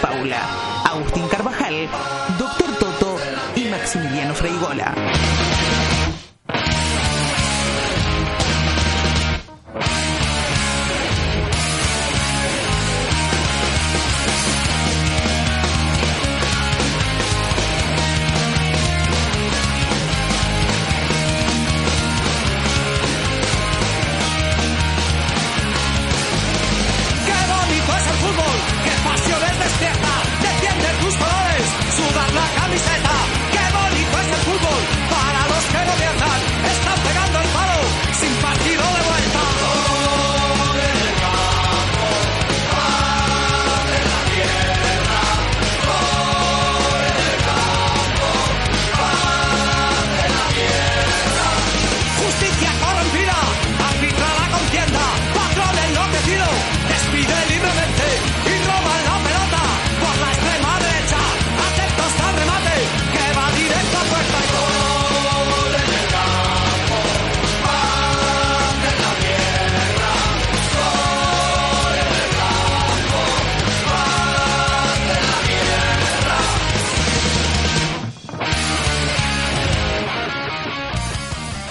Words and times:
Paula, 0.00 0.40
Agustín 0.84 1.26
Carvajal, 1.28 1.88
Doctor 2.38 2.70
Toto 2.78 3.16
y 3.56 3.64
Maximiliano 3.66 4.34
Freigola. 4.34 4.94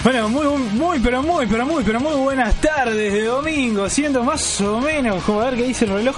Bueno, 0.07 0.29
muy, 0.29 0.45
muy, 0.45 0.99
pero 0.99 1.21
muy, 1.21 1.45
pero 1.47 1.65
muy, 1.65 1.83
pero 1.83 1.99
muy 1.99 2.15
buenas 2.15 2.55
tardes 2.61 3.11
de 3.11 3.25
domingo, 3.25 3.89
siendo 3.89 4.23
más 4.23 4.61
o 4.61 4.79
menos, 4.79 5.21
como 5.25 5.41
a 5.41 5.49
ver 5.49 5.57
qué 5.57 5.63
dice 5.63 5.83
el 5.83 5.91
reloj, 5.91 6.15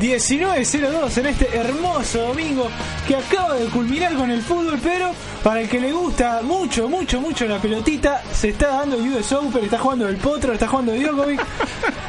19.02 0.00 1.18
en 1.18 1.26
este 1.26 1.56
hermoso 1.56 2.18
domingo 2.18 2.68
que 3.06 3.14
acaba 3.14 3.54
de 3.54 3.66
culminar 3.66 4.16
con 4.16 4.32
el 4.32 4.42
fútbol, 4.42 4.80
pero 4.82 5.12
para 5.44 5.60
el 5.60 5.68
que 5.68 5.78
le 5.78 5.92
gusta 5.92 6.40
mucho, 6.42 6.88
mucho, 6.88 7.20
mucho 7.20 7.46
la 7.46 7.58
pelotita, 7.58 8.24
se 8.32 8.48
está 8.48 8.70
dando 8.70 8.96
el 8.96 9.08
US 9.12 9.32
Open, 9.32 9.64
está 9.64 9.78
jugando 9.78 10.08
el 10.08 10.16
Potro, 10.16 10.52
está 10.52 10.66
jugando 10.66 10.92
Djokovic, 10.94 11.40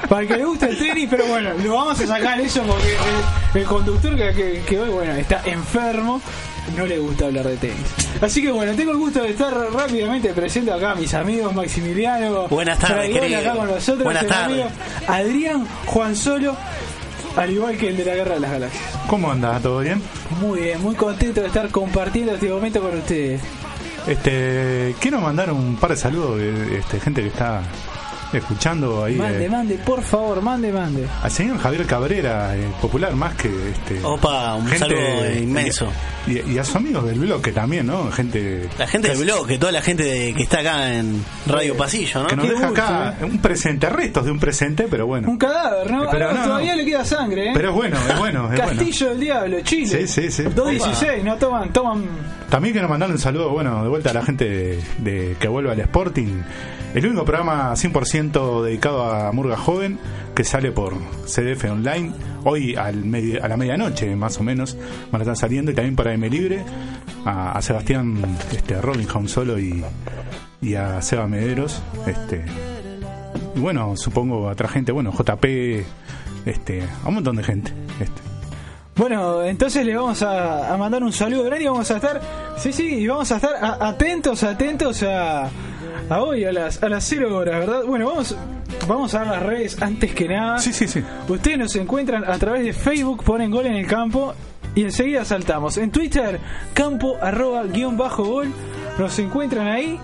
para 0.10 0.24
el 0.24 0.28
que 0.28 0.36
le 0.36 0.46
gusta 0.46 0.68
el 0.68 0.80
tenis, 0.80 1.08
pero 1.12 1.28
bueno, 1.28 1.52
lo 1.64 1.76
vamos 1.76 2.02
a 2.02 2.08
sacar 2.08 2.42
eso 2.42 2.64
porque 2.64 2.98
el, 3.54 3.66
conductor 3.66 4.16
que, 4.16 4.80
hoy, 4.80 5.08
está 5.20 5.44
enfermo, 5.46 6.24
no 6.76 6.86
le 6.86 7.00
gusta 7.00 7.26
hablar 7.26 7.48
de 7.48 7.58
tenis. 7.58 7.78
Así 8.22 8.42
que 8.42 8.52
bueno, 8.52 8.74
tengo 8.76 8.92
el 8.92 8.98
gusto 8.98 9.22
de 9.22 9.30
estar 9.32 9.54
rápidamente 9.72 10.34
presente 10.34 10.72
acá 10.72 10.92
a 10.92 10.96
mis 10.96 11.14
amigos 11.14 11.54
Maximiliano. 11.54 12.48
Buenas 12.48 12.80
tardes, 12.80 12.98
Fraigón, 12.98 13.22
querido. 13.22 13.40
acá 13.40 13.54
con 13.54 13.68
nosotros. 13.68 14.04
Buenas 14.04 14.28
tardes. 14.28 14.66
Adrián 15.08 15.68
Juan 15.86 16.16
Solo, 16.16 16.56
al 17.36 17.52
igual 17.52 17.78
que 17.78 17.90
el 17.90 17.98
de 17.98 18.06
la 18.06 18.16
Guerra 18.16 18.34
de 18.36 18.40
las 18.42 18.52
Galaxias. 18.52 18.84
¿Cómo 19.08 19.32
anda? 19.32 19.60
¿Todo 19.60 19.80
bien? 19.80 20.02
Muy 20.40 20.62
bien, 20.62 20.82
muy 20.82 20.96
contento 20.96 21.42
de 21.42 21.48
estar 21.48 21.70
compartiendo 21.70 22.34
este 22.34 22.50
momento 22.50 22.82
con 22.82 22.98
ustedes. 22.98 23.42
Este, 24.08 24.96
quiero 25.00 25.20
mandar 25.22 25.52
un 25.52 25.76
par 25.76 25.92
de 25.92 25.98
saludos 25.98 26.38
de 26.38 26.80
este, 26.80 27.00
gente 27.00 27.22
que 27.22 27.28
está 27.28 27.62
escuchando 28.34 29.04
ahí. 29.04 29.16
Mande, 29.16 29.46
eh, 29.46 29.50
mande, 29.50 29.76
por 29.76 30.02
favor, 30.04 30.42
mande, 30.42 30.72
mande. 30.72 31.08
al 31.24 31.32
señor 31.32 31.58
Javier 31.60 31.86
Cabrera, 31.86 32.56
eh, 32.56 32.68
popular 32.82 33.14
más 33.16 33.36
que 33.36 33.48
este. 33.72 34.04
Opa, 34.04 34.56
un 34.56 34.70
saludo 34.70 35.32
inmenso. 35.38 35.88
Y, 36.28 36.52
y 36.52 36.58
a 36.60 36.64
sus 36.64 36.76
amigos 36.76 37.06
del 37.06 37.20
bloque 37.20 37.52
también, 37.52 37.88
¿no? 37.88 38.12
Gente. 38.12 38.70
La 38.78 38.86
gente 38.88 39.08
del 39.10 39.18
que- 39.18 39.24
blog, 39.24 39.48
que 39.48 39.58
toda 39.58 39.72
la 39.72 39.82
gente 39.82 40.04
de- 40.04 40.34
que 40.36 40.44
está 40.44 40.60
acá 40.60 40.94
en 40.94 41.24
Radio 41.48 41.76
Pasillo, 41.76 42.22
¿no? 42.24 42.28
Que 42.28 42.36
nos 42.36 42.46
Qué 42.46 42.52
deja 42.52 42.68
gusto, 42.68 42.84
acá 42.84 43.16
un 43.24 43.40
presente, 43.40 43.90
restos 43.90 44.26
de 44.26 44.32
un 44.32 44.40
presente, 44.40 44.88
pero 44.90 45.08
bueno. 45.08 45.30
Un 45.30 45.38
cadáver, 45.38 45.90
¿no? 45.92 46.08
Pero 46.12 46.32
no, 46.34 46.44
todavía 46.44 46.74
no. 46.74 46.78
le 46.78 46.86
queda 46.86 47.06
sangre, 47.06 47.48
¿eh? 47.50 47.52
Pero 47.54 47.70
es 47.70 47.76
bueno, 47.76 47.98
es 47.98 48.20
bueno, 48.20 48.54
es 48.54 48.62
bueno. 48.62 48.76
Castillo 48.80 49.10
del 49.10 49.20
Diablo, 49.20 49.62
Chile. 49.62 50.08
Sí, 50.08 50.08
sí, 50.08 50.32
sí. 50.32 50.44
2.16, 50.44 51.24
no 51.24 51.36
toman, 51.38 51.74
toman. 51.74 52.04
También 52.50 52.74
quiero 52.74 52.90
mandarle 52.90 53.14
un 53.16 53.22
saludo, 53.22 53.50
bueno, 53.52 53.84
de 53.84 53.90
vuelta 53.90 54.10
a 54.10 54.14
la 54.14 54.24
gente 54.24 54.80
de, 54.98 55.36
que 55.40 55.48
vuelve 55.48 55.72
al 55.72 55.80
Sporting. 55.82 56.42
El 56.96 57.06
único 57.06 57.24
programa 57.24 57.72
100% 57.74 58.64
dedicado 58.64 59.04
a 59.04 59.32
Murga 59.32 59.56
Joven 59.56 60.00
que 60.34 60.44
sale 60.44 60.72
por 60.72 60.96
CDF 61.28 61.66
Online. 61.66 62.12
Hoy 62.46 62.76
al 62.76 63.06
media- 63.06 63.42
a 63.44 63.48
la 63.48 63.56
medianoche, 63.58 64.16
más 64.16 64.40
o 64.40 64.44
menos, 64.44 64.76
van 65.12 65.22
a 65.22 65.24
estar 65.24 65.38
saliendo. 65.38 65.72
Y 65.72 65.76
también 65.76 65.96
para 65.96 66.12
M 66.14 66.28
Libre, 66.28 66.64
a, 67.26 67.62
Sebastián 67.62 68.18
este, 68.52 68.82
Rollinghouse 68.82 69.30
solo 69.32 69.60
y, 69.60 69.84
y 70.62 70.74
a 70.74 71.02
Seba 71.04 71.28
Mederos. 71.28 71.84
Este, 72.08 72.44
y 73.56 73.60
bueno, 73.60 73.96
supongo 73.96 74.50
a 74.50 74.54
otra 74.54 74.68
gente, 74.70 74.92
bueno, 74.92 75.12
JP, 75.12 75.46
este, 76.48 76.82
a 77.04 77.08
un 77.10 77.14
montón 77.16 77.36
de 77.36 77.44
gente. 77.44 77.72
Este. 78.00 78.29
Bueno, 79.00 79.44
entonces 79.44 79.86
le 79.86 79.96
vamos 79.96 80.22
a, 80.24 80.74
a 80.74 80.78
mandar 80.78 81.02
un 81.04 81.14
saludo 81.14 81.44
grande 81.44 81.64
y 81.64 81.68
vamos 81.68 81.90
a 81.90 81.96
estar, 81.96 82.20
sí, 82.58 82.74
sí, 82.74 82.84
y 82.96 83.08
vamos 83.08 83.32
a 83.32 83.38
estar 83.38 83.56
a- 83.56 83.88
atentos, 83.88 84.44
atentos 84.44 85.02
a, 85.04 85.46
a 86.10 86.22
hoy, 86.22 86.44
a 86.44 86.52
las, 86.52 86.84
a 86.84 86.90
las 86.90 87.06
0 87.06 87.34
horas, 87.34 87.60
¿verdad? 87.60 87.84
Bueno, 87.88 88.08
vamos, 88.08 88.36
vamos 88.90 89.16
a 89.16 89.24
las 89.24 89.42
redes 89.42 89.82
antes 89.82 90.14
que 90.14 90.28
nada. 90.28 90.60
Sí, 90.60 90.74
sí, 90.74 90.86
sí. 90.86 91.02
Ustedes 91.30 91.58
nos 91.58 91.76
encuentran 91.78 92.30
a 92.30 92.38
través 92.38 92.66
de 92.66 92.74
Facebook, 92.74 93.24
ponen 93.24 93.50
gol 93.52 93.68
en 93.68 93.76
el 93.76 93.88
campo 93.88 94.34
y 94.76 94.84
enseguida 94.84 95.24
saltamos. 95.24 95.78
En 95.78 95.92
Twitter, 95.92 96.38
campo 96.74 97.16
arroba 97.22 97.64
guion 97.64 97.96
bajo 97.98 98.26
gol, 98.26 98.52
nos 98.98 99.18
encuentran 99.18 99.68
ahí. 99.70 99.98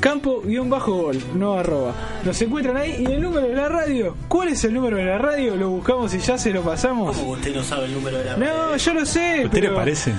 Campo 0.00 0.42
guion 0.44 0.70
bajo 0.70 0.94
gol, 0.94 1.18
no 1.34 1.54
arroba. 1.58 1.92
Nos 2.24 2.40
encuentran 2.40 2.76
ahí 2.76 3.04
y 3.06 3.12
el 3.12 3.20
número 3.20 3.48
de 3.48 3.54
la 3.54 3.68
radio. 3.68 4.14
¿Cuál 4.28 4.48
es 4.48 4.62
el 4.64 4.72
número 4.74 4.96
de 4.96 5.04
la 5.04 5.18
radio? 5.18 5.56
Lo 5.56 5.70
buscamos 5.70 6.14
y 6.14 6.18
ya 6.20 6.38
se 6.38 6.50
lo 6.52 6.62
pasamos. 6.62 7.16
¿Cómo 7.16 7.32
usted 7.32 7.54
no 7.54 7.64
sabe 7.64 7.86
el 7.86 7.94
número 7.94 8.18
de 8.18 8.24
la 8.24 8.36
No, 8.36 8.76
yo 8.76 8.94
lo 8.94 9.04
sé. 9.04 9.42
¿A 9.42 9.46
usted 9.46 9.54
le 9.54 9.60
pero- 9.68 9.74
parece? 9.74 10.12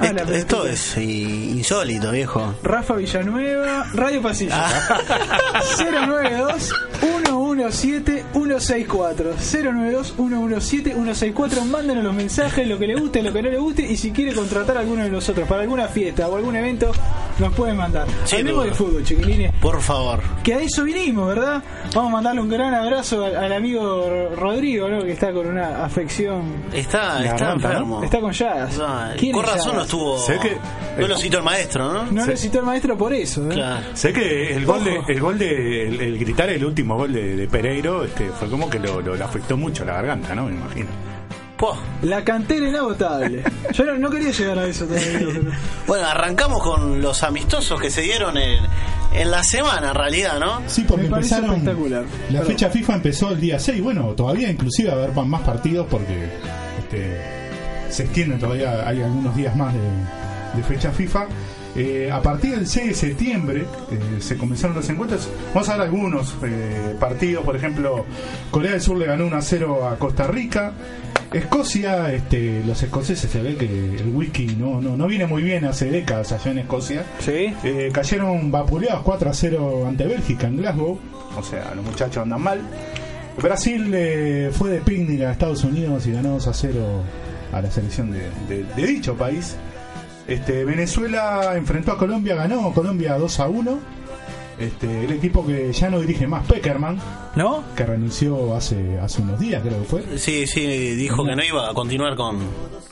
Ah, 0.00 0.06
Esto, 0.32 0.66
es 0.66 0.96
insólito, 0.96 2.10
viejo. 2.10 2.54
Rafa 2.62 2.94
Villanueva, 2.94 3.86
Radio 3.94 4.22
Pasillo. 4.22 4.52
Ah. 4.54 4.98
092 5.78 6.72
117 7.00 8.24
164 8.32 9.34
092 9.34 10.14
117 10.16 10.94
164 10.94 11.64
Mándenos 11.64 12.04
los 12.04 12.14
mensajes, 12.14 12.66
lo 12.66 12.78
que 12.78 12.86
le 12.86 12.94
guste, 12.96 13.22
lo 13.22 13.32
que 13.32 13.42
no 13.42 13.50
le 13.50 13.58
guste 13.58 13.82
y 13.82 13.96
si 13.96 14.10
quiere 14.10 14.34
contratar 14.34 14.76
a 14.76 14.80
alguno 14.80 15.02
de 15.04 15.10
nosotros 15.10 15.46
para 15.48 15.62
alguna 15.62 15.86
fiesta 15.88 16.28
o 16.28 16.36
algún 16.36 16.56
evento, 16.56 16.90
nos 17.38 17.52
pueden 17.54 17.76
mandar. 17.76 18.06
Sin 18.24 18.40
Hablemos 18.40 18.64
de 18.64 18.72
fútbol, 18.72 19.04
chiquilines. 19.04 19.52
Por 19.60 19.80
favor. 19.80 20.20
Que 20.42 20.54
a 20.54 20.60
eso 20.60 20.84
vinimos, 20.84 21.28
¿verdad? 21.28 21.62
Vamos 21.94 22.10
a 22.10 22.14
mandarle 22.14 22.40
un 22.40 22.48
gran 22.48 22.74
abrazo 22.74 23.24
al, 23.24 23.36
al 23.36 23.52
amigo 23.52 24.30
Rodrigo, 24.36 24.88
¿no? 24.88 25.02
Que 25.02 25.12
está 25.12 25.32
con 25.32 25.46
una 25.46 25.84
afección. 25.84 26.64
Está, 26.72 27.24
está 27.24 27.46
¿no? 27.48 27.52
enfermo. 27.54 28.02
Está 28.04 28.20
con 28.20 28.32
llagas. 28.32 28.80
¿Quién 29.18 29.32
Con 29.32 29.44
razón 29.44 29.76
no 29.82 29.84
estuvo. 29.84 30.18
Sé 30.18 30.38
que- 30.38 30.56
No 31.00 31.08
lo 31.08 31.16
citó 31.16 31.38
el 31.38 31.44
maestro, 31.44 31.92
¿no? 31.92 32.10
No 32.10 32.26
lo 32.26 32.36
citó 32.36 32.58
el 32.60 32.66
maestro 32.66 32.96
por 32.98 33.12
eso, 33.14 33.44
¿eh? 33.50 33.54
Claro. 33.54 33.86
Sé 33.94 34.12
que 34.12 34.54
el 34.54 34.64
gol 34.66 34.84
de, 34.84 35.00
el 35.08 35.20
gol 35.20 35.38
de 35.38 35.88
el, 35.88 36.00
el 36.00 36.18
gritar 36.18 36.50
el 36.50 36.64
último 36.64 36.96
gol 36.96 37.12
de, 37.12 37.36
de 37.36 37.48
Pereiro 37.48 38.04
este, 38.04 38.28
fue 38.30 38.48
como 38.48 38.68
que 38.68 38.78
lo, 38.78 39.00
afectó 39.24 39.56
mucho 39.56 39.84
la 39.84 39.94
garganta, 39.94 40.34
¿no? 40.34 40.46
Me 40.46 40.52
imagino. 40.54 40.88
Po. 41.56 41.78
La 42.02 42.24
cantera 42.24 42.68
inagotable. 42.68 43.44
Yo 43.72 43.84
no, 43.84 43.96
no 43.96 44.10
quería 44.10 44.32
llegar 44.32 44.58
a 44.58 44.66
eso 44.66 44.84
todavía. 44.84 45.12
pero- 45.18 45.50
Bueno, 45.86 46.06
arrancamos 46.08 46.60
con 46.62 47.00
los 47.00 47.22
amistosos 47.22 47.80
que 47.80 47.88
se 47.88 48.00
dieron 48.02 48.36
en, 48.36 48.58
en 49.14 49.30
la 49.30 49.44
semana, 49.44 49.90
en 49.90 49.94
realidad, 49.94 50.40
¿no? 50.40 50.60
Sí, 50.66 50.82
porque 50.86 51.04
Me 51.08 51.16
empezaron. 51.16 51.50
espectacular. 51.52 52.02
La 52.30 52.40
Perdón. 52.40 52.46
fecha 52.46 52.68
FIFA 52.70 52.94
empezó 52.96 53.30
el 53.30 53.40
día 53.40 53.58
6. 53.60 53.80
Bueno, 53.80 54.06
todavía 54.16 54.50
inclusive 54.50 54.90
va 54.90 54.96
a 55.00 55.04
haber 55.04 55.24
más 55.24 55.42
partidos 55.42 55.86
porque 55.88 56.28
este, 56.80 57.41
se 57.92 58.04
extienden 58.04 58.38
todavía. 58.38 58.86
Hay 58.88 59.02
algunos 59.02 59.36
días 59.36 59.54
más 59.56 59.72
de, 59.74 59.80
de 60.56 60.62
fecha 60.62 60.90
FIFA. 60.90 61.26
Eh, 61.74 62.10
a 62.12 62.20
partir 62.20 62.54
del 62.54 62.66
6 62.66 62.88
de 62.88 62.94
septiembre 62.94 63.64
eh, 63.90 64.20
se 64.20 64.36
comenzaron 64.36 64.76
los 64.76 64.88
encuentros. 64.88 65.28
Vamos 65.54 65.68
a 65.68 65.72
ver 65.76 65.82
algunos 65.82 66.34
eh, 66.42 66.96
partidos. 66.98 67.44
Por 67.44 67.56
ejemplo, 67.56 68.04
Corea 68.50 68.72
del 68.72 68.80
Sur 68.80 68.98
le 68.98 69.06
ganó 69.06 69.26
1 69.26 69.36
a 69.36 69.42
0 69.42 69.88
a 69.88 69.98
Costa 69.98 70.26
Rica. 70.26 70.72
Escocia, 71.32 72.12
este, 72.12 72.62
los 72.66 72.82
escoceses 72.82 73.30
se 73.30 73.40
ve 73.40 73.56
que 73.56 73.64
el 73.64 74.10
whisky 74.14 74.54
no, 74.56 74.82
no, 74.82 74.98
no 74.98 75.06
viene 75.06 75.26
muy 75.26 75.42
bien 75.42 75.64
hace 75.64 75.90
décadas 75.90 76.32
allá 76.32 76.50
en 76.50 76.58
Escocia. 76.58 77.04
Sí. 77.20 77.54
Cayeron 77.90 78.50
vapuleados 78.50 79.02
4 79.02 79.30
a 79.30 79.32
0 79.32 79.84
ante 79.88 80.06
Bélgica 80.06 80.46
en 80.48 80.58
Glasgow. 80.58 80.98
O 81.38 81.42
sea, 81.42 81.72
los 81.74 81.86
muchachos 81.86 82.18
andan 82.18 82.42
mal. 82.42 82.60
Brasil 83.40 83.90
eh, 83.94 84.50
fue 84.52 84.70
de 84.70 84.80
picnic 84.80 85.22
a 85.22 85.32
Estados 85.32 85.64
Unidos 85.64 86.06
y 86.06 86.12
ganó 86.12 86.30
2 86.30 86.48
a 86.48 86.52
0 86.52 86.80
a 87.52 87.60
la 87.62 87.70
selección 87.70 88.10
de, 88.10 88.30
de- 88.48 88.64
de 88.64 88.86
dicho 88.86 89.14
país. 89.14 89.56
Este, 90.26 90.64
Venezuela 90.64 91.52
enfrentó 91.56 91.92
a 91.92 91.98
Colombia, 91.98 92.34
ganó 92.34 92.72
Colombia 92.72 93.16
2 93.18 93.40
a 93.40 93.48
1. 93.48 93.78
Este, 94.58 95.04
el 95.04 95.12
equipo 95.12 95.44
que 95.44 95.72
ya 95.72 95.90
no 95.90 95.98
dirige 95.98 96.26
más, 96.26 96.46
Peckerman, 96.46 97.00
¿No? 97.34 97.64
que 97.74 97.84
renunció 97.84 98.54
hace, 98.54 98.98
hace 99.00 99.22
unos 99.22 99.40
días, 99.40 99.60
creo 99.62 99.78
que 99.80 99.84
fue. 99.84 100.18
Sí, 100.18 100.46
sí, 100.46 100.60
dijo 100.94 101.24
que 101.24 101.34
no 101.34 101.42
iba 101.42 101.68
a 101.70 101.74
continuar 101.74 102.14
con, 102.14 102.38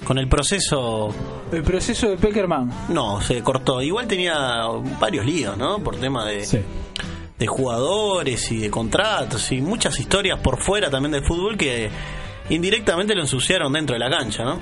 con 0.04 0.18
el 0.18 0.26
proceso. 0.26 1.14
El 1.52 1.62
proceso 1.62 2.08
de 2.08 2.16
Peckerman. 2.16 2.72
No, 2.88 3.20
se 3.20 3.40
cortó. 3.42 3.80
Igual 3.82 4.08
tenía 4.08 4.34
varios 4.98 5.24
líos, 5.24 5.56
¿no? 5.56 5.78
Por 5.78 5.96
tema 5.96 6.24
de, 6.26 6.44
Sí. 6.44 6.58
de 7.38 7.46
jugadores 7.46 8.50
y 8.50 8.58
de 8.58 8.70
contratos 8.70 9.52
y 9.52 9.60
muchas 9.60 10.00
historias 10.00 10.40
por 10.40 10.60
fuera 10.64 10.90
también 10.90 11.12
del 11.12 11.24
fútbol 11.24 11.56
que 11.56 11.88
indirectamente 12.50 13.14
lo 13.14 13.22
ensuciaron 13.22 13.72
dentro 13.72 13.94
de 13.94 14.00
la 14.00 14.10
cancha, 14.10 14.44
¿no? 14.44 14.58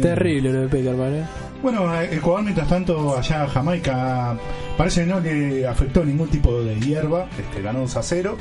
Terrible 0.00 0.52
lo 0.52 0.60
de 0.62 0.68
Peckerman, 0.68 1.14
¿eh? 1.14 1.24
Bueno, 1.62 2.00
Ecuador 2.00 2.42
mientras 2.42 2.68
tanto 2.68 3.16
allá 3.16 3.46
Jamaica 3.46 4.36
parece 4.78 5.02
que 5.02 5.06
no 5.06 5.20
le 5.20 5.66
afectó 5.66 6.04
ningún 6.04 6.28
tipo 6.28 6.62
de 6.62 6.80
hierba, 6.80 7.28
este, 7.38 7.60
ganó 7.60 7.80
2 7.80 7.96
a 7.96 8.02
0. 8.02 8.36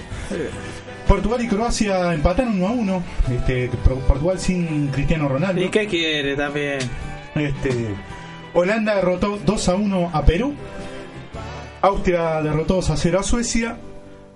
Portugal 1.07 1.41
y 1.43 1.47
Croacia 1.47 2.13
empataron 2.13 2.61
1 2.61 2.67
a 2.67 2.71
1, 2.71 3.03
este, 3.31 3.69
Portugal 4.07 4.39
sin 4.39 4.87
Cristiano 4.87 5.27
Ronaldo. 5.27 5.61
¿Y 5.61 5.69
qué 5.69 5.85
quiere 5.87 6.35
también? 6.35 6.79
Este, 7.35 7.89
Holanda 8.53 8.95
derrotó 8.95 9.37
2 9.45 9.69
a 9.69 9.75
1 9.75 10.11
a 10.13 10.25
Perú. 10.25 10.53
Austria 11.81 12.41
derrotó 12.41 12.75
2 12.75 12.89
a 12.91 12.97
0 12.97 13.19
a 13.19 13.23
Suecia. 13.23 13.77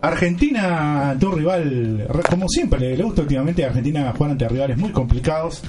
Argentina 0.03 1.11
ante 1.11 1.25
un 1.25 1.37
rival, 1.37 2.07
como 2.29 2.47
siempre 2.49 2.95
le, 2.95 3.01
gusta 3.03 3.21
últimamente 3.21 3.63
a 3.63 3.67
Argentina 3.67 4.13
jugar 4.15 4.31
ante 4.31 4.47
rivales 4.49 4.77
muy 4.77 4.91
complicados. 4.91 5.61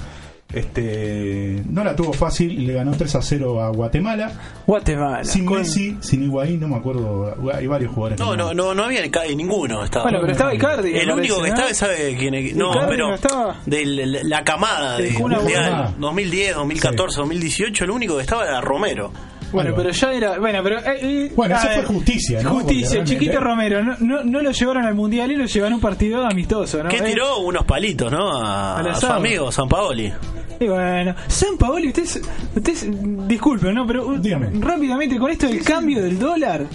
Este, 0.53 1.63
no 1.69 1.83
la 1.83 1.95
tuvo 1.95 2.13
fácil 2.13 2.51
y 2.51 2.65
le 2.67 2.73
ganó 2.73 2.91
3 2.95 3.15
a 3.15 3.21
0 3.21 3.61
a 3.61 3.69
Guatemala. 3.69 4.31
Guatemala. 4.65 5.23
Sin 5.23 5.45
Con- 5.45 5.59
Messi, 5.59 5.97
sin 6.01 6.23
Higuaín, 6.23 6.59
no 6.61 6.67
me 6.69 6.75
acuerdo. 6.75 7.35
Hay 7.53 7.67
varios 7.67 7.91
jugadores. 7.93 8.19
No, 8.19 8.35
no, 8.37 8.53
no, 8.53 8.73
no 8.73 8.83
había 8.83 9.09
ca- 9.11 9.23
ninguno. 9.35 9.83
Estaba. 9.83 10.03
Bueno, 10.03 10.19
pero 10.21 10.31
estaba 10.33 10.53
Icardi. 10.53 10.95
el 10.95 11.11
único 11.11 11.41
que 11.41 11.49
estaba. 11.49 11.73
¿sabe 11.73 12.15
quién 12.17 12.35
es? 12.35 12.55
No, 12.55 12.69
Icardi 12.71 12.87
pero 12.89 13.07
no 13.09 13.15
estaba. 13.15 13.55
de 13.65 13.85
la, 14.23 14.43
camada 14.43 14.97
de 14.97 15.09
Agüero. 15.09 15.41
Mundial 15.41 15.95
2010, 15.97 16.55
2014, 16.55 17.17
2018, 17.19 17.83
el 17.83 17.91
único 17.91 18.15
que 18.15 18.21
estaba 18.21 18.45
era 18.45 18.61
Romero. 18.61 19.11
Bueno, 19.55 19.73
pero 19.75 19.89
ya 19.91 20.13
era. 20.13 20.39
Bueno, 20.39 20.59
pero. 20.63 20.79
eh, 20.79 20.99
eh, 21.01 21.31
Bueno, 21.35 21.55
eso 21.55 21.67
fue 21.69 21.83
justicia, 21.83 22.43
¿no? 22.43 22.51
Justicia, 22.51 23.03
Chiquito 23.03 23.39
Romero. 23.39 23.83
No, 23.83 23.95
no, 23.99 24.23
no 24.23 24.41
lo 24.41 24.51
llevaron 24.51 24.85
al 24.85 24.95
mundial 24.95 25.31
y 25.31 25.35
lo 25.35 25.45
llevaron 25.45 25.73
a 25.73 25.75
un 25.77 25.81
partido 25.81 26.25
amistoso, 26.25 26.83
¿no? 26.83 26.89
Que 26.89 26.97
Eh, 26.97 27.01
tiró 27.01 27.39
unos 27.39 27.65
palitos, 27.65 28.11
¿no? 28.11 28.37
A, 28.41 28.79
a 28.79 28.95
su 28.95 29.07
amigo 29.07 29.51
San 29.51 29.67
Paoli. 29.67 30.11
Y 30.59 30.67
bueno, 30.67 31.13
San 31.27 31.57
Paoli, 31.57 31.89
ustedes, 31.89 32.21
ustedes 32.55 32.87
disculpen, 33.27 33.75
¿no? 33.75 33.85
Pero 33.85 34.17
Dígame. 34.17 34.51
rápidamente, 34.59 35.17
con 35.17 35.29
esto 35.31 35.47
del 35.47 35.61
cambio 35.63 36.01
del 36.01 36.17
dólar, 36.17 36.65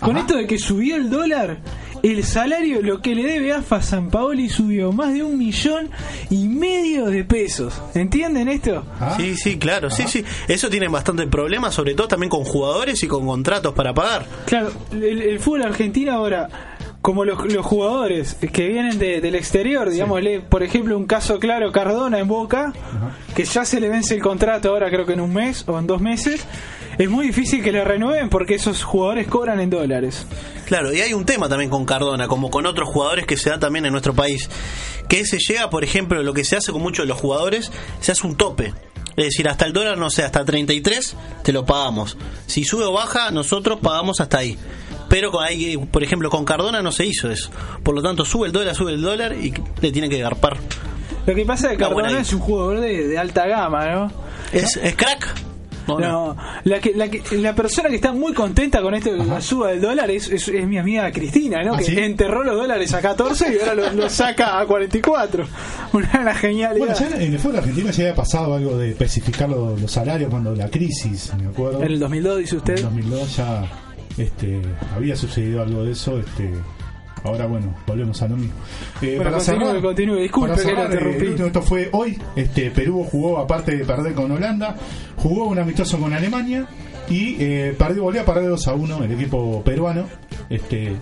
con 0.00 0.10
Ajá. 0.12 0.20
esto 0.20 0.36
de 0.36 0.46
que 0.46 0.56
subió 0.58 0.94
el 0.96 1.10
dólar, 1.10 1.56
el 2.04 2.22
salario, 2.24 2.82
lo 2.82 3.00
que 3.00 3.14
le 3.14 3.22
debe 3.24 3.52
AFA 3.52 3.76
a 3.76 3.82
San 3.82 4.10
Paoli 4.10 4.48
subió 4.48 4.92
más 4.92 5.12
de 5.14 5.22
un 5.22 5.38
millón 5.38 5.90
y 6.30 6.46
medio 6.48 7.06
de 7.06 7.24
pesos. 7.24 7.80
¿Entienden 7.94 8.48
esto? 8.48 8.84
Ah, 9.00 9.14
Sí, 9.16 9.34
sí, 9.36 9.58
claro, 9.58 9.90
sí, 9.90 10.04
sí. 10.06 10.22
Eso 10.46 10.68
tiene 10.68 10.88
bastante 10.88 11.26
problemas, 11.26 11.74
sobre 11.74 11.94
todo 11.94 12.06
también 12.08 12.30
con 12.30 12.44
jugadores 12.44 13.02
y 13.02 13.08
con 13.08 13.26
contratos 13.26 13.72
para 13.74 13.94
pagar. 13.94 14.26
Claro, 14.46 14.70
el, 14.92 15.22
el 15.22 15.40
fútbol 15.40 15.62
argentino 15.62 16.12
ahora, 16.12 16.48
como 17.00 17.24
los, 17.24 17.52
los 17.52 17.64
jugadores 17.64 18.36
que 18.52 18.68
vienen 18.68 18.98
de- 18.98 19.20
del 19.20 19.34
exterior, 19.34 19.88
digámosle, 19.90 20.40
por 20.40 20.62
ejemplo, 20.62 20.96
un 20.98 21.06
caso 21.06 21.38
claro, 21.38 21.72
Cardona 21.72 22.18
en 22.18 22.28
Boca, 22.28 22.72
que 23.34 23.44
ya 23.44 23.64
se 23.64 23.80
le 23.80 23.88
vence 23.88 24.14
el 24.14 24.22
contrato 24.22 24.70
ahora 24.70 24.90
creo 24.90 25.06
que 25.06 25.14
en 25.14 25.20
un 25.20 25.32
mes 25.32 25.64
o 25.68 25.78
en 25.78 25.86
dos 25.86 26.00
meses, 26.02 26.46
es 26.98 27.10
muy 27.10 27.26
difícil 27.26 27.62
que 27.62 27.72
le 27.72 27.84
renueven 27.84 28.28
porque 28.28 28.54
esos 28.54 28.82
jugadores 28.82 29.26
cobran 29.26 29.60
en 29.60 29.70
dólares. 29.70 30.26
Claro, 30.66 30.92
y 30.92 31.00
hay 31.00 31.12
un 31.12 31.24
tema 31.24 31.48
también 31.48 31.70
con 31.70 31.84
Cardona, 31.84 32.28
como 32.28 32.50
con 32.50 32.66
otros 32.66 32.88
jugadores 32.88 33.26
que 33.26 33.36
se 33.36 33.50
da 33.50 33.58
también 33.58 33.86
en 33.86 33.92
nuestro 33.92 34.14
país, 34.14 34.48
que 35.08 35.24
se 35.24 35.38
llega, 35.38 35.70
por 35.70 35.84
ejemplo, 35.84 36.22
lo 36.22 36.32
que 36.34 36.44
se 36.44 36.56
hace 36.56 36.72
con 36.72 36.82
muchos 36.82 37.04
de 37.04 37.08
los 37.08 37.18
jugadores, 37.20 37.70
se 38.00 38.12
hace 38.12 38.26
un 38.26 38.36
tope. 38.36 38.72
Es 39.16 39.26
decir, 39.26 39.48
hasta 39.48 39.64
el 39.64 39.72
dólar, 39.72 39.96
no 39.96 40.10
sé, 40.10 40.24
hasta 40.24 40.44
33 40.44 41.16
te 41.42 41.52
lo 41.52 41.64
pagamos. 41.64 42.16
Si 42.46 42.64
sube 42.64 42.84
o 42.84 42.92
baja, 42.92 43.30
nosotros 43.30 43.78
pagamos 43.80 44.20
hasta 44.20 44.38
ahí. 44.38 44.58
Pero 45.08 45.30
con 45.30 45.44
ahí, 45.44 45.76
por 45.76 46.02
ejemplo, 46.02 46.30
con 46.30 46.44
Cardona 46.44 46.82
no 46.82 46.90
se 46.90 47.06
hizo 47.06 47.30
eso. 47.30 47.50
Por 47.82 47.94
lo 47.94 48.02
tanto, 48.02 48.24
sube 48.24 48.46
el 48.46 48.52
dólar, 48.52 48.74
sube 48.74 48.92
el 48.92 49.02
dólar 49.02 49.34
y 49.34 49.54
le 49.80 49.92
tiene 49.92 50.08
que 50.08 50.18
garpar. 50.18 50.56
Lo 51.26 51.34
que 51.34 51.44
pasa 51.44 51.68
es 51.68 51.78
que 51.78 51.84
Cardona 51.84 52.18
es 52.18 52.32
un 52.32 52.40
jugador 52.40 52.80
de, 52.80 53.06
de 53.06 53.18
alta 53.18 53.46
gama, 53.46 53.86
¿no? 53.86 54.12
¿Es, 54.52 54.76
es 54.76 54.96
crack? 54.96 55.53
¿O 55.86 56.00
no? 56.00 56.34
No, 56.34 56.36
la, 56.64 56.80
que, 56.80 56.94
la, 56.94 57.08
que, 57.08 57.22
la 57.36 57.54
persona 57.54 57.88
que 57.88 57.96
está 57.96 58.12
muy 58.12 58.32
contenta 58.32 58.80
con 58.80 58.94
esto 58.94 59.12
de 59.12 59.24
la 59.24 59.40
suba 59.40 59.70
del 59.70 59.80
dólar 59.80 60.10
es, 60.10 60.28
es, 60.30 60.48
es 60.48 60.66
mi 60.66 60.78
amiga 60.78 61.10
Cristina, 61.12 61.62
¿no? 61.62 61.74
¿Ah, 61.74 61.78
que 61.78 61.84
sí? 61.84 61.98
enterró 61.98 62.42
los 62.42 62.56
dólares 62.56 62.92
a 62.94 63.00
14 63.00 63.54
y 63.54 63.58
ahora 63.60 63.74
los 63.74 63.94
lo 63.94 64.08
saca 64.08 64.58
a 64.58 64.66
44. 64.66 65.46
Una, 65.92 66.34
genialidad. 66.34 66.86
Bueno, 66.86 66.94
ya 66.94 67.22
en 67.22 67.32
el 67.32 67.38
fútbol 67.38 67.56
argentino 67.56 67.90
ya 67.90 68.02
había 68.04 68.14
pasado 68.14 68.54
algo 68.54 68.78
de 68.78 68.90
especificar 68.90 69.48
los, 69.48 69.80
los 69.80 69.90
salarios 69.90 70.30
cuando 70.30 70.54
la 70.54 70.68
crisis, 70.68 71.32
me 71.38 71.48
acuerdo. 71.48 71.82
En 71.82 71.92
el 71.92 72.00
2002, 72.00 72.38
dice 72.38 72.54
En 72.54 72.58
usted. 72.58 72.82
2002 72.82 73.36
ya 73.36 73.64
este, 74.16 74.62
había 74.94 75.16
sucedido 75.16 75.62
algo 75.62 75.84
de 75.84 75.92
eso. 75.92 76.18
Este, 76.18 76.50
ahora, 77.24 77.46
bueno, 77.46 77.74
volvemos 77.86 78.20
a 78.22 78.28
lo 78.28 78.36
mismo. 78.36 78.54
Eh, 79.02 79.14
Bueno, 79.16 79.32
continúe, 79.32 79.80
continúe. 79.82 80.16
Disculpe 80.18 80.54
para 80.74 80.88
que 80.88 80.96
eh, 80.98 81.28
último, 81.30 81.46
esto 81.46 81.62
fue 81.62 81.88
hoy. 81.92 82.18
Este, 82.36 82.70
Perú 82.70 83.04
jugó, 83.10 83.38
aparte 83.38 83.76
de 83.76 83.84
perder 83.84 84.14
con 84.14 84.30
Holanda, 84.30 84.76
jugó 85.16 85.46
un 85.48 85.58
amistoso 85.58 85.98
con 85.98 86.12
Alemania 86.12 86.66
y 87.08 87.36
eh, 87.40 87.74
perdió, 87.78 88.04
volvió 88.04 88.20
a 88.22 88.24
perder 88.24 88.48
2 88.50 88.68
a 88.68 88.74
1 88.74 89.04
el 89.04 89.12
equipo 89.12 89.62
peruano. 89.64 90.04
Este, 90.48 90.92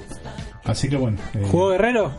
así 0.65 0.89
que 0.89 0.97
bueno. 0.97 1.19
eh, 1.35 1.47
¿Jugó 1.51 1.71
Guerrero? 1.71 2.11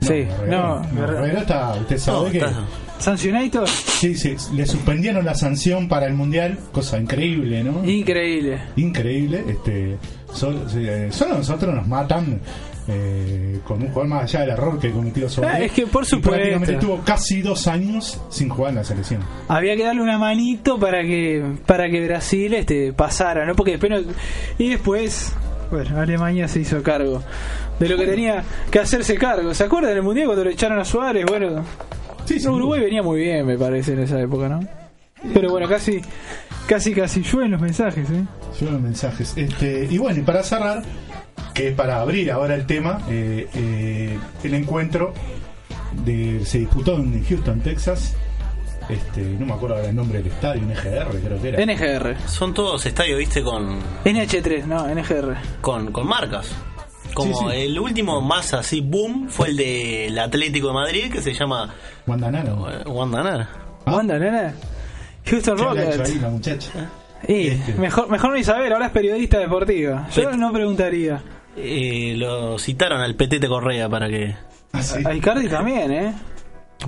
sí, 0.00 0.26
no, 0.48 0.82
Guerrero. 0.92 1.18
Herrera 1.24 1.40
está, 1.40 1.74
usted 1.74 1.98
sabe 1.98 2.18
No, 2.26 2.30
que. 2.32 2.38
está- 2.38 2.64
¿Sancionator? 2.98 3.66
Sí, 3.66 4.14
sí, 4.14 4.36
le 4.54 4.66
suspendieron 4.66 5.24
la 5.24 5.34
sanción 5.34 5.88
para 5.88 6.04
el 6.06 6.12
mundial, 6.12 6.58
cosa 6.70 6.98
increíble, 7.00 7.64
¿no? 7.64 7.82
Increíble. 7.82 8.60
Increíble. 8.76 9.42
Este, 9.48 9.96
solo, 10.34 10.68
solo 11.10 11.38
nosotros 11.38 11.74
nos 11.74 11.88
matan 11.88 12.40
eh, 12.88 13.60
con 13.66 13.80
un 13.82 13.88
jugador 13.88 14.06
más 14.08 14.22
allá 14.24 14.40
del 14.40 14.50
error 14.50 14.78
que 14.78 14.90
cometió 14.90 15.28
sobre 15.28 15.48
Ah, 15.48 15.58
él. 15.58 15.64
es 15.64 15.72
que 15.72 15.86
por 15.86 16.04
supuesto. 16.06 16.30
prácticamente 16.30 16.72
estuvo 16.74 16.98
casi 17.04 17.42
dos 17.42 17.66
años 17.68 18.20
sin 18.30 18.48
jugar 18.48 18.70
en 18.70 18.76
la 18.76 18.84
selección. 18.84 19.22
Había 19.48 19.76
que 19.76 19.84
darle 19.84 20.02
una 20.02 20.18
manito 20.18 20.78
para 20.78 21.02
que 21.02 21.44
para 21.66 21.88
que 21.90 22.04
Brasil 22.06 22.54
este 22.54 22.92
pasara, 22.92 23.44
¿no? 23.46 23.54
Porque 23.54 23.72
después 23.72 23.90
no- 23.92 24.12
y 24.58 24.70
después, 24.70 25.32
bueno, 25.70 26.00
Alemania 26.00 26.48
se 26.48 26.60
hizo 26.60 26.82
cargo 26.82 27.22
de 27.78 27.88
lo 27.88 27.96
que 27.96 28.06
tenía 28.06 28.42
que 28.70 28.78
hacerse 28.78 29.16
cargo. 29.16 29.54
¿Se 29.54 29.64
acuerdan 29.64 29.94
del 29.94 30.02
mundial 30.02 30.26
cuando 30.26 30.44
le 30.44 30.52
echaron 30.52 30.78
a 30.78 30.84
Suárez? 30.84 31.24
Bueno, 31.26 31.64
Sí. 32.24 32.46
Uruguay 32.46 32.80
venía 32.80 33.02
muy 33.02 33.20
bien, 33.20 33.44
me 33.46 33.58
parece, 33.58 33.92
en 33.94 34.00
esa 34.00 34.20
época, 34.20 34.48
¿no? 34.48 34.60
Pero 35.34 35.50
bueno, 35.50 35.68
casi 35.68 36.00
casi 36.66 36.94
casi 36.94 37.22
llueven 37.22 37.50
los 37.50 37.60
mensajes, 37.60 38.08
¿eh? 38.10 38.22
Llegaron 38.58 38.82
mensajes. 38.82 39.32
Este, 39.36 39.86
y 39.90 39.98
bueno, 39.98 40.20
y 40.20 40.22
para 40.22 40.42
cerrar, 40.42 40.82
que 41.54 41.68
es 41.68 41.74
para 41.74 42.00
abrir 42.00 42.30
ahora 42.30 42.54
el 42.54 42.66
tema, 42.66 43.00
eh, 43.08 43.48
eh, 43.54 44.18
el 44.44 44.54
encuentro 44.54 45.12
de, 46.04 46.44
se 46.44 46.58
disputó 46.60 46.96
en 46.96 47.24
Houston, 47.24 47.60
Texas. 47.60 48.14
Este, 48.88 49.20
no 49.22 49.46
me 49.46 49.52
acuerdo 49.52 49.76
ahora 49.76 49.88
el 49.88 49.94
nombre 49.94 50.18
del 50.18 50.28
estadio, 50.32 50.62
NGR 50.62 51.20
creo 51.24 51.40
que 51.40 51.48
era. 51.50 51.64
NGR. 51.64 52.28
Son 52.28 52.52
todos 52.52 52.84
estadios, 52.86 53.18
viste, 53.18 53.42
con, 53.42 53.78
NH3, 54.04 54.64
no, 54.64 54.88
NGR. 54.88 55.36
con, 55.60 55.92
con 55.92 56.06
marcas. 56.08 56.48
Como 57.14 57.34
Sí, 57.38 57.44
sí. 57.50 57.56
el 57.62 57.78
último 57.78 58.20
más 58.20 58.52
así, 58.54 58.80
boom, 58.80 59.28
fue 59.28 59.48
el 59.48 59.56
del 59.56 60.18
Atlético 60.18 60.68
de 60.68 60.74
Madrid, 60.74 61.12
que 61.12 61.20
se 61.22 61.32
llama 61.34 61.72
Guandanara. 62.06 62.50
eh, 62.50 62.88
Wandanar. 62.88 63.48
Ah. 63.86 63.94
¿Onda, 63.96 64.18
nena? 64.18 64.54
Houston 65.26 65.56
¿Qué 65.56 65.62
habrá 65.64 65.82
hecho 65.90 66.20
Rockets. 66.20 66.70
Y, 67.28 67.48
Este. 67.48 67.74
mejor, 67.74 68.08
mejor 68.08 68.32
ni 68.34 68.42
saber, 68.44 68.72
ahora 68.72 68.86
es 68.86 68.92
periodista 68.92 69.38
deportiva. 69.38 70.08
Yo 70.14 70.30
Pet- 70.30 70.36
no 70.36 70.52
preguntaría. 70.52 71.20
Eh, 71.56 72.14
lo 72.16 72.58
citaron 72.58 73.00
al 73.00 73.14
Petete 73.16 73.48
Correa 73.48 73.88
para 73.88 74.08
que 74.08 74.34
Ah, 74.72 74.82
sí. 74.82 75.02
A 75.04 75.12
Icardi 75.14 75.48
también, 75.48 75.92
¿eh? 75.92 76.14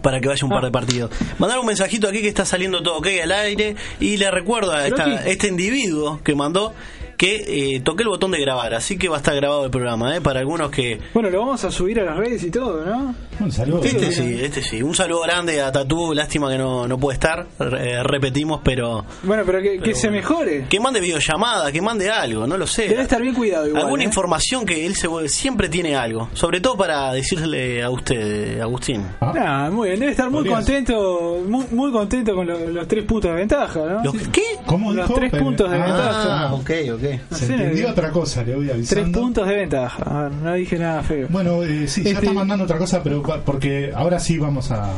para 0.03 0.21
que 0.21 0.29
vaya 0.29 0.47
un 0.47 0.53
Ah. 0.53 0.57
par 0.57 0.65
de 0.65 0.71
partidos. 0.71 1.11
Mandar 1.39 1.59
un 1.59 1.67
mensajito 1.67 2.09
aquí 2.09 2.21
que 2.23 2.29
está 2.29 2.45
saliendo 2.45 2.83
todo 2.83 2.99
ok 2.99 3.09
al 3.25 3.33
aire 3.33 3.77
y 4.01 4.17
le 4.17 4.31
recuerdo 4.31 4.73
a 4.73 4.87
esta- 4.87 5.27
este 5.27 5.49
individuo 5.49 6.21
que 6.23 6.35
mandó 6.35 6.73
que 7.19 7.75
eh, 7.77 7.81
toqué 7.81 8.03
el 8.05 8.09
botón 8.09 8.31
de 8.33 8.41
grabar, 8.41 8.73
así 8.75 8.97
que 8.99 9.09
va 9.09 9.17
a 9.17 9.19
estar 9.19 9.35
grabado 9.37 9.65
el 9.65 9.71
programa, 9.71 10.17
¿eh? 10.17 10.21
Para 10.21 10.41
algunos 10.41 10.71
que... 10.71 10.99
Bueno, 11.15 11.29
lo 11.31 11.41
vamos 11.41 11.63
a 11.65 11.71
subir 11.71 12.01
a 12.01 12.05
las 12.05 12.17
redes 12.17 12.43
y 12.43 12.51
todo, 12.51 12.85
¿no? 12.85 13.15
Un 13.43 13.53
saludo. 13.53 13.83
Este 13.85 14.13
sí, 14.13 14.39
este 14.43 14.63
sí. 14.63 14.83
Un 14.83 14.95
saludo 14.95 15.23
grande 15.23 15.61
a 15.61 15.71
Tatú. 15.73 16.13
Lástima 16.15 16.51
que 16.51 16.59
no, 16.59 16.87
no 16.87 16.99
puede 16.99 17.15
estar. 17.15 17.47
Re- 17.59 18.03
repetimos, 18.03 18.61
pero. 18.63 19.05
Bueno, 19.23 19.43
pero 19.47 19.61
que, 19.63 19.79
que 19.81 19.95
se 19.95 20.11
mejore. 20.11 20.67
Que 20.69 20.79
mande 20.81 21.01
videollamada, 21.01 21.71
que 21.73 21.81
mande 21.83 22.11
algo, 22.11 22.47
no 22.47 22.57
lo 22.57 22.67
sé. 22.67 22.89
Debe 22.89 23.03
estar 23.03 23.21
bien 23.21 23.35
cuidado 23.35 23.67
igual. 23.69 23.83
Alguna 23.85 24.03
¿eh? 24.03 24.07
información 24.07 24.65
que 24.67 24.87
él 24.87 24.95
se 24.95 25.09
vuelve- 25.09 25.29
siempre 25.29 25.69
tiene 25.69 25.97
algo. 25.97 26.29
Sobre 26.35 26.61
todo 26.61 26.77
para 26.77 27.13
decirle 27.13 27.83
a 27.83 27.91
usted, 27.91 28.61
Agustín. 28.61 29.05
Ah, 29.21 29.33
Nah, 29.35 29.71
muy 29.71 29.89
bien, 29.89 30.01
debe 30.01 30.13
estar 30.13 30.31
muy 30.31 30.47
contento, 30.47 31.43
muy, 31.49 31.65
muy 31.73 31.91
contento 31.91 32.35
con 32.35 32.47
lo- 32.47 32.69
los 32.71 32.87
tres 32.87 33.05
puntos 33.05 33.31
de 33.31 33.37
ventaja, 33.37 33.81
¿no? 33.81 34.05
Los- 34.05 34.29
¿Qué? 34.29 34.43
¿Cómo 34.67 34.93
los 34.93 35.09
dijo? 35.09 35.19
tres 35.19 35.31
Pero- 35.33 35.45
puntos 35.45 35.71
de 35.71 35.77
Ah, 35.79 35.85
ventaja. 35.85 36.55
ok, 36.55 36.71
ok. 36.95 37.35
Se 37.37 37.47
entendió 37.53 37.89
eh, 37.89 37.91
otra 37.91 38.11
cosa, 38.11 38.43
le 38.45 38.55
voy 38.55 38.67
Tres 38.67 38.75
avisando. 38.77 39.21
puntos 39.21 39.49
de 39.49 39.55
ventaja. 39.57 40.03
A 40.05 40.23
ver, 40.25 40.33
no 40.33 40.55
dije 40.55 40.79
nada 40.79 41.03
feo. 41.03 41.27
Bueno, 41.31 41.63
eh, 41.65 41.89
sí, 41.89 42.03
ya 42.05 42.11
Este- 42.11 42.27
está 42.27 42.33
mandando 42.33 42.65
otra 42.65 42.79
cosa, 42.79 43.03
pero 43.03 43.23
porque 43.41 43.93
ahora 43.95 44.19
sí 44.21 44.39
vamos 44.39 44.71
a. 44.71 44.91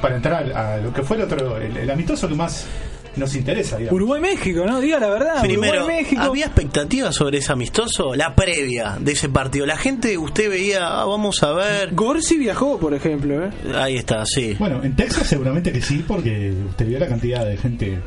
Para 0.00 0.16
entrar 0.16 0.52
a 0.52 0.76
lo 0.78 0.92
que 0.92 1.02
fue 1.02 1.16
el 1.16 1.22
otro. 1.22 1.56
El, 1.56 1.76
el 1.76 1.90
amistoso 1.90 2.28
que 2.28 2.34
más 2.34 2.66
nos 3.16 3.34
interesa, 3.36 3.78
digamos. 3.78 3.96
Uruguay-México, 3.96 4.64
¿no? 4.66 4.80
Diga 4.80 4.98
la 4.98 5.08
verdad. 5.08 5.40
Primero. 5.40 5.86
¿había 6.18 6.46
expectativas 6.46 7.14
sobre 7.14 7.38
ese 7.38 7.52
amistoso? 7.52 8.14
La 8.14 8.34
previa 8.34 8.96
de 8.98 9.12
ese 9.12 9.28
partido. 9.28 9.66
La 9.66 9.76
gente, 9.76 10.18
usted 10.18 10.50
veía, 10.50 10.86
ah, 10.86 11.04
vamos 11.04 11.42
a 11.42 11.52
ver. 11.52 11.94
Gorsi 11.94 12.38
viajó, 12.38 12.78
por 12.78 12.94
ejemplo, 12.94 13.44
¿eh? 13.44 13.50
Ahí 13.74 13.96
está, 13.96 14.24
sí. 14.26 14.56
Bueno, 14.58 14.82
en 14.82 14.96
Texas 14.96 15.28
seguramente 15.28 15.72
que 15.72 15.80
sí, 15.80 16.04
porque 16.06 16.52
usted 16.68 16.86
vio 16.86 16.98
la 16.98 17.06
cantidad 17.06 17.44
de 17.44 17.56
gente 17.56 17.98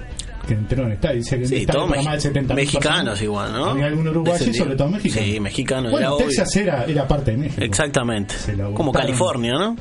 que 0.47 0.53
entró 0.53 0.81
en 0.83 0.87
el 0.87 0.93
estadio. 0.93 1.15
Dice 1.17 1.39
que 1.39 1.47
Sí, 1.47 1.55
estadio 1.57 1.79
todos 1.79 1.89
para 1.89 2.01
mex- 2.01 2.05
más 2.05 2.15
de 2.15 2.21
70 2.21 2.53
mexicanos 2.55 3.21
igual, 3.21 3.51
¿no? 3.53 3.65
Había 3.67 3.85
algún 3.87 4.07
uruguayo 4.07 4.53
sobre 4.53 4.75
todo 4.75 4.87
tipo. 4.87 4.89
mexicanos. 5.03 5.29
Sí, 5.29 5.39
mexicanos, 5.39 5.91
Bueno, 5.91 6.07
era 6.07 6.13
obvio. 6.15 6.27
Texas 6.27 6.55
era, 6.55 6.85
era 6.85 7.07
parte 7.07 7.31
de 7.31 7.37
México. 7.37 7.61
Exactamente. 7.63 8.35
Como. 8.73 8.91
California, 8.91 9.53
¿no? 9.53 9.75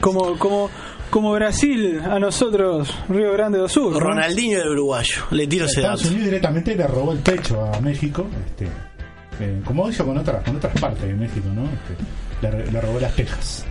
Como, 0.00 0.36
como, 0.38 0.68
como 1.10 1.32
Brasil 1.32 2.00
a 2.04 2.18
nosotros, 2.18 2.92
Río 3.08 3.32
Grande 3.32 3.58
do 3.58 3.68
Sur. 3.68 3.92
¿no? 3.92 4.00
Ronaldinho 4.00 4.58
del 4.58 4.68
uruguayo. 4.70 5.22
Le 5.30 5.46
tiro 5.46 5.66
ese 5.66 5.80
Estados 5.80 6.00
dato. 6.02 6.10
Unidos 6.12 6.26
directamente 6.30 6.74
le 6.74 6.86
robó 6.86 7.12
el 7.12 7.18
pecho 7.20 7.64
a 7.64 7.80
México, 7.80 8.26
este, 8.46 8.64
eh, 9.40 9.60
como 9.64 9.88
hizo 9.88 10.04
con 10.04 10.18
otras, 10.18 10.42
con 10.44 10.56
otras 10.56 10.78
partes 10.80 11.02
de 11.02 11.14
México, 11.14 11.46
¿no? 11.54 11.64
Este, 11.64 12.56
le, 12.64 12.72
le 12.72 12.80
robó 12.80 12.98
las 12.98 13.14
Texas. 13.14 13.64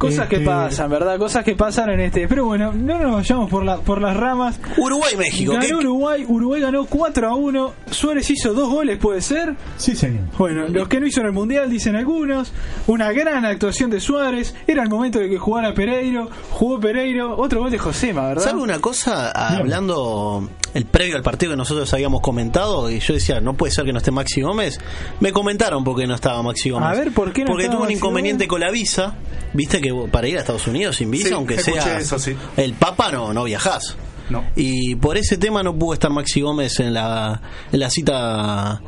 Cosas 0.00 0.28
que 0.28 0.36
Este, 0.36 0.46
pasan, 0.46 0.90
¿verdad? 0.90 1.18
Cosas 1.18 1.44
que 1.44 1.54
pasan 1.54 1.90
en 1.90 2.00
este. 2.00 2.26
Pero 2.26 2.46
bueno, 2.46 2.72
no 2.72 2.98
nos 2.98 3.12
vayamos 3.12 3.50
por, 3.50 3.64
la, 3.64 3.76
por 3.76 4.00
las 4.00 4.16
ramas. 4.16 4.58
Uruguay-México. 4.78 5.52
Ganó 5.52 5.66
¿qué- 5.66 5.74
Uruguay, 5.74 6.24
Uruguay 6.26 6.60
ganó 6.62 6.84
4 6.86 7.28
a 7.28 7.34
1. 7.34 7.72
Suárez 7.90 8.30
hizo 8.30 8.54
dos 8.54 8.68
goles, 8.70 8.98
¿puede 8.98 9.20
ser? 9.20 9.54
Sí, 9.76 9.94
señor. 9.94 10.24
Bueno, 10.38 10.66
los 10.68 10.88
que 10.88 11.00
no 11.00 11.06
hizo 11.06 11.20
en 11.20 11.26
el 11.26 11.32
Mundial 11.32 11.70
dicen 11.70 11.96
algunos. 11.96 12.52
Una 12.86 13.12
gran 13.12 13.44
actuación 13.44 13.90
de 13.90 14.00
Suárez. 14.00 14.54
Era 14.66 14.82
el 14.82 14.88
momento 14.88 15.18
de 15.18 15.28
que 15.28 15.38
jugara 15.38 15.74
Pereiro. 15.74 16.28
Jugó 16.50 16.80
Pereiro. 16.80 17.36
Otro 17.36 17.60
gol 17.60 17.70
de 17.70 17.78
Josema, 17.78 18.28
¿verdad? 18.28 18.42
¿Sabe 18.44 18.62
una 18.62 18.78
cosa? 18.80 19.30
Hablando 19.30 20.48
el 20.74 20.84
previo 20.86 21.16
al 21.16 21.22
partido 21.22 21.52
que 21.52 21.56
nosotros 21.56 21.92
habíamos 21.92 22.20
comentado, 22.20 22.90
y 22.90 23.00
yo 23.00 23.14
decía, 23.14 23.40
no 23.40 23.54
puede 23.54 23.72
ser 23.72 23.84
que 23.84 23.92
no 23.92 23.98
esté 23.98 24.10
Maxi 24.12 24.40
Gómez. 24.40 24.78
Me 25.20 25.32
comentaron 25.32 25.82
por 25.84 25.96
qué 25.98 26.06
no 26.06 26.14
estaba 26.14 26.42
Maxi 26.42 26.70
Gómez. 26.70 26.88
A 26.88 26.92
ver, 26.92 27.12
¿por 27.12 27.32
qué 27.32 27.42
no 27.42 27.48
Porque 27.48 27.64
estaba 27.64 27.76
tuvo 27.78 27.82
un 27.82 27.88
Maxi 27.88 27.96
inconveniente 27.98 28.46
Gómez? 28.46 28.48
con 28.50 28.60
la 28.60 28.70
visa. 28.70 29.14
Viste 29.52 29.80
que 29.80 29.89
para 30.10 30.28
ir 30.28 30.36
a 30.36 30.40
Estados 30.40 30.66
Unidos 30.66 30.96
sin 30.96 31.10
visa, 31.10 31.28
Sí, 31.28 31.34
aunque 31.34 31.58
sea 31.58 31.98
eso, 31.98 32.18
sí. 32.18 32.34
el 32.56 32.74
Papa, 32.74 33.10
no, 33.12 33.32
no 33.32 33.44
viajás. 33.44 33.96
No. 34.28 34.44
Y 34.54 34.94
por 34.94 35.16
ese 35.16 35.36
tema 35.38 35.62
no 35.62 35.74
pudo 35.76 35.94
estar 35.94 36.10
Maxi 36.10 36.40
Gómez 36.40 36.78
en 36.80 36.94
la, 36.94 37.40
en 37.72 37.80
la 37.80 37.90
cita 37.90 38.80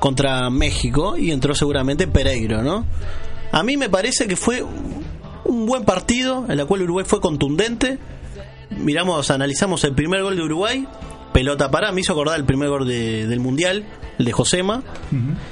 contra 0.00 0.50
México 0.50 1.16
y 1.16 1.30
entró 1.30 1.54
seguramente 1.54 2.06
Pereiro, 2.08 2.62
¿no? 2.62 2.84
A 3.52 3.62
mí 3.62 3.76
me 3.76 3.88
parece 3.88 4.26
que 4.26 4.36
fue 4.36 4.64
un 5.44 5.66
buen 5.66 5.84
partido 5.84 6.44
en 6.48 6.58
el 6.58 6.66
cual 6.66 6.82
Uruguay 6.82 7.04
fue 7.08 7.20
contundente. 7.20 7.98
Miramos, 8.70 9.30
analizamos 9.30 9.82
el 9.84 9.94
primer 9.94 10.22
gol 10.22 10.36
de 10.36 10.42
Uruguay, 10.42 10.86
pelota 11.32 11.70
para, 11.70 11.90
me 11.92 12.00
hizo 12.02 12.12
acordar 12.12 12.36
el 12.38 12.44
primer 12.44 12.68
gol 12.68 12.86
de- 12.86 13.26
del 13.26 13.40
Mundial, 13.40 13.84
el 14.18 14.24
de 14.24 14.32
Josema. 14.32 14.82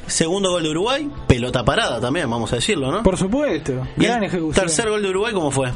Segundo 0.06 0.50
gol 0.50 0.62
de 0.62 0.70
Uruguay, 0.70 1.10
pelota 1.26 1.64
parada 1.64 2.00
también, 2.00 2.28
vamos 2.28 2.52
a 2.52 2.56
decirlo, 2.56 2.90
¿no? 2.90 3.02
Por 3.02 3.16
supuesto. 3.16 3.72
Y 3.96 4.04
Gran 4.04 4.22
ejecución. 4.24 4.54
tercer 4.66 4.88
gol 4.90 5.02
de 5.02 5.08
Uruguay, 5.10 5.32
¿cómo 5.32 5.50
fue? 5.50 5.72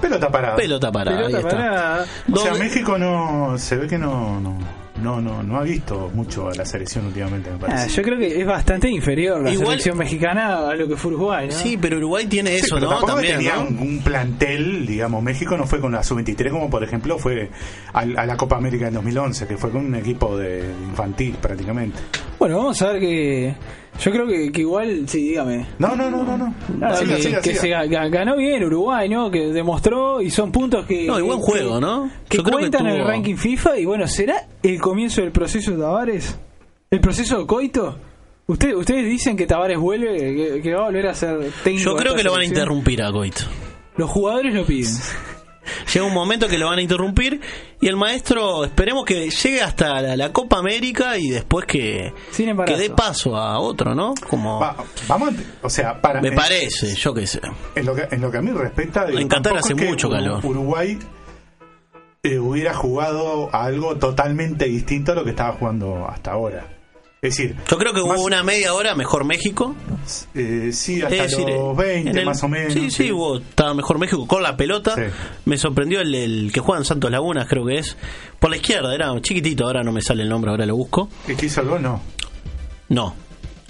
Pelota 0.00 0.30
parada. 0.30 0.56
Pelota 0.56 0.92
parada. 0.92 1.26
Pelota 1.26 1.36
ahí 1.38 1.42
está. 1.44 2.04
O 2.32 2.36
sea, 2.38 2.54
México 2.54 2.98
no. 2.98 3.56
Se 3.56 3.76
ve 3.76 3.86
que 3.86 3.96
no. 3.96 4.38
No, 4.40 4.58
no, 5.02 5.20
no, 5.20 5.42
no 5.42 5.58
ha 5.58 5.62
visto 5.62 6.10
mucho 6.14 6.48
a 6.48 6.54
la 6.54 6.64
selección 6.64 7.06
últimamente, 7.06 7.50
me 7.50 7.56
Ah, 7.56 7.60
parece. 7.60 7.88
yo 7.90 8.02
creo 8.02 8.18
que 8.18 8.40
es 8.40 8.46
bastante 8.46 8.88
inferior 8.88 9.42
la 9.42 9.50
Igual- 9.50 9.66
selección 9.70 9.98
mexicana 9.98 10.68
a 10.70 10.74
lo 10.74 10.86
que 10.86 10.96
fue 10.96 11.12
Uruguay, 11.12 11.48
¿no? 11.48 11.52
Sí, 11.52 11.76
pero 11.80 11.96
Uruguay 11.98 12.26
tiene 12.26 12.50
Sí, 12.58 12.64
eso, 12.66 12.76
pero 12.76 12.90
¿no? 12.90 13.00
También, 13.02 13.36
tenía 13.38 13.56
¿no? 13.56 13.62
un, 13.68 13.78
un 13.78 13.98
plantel, 14.02 14.86
digamos, 14.86 15.22
México 15.22 15.56
no 15.56 15.66
fue 15.66 15.80
con 15.80 15.92
la 15.92 16.02
sub-23 16.02 16.50
como 16.50 16.70
por 16.70 16.84
ejemplo 16.84 17.18
fue 17.18 17.50
al- 17.92 18.16
a, 18.18 18.24
la 18.24 18.36
Copa 18.36 18.56
América 18.56 18.86
en 18.88 18.94
2011, 18.94 19.46
que 19.46 19.56
fue 19.56 19.70
con 19.70 19.84
un 19.84 19.94
equipo 19.96 20.36
de 20.38 20.60
infantil 20.88 21.36
prácticamente. 21.40 21.98
Bueno, 22.38 22.58
vamos 22.58 22.80
a 22.82 22.92
ver 22.92 23.00
que. 23.00 23.54
Yo 24.00 24.10
creo 24.10 24.26
que, 24.26 24.50
que 24.50 24.60
igual, 24.62 25.04
sí, 25.08 25.28
dígame. 25.28 25.66
No, 25.78 25.94
no, 25.94 26.10
no, 26.10 26.24
no, 26.24 26.36
no. 26.36 26.54
Ah, 26.82 26.96
Siga, 26.96 27.16
que 27.16 27.22
siga, 27.22 27.40
que 27.40 27.50
siga. 27.54 27.60
se 27.60 27.68
ga- 27.70 27.86
ga- 27.88 28.10
ganó 28.10 28.36
bien 28.36 28.64
Uruguay, 28.64 29.08
¿no? 29.08 29.30
Que 29.30 29.46
demostró 29.52 30.20
y 30.20 30.30
son 30.30 30.50
puntos 30.50 30.84
que. 30.84 31.06
No, 31.06 31.18
y 31.18 31.22
buen 31.22 31.38
que- 31.38 31.44
juego, 31.44 31.80
¿no? 31.80 32.10
Que 32.28 32.38
Yo 32.38 32.42
creo 32.42 32.56
que 32.58 32.62
cuentan 32.70 32.86
en 32.88 32.96
el 32.96 33.06
ranking 33.06 33.36
FIFA 33.36 33.78
y 33.78 33.84
bueno, 33.84 34.06
¿será 34.08 34.46
el 34.62 34.80
comienzo 34.80 35.20
del 35.20 35.30
proceso 35.30 35.70
de 35.70 35.78
Tavares? 35.78 36.38
¿El 36.90 37.00
proceso 37.00 37.38
de 37.38 37.46
Coito? 37.46 37.96
Usted, 38.46 38.74
ustedes 38.74 39.04
dicen 39.06 39.36
que 39.36 39.46
Tavares 39.46 39.78
vuelve, 39.78 40.18
que, 40.18 40.60
que 40.60 40.74
va 40.74 40.82
a 40.82 40.84
volver 40.86 41.06
a 41.06 41.14
ser 41.14 41.38
técnico. 41.62 41.90
Yo 41.92 41.96
creo 41.96 42.14
que 42.14 42.22
lo 42.24 42.32
van 42.32 42.40
a 42.42 42.44
interrumpir 42.44 43.02
a 43.02 43.10
Coito. 43.12 43.44
Los 43.96 44.10
jugadores 44.10 44.52
lo 44.54 44.66
piden. 44.66 44.92
Llega 45.92 46.04
un 46.06 46.12
momento 46.14 46.48
que 46.48 46.58
lo 46.58 46.66
van 46.68 46.78
a 46.78 46.82
interrumpir 46.82 47.40
y 47.80 47.88
el 47.88 47.96
maestro, 47.96 48.64
esperemos 48.64 49.04
que 49.04 49.30
llegue 49.30 49.62
hasta 49.62 50.00
la, 50.00 50.16
la 50.16 50.32
Copa 50.32 50.58
América 50.58 51.18
y 51.18 51.28
después 51.30 51.66
que, 51.66 52.12
Sin 52.30 52.56
que 52.64 52.76
dé 52.76 52.90
paso 52.90 53.36
a 53.36 53.58
otro, 53.60 53.94
¿no? 53.94 54.14
Como 54.28 54.60
Va- 54.60 54.76
vamos, 55.08 55.34
o 55.62 55.70
sea, 55.70 56.00
para 56.00 56.20
me 56.20 56.28
en- 56.28 56.34
parece, 56.34 56.94
yo 56.94 57.12
qué 57.14 57.26
sé. 57.26 57.40
En 57.74 57.86
lo 57.86 57.94
que, 57.94 58.06
en 58.10 58.20
lo 58.20 58.30
que 58.30 58.38
a 58.38 58.42
mí 58.42 58.50
respecta, 58.50 59.06
En 59.08 59.28
Qatar 59.28 59.56
hace 59.58 59.72
es 59.74 59.78
que 59.78 59.88
mucho 59.88 60.08
calor. 60.10 60.44
Uruguay 60.44 60.98
eh, 62.22 62.38
hubiera 62.38 62.72
jugado 62.74 63.54
a 63.54 63.64
algo 63.64 63.96
totalmente 63.96 64.64
distinto 64.66 65.12
a 65.12 65.14
lo 65.14 65.24
que 65.24 65.30
estaba 65.30 65.52
jugando 65.52 66.06
hasta 66.08 66.32
ahora. 66.32 66.66
Es 67.24 67.36
decir, 67.38 67.56
Yo 67.70 67.78
creo 67.78 67.94
que 67.94 68.02
hubo 68.02 68.22
una 68.22 68.42
media 68.42 68.74
hora 68.74 68.94
mejor 68.94 69.24
México. 69.24 69.74
eh, 70.34 70.70
sí, 70.72 71.00
hasta 71.00 71.22
decir, 71.22 71.48
los 71.48 71.74
20 71.74 72.10
en 72.10 72.18
el- 72.18 72.26
más 72.26 72.42
o 72.42 72.48
menos. 72.48 72.72
Sí, 72.74 72.90
sí, 72.90 73.10
hubo, 73.10 73.38
estaba 73.38 73.72
mejor 73.72 73.98
México 73.98 74.26
con 74.26 74.42
la 74.42 74.56
pelota. 74.58 74.94
Sí. 74.94 75.02
Me 75.46 75.56
sorprendió 75.56 76.02
el, 76.02 76.14
el 76.14 76.50
que 76.52 76.60
juega 76.60 76.80
en 76.80 76.84
Santos 76.84 77.10
Lagunas, 77.10 77.46
creo 77.48 77.64
que 77.64 77.78
es. 77.78 77.96
Por 78.38 78.50
la 78.50 78.56
izquierda, 78.56 78.94
era 78.94 79.10
chiquitito, 79.22 79.64
ahora 79.64 79.82
no 79.82 79.90
me 79.90 80.02
sale 80.02 80.22
el 80.22 80.28
nombre, 80.28 80.50
ahora 80.50 80.66
lo 80.66 80.76
busco. 80.76 81.08
¿El 81.26 81.36
que 81.36 81.46
hizo 81.46 81.62
el 81.62 81.68
gol? 81.68 81.80
No. 81.82 82.02
No, 82.90 83.14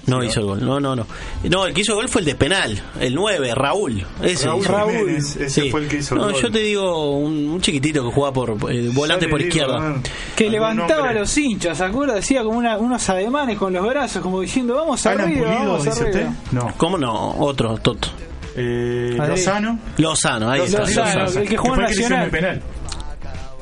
no 0.06 0.22
hizo 0.24 0.40
el 0.40 0.46
gol. 0.46 0.64
No, 0.64 0.80
no, 0.80 0.94
no. 0.96 1.06
No, 1.44 1.66
el 1.66 1.74
que 1.74 1.80
hizo 1.82 1.92
el 1.92 1.96
gol 1.98 2.08
fue 2.08 2.20
el 2.20 2.26
de 2.26 2.34
penal, 2.34 2.82
el 3.00 3.14
9, 3.14 3.54
Raúl. 3.54 4.04
Ese 4.22 4.46
Raúl. 4.46 4.64
Raúl. 4.64 5.08
Ese 5.10 5.48
Sí. 5.50 5.70
fue 5.70 5.80
el 5.82 5.88
que 5.88 5.96
hizo 5.98 6.14
el 6.14 6.20
No, 6.20 6.30
gol. 6.32 6.42
yo 6.42 6.50
te 6.50 6.58
digo 6.60 7.16
un, 7.18 7.48
un 7.48 7.60
chiquitito 7.60 8.04
que 8.08 8.14
jugaba 8.14 8.32
por 8.32 8.50
eh, 8.72 8.88
volante 8.92 9.28
por 9.28 9.40
izquierda. 9.40 9.96
Que 10.36 10.50
levantaba 10.50 11.08
a 11.10 11.12
los 11.12 11.36
hinchas, 11.38 11.78
¿se 11.78 11.84
acuerda? 11.84 12.18
Hacía 12.18 12.42
como 12.44 12.58
una- 12.58 12.76
unos 12.78 13.08
ademanes 13.08 13.58
con 13.58 13.72
los 13.72 13.86
brazos, 13.86 14.22
como 14.22 14.40
diciendo, 14.40 14.74
vamos 14.74 15.04
arriba, 15.06 15.24
Pulido, 15.24 15.44
vamos 15.46 15.84
dice 15.84 16.02
arriba. 16.04 16.28
usted. 16.30 16.52
No. 16.52 16.74
¿Cómo 16.76 16.98
no? 16.98 17.30
Otro, 17.38 17.76
Toto. 17.78 18.08
Eh, 18.56 19.16
Lozano. 19.16 19.78
Lozano, 19.98 20.50
ahí 20.50 20.60
está. 20.62 20.80
Lozano, 20.80 21.20
Lozano. 21.22 21.40
el 21.42 21.48
que 21.48 21.58
fue 21.58 21.68
en 21.74 21.80
Nacional. 21.80 22.24
el 22.24 22.30
penal. 22.30 22.62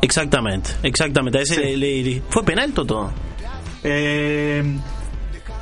Exactamente, 0.00 0.70
exactamente. 0.82 1.38
A 1.38 1.42
ese 1.42 1.54
Sí. 1.54 1.76
le- 1.76 2.02
le- 2.02 2.22
¿Fue 2.28 2.44
penal, 2.44 2.72
Toto? 2.72 3.10
Eh, 3.84 4.62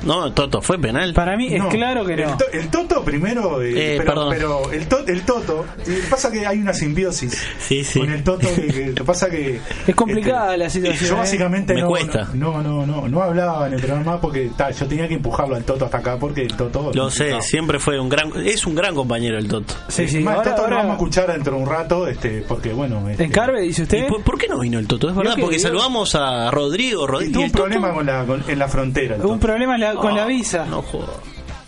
No, 0.03 0.31
Toto, 0.33 0.61
fue 0.61 0.79
penal. 0.79 1.13
Para 1.13 1.37
mí 1.37 1.53
es 1.53 1.59
no. 1.61 1.69
claro 1.69 2.05
que 2.05 2.15
no. 2.17 2.31
El, 2.31 2.37
to- 2.37 2.51
el 2.53 2.67
Toto 2.69 3.03
primero, 3.03 3.61
eh, 3.61 3.71
Eh, 3.93 3.95
pero, 3.97 4.13
perdón. 4.13 4.29
pero 4.35 4.71
el, 4.71 4.87
to- 4.87 5.05
el 5.07 5.21
Toto, 5.23 5.65
pasa 6.09 6.31
que 6.31 6.45
hay 6.45 6.59
una 6.59 6.73
simbiosis 6.73 7.37
Sí, 7.59 7.83
sí. 7.83 7.99
con 7.99 8.09
el 8.11 8.23
Toto 8.23 8.47
que, 8.55 8.67
que- 8.67 8.93
que 8.93 9.03
pasa 9.03 9.29
que 9.29 9.59
Es 9.87 9.95
complicada 9.95 10.57
la 10.57 10.69
situación, 10.69 11.09
Yo 11.09 11.15
¿eh? 11.15 11.19
básicamente 11.19 11.73
Me 11.73 11.81
no, 11.81 11.87
cuesta. 11.87 12.29
no, 12.33 12.61
no, 12.61 12.85
no, 12.85 13.07
no 13.07 13.21
hablaba 13.23 13.67
en 13.67 13.73
el 13.73 13.81
programa 13.81 14.19
porque 14.19 14.49
ta, 14.57 14.71
yo 14.71 14.85
tenía 14.87 15.07
que 15.07 15.15
empujarlo 15.15 15.55
al 15.55 15.63
Toto 15.63 15.85
hasta 15.85 15.97
acá 15.99 16.17
porque 16.17 16.41
el 16.43 16.55
Toto 16.55 16.91
Lo 16.93 17.09
sé, 17.11 17.31
no. 17.31 17.41
siempre 17.41 17.79
fue 17.79 17.99
un 17.99 18.09
gran. 18.09 18.31
Es 18.45 18.65
un 18.65 18.75
gran 18.75 18.95
compañero 18.95 19.37
el 19.37 19.47
Toto. 19.47 19.73
Sí, 19.87 20.07
sí. 20.07 20.19
Más, 20.19 20.33
el 20.33 20.39
Ahora, 20.39 20.49
Toto 20.51 20.61
ahora- 20.63 20.69
lo 20.69 20.75
vamos 20.77 20.91
a 20.91 20.95
escuchar 20.95 21.31
dentro 21.31 21.55
de 21.55 21.61
un 21.61 21.69
rato, 21.69 22.07
este, 22.07 22.43
porque 22.47 22.73
bueno, 22.73 23.07
este, 23.09 23.23
¿En 23.25 23.31
Carve, 23.31 23.61
dice 23.61 23.81
¿Y 23.81 23.83
usted? 23.83 24.07
por, 24.07 24.23
por 24.23 24.37
qué 24.37 24.47
no 24.47 24.59
vino 24.59 24.79
el 24.79 24.87
Toto? 24.87 25.09
Es 25.09 25.15
verdad, 25.15 25.35
que 25.35 25.41
porque 25.41 25.57
digo- 25.57 25.67
saludamos 25.69 26.15
a 26.15 26.49
Rodrigo. 26.51 27.03
y 27.03 27.07
Rodrigo 27.07 27.31
tuvo 27.33 27.41
y 27.41 27.43
un 27.43 27.45
el 27.45 27.51
problema 27.51 27.93
con 27.93 28.05
la, 28.05 28.25
con- 28.25 28.43
en 28.47 28.59
la 28.59 28.67
frontera. 28.67 29.15
el 29.15 29.25
Un 29.25 29.39
problema 29.39 29.75
en 29.75 29.81
la- 29.81 29.90
con 29.95 30.15
la 30.15 30.25
visa. 30.25 30.65
No 30.65 30.81
joda. 30.81 31.13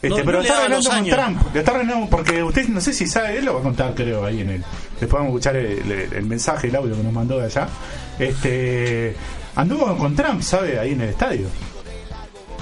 Este, 0.01 0.09
No, 0.09 0.15
pero 0.17 0.31
no 0.33 0.41
está 0.41 0.57
arreglando 0.59 0.89
con 0.89 0.97
años. 0.97 1.17
Trump. 1.17 1.41
Le 1.53 1.59
está 1.59 1.71
arreglando 1.71 2.09
porque 2.09 2.43
usted 2.43 2.67
no 2.67 2.81
sé 2.81 2.91
si 2.93 3.07
sabe, 3.07 3.37
él 3.37 3.45
lo 3.45 3.53
va 3.53 3.59
a 3.61 3.63
contar, 3.63 3.93
creo, 3.95 4.25
ahí 4.25 4.41
en 4.41 4.49
el. 4.49 4.63
Después 4.99 5.11
vamos 5.13 5.27
a 5.27 5.29
escuchar 5.29 5.55
el, 5.55 5.91
el- 5.91 6.13
el 6.13 6.25
mensaje, 6.25 6.67
el 6.67 6.75
audio 6.75 6.95
que 6.95 7.03
nos 7.03 7.13
mandó 7.13 7.37
de 7.39 7.45
allá. 7.45 7.67
Este. 8.19 9.15
Anduvo 9.55 9.95
con 9.97 10.15
Trump, 10.15 10.41
¿sabe? 10.41 10.79
Ahí 10.79 10.91
en 10.93 11.01
el 11.01 11.09
estadio. 11.09 11.47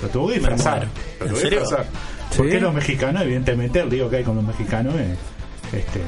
Lo 0.01 0.07
tuvo 0.09 0.27
que 0.27 0.33
disfrazar. 0.35 0.87
Lo 1.19 1.25
¿En 1.25 1.31
tuvo 1.31 1.41
que 1.41 1.49
disfrazar. 1.49 1.85
¿Sí? 2.31 2.37
Porque 2.37 2.59
los 2.59 2.73
mexicanos, 2.73 3.21
evidentemente, 3.23 3.79
el 3.79 3.89
lío 3.89 4.09
que 4.09 4.17
hay 4.17 4.23
con 4.23 4.35
los 4.35 4.43
mexicanos 4.45 4.93
es. 4.95 5.17
Este. 5.73 6.01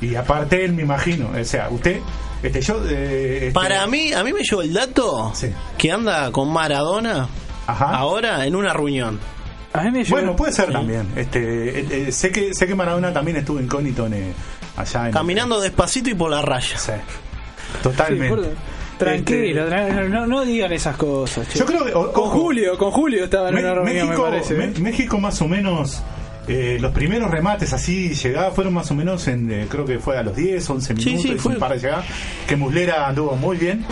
Y 0.00 0.14
aparte 0.14 0.64
él 0.64 0.72
me 0.74 0.82
imagino, 0.82 1.30
o 1.38 1.44
sea, 1.44 1.68
usted, 1.70 2.00
este, 2.42 2.60
yo... 2.60 2.82
eh, 2.86 3.36
este, 3.46 3.52
Para 3.52 3.86
mí, 3.86 4.12
a 4.12 4.22
mí 4.22 4.32
me 4.32 4.40
llegó 4.42 4.60
el 4.60 4.72
dato 4.74 5.32
Sí. 5.34 5.48
que 5.78 5.90
anda 5.90 6.30
con 6.32 6.52
Maradona 6.52 7.26
Ajá. 7.66 7.96
ahora 7.96 8.46
en 8.46 8.54
una 8.54 8.72
reunión. 8.72 9.18
A 9.72 9.82
mí 9.82 9.90
me 9.90 10.04
llegó- 10.04 10.16
Bueno, 10.16 10.34
puede 10.36 10.52
ser 10.52 10.72
también. 10.72 11.06
Este, 11.16 11.80
eh, 11.80 11.86
eh, 12.08 12.12
sé 12.12 12.30
que 12.32 12.54
sé 12.54 12.66
que 12.66 12.74
Maradona 12.74 13.12
también 13.12 13.36
estuvo 13.36 13.60
incógnito 13.60 14.06
en, 14.06 14.14
eh, 14.14 14.32
allá 14.76 15.06
en 15.08 15.12
Caminando 15.12 15.60
despacito 15.60 16.08
y 16.10 16.14
por 16.14 16.30
la 16.30 16.40
raya. 16.42 16.78
Sí, 16.78 16.92
Sí, 16.92 17.78
totalmente. 17.82 18.28
por- 18.28 18.76
Tranquilo, 18.96 19.68
Este, 19.68 20.08
no, 20.08 20.26
no 20.26 20.42
digan 20.46 20.72
esas 20.72 20.96
cosas. 20.96 21.46
che. 21.48 21.58
yo 21.58 21.66
creo 21.66 21.84
que 21.84 21.92
o- 21.92 22.10
con 22.12 22.24
ojo, 22.28 22.38
Julio, 22.40 22.78
con 22.78 22.90
Julio 22.90 23.24
estaba 23.24 23.50
en 23.50 23.56
Me- 23.56 23.60
una 23.60 23.74
reunión, 23.74 24.06
México, 24.06 24.22
me 24.24 24.30
parece. 24.30 24.54
Me- 24.54 24.64
¿eh? 24.64 24.72
México 24.80 25.18
más 25.20 25.42
o 25.42 25.48
menos 25.48 26.02
eh, 26.48 26.78
los 26.80 26.92
primeros 26.92 27.30
remates 27.30 27.74
así 27.74 28.14
llegados 28.14 28.54
fueron 28.54 28.72
más 28.72 28.90
o 28.90 28.94
menos 28.94 29.26
en 29.28 29.50
eh, 29.50 29.66
creo 29.68 29.84
que 29.84 29.98
fue 29.98 30.16
a 30.16 30.22
los 30.22 30.34
10, 30.34 30.70
11 30.70 30.96
Sí, 30.96 31.10
minutos 31.10 31.30
sí, 31.32 31.36
fue. 31.38 31.52
un 31.54 31.58
par 31.58 31.72
de 31.72 31.78
llegadas 31.80 32.06
que 32.46 32.56
Muslera 32.56 33.06
anduvo 33.08 33.36
muy 33.36 33.58
bien, 33.58 33.84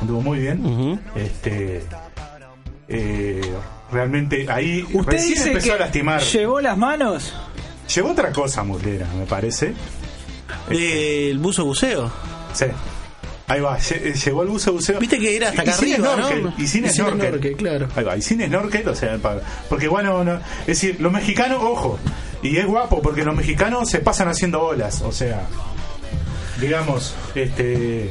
anduvo 0.00 0.20
muy 0.20 0.38
bien. 0.38 0.64
Ujú. 0.64 0.98
Este 1.16 1.82
eh, 2.92 3.40
realmente 3.90 4.46
ahí 4.48 4.82
¿Usted 4.92 5.12
recién 5.12 5.34
dice 5.34 5.48
empezó 5.48 5.66
que 5.68 5.72
a 5.72 5.78
lastimar. 5.78 6.20
llevó 6.22 6.60
las 6.60 6.76
manos? 6.76 7.34
Llevó 7.94 8.10
otra 8.12 8.32
cosa 8.32 8.62
Muslera, 8.64 9.06
me 9.18 9.26
parece. 9.26 9.74
El 10.70 11.38
buzo 11.38 11.64
buceo. 11.64 12.10
Sí. 12.54 12.66
Ahí 13.48 13.60
va, 13.60 13.78
lle- 13.78 14.14
llegó 14.24 14.42
el 14.42 14.48
buceo 14.48 14.72
buceo. 14.74 14.98
Viste 14.98 15.18
que 15.18 15.36
era 15.36 15.48
hasta 15.50 15.64
Y 15.64 15.68
acá 15.68 15.76
sin 15.76 15.92
arriba, 15.94 16.14
snorkel, 16.14 16.42
¿no? 16.44 16.54
Y 16.58 16.66
sin 16.66 16.88
snorkel. 16.88 17.56
claro. 17.56 17.88
Ahí 17.96 18.04
va, 18.04 18.16
y 18.16 18.22
sin 18.22 18.40
snorkel, 18.46 18.88
o 18.88 18.94
sea, 18.94 19.18
para- 19.18 19.40
porque 19.68 19.88
bueno, 19.88 20.24
no- 20.24 20.36
es 20.60 20.66
decir, 20.66 20.96
los 21.00 21.12
mexicanos, 21.12 21.58
ojo, 21.62 21.98
y 22.42 22.56
es 22.56 22.66
guapo 22.66 23.02
porque 23.02 23.24
los 23.24 23.34
mexicanos 23.34 23.90
se 23.90 23.98
pasan 23.98 24.28
haciendo 24.28 24.62
olas, 24.62 25.02
o 25.02 25.12
sea, 25.12 25.46
digamos, 26.60 27.14
este, 27.34 28.10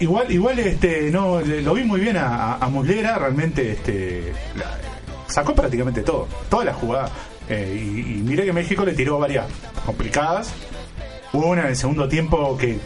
igual, 0.00 0.30
igual, 0.30 0.58
este, 0.58 1.10
no, 1.10 1.40
le- 1.40 1.62
lo 1.62 1.74
vi 1.74 1.84
muy 1.84 2.00
bien 2.00 2.16
a, 2.16 2.54
a- 2.54 2.68
Muslera, 2.68 3.18
realmente, 3.18 3.72
este, 3.72 4.32
la- 4.56 4.78
sacó 5.26 5.54
prácticamente 5.54 6.02
todo, 6.02 6.28
todas 6.48 6.66
las 6.66 6.76
jugadas, 6.76 7.10
eh, 7.48 7.74
y, 7.80 7.98
y 8.00 8.22
mire 8.24 8.44
que 8.44 8.52
México 8.52 8.84
le 8.84 8.92
tiró 8.92 9.18
varias 9.18 9.46
complicadas, 9.84 10.50
hubo 11.32 11.46
una 11.48 11.62
en 11.62 11.68
el 11.68 11.76
segundo 11.76 12.08
tiempo 12.08 12.56
que 12.56 12.78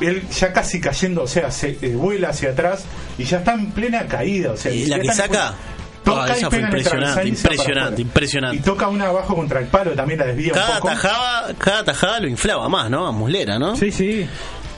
él 0.00 0.22
ya 0.30 0.52
casi 0.52 0.80
cayendo, 0.80 1.22
o 1.22 1.26
sea, 1.28 1.50
se 1.50 1.78
eh, 1.80 1.94
vuela 1.94 2.30
hacia 2.30 2.50
atrás 2.50 2.84
y 3.18 3.24
ya 3.24 3.38
está 3.38 3.52
en 3.54 3.70
plena 3.72 4.06
caída. 4.06 4.52
O 4.52 4.56
sea, 4.56 4.72
Y 4.72 4.86
la 4.86 4.98
que 4.98 5.12
saca, 5.12 5.54
Toca 6.02 6.34
y 6.34 6.38
esa 6.38 6.50
fue 6.50 6.58
impresionante, 6.60 7.28
impresionante, 7.28 8.02
impresionante. 8.02 8.56
Y 8.56 8.60
toca 8.60 8.88
una 8.88 9.06
abajo 9.06 9.36
contra 9.36 9.60
el 9.60 9.66
palo, 9.66 9.92
también 9.92 10.18
la 10.18 10.26
desvía 10.26 10.52
Cada 10.52 10.68
un 10.70 10.74
poco. 10.80 10.88
tajada, 10.88 11.54
cada 11.56 11.84
tajada 11.84 12.18
lo 12.20 12.26
inflaba 12.28 12.68
más, 12.68 12.90
¿no? 12.90 13.06
A 13.06 13.12
Muslera, 13.12 13.56
¿no? 13.60 13.76
Sí, 13.76 13.92
sí. 13.92 14.26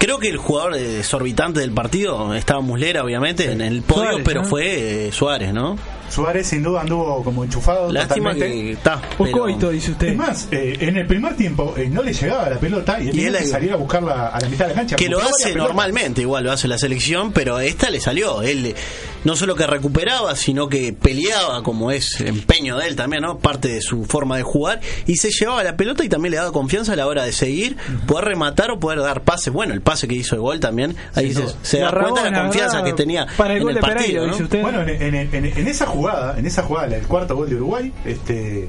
Creo 0.05 0.19
que 0.19 0.29
el 0.29 0.37
jugador 0.37 0.75
desorbitante 0.75 1.61
del 1.61 1.73
partido 1.73 2.35
estaba 2.35 2.61
Muslera, 2.61 3.03
obviamente, 3.03 3.51
en 3.51 3.63
el 3.63 3.81
podio, 3.81 4.03
Suárez, 4.11 4.23
pero 4.27 4.43
¿no? 4.43 4.49
fue 4.49 5.07
eh, 5.07 5.13
Suárez, 5.13 5.55
¿no? 5.55 5.79
Suárez 6.11 6.47
sin 6.47 6.63
duda 6.63 6.83
anduvo 6.83 7.25
como 7.25 7.43
enchufado 7.43 7.91
Lástima 7.91 8.35
totalmente. 8.35 8.63
que 8.67 8.73
está. 8.73 9.01
Pero- 9.17 9.31
coito, 9.33 9.71
dice 9.71 9.93
usted. 9.93 10.09
Es 10.09 10.17
más, 10.17 10.49
eh, 10.51 10.77
en 10.81 10.99
el 10.99 11.07
primer 11.07 11.35
tiempo 11.37 11.73
eh, 11.79 11.89
no 11.91 12.03
le 12.03 12.13
llegaba 12.13 12.51
la 12.51 12.59
pelota 12.61 12.99
y 13.01 13.05
él 13.05 13.09
Y 13.09 13.11
tenía 13.13 13.29
él 13.29 13.37
que 13.39 13.47
salir 13.47 13.73
a 13.73 13.77
buscarla 13.77 14.27
a 14.29 14.39
la 14.41 14.49
mitad 14.51 14.67
de 14.67 14.75
la 14.75 14.81
cancha. 14.81 14.97
que 14.97 15.09
lo 15.09 15.21
hace 15.23 15.55
normalmente, 15.55 16.21
igual 16.21 16.45
lo 16.45 16.53
hace 16.53 16.69
la 16.69 16.77
selección, 16.77 17.33
pero 17.33 17.59
esta 17.59 17.89
le 17.89 17.99
salió. 17.99 18.43
Él 18.43 18.67
eh, 18.67 18.75
no 19.25 19.37
solo 19.37 19.55
que 19.57 19.67
recuperaba, 19.67 20.37
sino 20.37 20.69
que 20.69 20.93
peleaba, 20.93 21.63
como 21.63 21.91
es 21.91 22.21
empeño 22.21 22.77
de 22.77 22.87
él 22.89 22.97
también, 22.97 23.23
¿no? 23.23 23.39
Parte 23.39 23.69
de 23.69 23.81
su 23.83 24.05
forma 24.05 24.37
de 24.37 24.43
jugar, 24.43 24.81
y 25.07 25.17
se 25.17 25.31
llevaba 25.31 25.65
la 25.65 25.77
pelota 25.77 26.05
y 26.05 26.09
también 26.09 26.33
le 26.33 26.37
daba 26.39 26.53
confianza 26.53 26.93
a 26.93 26.97
la 26.97 27.07
hora 27.07 27.25
de 27.25 27.33
seguir, 27.33 27.77
poder 28.07 28.27
rematar 28.27 28.71
o 28.71 28.79
poder 28.79 29.01
dar 29.01 29.23
pases. 29.23 29.53
Bueno, 29.53 29.75
el 29.75 29.81
pase 29.81 30.07
que 30.09 30.15
hizo 30.15 30.37
de 30.37 30.41
gol 30.41 30.61
también, 30.61 30.95
ahí 31.15 31.35
se, 31.63 31.79
da 31.81 31.91
cuenta 31.91 32.23
de 32.25 32.31
la 32.31 32.43
confianza 32.45 32.77
¿verdad? 32.77 32.91
que 32.91 32.93
tenía 32.95 33.27
para 33.37 33.53
el 33.55 33.59
en 33.59 33.63
gol 33.65 33.71
el 33.71 33.75
de 33.77 33.81
partido. 33.81 34.05
Pereira, 34.05 34.27
¿no? 34.27 34.33
dice 34.33 34.43
usted. 34.45 34.63
Bueno, 34.63 34.83
en, 34.83 35.15
en- 35.15 35.35
en- 35.35 35.45
en 35.59 35.69
esa 35.69 35.87
jugada, 35.87 36.39
en 36.39 36.47
esa 36.47 36.63
jugada, 36.63 36.95
el 36.97 37.07
cuarto 37.07 37.35
gol 37.37 37.49
de 37.49 37.57
Uruguay, 37.57 37.93
este 38.05 38.69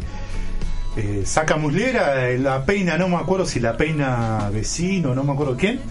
eh, 0.97 1.23
saca 1.25 1.57
Muslera, 1.57 2.29
eh, 2.29 2.37
la 2.39 2.63
peina, 2.65 2.97
no 2.97 3.09
me 3.09 3.17
acuerdo 3.17 3.45
si 3.45 3.59
la 3.59 3.75
peina 3.75 4.49
vecino, 4.53 5.13
no 5.13 5.23
me 5.25 5.33
acuerdo 5.33 5.57
quién, 5.57 5.81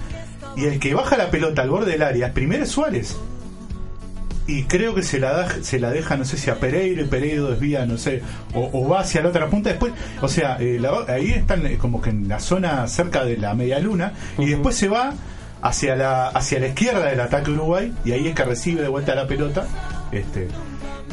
y 0.56 0.64
el 0.64 0.78
que 0.80 0.94
baja 0.94 1.18
la 1.18 1.30
pelota 1.30 1.60
al 1.62 1.68
borde 1.70 1.92
del 1.92 2.02
área, 2.02 2.32
primero 2.32 2.64
es 2.64 2.70
Suárez. 2.70 3.16
Y 4.46 4.64
creo 4.64 4.94
que 4.94 5.02
se 5.02 5.18
la, 5.18 5.32
da, 5.32 5.48
se 5.62 5.80
la 5.80 5.90
deja, 5.90 6.16
no 6.18 6.24
sé 6.26 6.36
si 6.36 6.50
a 6.50 6.56
Pereiro, 6.60 7.02
y 7.02 7.06
Pereiro 7.06 7.50
desvía, 7.50 7.86
no 7.86 7.96
sé, 7.96 8.20
o, 8.52 8.68
o 8.74 8.88
va 8.88 9.00
hacia 9.00 9.22
la 9.22 9.30
otra 9.30 9.46
punta 9.48 9.70
después. 9.70 9.92
O 10.20 10.28
sea, 10.28 10.58
eh, 10.60 10.78
la- 10.78 11.04
ahí 11.08 11.30
están 11.30 11.64
eh, 11.66 11.78
como 11.78 12.02
que 12.02 12.10
en 12.10 12.28
la 12.28 12.40
zona 12.40 12.86
cerca 12.86 13.24
de 13.24 13.38
la 13.38 13.54
media 13.54 13.78
luna, 13.80 14.12
y 14.36 14.46
después 14.46 14.76
se 14.76 14.88
va 14.88 15.14
hacia 15.62 15.96
la, 15.96 16.28
hacia 16.28 16.60
la 16.60 16.66
izquierda 16.68 17.06
del 17.06 17.20
ataque 17.20 17.50
Uruguay, 17.52 17.92
y 18.04 18.12
ahí 18.12 18.28
es 18.28 18.34
que 18.34 18.44
recibe 18.44 18.82
de 18.82 18.88
vuelta 18.88 19.14
la 19.14 19.26
pelota. 19.26 19.66
Este, 20.12 20.48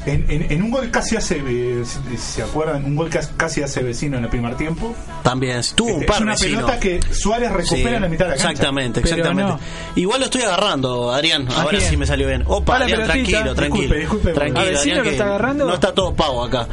en, 0.06 0.26
en- 0.30 0.52
en 0.52 0.64
un 0.64 0.72
gol 0.72 0.90
casi 0.92 1.16
hace, 1.16 1.42
eh, 1.46 1.84
si 1.86 2.18
se 2.18 2.42
acuerdan, 2.44 2.84
un 2.86 2.96
gol 2.96 3.10
que 3.10 3.20
casi 3.38 3.62
hace 3.62 3.84
vecino 3.84 4.18
en 4.18 4.24
el 4.24 4.30
primer 4.30 4.56
tiempo. 4.56 4.96
También, 5.24 5.62
tuvo 5.76 5.90
un 5.90 5.94
Este, 5.96 6.06
par 6.08 6.16
es 6.18 6.22
una 6.22 6.32
vecino. 6.34 6.56
pelota 6.58 6.80
que 6.80 7.00
Suárez 7.14 7.52
recupera 7.52 7.90
Sí, 7.90 7.96
en 7.96 8.02
la 8.02 8.08
mitad 8.10 8.26
de 8.26 8.32
la 8.32 8.36
cancha. 8.38 8.52
Exactamente, 8.52 9.00
exactamente. 9.02 9.52
no. 9.54 9.60
Igual 9.96 10.20
lo 10.20 10.26
estoy 10.26 10.42
agarrando, 10.42 11.12
Adrián. 11.12 11.48
Ahora 11.56 11.78
quién? 11.78 11.90
sí 11.90 11.98
me 11.98 12.06
salió 12.08 12.28
bien. 12.28 12.44
Opa, 12.48 12.78
Adrián, 12.78 13.02
pelotita. 13.02 13.14
tranquilo, 13.14 13.56
tranquilo. 13.56 13.82
Disculpe, 13.84 14.00
disculpe, 14.00 14.34
tranquilo, 14.34 14.60
¿A 14.60 14.64
vecino 14.64 14.80
Adrián, 14.82 14.98
lo 14.98 15.04
que 15.04 15.10
está 15.12 15.24
agarrando? 15.26 15.66
No 15.68 15.74
está 15.76 15.94
todo 15.94 16.14
pago 16.16 16.44
acá. 16.44 16.68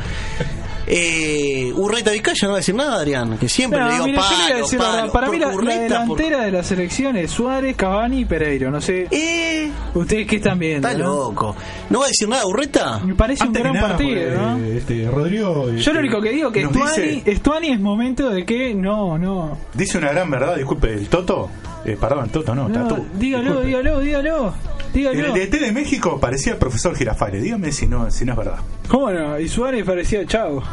Eh, 0.90 1.70
Urreta 1.77 2.12
Vizcaya 2.12 2.38
no 2.44 2.48
va 2.51 2.55
a 2.55 2.57
decir 2.61 2.74
nada, 2.74 2.96
Adrián. 2.96 3.37
Que 3.37 3.46
siempre 3.48 3.79
No, 3.79 3.87
le 3.88 3.92
digo 3.92 4.05
mire, 4.07 4.18
yo 4.48 4.57
le 4.70 4.79
palo, 4.79 4.96
palo. 5.01 5.12
para 5.12 5.29
mí 5.31 5.38
la, 5.38 5.51
por- 5.51 5.64
delantera 5.66 6.44
de 6.44 6.51
la 6.51 6.62
selección 6.62 7.16
es 7.16 7.31
Suárez, 7.31 7.77
Cavani 7.77 8.20
y 8.20 8.24
Pereiro. 8.24 8.70
No 8.70 8.81
sé, 8.81 9.07
Eh, 9.11 9.70
ustedes 9.94 10.27
qué 10.27 10.37
están 10.37 10.59
viendo. 10.59 10.88
está 10.88 10.98
¿no? 10.98 11.05
loco. 11.14 11.55
¿No 11.90 11.98
va 12.01 12.07
a 12.07 12.09
decir 12.09 12.27
nada, 12.29 12.46
Urreta? 12.46 13.01
Me 13.05 13.14
parece 13.14 13.44
Antes 13.44 13.61
un 13.61 13.62
gran 13.64 13.74
nada, 13.74 13.88
partido, 13.88 14.31
¿no? 14.40 14.64
este, 14.64 15.11
Rodrigo. 15.11 15.66
Yo 15.70 15.77
este, 15.77 15.92
lo 15.92 16.01
único 16.01 16.20
que 16.22 16.31
digo 16.31 16.51
que 16.51 16.62
nos 16.62 16.72
Estuani, 16.74 17.07
dice- 17.07 17.31
Estuani 17.33 17.68
es 17.72 17.81
momento 17.81 18.31
de 18.31 18.46
que 18.46 18.74
no, 18.74 19.18
no. 19.18 19.59
Dice 19.74 19.98
una 19.98 20.11
gran 20.12 20.31
verdad, 20.31 20.57
disculpe, 20.57 20.94
el 20.94 21.09
Toto. 21.09 21.51
Eh, 21.88 21.96
perdón, 22.01 22.29
Toto, 22.29 22.55
no, 22.55 22.68
no 22.68 22.87
Tatú. 22.87 23.07
dígalo, 23.14 23.61
dígalo, 23.62 24.01
dígalo. 24.01 24.55
Dígalo. 24.92 25.35
El 25.35 25.51
DT 25.51 25.59
de 25.61 25.72
México 25.72 26.18
parecía 26.20 26.53
el 26.53 26.59
profesor 26.59 26.94
Girafales. 26.96 27.42
Dígame 27.42 27.72
si 27.72 27.87
no, 27.87 28.11
si 28.11 28.24
no 28.24 28.33
es 28.33 28.38
verdad. 28.38 28.59
¿Cómo 28.88 29.11
no? 29.11 29.38
Y 29.38 29.48
Suárez 29.48 29.85
parecía 29.85 30.24
Chavo. 30.27 30.62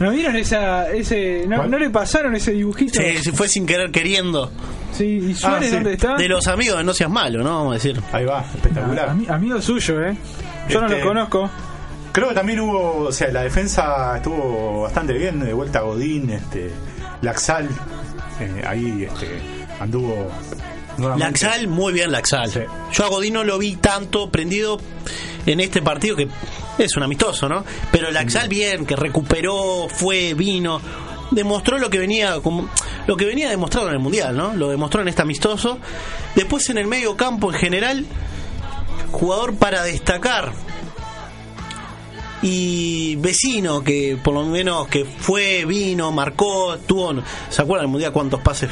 ¿No 0.00 0.10
vieron 0.10 0.34
esa, 0.36 0.90
ese, 0.90 1.44
no, 1.46 1.64
le 1.78 1.90
pasaron 1.90 2.34
ese 2.34 2.52
dibujito? 2.52 3.00
Sí, 3.00 3.18
si 3.22 3.30
fue 3.32 3.46
sin 3.48 3.66
querer 3.66 3.90
queriendo. 3.92 4.50
Sí, 4.92 5.04
¿y 5.30 5.34
Suárez 5.34 5.68
Ah, 5.68 5.70
sí. 5.70 5.74
dónde 5.76 5.92
está? 5.92 6.16
De 6.16 6.28
los 6.28 6.46
amigos 6.48 6.78
de 6.78 6.84
No 6.84 6.92
Seas 6.92 7.10
Malo, 7.10 7.42
¿no? 7.42 7.50
Vamos 7.58 7.70
a 7.72 7.74
decir. 7.74 8.00
Ahí 8.12 8.24
va, 8.24 8.40
espectacular. 8.54 9.10
Ami- 9.10 9.30
amigo 9.30 9.60
suyo, 9.62 10.02
¿eh? 10.02 10.16
Yo 10.68 10.80
no 10.80 10.86
Este- 10.88 11.00
lo 11.00 11.06
conozco. 11.06 11.50
Creo 12.10 12.28
que 12.28 12.34
también 12.34 12.60
hubo, 12.60 13.04
o 13.06 13.12
sea, 13.12 13.28
la 13.28 13.42
defensa 13.42 14.16
estuvo 14.16 14.82
bastante 14.82 15.12
bien, 15.14 15.40
de 15.40 15.52
vuelta 15.54 15.78
a 15.78 15.82
Godín, 15.82 16.28
este, 16.30 16.70
Laxal, 17.22 17.68
eh, 18.44 18.64
ahí 18.66 19.08
este, 19.10 19.40
anduvo. 19.80 20.30
nuevamente. 20.96 21.44
Laxal, 21.44 21.68
muy 21.68 21.92
bien 21.92 22.12
Laxal. 22.12 22.50
Sí. 22.50 22.60
Yo 22.92 23.04
a 23.04 23.08
Godín 23.08 23.34
no 23.34 23.44
lo 23.44 23.58
vi 23.58 23.76
tanto 23.76 24.30
prendido 24.30 24.78
en 25.46 25.60
este 25.60 25.82
partido 25.82 26.16
que 26.16 26.28
es 26.78 26.96
un 26.96 27.02
amistoso, 27.02 27.48
¿no? 27.48 27.64
Pero 27.90 28.10
Laxal 28.10 28.48
bien, 28.48 28.86
que 28.86 28.96
recuperó, 28.96 29.88
fue, 29.88 30.34
vino, 30.34 30.80
demostró 31.30 31.78
lo 31.78 31.90
que 31.90 31.98
venía 31.98 32.40
como 32.40 32.68
lo 33.06 33.16
que 33.16 33.24
venía 33.24 33.50
demostrado 33.50 33.88
en 33.88 33.94
el 33.94 34.00
mundial, 34.00 34.36
¿no? 34.36 34.54
Lo 34.54 34.68
demostró 34.68 35.02
en 35.02 35.08
este 35.08 35.22
amistoso. 35.22 35.78
Después 36.34 36.68
en 36.70 36.78
el 36.78 36.86
medio 36.86 37.16
campo 37.16 37.52
en 37.52 37.58
general, 37.58 38.06
jugador 39.10 39.56
para 39.56 39.82
destacar. 39.82 40.52
Y 42.42 43.16
vecino 43.16 43.82
que 43.84 44.18
por 44.22 44.34
lo 44.34 44.44
menos 44.44 44.88
que 44.88 45.04
fue, 45.04 45.64
vino, 45.64 46.10
marcó, 46.10 46.76
tuvo, 46.86 47.14
¿se 47.48 47.62
acuerdan 47.62 47.84
del 47.86 47.92
mundial 47.92 48.12
cuántos 48.12 48.40
pases 48.40 48.68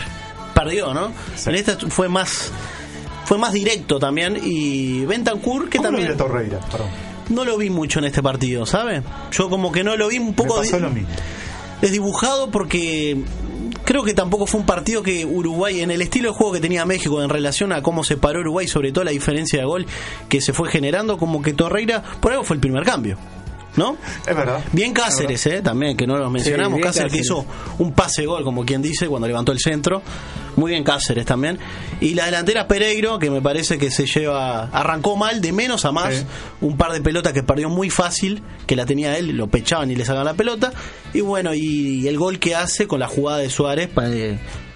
perdió, 0.55 0.93
no? 0.93 1.13
Sí. 1.37 1.51
En 1.51 1.55
esta 1.55 1.77
fue 1.89 2.09
más 2.09 2.51
fue 3.25 3.39
más 3.39 3.53
directo 3.53 4.01
también 4.01 4.37
y 4.43 5.05
Bentancur 5.05 5.69
que 5.69 5.79
¿Cómo 5.79 5.91
lo 5.91 5.97
también 5.97 6.09
vio 6.09 6.17
Torreira? 6.17 6.59
Perdón. 6.69 6.89
no 7.29 7.45
lo 7.45 7.57
vi 7.59 7.71
mucho 7.71 8.01
en 8.01 8.07
este 8.07 8.25
partido, 8.25 8.67
¿sabe? 8.67 9.05
Yo 9.31 9.49
como 9.49 9.71
que 9.71 9.85
no 9.85 9.97
lo 9.97 10.09
vi 10.09 10.19
un 10.19 10.27
Me 10.29 10.33
poco 10.33 10.57
pasó 10.57 10.81
lo 10.81 10.91
mismo. 10.91 11.09
desdibujado 11.81 12.51
porque 12.51 13.23
creo 13.85 14.03
que 14.03 14.15
tampoco 14.15 14.47
fue 14.47 14.59
un 14.59 14.67
partido 14.67 15.05
que 15.05 15.25
Uruguay, 15.25 15.81
en 15.81 15.93
el 15.93 16.03
estilo 16.03 16.31
de 16.31 16.35
juego 16.35 16.55
que 16.55 16.61
tenía 16.61 16.85
México 16.87 17.23
en 17.23 17.29
relación 17.29 17.73
a 17.73 17.83
cómo 17.83 18.03
se 18.03 18.17
paró 18.17 18.41
Uruguay, 18.41 18.67
sobre 18.67 18.91
todo 18.91 19.05
la 19.05 19.13
diferencia 19.13 19.61
de 19.61 19.65
gol 19.65 19.87
que 20.29 20.41
se 20.41 20.53
fue 20.53 20.69
generando, 20.69 21.17
como 21.17 21.41
que 21.41 21.53
Torreira, 21.53 22.03
por 22.21 22.33
algo 22.33 22.43
fue 22.43 22.57
el 22.57 22.61
primer 22.61 22.83
cambio. 22.85 23.17
¿No? 23.77 23.97
Es 24.27 24.37
verdad. 24.37 24.63
Bien 24.73 24.93
Cáceres, 24.93 25.47
¿eh? 25.47 25.63
También, 25.63 25.97
que 25.97 26.07
no 26.07 26.17
lo 26.17 26.31
mencionamos. 26.31 26.81
Cáceres, 26.81 27.13
que 27.13 27.19
hizo 27.19 27.45
un 27.79 27.93
pase 27.93 28.27
gol, 28.27 28.45
como 28.45 28.65
quien 28.65 28.83
dice, 28.83 29.07
cuando 29.09 29.29
levantó 29.29 29.53
el 29.53 29.59
centro. 29.59 30.03
Muy 30.57 30.73
bien 30.73 30.85
Cáceres 30.85 31.25
también. 31.25 31.59
Y 32.01 32.15
la 32.15 32.27
delantera 32.27 32.67
Pereiro, 32.67 33.19
que 33.19 33.31
me 33.31 33.41
parece 33.41 33.79
que 33.79 33.91
se 33.91 34.07
lleva. 34.07 34.65
Arrancó 34.65 35.17
mal, 35.17 35.41
de 35.41 35.53
menos 35.53 35.85
a 35.85 35.93
más. 35.93 36.15
Sí. 36.15 36.27
Un 36.61 36.77
par 36.77 36.93
de 36.93 37.01
pelotas 37.01 37.33
que 37.33 37.43
perdió 37.43 37.69
muy 37.69 37.91
fácil, 37.91 38.43
que 38.67 38.77
la 38.77 38.87
tenía 38.87 39.17
él, 39.17 39.37
lo 39.37 39.49
pechaban 39.49 39.91
y 39.91 39.97
le 39.97 40.05
sacaban 40.05 40.27
la 40.27 40.35
pelota. 40.35 40.73
Y 41.13 41.21
bueno, 41.21 41.55
y, 41.55 42.07
el 42.09 42.19
gol 42.19 42.39
que 42.39 42.55
hace 42.55 42.87
con 42.87 43.01
la 43.01 43.09
jugada 43.09 43.39
de 43.39 43.51
Suárez, 43.51 43.89
para 43.89 44.11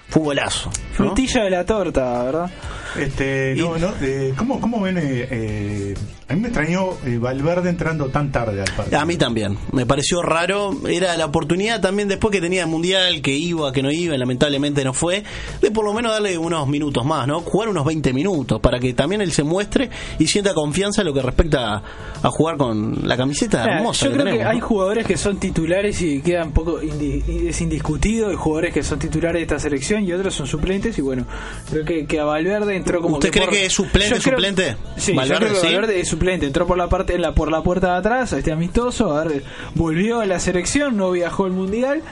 futbolazo. 0.08 0.68
¿no? 0.68 0.94
Frutilla 0.94 1.44
de 1.44 1.50
la 1.50 1.64
torta, 1.64 2.22
¿verdad? 2.22 2.50
Este, 2.96 3.54
no, 3.56 3.76
no, 3.76 3.92
eh, 4.00 4.32
¿cómo, 4.36 4.60
¿Cómo 4.60 4.80
ven? 4.80 4.98
eh, 4.98 5.26
eh, 5.28 5.94
a 6.28 6.34
mí 6.34 6.40
me 6.40 6.48
extrañó 6.48 6.90
eh, 7.04 7.18
Valverde 7.18 7.68
entrando 7.70 8.06
tan 8.06 8.32
tarde 8.32 8.60
al 8.62 8.70
partido. 8.74 8.98
A 8.98 9.04
mí 9.04 9.16
también, 9.16 9.58
me 9.72 9.84
pareció 9.86 10.22
raro. 10.22 10.70
Era 10.88 11.16
la 11.16 11.26
oportunidad 11.26 11.80
también 11.80 12.08
después 12.08 12.32
que 12.32 12.40
tenía 12.40 12.62
el 12.62 12.68
mundial, 12.68 13.20
que 13.20 13.32
iba, 13.32 13.72
que 13.72 13.82
no 13.82 13.90
iba, 13.90 14.14
y 14.14 14.18
lamentablemente 14.18 14.82
no 14.84 14.92
fue, 14.94 15.22
de 15.60 15.70
por 15.70 15.84
lo 15.84 15.92
menos 15.92 16.12
darle 16.12 16.38
unos 16.38 16.66
minutos 16.68 17.04
más, 17.04 17.26
¿no? 17.26 17.40
Jugar 17.40 17.68
unos 17.68 17.84
20 17.84 18.12
minutos 18.12 18.60
para 18.60 18.78
que 18.80 18.94
también 18.94 19.20
él 19.20 19.32
se 19.32 19.42
muestre 19.42 19.90
y 20.18 20.26
sienta 20.26 20.54
confianza 20.54 21.02
en 21.02 21.08
lo 21.08 21.14
que 21.14 21.22
respecta 21.22 21.74
a, 21.74 21.82
a 22.22 22.30
jugar 22.30 22.56
con 22.56 23.06
la 23.06 23.16
camiseta 23.16 23.64
hermosa 23.64 24.06
Yo 24.06 24.12
que 24.12 24.14
creo 24.14 24.24
tenemos. 24.26 24.44
que 24.46 24.50
hay 24.54 24.60
¿no? 24.60 24.66
jugadores 24.66 25.06
que 25.06 25.16
son 25.16 25.38
titulares 25.38 26.00
y 26.00 26.20
quedan 26.22 26.52
poco 26.52 26.80
indi- 26.80 27.22
es 27.48 27.60
indiscutido, 27.60 28.32
y 28.32 28.36
jugadores 28.36 28.72
que 28.72 28.82
son 28.82 28.98
titulares 28.98 29.40
de 29.40 29.42
esta 29.42 29.58
selección 29.58 30.04
y 30.04 30.12
otros 30.12 30.34
son 30.34 30.46
suplentes 30.46 30.96
y 30.98 31.02
bueno, 31.02 31.26
creo 31.70 31.84
que, 31.84 32.06
que 32.06 32.18
a 32.20 32.24
Valverde 32.24 32.76
entró 32.76 33.00
como 33.02 33.16
¿Usted 33.16 33.30
que 33.30 33.40
cree 33.40 33.50
que 33.50 33.66
es 33.66 33.72
suplente, 33.72 34.14
Yo 34.16 34.22
creo- 34.22 34.32
suplente? 34.36 34.76
Sí, 34.96 35.12
Valverde, 35.12 35.34
yo 35.34 35.38
creo 35.50 35.60
que 35.60 35.66
sí. 35.68 35.74
Valverde 35.74 36.00
es 36.00 36.08
suplente, 36.14 36.46
entró 36.46 36.66
por 36.66 36.78
la 36.78 36.88
parte 36.88 37.18
la 37.18 37.34
por 37.34 37.50
la 37.50 37.62
puerta 37.62 37.92
de 37.92 37.98
atrás, 37.98 38.32
a 38.32 38.38
este 38.38 38.52
amistoso, 38.52 39.16
a 39.16 39.24
ver, 39.24 39.42
volvió 39.74 40.20
a 40.20 40.26
la 40.26 40.38
selección, 40.38 40.96
no 40.96 41.10
viajó 41.10 41.44
al 41.44 41.52
mundial. 41.52 42.02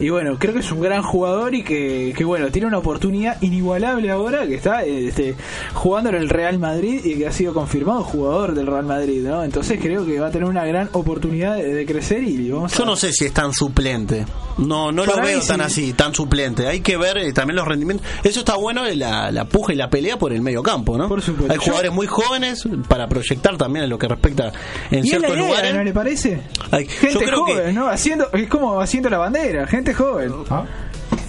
Y 0.00 0.08
bueno, 0.08 0.36
creo 0.38 0.54
que 0.54 0.60
es 0.60 0.72
un 0.72 0.80
gran 0.80 1.02
jugador 1.02 1.54
y 1.54 1.62
que, 1.62 2.14
que 2.16 2.24
bueno, 2.24 2.50
tiene 2.50 2.66
una 2.66 2.78
oportunidad 2.78 3.40
inigualable 3.42 4.10
ahora 4.10 4.46
que 4.46 4.54
está 4.54 4.82
este, 4.84 5.34
jugando 5.74 6.10
en 6.10 6.16
el 6.16 6.28
Real 6.28 6.58
Madrid 6.58 7.00
y 7.04 7.16
que 7.18 7.26
ha 7.26 7.32
sido 7.32 7.52
confirmado 7.54 8.02
jugador 8.02 8.54
del 8.54 8.66
Real 8.66 8.84
Madrid, 8.86 9.22
¿no? 9.22 9.44
Entonces 9.44 9.78
creo 9.80 10.06
que 10.06 10.18
va 10.18 10.28
a 10.28 10.30
tener 10.30 10.48
una 10.48 10.64
gran 10.64 10.88
oportunidad 10.92 11.56
de, 11.56 11.74
de 11.74 11.86
crecer 11.86 12.24
y 12.24 12.50
vamos 12.50 12.72
Yo 12.76 12.82
a... 12.84 12.86
no 12.86 12.96
sé 12.96 13.12
si 13.12 13.26
es 13.26 13.32
tan 13.34 13.52
suplente. 13.52 14.24
No, 14.58 14.90
no 14.92 15.06
lo 15.06 15.12
Para 15.12 15.26
veo 15.26 15.40
tan 15.40 15.58
sí. 15.58 15.62
así, 15.62 15.92
tan 15.92 16.14
suplente. 16.14 16.66
Hay 16.66 16.80
que 16.80 16.96
ver 16.98 17.16
eh, 17.18 17.32
también 17.32 17.56
los 17.56 17.66
rendimientos. 17.66 18.06
Eso 18.24 18.40
está 18.40 18.56
bueno, 18.56 18.84
eh, 18.86 18.94
la, 18.96 19.30
la 19.30 19.44
puja 19.46 19.72
y 19.72 19.76
la 19.76 19.88
pelea 19.88 20.18
por 20.18 20.32
el 20.32 20.42
medio 20.42 20.62
campo, 20.62 20.98
¿no? 20.98 21.08
Por 21.08 21.22
supuesto. 21.22 21.52
Hay 21.52 21.58
jugadores 21.58 21.92
muy 21.92 22.06
jóvenes 22.06 22.64
para 22.88 23.06
proyectar 23.08 23.56
también 23.56 23.84
en 23.84 23.90
lo 23.90 23.98
que 23.98 24.08
respecta 24.08 24.52
en 24.90 25.04
Y 25.04 25.08
es 25.08 25.14
la 25.14 25.18
ciertos 25.28 25.30
idea, 25.38 25.46
lugares. 25.48 25.74
¿no 25.74 25.84
le 25.84 25.92
parece? 25.92 26.40
Hay- 26.70 26.86
gente 26.86 27.24
que- 27.24 27.30
joven, 27.32 27.74
¿no? 27.74 27.88
Haciendo, 27.88 28.30
es 28.32 28.48
como 28.48 28.80
haciendo 28.80 29.08
la 29.08 29.18
bandera, 29.18 29.66
gente 29.66 29.89
joven. 29.94 30.32
¿Ah? 30.50 30.64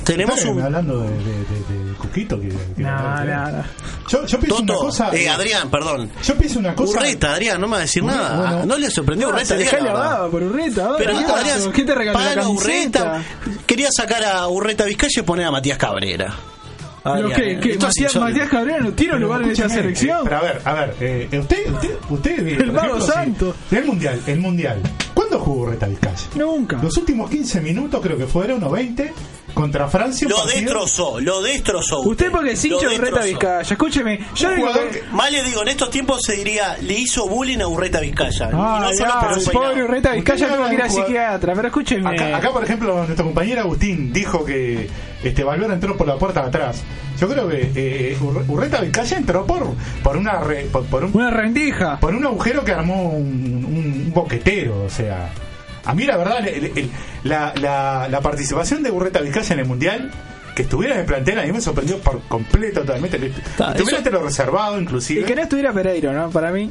Tenemos 0.03 0.43
un 0.45 0.59
hablando 0.61 0.99
de, 1.01 1.09
de, 1.09 1.15
de- 1.15 1.85
de 1.85 1.93
Cuquito. 1.93 2.39
Que, 2.39 2.49
que- 2.49 2.81
No, 2.81 3.23
no, 3.23 3.51
no. 3.51 3.63
Yo, 4.09 4.25
yo 4.25 4.39
pienso 4.39 4.57
una 4.61 4.65
Toto, 4.73 4.79
cosa. 4.79 5.15
eh, 5.15 5.29
Adrián, 5.29 5.69
perdón. 5.69 6.09
Yo 6.23 6.35
pienso 6.35 6.59
una 6.59 6.75
cosa. 6.75 6.99
Urreta, 6.99 7.33
Adrián, 7.33 7.61
no 7.61 7.67
me 7.67 7.71
va 7.73 7.77
a 7.77 7.81
decir 7.81 8.03
nada. 8.03 8.35
bueno. 8.51 8.65
no 8.65 8.77
le 8.77 8.89
sorprendió 8.89 9.29
Urreta, 9.29 9.55
la 9.55 9.63
la 9.63 9.71
verdad. 9.71 9.93
baba 9.93 10.29
por 10.31 10.43
Urreta 10.43 10.85
ahora. 10.85 10.97
Pero 10.97 11.17
¿qué 11.17 11.21
no? 11.27 11.35
Adrián, 11.35 11.71
¿Quién 11.71 11.87
te 11.87 11.95
regaló 11.95 12.19
la? 12.35 12.47
Urreta. 12.49 13.23
Quería 13.65 13.89
sacar 13.91 14.23
a 14.25 14.47
Urreta 14.47 14.85
Vizcaya 14.85 15.21
y 15.21 15.23
poner 15.23 15.45
a 15.45 15.51
Matías 15.51 15.77
Cabrera. 15.77 16.33
¿Lo 17.03 17.11
Adrián, 17.13 17.31
que, 17.33 17.59
que 17.59 17.71
esto 17.73 17.87
es 17.87 17.93
Matías. 17.99 18.15
Matías 18.15 18.49
Cabrera 18.49 18.79
no 18.79 18.93
tiene 18.93 19.13
un 19.13 19.19
Pero 19.19 19.27
lugar 19.27 19.41
en 19.43 19.51
esa 19.51 19.69
selección? 19.69 20.17
eh, 20.17 20.21
pero 20.23 20.37
a 20.37 20.41
ver, 20.41 20.61
a 20.65 20.73
ver, 20.73 20.95
eh, 20.99 21.39
usted, 21.39 21.71
usted, 21.73 21.89
usted, 22.09 22.47
eh, 22.47 22.57
El 22.61 22.71
mago 22.71 23.01
santo. 23.01 23.55
El 23.71 23.85
mundial, 23.85 24.19
el 24.27 24.39
mundial. 24.39 24.79
¿Cuándo 25.13 25.39
jugó 25.39 25.61
Urreta 25.63 25.87
Vizcaya? 25.87 26.27
Nunca. 26.35 26.77
Los 26.81 26.95
últimos 26.97 27.29
15 27.29 27.59
minutos 27.61 27.99
creo 28.03 28.17
que 28.17 28.27
fueron, 28.27 28.63
o 28.63 28.69
20, 28.69 29.11
contra 29.55 29.87
Francia. 29.87 30.27
Lo 30.29 30.35
partido- 30.37 30.59
destrozó, 30.61 31.19
lo 31.19 31.41
destrozó. 31.41 32.01
Usted 32.01 32.29
porque 32.31 32.51
es 32.51 32.63
hincha 32.65 32.87
de 32.87 32.95
Urreta. 32.95 33.23
Vizcaya. 33.23 33.61
Escúcheme, 33.61 34.19
yo 34.35 34.51
digo 34.51 34.71
que... 34.71 34.99
que- 34.99 35.03
Más 35.11 35.31
le 35.31 35.43
digo, 35.43 35.63
en 35.63 35.69
estos 35.69 35.89
tiempos 35.89 36.21
se 36.23 36.35
diría, 36.35 36.77
le 36.81 36.93
hizo 36.93 37.27
bullying 37.27 37.59
a 37.61 37.67
Urreta 37.67 37.99
Vizcaya. 37.99 38.49
Ah, 38.53 38.79
no 38.83 38.93
solo 38.93 39.09
ya, 39.09 39.19
por 39.19 39.51
pobre. 39.53 39.83
Urreta 39.83 40.11
Vizcaya 40.13 40.45
Usted 40.45 40.55
tuvo 40.57 40.69
que 40.69 40.75
ir 40.75 40.81
a 40.83 40.89
psiquiatra, 40.89 41.53
pero 41.55 41.67
escúcheme. 41.67 42.09
Acá, 42.11 42.37
acá, 42.37 42.51
por 42.51 42.63
ejemplo, 42.63 42.95
nuestro 43.05 43.25
compañero 43.25 43.61
Agustín 43.61 44.13
dijo 44.13 44.45
que 44.45 44.87
este 45.23 45.43
Valverde 45.43 45.73
entró 45.75 45.95
por 45.97 46.07
la 46.07 46.17
puerta 46.17 46.41
de 46.41 46.47
atrás. 46.47 46.83
Yo 47.19 47.27
creo 47.29 47.47
que 47.47 47.71
eh, 47.75 48.17
Ur- 48.19 48.43
Urreta 48.47 48.81
Vizcaya 48.81 49.17
entró 49.17 49.45
por 49.45 49.63
por 50.03 50.17
una 50.17 50.39
re- 50.39 50.65
por, 50.71 50.83
por 50.85 51.03
un 51.05 51.11
Una 51.15 51.29
rendija. 51.29 51.99
por 51.99 52.15
un 52.15 52.25
agujero 52.25 52.63
que 52.65 52.71
armó 52.71 53.09
un, 53.11 53.25
un- 53.25 53.65
un 54.05 54.11
boquetero, 54.13 54.83
o 54.83 54.89
sea. 54.89 55.29
A 55.85 55.93
mí 55.93 56.03
la 56.05 56.17
verdad, 56.17 56.47
el- 56.47 56.65
el- 56.77 56.89
la, 57.23 57.53
la- 57.59 58.07
la 58.09 58.21
participación 58.21 58.83
de 58.83 58.91
Urreta 58.91 59.19
Vizcaya 59.21 59.53
en 59.53 59.59
el 59.59 59.65
Mundial, 59.65 60.11
que 60.55 60.63
estuviera 60.63 60.95
en 60.95 61.01
el 61.01 61.05
plantel, 61.05 61.39
a 61.39 61.43
mí 61.43 61.51
me 61.51 61.61
sorprendió 61.61 61.97
por 61.99 62.21
completo 62.23 62.81
totalmente. 62.81 63.17
Estuviera 63.17 63.73
eso- 63.75 63.95
entre 63.97 64.11
lo 64.13 64.21
reservado, 64.23 64.77
Y 64.77 64.83
inclusive. 64.83 65.23
que 65.25 65.35
no 65.35 65.41
estuviera 65.43 65.71
Pereiro, 65.73 66.13
¿no? 66.13 66.29
Para 66.29 66.51
mí. 66.51 66.69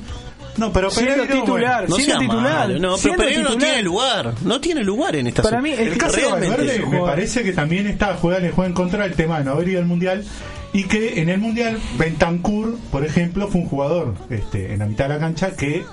No, 0.56 0.72
pero 0.72 0.90
Siendo 0.90 1.22
Pereiro, 1.22 1.40
titular, 1.40 1.88
No 1.88 1.96
siendo 1.96 2.14
sea 2.14 2.20
titular. 2.20 2.68
malo, 2.68 2.78
no, 2.78 2.96
pero 3.02 3.16
Pereiro 3.16 3.50
no 3.50 3.56
tiene 3.56 3.82
lugar. 3.82 4.34
No 4.42 4.60
tiene 4.60 4.84
lugar 4.84 5.16
en 5.16 5.26
esta 5.28 5.42
Para 5.42 5.60
mí, 5.60 5.72
El 5.72 5.96
caso 5.96 6.16
de 6.16 6.48
Realmente, 6.48 6.86
me 6.86 7.00
parece 7.00 7.42
que 7.42 7.52
también 7.52 7.86
está 7.86 8.14
juega, 8.16 8.40
le 8.40 8.50
juega 8.50 8.68
en 8.68 8.74
contra 8.74 9.04
del 9.04 9.14
tema 9.14 9.38
de 9.38 9.44
no 9.44 9.52
haber 9.52 9.68
ido 9.68 9.80
al 9.80 9.86
mundial 9.86 10.24
y 10.72 10.84
que 10.84 11.20
en 11.20 11.28
el 11.28 11.38
mundial 11.38 11.78
Bentancur, 11.98 12.78
por 12.90 13.04
ejemplo, 13.04 13.48
fue 13.48 13.60
un 13.62 13.68
jugador 13.68 14.14
este, 14.28 14.72
en 14.72 14.78
la 14.80 14.86
mitad 14.86 15.08
de 15.08 15.14
la 15.14 15.20
cancha 15.20 15.56
que 15.56 15.84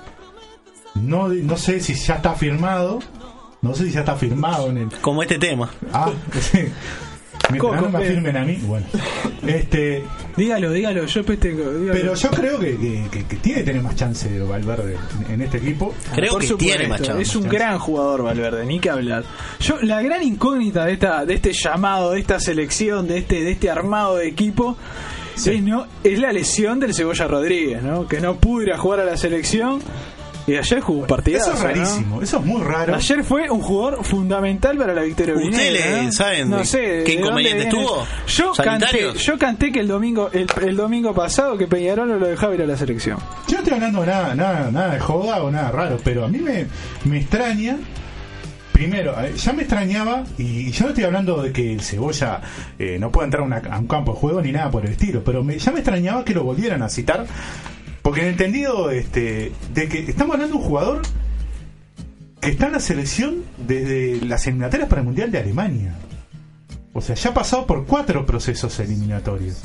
no, 0.95 1.29
no 1.29 1.57
sé 1.57 1.79
si 1.79 1.93
ya 1.95 2.15
está 2.15 2.33
firmado, 2.33 2.99
no 3.61 3.73
sé 3.73 3.85
si 3.85 3.91
ya 3.91 4.01
está 4.01 4.15
firmado 4.15 4.69
en 4.69 4.77
el 4.77 4.89
Como 5.01 5.23
este 5.23 5.39
tema. 5.39 5.71
ah 5.93 6.11
sí. 6.39 6.65
Mientras 7.49 7.81
no 7.81 7.89
me 7.89 8.05
eh. 8.05 8.09
firmen 8.09 8.37
a 8.37 8.43
mí, 8.43 8.59
bueno. 8.63 8.85
Este, 9.45 10.03
Dígalo, 10.37 10.71
dígalo, 10.71 11.05
yo 11.05 11.23
peste. 11.25 11.49
dígalo. 11.51 11.91
pero 11.91 12.13
yo 12.13 12.29
creo 12.29 12.59
que, 12.59 12.77
que- 12.77 13.03
que- 13.11 13.23
que 13.25 13.35
tiene 13.37 13.59
que 13.59 13.65
tener 13.65 13.81
más 13.81 13.95
chance 13.95 14.29
de 14.29 14.39
Valverde 14.41 14.95
en, 15.27 15.33
en 15.33 15.41
este 15.41 15.57
equipo. 15.57 15.93
Creo 16.13 16.31
Por 16.33 16.41
que 16.41 16.47
supuesto, 16.47 16.75
tiene 16.77 16.87
más 16.89 17.01
chance. 17.01 17.21
Es 17.23 17.35
un 17.35 17.49
gran 17.49 17.79
jugador 17.79 18.23
Valverde, 18.23 18.65
ni 18.65 18.79
que 18.79 18.89
hablar. 18.89 19.23
Yo 19.59 19.77
la 19.81 20.01
gran 20.01 20.21
incógnita 20.23 20.85
de 20.85 20.93
esta 20.93 21.25
de 21.25 21.33
este 21.33 21.51
llamado, 21.53 22.11
de 22.11 22.19
esta 22.19 22.39
selección, 22.39 23.07
de 23.07 23.17
este 23.17 23.43
de 23.43 23.51
este 23.51 23.69
armado 23.69 24.17
de 24.17 24.27
equipo 24.27 24.77
es 25.35 25.61
no 25.63 25.85
es 26.03 26.19
la 26.19 26.31
lesión 26.31 26.79
del 26.79 26.93
Cebolla 26.93 27.27
Rodríguez, 27.27 27.81
¿no? 27.83 28.07
Que 28.07 28.19
no 28.21 28.35
pudo 28.37 28.63
ir 28.63 28.73
a 28.73 28.77
jugar 28.77 28.99
a 29.01 29.05
la 29.05 29.17
selección 29.17 29.79
y 30.47 30.55
ayer 30.55 30.79
jugó 30.79 31.01
un 31.01 31.07
partidazo, 31.07 31.51
Eso 31.51 31.57
es 31.57 31.59
¿no? 31.61 31.67
rarísimo, 31.67 32.21
eso 32.21 32.37
es 32.39 32.45
muy 32.45 32.61
raro. 32.63 32.95
Ayer 32.95 33.23
fue 33.23 33.49
un 33.49 33.61
jugador 33.61 34.03
fundamental 34.03 34.77
para 34.77 34.93
la 34.93 35.01
victoria 35.03 35.33
¿Usted 35.35 35.45
urinera, 35.47 35.97
le- 35.97 36.03
¿no? 36.05 36.11
saben 36.13 36.49
no 36.49 36.63
sé, 36.65 36.79
qué 36.79 36.87
¿de 36.87 36.97
dónde 36.99 37.13
inconveniente 37.13 37.63
viene? 37.65 37.71
tuvo? 37.85 38.07
Yo 38.27 38.53
canté, 38.53 39.13
yo 39.13 39.37
canté 39.37 39.71
que 39.71 39.79
el 39.81 39.87
domingo 39.87 40.29
el, 40.31 40.47
el 40.65 40.75
domingo 40.75 41.13
pasado 41.13 41.57
que 41.57 41.67
Peñarol 41.67 42.07
no 42.07 42.15
lo 42.15 42.27
dejaba 42.27 42.55
ir 42.55 42.61
a 42.61 42.65
la 42.65 42.77
selección. 42.77 43.17
Yo 43.47 43.53
no 43.55 43.57
estoy 43.59 43.73
hablando 43.73 44.05
nada, 44.05 44.33
nada, 44.33 44.71
nada 44.71 44.93
de 44.93 44.99
joda 44.99 45.43
o 45.43 45.51
nada 45.51 45.69
raro, 45.71 45.99
pero 46.03 46.23
a 46.25 46.27
mí 46.29 46.37
me, 46.39 46.65
me 47.03 47.17
extraña. 47.19 47.77
Primero, 48.71 49.15
eh, 49.23 49.33
ya 49.35 49.53
me 49.53 49.63
extrañaba, 49.63 50.23
y 50.37 50.69
yo 50.71 50.83
no 50.83 50.89
estoy 50.89 51.03
hablando 51.03 51.41
de 51.41 51.51
que 51.51 51.73
el 51.73 51.81
cebolla 51.81 52.41
eh, 52.77 52.97
no 52.99 53.11
pueda 53.11 53.25
entrar 53.25 53.41
a, 53.41 53.45
una- 53.47 53.57
a 53.71 53.79
un 53.79 53.87
campo 53.87 54.13
de 54.13 54.19
juego 54.19 54.39
ni 54.39 54.51
nada 54.51 54.69
por 54.69 54.85
el 54.85 54.91
estilo, 54.91 55.23
pero 55.23 55.43
me- 55.43 55.57
ya 55.57 55.71
me 55.71 55.79
extrañaba 55.79 56.23
que 56.23 56.35
lo 56.35 56.43
volvieran 56.43 56.83
a 56.83 56.89
citar, 56.89 57.25
porque 58.07 58.21
en 58.21 58.27
el 58.27 58.31
entendido 58.35 58.89
este, 58.89 59.51
de 59.73 59.89
que 59.89 59.99
estamos 59.99 60.35
hablando 60.35 60.55
de 60.55 60.61
un 60.63 60.65
jugador 60.65 61.01
que 62.39 62.49
está 62.51 62.67
en 62.67 62.71
la 62.71 62.79
selección 62.79 63.43
desde 63.57 64.25
las 64.25 64.47
eliminatorias 64.47 64.87
para 64.87 65.01
el 65.01 65.05
Mundial 65.07 65.29
de 65.29 65.39
Alemania. 65.39 65.93
O 66.93 67.01
sea, 67.01 67.15
ya 67.15 67.31
ha 67.31 67.33
pasado 67.33 67.65
por 67.67 67.85
cuatro 67.85 68.25
procesos 68.25 68.79
eliminatorios. 68.79 69.57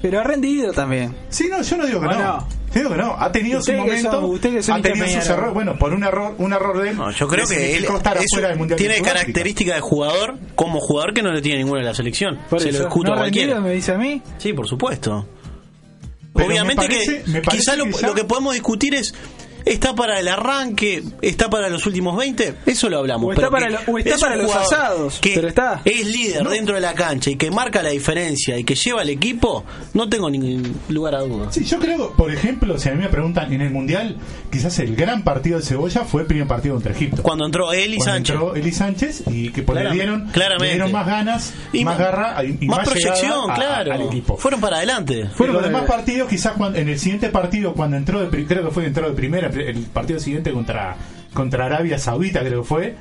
Pero 0.00 0.18
ha 0.18 0.22
rendido 0.24 0.72
también. 0.72 1.14
Sí, 1.28 1.48
no, 1.50 1.60
yo 1.60 1.76
no 1.76 1.84
digo 1.86 2.00
que 2.00 2.06
¿O 2.06 2.10
no. 2.12 2.18
no? 2.18 2.48
Yo 2.74 2.80
digo 2.80 2.90
que 2.92 2.96
no. 2.96 3.16
Ha 3.18 3.30
tenido 3.32 3.58
Usted 3.58 3.74
su 3.76 3.80
momento. 3.80 4.10
son- 4.12 4.24
usted 4.30 4.50
que 4.54 4.62
son 4.62 4.78
ha 4.78 4.82
tenido 4.82 5.06
sus 5.06 5.28
errores. 5.28 5.52
Bueno, 5.52 5.78
por 5.78 5.92
un 5.92 6.02
error, 6.04 6.34
un 6.38 6.52
error 6.54 6.80
de 6.80 6.88
él. 6.88 6.96
No, 6.96 7.10
yo 7.10 7.28
creo 7.28 7.46
que 7.46 7.54
él 7.54 7.60
significó 7.66 7.98
estar 7.98 8.16
eso 8.16 8.24
afuera 8.32 8.48
del 8.48 8.58
Mundial 8.58 8.78
de 8.78 8.84
tiene 8.86 9.02
características 9.02 9.74
de 9.74 9.80
jugador 9.82 10.38
como 10.54 10.80
jugador 10.80 11.12
que 11.12 11.22
no 11.22 11.32
le 11.32 11.42
tiene 11.42 11.58
ninguna 11.58 11.80
de 11.80 11.86
la 11.88 11.94
selección. 11.94 12.38
Por 12.48 12.60
Se 12.62 12.70
eso, 12.70 12.78
lo 12.78 12.84
discuto 12.86 13.08
¿no 13.10 13.16
a 13.16 13.18
cualquiera. 13.18 13.60
me 13.60 13.74
dice 13.74 13.92
a 13.92 13.98
mí. 13.98 14.22
Sí, 14.38 14.54
por 14.54 14.66
supuesto. 14.66 15.26
Pero 16.40 16.50
Obviamente 16.52 16.82
me 16.82 16.88
parece- 16.88 17.22
que 17.22 17.30
me 17.30 17.42
quizá 17.42 17.76
lo, 17.76 17.84
que 17.86 17.92
ya- 17.92 18.06
lo 18.08 18.14
que 18.14 18.24
podemos 18.24 18.54
discutir 18.54 18.94
es 18.94 19.14
está 19.64 19.94
para 19.94 20.18
el 20.20 20.28
arranque, 20.28 21.02
está 21.22 21.50
para 21.50 21.68
los 21.68 21.86
últimos 21.86 22.16
20, 22.16 22.54
eso 22.66 22.88
lo 22.88 22.98
hablamos. 22.98 23.28
O 23.28 23.32
está 23.32 23.48
pero 23.48 23.52
para 23.52 23.70
lo- 23.70 23.92
o 23.92 23.98
está 23.98 24.14
es 24.14 24.20
para 24.20 24.36
los 24.36 24.54
asados, 24.54 25.18
que 25.20 25.32
pero 25.34 25.48
está. 25.48 25.82
es 25.84 26.06
líder 26.06 26.46
dentro 26.48 26.74
de 26.74 26.80
la 26.80 26.94
cancha 26.94 27.30
y 27.30 27.36
que 27.36 27.50
marca 27.50 27.82
la 27.82 27.90
diferencia 27.90 28.58
y 28.58 28.64
que 28.64 28.74
lleva 28.74 29.00
al 29.02 29.10
equipo, 29.10 29.64
no 29.94 30.08
tengo 30.08 30.30
ningún 30.30 30.74
lugar 30.88 31.14
a 31.14 31.20
dudas. 31.20 31.54
Sí, 31.54 31.64
yo 31.64 31.78
creo, 31.78 32.12
por 32.12 32.32
ejemplo, 32.32 32.78
si 32.78 32.88
a 32.88 32.92
mí 32.92 32.98
me 33.02 33.08
preguntan 33.08 33.52
en 33.52 33.60
el 33.60 33.70
Mundial, 33.70 34.16
quizás 34.50 34.78
el 34.78 34.96
gran 34.96 35.22
partido 35.24 35.58
de 35.58 35.64
Cebolla 35.64 36.04
fue 36.04 36.22
el 36.22 36.26
primer 36.26 36.46
partido 36.46 36.74
contra 36.74 36.92
Egipto. 36.92 37.22
Cuando 37.22 37.46
entró 37.46 37.72
él 37.72 37.94
y 37.94 37.96
Cuando 37.96 38.12
Sánchez. 38.14 38.34
entró 38.34 38.54
Eli 38.56 38.72
Sánchez 38.72 39.22
y 39.28 39.50
que 39.50 39.62
por 39.62 39.76
le 39.76 39.90
dieron, 39.92 40.28
claramente. 40.32 40.66
le 40.66 40.72
dieron 40.74 40.92
más 40.92 41.06
ganas, 41.06 41.52
Y 41.72 41.84
más 41.84 41.98
garra 41.98 42.42
y, 42.44 42.56
y 42.60 42.66
más, 42.66 42.78
más, 42.78 42.88
proyección, 42.88 43.50
a- 43.50 43.54
claro. 43.54 43.92
al 43.92 44.02
equipo. 44.02 44.36
Fueron 44.36 44.60
para 44.60 44.78
adelante. 44.78 45.26
Fueron 45.34 45.56
los 45.56 45.64
demás 45.64 45.84
partidos, 45.84 46.28
quizás 46.28 46.52
cuando, 46.54 46.78
en 46.78 46.88
el 46.88 46.98
siguiente 46.98 47.28
partido, 47.28 47.74
cuando 47.74 47.96
entró, 47.96 48.20
de, 48.28 48.46
creo 48.46 48.64
que 48.64 48.70
fue 48.70 48.86
entró 48.86 49.08
de 49.08 49.14
primera, 49.14 49.49
el 49.56 49.82
partido 49.84 50.18
siguiente 50.20 50.52
contra 50.52 50.96
contra 51.34 51.66
Arabia 51.66 51.98
Saudita, 51.98 52.40
creo 52.40 52.62
que 52.62 52.68
fue, 52.68 52.96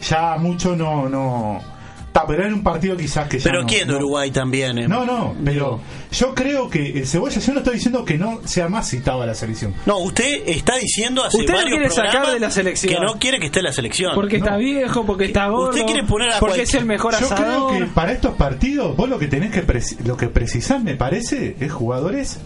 ya 0.00 0.36
mucho 0.38 0.74
no. 0.76 1.08
no 1.08 1.74
Ta, 2.14 2.24
pero 2.28 2.44
era 2.44 2.54
un 2.54 2.62
partido 2.62 2.96
quizás 2.96 3.26
que 3.28 3.38
ya. 3.40 3.44
Pero 3.50 3.62
no- 3.62 3.66
quién 3.66 3.88
no- 3.88 3.96
Uruguay 3.96 4.30
también. 4.30 4.78
eh. 4.78 4.86
No, 4.86 5.04
no, 5.04 5.34
pero 5.44 5.80
yo 6.12 6.32
creo 6.32 6.70
que 6.70 6.90
el 7.00 7.08
Cebolla, 7.08 7.40
yo 7.40 7.52
no 7.52 7.58
estoy 7.58 7.74
diciendo 7.74 8.04
que 8.04 8.16
no 8.16 8.40
sea 8.44 8.68
más 8.68 8.88
citado 8.88 9.20
a 9.22 9.26
la 9.26 9.34
selección. 9.34 9.74
No, 9.84 9.98
usted 9.98 10.44
está 10.46 10.76
diciendo 10.76 11.24
hace 11.24 11.38
Usted 11.38 11.52
varios 11.52 11.70
quiere 11.76 11.90
sacar 11.90 12.32
de 12.32 12.38
la 12.38 12.52
selección. 12.52 12.94
que 12.94 13.00
no 13.00 13.18
quiere 13.18 13.40
que 13.40 13.46
esté 13.46 13.58
en 13.58 13.64
la 13.64 13.72
selección. 13.72 14.12
Porque 14.14 14.38
No. 14.38 14.44
está 14.44 14.56
viejo, 14.58 15.04
porque 15.04 15.24
está 15.24 15.48
gordo. 15.48 15.70
Usted 15.70 15.86
quiere 15.86 16.04
poner 16.04 16.28
a 16.28 16.38
porque 16.38 16.54
cualquier- 16.58 16.68
es 16.68 16.74
el 16.74 16.84
mejor 16.86 17.14
Yo 17.18 17.28
creo 17.30 17.32
asador. 17.48 17.78
que 17.78 17.84
para 17.86 18.12
estos 18.12 18.34
partidos, 18.36 18.96
vos 18.96 19.08
lo 19.08 19.18
que 19.18 19.26
tenés 19.26 19.50
que 19.50 19.66
preci- 19.66 19.98
lo 20.04 20.16
que 20.16 20.28
precisás, 20.28 20.80
me 20.84 20.94
parece, 20.94 21.56
es 21.58 21.72
jugadores. 21.72 22.38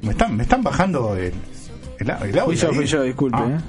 Me 0.00 0.12
están, 0.12 0.34
me 0.34 0.44
están 0.44 0.62
bajando 0.62 1.14
el, 1.14 1.34
el, 1.98 2.10
el 2.10 2.38
audio 2.38 2.44
Fui 2.44 2.56
yo, 2.56 2.68
ahí. 2.68 2.74
fui 2.74 2.86
yo, 2.86 3.02
disculpe, 3.02 3.38
Ah. 3.40 3.60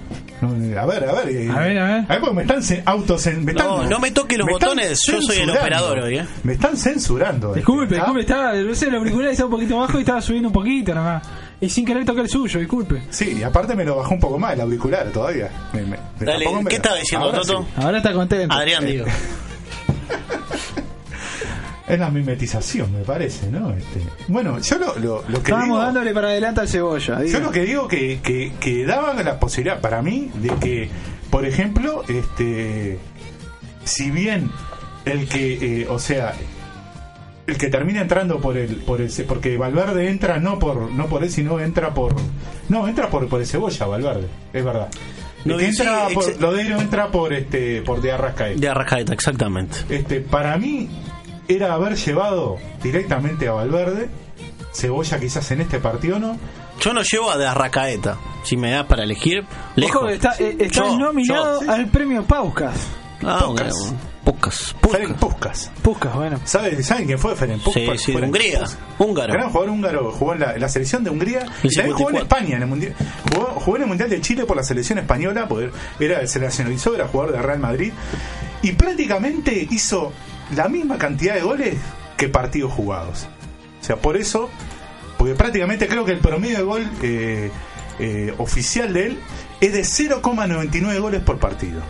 No, 0.41 0.49
a 0.81 0.85
ver, 0.85 1.03
a 1.09 1.13
ver. 1.13 1.29
eh, 1.29 1.49
A 1.49 1.59
ver, 1.59 1.79
a 1.79 1.85
ver. 2.07 2.19
porque 2.19 2.35
me 2.35 2.41
están 2.41 2.61
me 3.45 3.53
No, 3.53 3.75
están- 3.77 3.89
no 3.89 3.99
me 3.99 4.11
toque 4.11 4.37
los 4.37 4.45
me 4.45 4.53
botones, 4.53 4.99
yo 5.07 5.21
soy 5.21 5.37
el 5.37 5.49
operador 5.49 5.99
hoy, 5.99 6.17
¿eh? 6.17 6.25
Me 6.43 6.53
están 6.53 6.75
censurando. 6.75 7.53
Disculpe, 7.53 7.95
¿ah? 7.95 7.99
disculpe, 7.99 8.21
estaba, 8.21 8.53
no 8.53 8.75
sé, 8.75 8.87
el 8.89 8.95
auricular 8.95 9.31
estaba 9.31 9.47
un 9.47 9.55
poquito 9.55 9.77
bajo 9.79 9.97
y 9.97 10.01
estaba 10.01 10.21
subiendo 10.21 10.49
un 10.49 10.53
poquito 10.53 10.93
nomás. 10.93 11.23
Y 11.61 11.69
sin 11.69 11.85
querer 11.85 12.03
tocar 12.03 12.23
el 12.25 12.29
suyo, 12.29 12.59
disculpe. 12.59 13.01
Sí, 13.11 13.37
y 13.39 13.43
aparte 13.43 13.75
me 13.75 13.85
lo 13.85 13.95
bajó 13.95 14.13
un 14.13 14.19
poco 14.19 14.37
más 14.37 14.53
el 14.53 14.61
auricular 14.61 15.07
todavía. 15.11 15.49
Me- 15.71 15.83
me- 15.83 15.97
Dale, 16.19 16.45
¿qué 16.67 16.75
estaba 16.75 16.97
diciendo, 16.97 17.27
ahora 17.27 17.39
Toto? 17.41 17.61
sí. 17.63 17.81
Ahora 17.81 17.97
está 17.99 18.11
contento. 18.13 18.53
Adrián, 18.53 18.85
digo. 18.85 19.05
Es 21.87 21.99
la 21.99 22.09
mimetización, 22.09 22.91
me 22.93 23.01
parece, 23.01 23.49
¿no? 23.51 23.71
Este, 23.71 24.01
bueno, 24.27 24.59
yo 24.59 24.77
lo, 24.79 24.95
lo, 24.97 25.23
lo 25.27 25.43
que 25.43 25.51
Estábamos 25.51 25.67
digo... 25.67 25.77
dándole 25.79 26.13
para 26.13 26.29
adelante 26.29 26.61
al 26.61 26.67
cebolla. 26.67 27.23
Yo 27.23 27.39
lo 27.39 27.51
que 27.51 27.61
digo 27.61 27.87
que, 27.87 28.19
que, 28.21 28.53
que 28.59 28.85
daban 28.85 29.23
la 29.23 29.39
posibilidad 29.39 29.79
para 29.81 30.01
mí 30.01 30.31
de 30.35 30.49
que, 30.55 30.89
por 31.29 31.45
ejemplo, 31.45 32.03
este 32.07 32.97
si 33.85 34.11
bien 34.11 34.49
el 35.05 35.29
que, 35.29 35.81
eh, 35.81 35.87
o 35.87 35.99
sea, 35.99 36.33
el 37.47 37.57
que 37.57 37.67
termina 37.67 38.01
entrando 38.01 38.39
por 38.39 38.57
el, 38.57 38.77
por 38.77 38.99
el, 39.01 39.11
porque 39.27 39.57
Valverde 39.57 40.09
entra 40.09 40.39
no 40.39 40.59
por, 40.59 40.91
no 40.91 41.05
por 41.07 41.23
él, 41.23 41.29
sino 41.29 41.59
entra 41.59 41.93
por, 41.93 42.15
no, 42.67 42.87
entra 42.87 43.09
por, 43.09 43.27
por 43.29 43.39
el 43.39 43.47
cebolla, 43.47 43.85
Valverde, 43.85 44.27
es 44.51 44.65
verdad. 44.65 44.89
No, 45.45 45.57
que 45.57 45.71
sí, 45.71 45.81
entra 45.83 46.07
por, 46.11 46.41
Lodeiro 46.41 46.81
entra 46.81 47.11
por 47.11 47.31
este, 47.31 47.83
por 47.83 48.01
de 48.01 48.11
Arrascaeta. 48.11 48.59
De 48.59 48.67
Arrascaeta, 48.67 49.13
exactamente. 49.13 49.77
Este, 49.89 50.19
para 50.21 50.57
mí 50.57 50.89
era 51.47 51.73
haber 51.73 51.95
llevado 51.95 52.57
directamente 52.81 53.47
a 53.47 53.53
Valverde, 53.53 54.09
Cebolla 54.73 55.19
quizás 55.19 55.49
en 55.51 55.61
este 55.61 55.79
partido 55.79 56.19
no, 56.19 56.37
Yo 56.81 56.93
no 56.93 57.01
llevo 57.01 57.31
a 57.31 57.37
de 57.37 57.47
Arrascaeta. 57.47 58.17
Si 58.43 58.57
me 58.57 58.71
das 58.71 58.85
para 58.85 59.03
elegir, 59.03 59.45
lejos. 59.75 59.95
Ojo, 60.03 60.09
está, 60.09 60.35
eh, 60.39 60.55
está 60.59 60.85
Yo, 60.85 60.97
nominado 60.99 61.63
yo. 61.63 61.71
al 61.71 61.87
premio 61.87 62.23
Pauscas. 62.23 62.75
Ah, 63.23 63.39
Puskas. 63.45 63.73
bueno, 63.73 63.99
Puskas. 64.25 64.75
Puskas. 65.19 65.71
Puskas, 65.81 66.13
bueno. 66.15 66.39
¿Sabe- 66.43 66.83
¿Saben 66.83 67.05
quién 67.05 67.17
fue 67.17 67.35
Ferenc 67.35 67.59
Sí, 67.63 67.65
Puskas? 67.65 68.01
sí, 68.01 68.11
de 68.11 68.17
Ferenc 68.17 68.33
Hungría. 68.33 68.59
Puskas. 68.59 68.77
Húngaro. 68.99 69.33
Gran 69.33 69.49
jugador 69.49 69.69
húngaro, 69.69 70.11
jugó 70.11 70.33
en 70.33 70.39
la, 70.41 70.53
en 70.53 70.61
la 70.61 70.69
selección 70.69 71.03
de 71.03 71.09
Hungría 71.11 71.45
y 71.63 71.69
también 71.73 71.95
jugó 71.95 72.09
en 72.09 72.15
54. 72.17 72.21
España 72.23 72.55
en 72.57 72.61
el 72.63 72.67
mundial. 72.67 72.95
Jugó, 73.33 73.45
jugó 73.61 73.75
en 73.77 73.81
el 73.83 73.87
mundial 73.87 74.09
de 74.09 74.21
Chile 74.21 74.45
por 74.45 74.57
la 74.57 74.63
selección 74.63 74.99
española, 74.99 75.47
porque 75.47 75.71
era, 75.99 76.27
se 76.27 76.39
nacionalizó, 76.39 76.93
era 76.93 77.07
jugador 77.07 77.33
de 77.35 77.41
Real 77.41 77.59
Madrid 77.59 77.93
y 78.61 78.71
prácticamente 78.73 79.67
hizo 79.71 80.11
la 80.55 80.67
misma 80.67 80.97
cantidad 80.97 81.35
de 81.35 81.41
goles 81.41 81.75
que 82.17 82.27
partidos 82.29 82.73
jugados. 82.73 83.27
O 83.81 83.83
sea, 83.83 83.95
por 83.97 84.17
eso, 84.17 84.49
porque 85.17 85.35
prácticamente 85.35 85.87
creo 85.87 86.05
que 86.05 86.11
el 86.11 86.19
promedio 86.19 86.57
de 86.57 86.63
gol 86.63 86.89
eh, 87.01 87.51
eh, 87.99 88.33
oficial 88.37 88.93
de 88.93 89.07
él 89.07 89.19
es 89.61 89.73
de 89.73 89.81
0,99 89.81 90.99
goles 90.99 91.21
por 91.21 91.37
partido. 91.37 91.81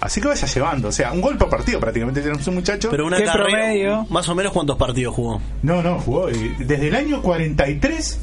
Así 0.00 0.20
que 0.20 0.28
vaya 0.28 0.46
llevando, 0.46 0.88
o 0.88 0.92
sea, 0.92 1.12
un 1.12 1.22
gol 1.22 1.38
por 1.38 1.48
partido 1.48 1.80
prácticamente 1.80 2.20
tiene 2.20 2.36
un 2.46 2.54
muchacho. 2.54 2.90
Pero 2.90 3.06
una 3.06 3.16
¿Qué 3.16 3.24
carrera. 3.24 3.48
promedio? 3.48 4.06
Más 4.10 4.28
o 4.28 4.34
menos 4.34 4.52
cuántos 4.52 4.76
partidos 4.76 5.14
jugó. 5.14 5.40
No, 5.62 5.82
no, 5.82 5.98
jugó. 5.98 6.28
eh, 6.28 6.54
Desde 6.58 6.88
el 6.88 6.94
año 6.94 7.22
43 7.22 8.20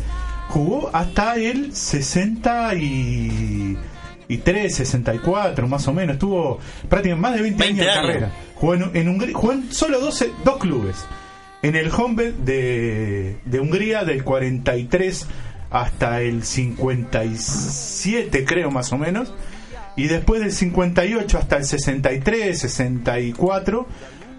jugó 0.49 0.91
hasta 0.93 1.35
el 1.37 1.75
63, 1.75 4.75
64, 4.75 5.67
más 5.67 5.87
o 5.87 5.93
menos. 5.93 6.13
Estuvo 6.13 6.59
prácticamente 6.87 7.21
más 7.29 7.33
de 7.35 7.41
20, 7.41 7.63
20 7.63 7.81
años 7.81 7.95
de 7.95 8.01
carrera. 8.01 8.31
Jugó 8.61 8.75
en, 8.75 8.91
en 8.93 9.09
Hungría, 9.09 9.33
jugó 9.33 9.55
solo 9.71 9.99
12, 9.99 10.31
dos 10.45 10.59
clubes. 10.59 11.03
En 11.63 11.75
el 11.75 11.91
Honved 11.91 12.35
de, 12.35 13.37
de 13.43 13.59
Hungría 13.59 14.05
del 14.05 14.23
43 14.23 15.25
hasta 15.71 16.21
el 16.21 16.43
57, 16.43 18.45
creo 18.45 18.69
más 18.69 18.93
o 18.93 18.99
menos. 18.99 19.33
Y 19.95 20.07
después 20.07 20.41
del 20.41 20.51
58 20.51 21.39
hasta 21.39 21.57
el 21.57 21.65
63, 21.65 22.59
64, 22.59 23.87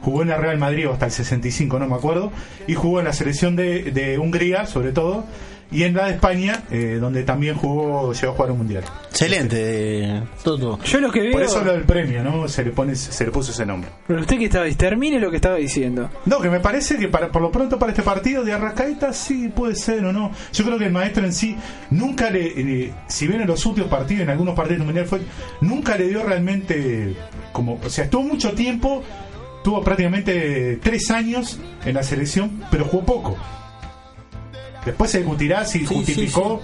jugó 0.02 0.22
en 0.22 0.30
el 0.30 0.40
Real 0.40 0.58
Madrid 0.58 0.86
hasta 0.86 1.06
el 1.06 1.12
65, 1.12 1.80
no 1.80 1.88
me 1.88 1.96
acuerdo. 1.96 2.30
Y 2.68 2.74
jugó 2.74 3.00
en 3.00 3.06
la 3.06 3.12
selección 3.12 3.56
de, 3.56 3.90
de 3.90 4.20
Hungría, 4.20 4.66
sobre 4.66 4.92
todo. 4.92 5.24
Y 5.72 5.84
en 5.84 5.94
la 5.94 6.06
de 6.06 6.12
España, 6.12 6.64
eh, 6.70 6.98
donde 7.00 7.22
también 7.22 7.56
jugó, 7.56 8.12
llegó 8.12 8.32
a 8.32 8.36
jugar 8.36 8.50
un 8.52 8.58
mundial. 8.58 8.84
Excelente, 9.10 9.56
eh, 10.04 10.22
Toto. 10.42 10.78
Yo 10.84 11.00
lo 11.00 11.10
que 11.10 11.20
veo. 11.20 11.32
Por 11.32 11.42
eso 11.42 11.64
lo 11.64 11.72
del 11.72 11.84
premio, 11.84 12.22
¿no? 12.22 12.46
Se 12.46 12.62
le, 12.62 12.70
pone, 12.70 12.94
se 12.94 13.24
le 13.24 13.30
puso 13.30 13.52
ese 13.52 13.64
nombre. 13.64 13.90
Pero 14.06 14.20
usted 14.20 14.38
que 14.38 14.44
estaba 14.44 14.68
termine 14.70 15.18
lo 15.18 15.30
que 15.30 15.36
estaba 15.36 15.56
diciendo. 15.56 16.10
No, 16.26 16.40
que 16.40 16.50
me 16.50 16.60
parece 16.60 16.98
que 16.98 17.08
para, 17.08 17.30
por 17.30 17.40
lo 17.40 17.50
pronto 17.50 17.78
para 17.78 17.92
este 17.92 18.02
partido 18.02 18.44
de 18.44 18.52
Arrascaeta 18.52 19.12
sí 19.12 19.48
puede 19.48 19.74
ser 19.74 20.04
o 20.04 20.12
no. 20.12 20.30
Yo 20.52 20.64
creo 20.64 20.78
que 20.78 20.86
el 20.86 20.92
maestro 20.92 21.24
en 21.24 21.32
sí 21.32 21.56
nunca 21.90 22.30
le, 22.30 22.86
eh, 22.86 22.92
si 23.08 23.26
bien 23.26 23.40
en 23.40 23.46
los 23.46 23.64
últimos 23.64 23.90
partidos, 23.90 24.22
en 24.24 24.30
algunos 24.30 24.54
partidos 24.54 24.78
del 24.78 24.86
mundial 24.86 25.06
fue, 25.06 25.20
nunca 25.60 25.96
le 25.96 26.08
dio 26.08 26.22
realmente 26.22 27.16
como, 27.52 27.78
o 27.82 27.90
sea, 27.90 28.04
estuvo 28.04 28.22
mucho 28.22 28.52
tiempo, 28.52 29.02
tuvo 29.64 29.82
prácticamente 29.82 30.78
tres 30.82 31.10
años 31.10 31.58
en 31.84 31.94
la 31.94 32.02
selección, 32.02 32.62
pero 32.70 32.84
jugó 32.84 33.04
poco. 33.04 33.36
Después 34.84 35.10
se 35.10 35.18
discutirá 35.18 35.64
si 35.64 35.80
Sí, 35.80 35.86
justificó, 35.86 36.60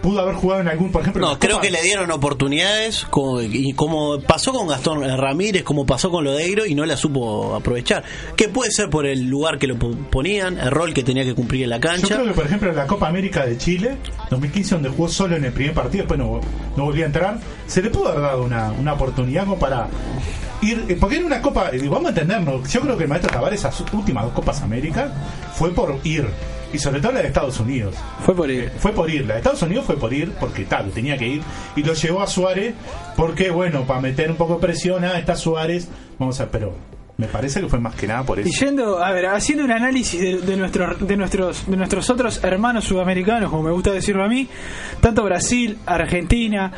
pudo 0.00 0.20
haber 0.20 0.34
jugado 0.34 0.62
en 0.62 0.68
algún, 0.68 0.90
por 0.90 1.02
ejemplo. 1.02 1.24
No, 1.28 1.38
creo 1.38 1.52
Copa- 1.56 1.62
que 1.62 1.70
le 1.70 1.82
dieron 1.82 2.10
oportunidades 2.10 3.04
como, 3.08 3.40
y 3.40 3.72
como 3.72 4.20
pasó 4.20 4.52
con 4.52 4.66
Gastón 4.66 5.02
Ramírez, 5.16 5.62
como 5.62 5.86
pasó 5.86 6.10
con 6.10 6.24
Lodeiro 6.24 6.66
y 6.66 6.74
no 6.74 6.84
la 6.84 6.96
supo 6.96 7.54
aprovechar. 7.54 8.02
Que 8.36 8.48
puede 8.48 8.70
ser 8.72 8.90
por 8.90 9.06
el 9.06 9.26
lugar 9.28 9.58
que 9.58 9.66
lo 9.68 9.76
po- 9.78 9.92
ponían, 10.10 10.58
el 10.58 10.70
rol 10.72 10.92
que 10.92 11.04
tenía 11.04 11.24
que 11.24 11.34
cumplir 11.34 11.62
en 11.64 11.70
la 11.70 11.76
Yo 11.76 11.82
cancha. 11.82 12.14
creo 12.16 12.26
que, 12.26 12.32
por 12.32 12.46
ejemplo, 12.46 12.70
en 12.70 12.76
la 12.76 12.86
Copa 12.88 13.06
América 13.08 13.46
de 13.46 13.56
Chile, 13.58 13.96
2015, 14.30 14.74
donde 14.74 14.88
jugó 14.88 15.08
solo 15.08 15.36
en 15.36 15.44
el 15.44 15.52
primer 15.52 15.72
partido, 15.74 16.02
después 16.04 16.18
no, 16.18 16.40
no 16.76 16.84
volvió 16.84 17.04
a 17.04 17.06
entrar, 17.06 17.38
se 17.68 17.80
le 17.82 17.90
pudo 17.90 18.08
haber 18.08 18.22
dado 18.22 18.42
una, 18.42 18.72
una 18.72 18.94
oportunidad 18.94 19.44
como 19.44 19.58
para 19.58 19.86
ir. 20.62 20.84
eh, 20.88 20.96
Porque 20.98 21.16
era 21.16 21.26
una 21.26 21.40
Copa, 21.40 21.70
eh, 21.72 21.78
vamos 21.88 22.06
a 22.06 22.08
entendernos, 22.08 22.68
yo 22.72 22.80
creo 22.80 22.96
que 22.96 23.04
el 23.04 23.08
maestro 23.08 23.30
Tavares, 23.32 23.60
esas 23.60 23.80
últimas 23.92 24.24
dos 24.24 24.32
Copas 24.32 24.62
América, 24.62 25.12
fue 25.54 25.70
por 25.70 25.96
ir. 26.02 26.26
Y 26.72 26.78
sobre 26.78 27.00
todo 27.00 27.12
la 27.12 27.20
de 27.20 27.28
Estados 27.28 27.60
Unidos. 27.60 27.94
Fue 28.24 28.34
por 28.34 28.50
ir. 28.50 28.70
Fue 28.78 28.92
por 28.92 29.10
ir. 29.10 29.26
La 29.26 29.34
de 29.34 29.40
Estados 29.40 29.62
Unidos 29.62 29.84
fue 29.84 29.96
por 29.96 30.12
ir 30.12 30.32
porque 30.40 30.64
tal, 30.64 30.90
tenía 30.90 31.16
que 31.18 31.26
ir. 31.26 31.42
Y 31.76 31.82
lo 31.82 31.94
llevó 31.94 32.22
a 32.22 32.26
Suárez 32.26 32.74
porque, 33.16 33.50
bueno, 33.50 33.84
para 33.84 34.00
meter 34.00 34.30
un 34.30 34.36
poco 34.36 34.54
de 34.54 34.60
presión, 34.60 35.04
ah, 35.04 35.18
está 35.18 35.36
Suárez. 35.36 35.88
Vamos 36.18 36.40
a 36.40 36.50
pero 36.50 36.74
me 37.16 37.28
parece 37.28 37.60
que 37.60 37.68
fue 37.68 37.78
más 37.78 37.94
que 37.94 38.06
nada 38.06 38.24
por 38.24 38.40
eso. 38.40 38.48
Y 38.48 38.52
yendo, 38.52 39.02
a 39.02 39.12
ver, 39.12 39.26
haciendo 39.26 39.64
un 39.64 39.70
análisis 39.70 40.20
de, 40.20 40.40
de, 40.40 40.56
nuestros, 40.56 41.06
de, 41.06 41.16
nuestros, 41.16 41.70
de 41.70 41.76
nuestros 41.76 42.10
otros 42.10 42.42
hermanos 42.42 42.84
sudamericanos, 42.84 43.50
como 43.50 43.62
me 43.62 43.70
gusta 43.70 43.92
decirlo 43.92 44.24
a 44.24 44.28
mí, 44.28 44.48
tanto 45.00 45.22
Brasil, 45.22 45.78
Argentina, 45.86 46.72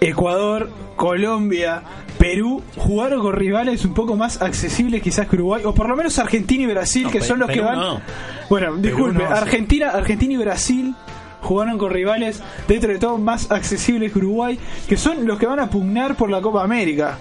Ecuador, 0.00 0.70
Colombia, 0.96 1.82
Perú, 2.18 2.62
jugaron 2.76 3.20
con 3.20 3.32
rivales 3.34 3.84
un 3.84 3.94
poco 3.94 4.16
más 4.16 4.40
accesibles 4.42 5.02
quizás 5.02 5.28
que 5.28 5.36
Uruguay, 5.36 5.62
o 5.64 5.74
por 5.74 5.88
lo 5.88 5.96
menos 5.96 6.18
Argentina 6.18 6.64
y 6.64 6.66
Brasil, 6.66 7.04
No, 7.04 7.10
que 7.10 7.20
son 7.20 7.38
los 7.38 7.50
que 7.50 7.60
van... 7.60 7.78
no. 7.78 8.00
Bueno, 8.48 8.76
disculpe, 8.76 9.22
no. 9.22 9.30
Argentina, 9.30 9.90
Argentina 9.90 10.34
y 10.34 10.36
Brasil 10.38 10.94
jugaron 11.42 11.78
con 11.78 11.90
rivales 11.90 12.42
dentro 12.66 12.92
de 12.92 12.98
todo 12.98 13.18
más 13.18 13.50
accesibles 13.50 14.12
que 14.12 14.18
Uruguay, 14.18 14.58
que 14.88 14.96
son 14.96 15.26
los 15.26 15.38
que 15.38 15.46
van 15.46 15.60
a 15.60 15.68
pugnar 15.70 16.16
por 16.16 16.30
la 16.30 16.40
Copa 16.40 16.62
América. 16.64 17.18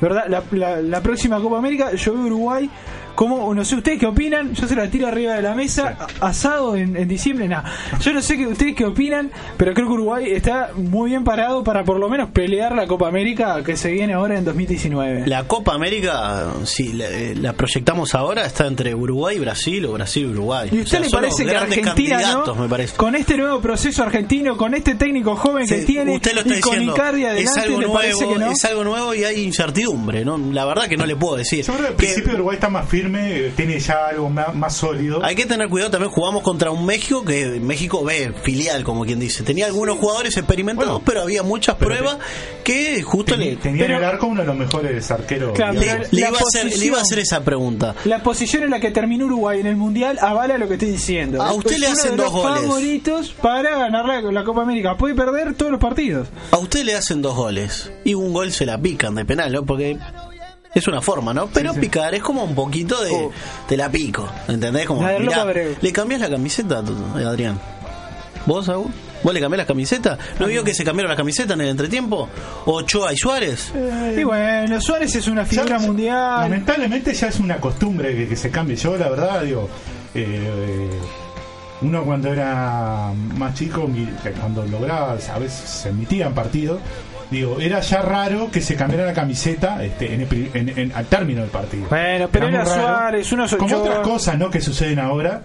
¿Verdad? 0.00 0.24
La, 0.28 0.42
la- 0.52 0.82
la 0.82 1.00
próxima 1.00 1.40
Copa 1.40 1.56
América, 1.58 1.94
yo 1.94 2.12
veo 2.12 2.26
Uruguay 2.26 2.68
como, 3.16 3.52
no 3.54 3.64
sé 3.64 3.74
ustedes 3.74 3.98
qué 3.98 4.06
opinan, 4.06 4.54
yo 4.54 4.68
se 4.68 4.76
la 4.76 4.88
tiro 4.88 5.08
arriba 5.08 5.34
de 5.34 5.42
la 5.42 5.54
mesa, 5.54 5.96
asado 6.20 6.76
en, 6.76 6.96
en 6.96 7.08
diciembre, 7.08 7.48
nada. 7.48 7.64
Yo 8.00 8.12
no 8.12 8.22
sé 8.22 8.36
qué 8.36 8.46
ustedes 8.46 8.76
qué 8.76 8.84
opinan, 8.84 9.30
pero 9.56 9.74
creo 9.74 9.86
que 9.88 9.92
Uruguay 9.94 10.30
está 10.30 10.70
muy 10.76 11.10
bien 11.10 11.24
parado 11.24 11.64
para 11.64 11.82
por 11.84 11.98
lo 11.98 12.08
menos 12.08 12.30
pelear 12.30 12.74
la 12.76 12.86
Copa 12.86 13.08
América 13.08 13.62
que 13.64 13.76
se 13.76 13.90
viene 13.90 14.12
ahora 14.14 14.38
en 14.38 14.44
2019. 14.44 15.26
La 15.26 15.44
Copa 15.48 15.74
América, 15.74 16.52
si 16.64 16.92
la, 16.92 17.06
eh, 17.08 17.34
la 17.34 17.52
proyectamos 17.54 18.14
ahora, 18.14 18.44
está 18.46 18.66
entre 18.66 18.94
Uruguay 18.94 19.36
y 19.36 19.40
Brasil 19.40 19.84
o 19.86 19.92
Brasil 19.92 20.24
y 20.24 20.30
Uruguay. 20.30 20.68
¿Y 20.70 20.78
O 20.78 20.82
usted 20.82 20.90
sea, 20.98 21.00
le 21.00 21.10
parece 21.10 21.44
que 21.46 21.56
Argentina, 21.56 22.20
¿no? 22.46 22.54
me 22.54 22.68
parece. 22.68 22.96
con 22.96 23.14
este 23.16 23.36
nuevo 23.36 23.60
proceso 23.60 24.02
argentino, 24.02 24.56
con 24.56 24.74
este 24.74 24.94
técnico 24.94 25.34
joven 25.36 25.66
que 25.66 25.78
tiene 25.78 26.16
usted 26.16 26.34
lo 26.34 26.40
está 26.42 26.56
y 26.56 26.60
con 26.60 26.72
diciendo. 26.72 26.92
Icardi 26.94 27.22
es 27.24 27.28
adelante, 27.30 27.60
algo 27.60 27.80
¿le 27.80 27.88
parece 27.88 28.12
nuevo, 28.24 28.32
que 28.34 28.38
no? 28.40 28.50
es 28.52 28.64
algo 28.64 28.84
nuevo 28.84 29.14
y 29.14 29.24
hay 29.24 29.42
incertidumbre, 29.42 30.24
¿no? 30.24 30.36
La 30.38 30.64
verdad 30.66 30.86
que 30.88 30.96
no 30.96 31.06
le 31.06 31.16
puedo 31.16 31.36
decir. 31.36 31.64
Yo 31.64 31.72
creo 31.74 31.86
que 31.86 31.88
al 31.92 31.96
Que- 31.96 32.04
principio 32.06 32.34
Uruguay 32.34 32.54
está 32.56 32.68
más 32.68 32.86
firme 32.88 33.05
firme, 33.10 33.52
tiene 33.56 33.78
ya 33.78 34.08
algo 34.08 34.28
más, 34.28 34.54
más 34.54 34.74
sólido. 34.76 35.24
Hay 35.24 35.34
que 35.34 35.46
tener 35.46 35.68
cuidado, 35.68 35.90
también 35.92 36.10
jugamos 36.10 36.42
contra 36.42 36.70
un 36.70 36.84
México 36.84 37.24
que 37.24 37.60
México 37.60 38.04
ve 38.04 38.32
filial, 38.42 38.84
como 38.84 39.04
quien 39.04 39.20
dice. 39.20 39.42
Tenía 39.44 39.66
algunos 39.66 39.98
jugadores 39.98 40.36
experimentados, 40.36 40.90
Bueno, 40.92 41.04
pero 41.06 41.22
había 41.22 41.42
muchas 41.42 41.76
pero 41.76 41.90
pruebas 41.90 42.18
que 42.64 43.02
justo 43.02 43.34
Tenía, 43.34 43.50
le, 43.50 43.56
tenía 43.56 43.82
en 43.84 43.86
pero- 43.86 43.98
el 43.98 44.04
arco 44.04 44.26
uno 44.26 44.40
de 44.42 44.46
los 44.46 44.56
mejores 44.56 45.10
arqueros. 45.10 45.52
Claro, 45.54 45.74
le 45.80 45.86
iba 45.86 46.28
a 46.28 46.42
hacer, 46.42 46.66
le 46.66 46.84
iba 46.86 46.98
a 46.98 47.02
hacer 47.02 47.18
posición- 47.18 47.20
esa 47.20 47.44
pregunta. 47.44 47.94
La 48.04 48.22
posición 48.22 48.64
en 48.64 48.70
la 48.70 48.80
que 48.80 48.90
terminó 48.90 49.26
Uruguay 49.26 49.60
en 49.60 49.66
el 49.66 49.76
Mundial 49.76 50.18
avala 50.20 50.58
lo 50.58 50.66
que 50.68 50.74
estoy 50.74 50.90
diciendo. 50.90 51.42
A 51.42 51.52
usted 51.52 51.72
Es 51.72 51.80
le 51.80 51.86
uno 51.86 51.94
hacen 51.94 52.10
de 52.16 52.16
dos 52.22 52.32
los 52.32 52.42
goles. 52.42 52.60
favoritos 52.62 53.30
para 53.40 53.78
ganar 53.78 54.04
la, 54.06 54.20
la 54.20 54.44
Copa 54.44 54.62
América. 54.62 54.96
Puede 54.96 55.14
perder 55.14 55.54
todos 55.54 55.72
los 55.72 55.80
partidos. 55.80 56.28
A 56.50 56.58
usted 56.58 56.84
le 56.84 56.94
hacen 56.94 57.22
dos 57.22 57.36
goles 57.36 57.90
y 58.04 58.14
un 58.14 58.32
gol 58.32 58.52
se 58.52 58.66
la 58.66 58.78
pican 58.78 59.14
de 59.14 59.24
penal, 59.24 59.52
¿no? 59.52 59.64
Porque 59.64 59.96
es 60.78 60.88
una 60.88 61.00
forma, 61.00 61.32
¿no? 61.34 61.46
Pero 61.48 61.72
picar 61.74 62.14
es 62.14 62.22
como 62.22 62.44
un 62.44 62.54
poquito 62.54 63.02
de 63.02 63.10
Oh. 63.12 63.30
te 63.68 63.76
la 63.76 63.90
pico, 63.90 64.28
¿entendés? 64.48 64.86
Como 64.86 65.06
del 65.06 65.22
mirá, 65.22 65.44
le 65.80 65.92
cambias 65.92 66.20
la 66.20 66.28
camiseta, 66.30 66.82
eh, 67.18 67.24
Adrián. 67.24 67.58
¿Vos, 68.46 68.66
Saúl? 68.66 68.86
¿Vos 69.24 69.34
le 69.34 69.40
cambiás 69.40 69.58
la 69.58 69.66
camiseta? 69.66 70.18
¿No 70.38 70.46
vio 70.46 70.62
que 70.62 70.72
se 70.74 70.84
cambiaron 70.84 71.08
las 71.08 71.16
camisetas 71.16 71.54
en 71.54 71.62
el 71.62 71.68
entretiempo? 71.70 72.28
¿Ochoa 72.66 73.12
y 73.12 73.16
Suárez? 73.16 73.72
Y 74.16 74.22
bueno, 74.22 74.80
Suárez 74.80 75.16
es 75.16 75.26
una 75.26 75.42
Ya- 75.42 75.48
figura 75.48 75.78
mundial. 75.80 76.42
Lamentablemente 76.42 77.12
ya 77.12 77.28
es 77.28 77.40
una 77.40 77.56
costumbre 77.56 78.14
que, 78.14 78.28
que 78.28 78.36
se 78.36 78.50
cambie. 78.50 78.76
Yo, 78.76 78.96
la 78.96 79.08
verdad, 79.08 79.42
digo, 79.42 79.68
eh, 80.14 80.90
uno 81.82 82.04
cuando 82.04 82.32
era 82.32 83.10
más 83.36 83.54
chico, 83.54 83.90
cuando 84.38 84.64
lograba, 84.66 85.12
a 85.12 85.38
veces 85.38 85.68
se 85.68 85.88
emitían 85.88 86.32
partidos, 86.32 86.78
digo, 87.30 87.58
era 87.60 87.80
ya 87.80 88.02
raro 88.02 88.50
que 88.50 88.60
se 88.60 88.76
cambiara 88.76 89.04
la 89.06 89.12
camiseta 89.12 89.82
este, 89.84 90.14
en 90.14 90.20
el 90.22 90.50
en- 90.54 90.78
en- 90.78 90.92
al 90.92 91.06
término 91.06 91.40
del 91.42 91.50
partido. 91.50 91.86
Bueno, 91.88 92.28
pero 92.30 92.48
era. 92.48 92.64
Suárez, 92.66 93.32
uno 93.32 93.46
Como 93.48 93.64
Ochoa. 93.66 93.78
otras 93.80 93.98
cosas, 94.00 94.38
¿no? 94.38 94.50
Que 94.50 94.60
suceden 94.60 94.98
ahora, 94.98 95.42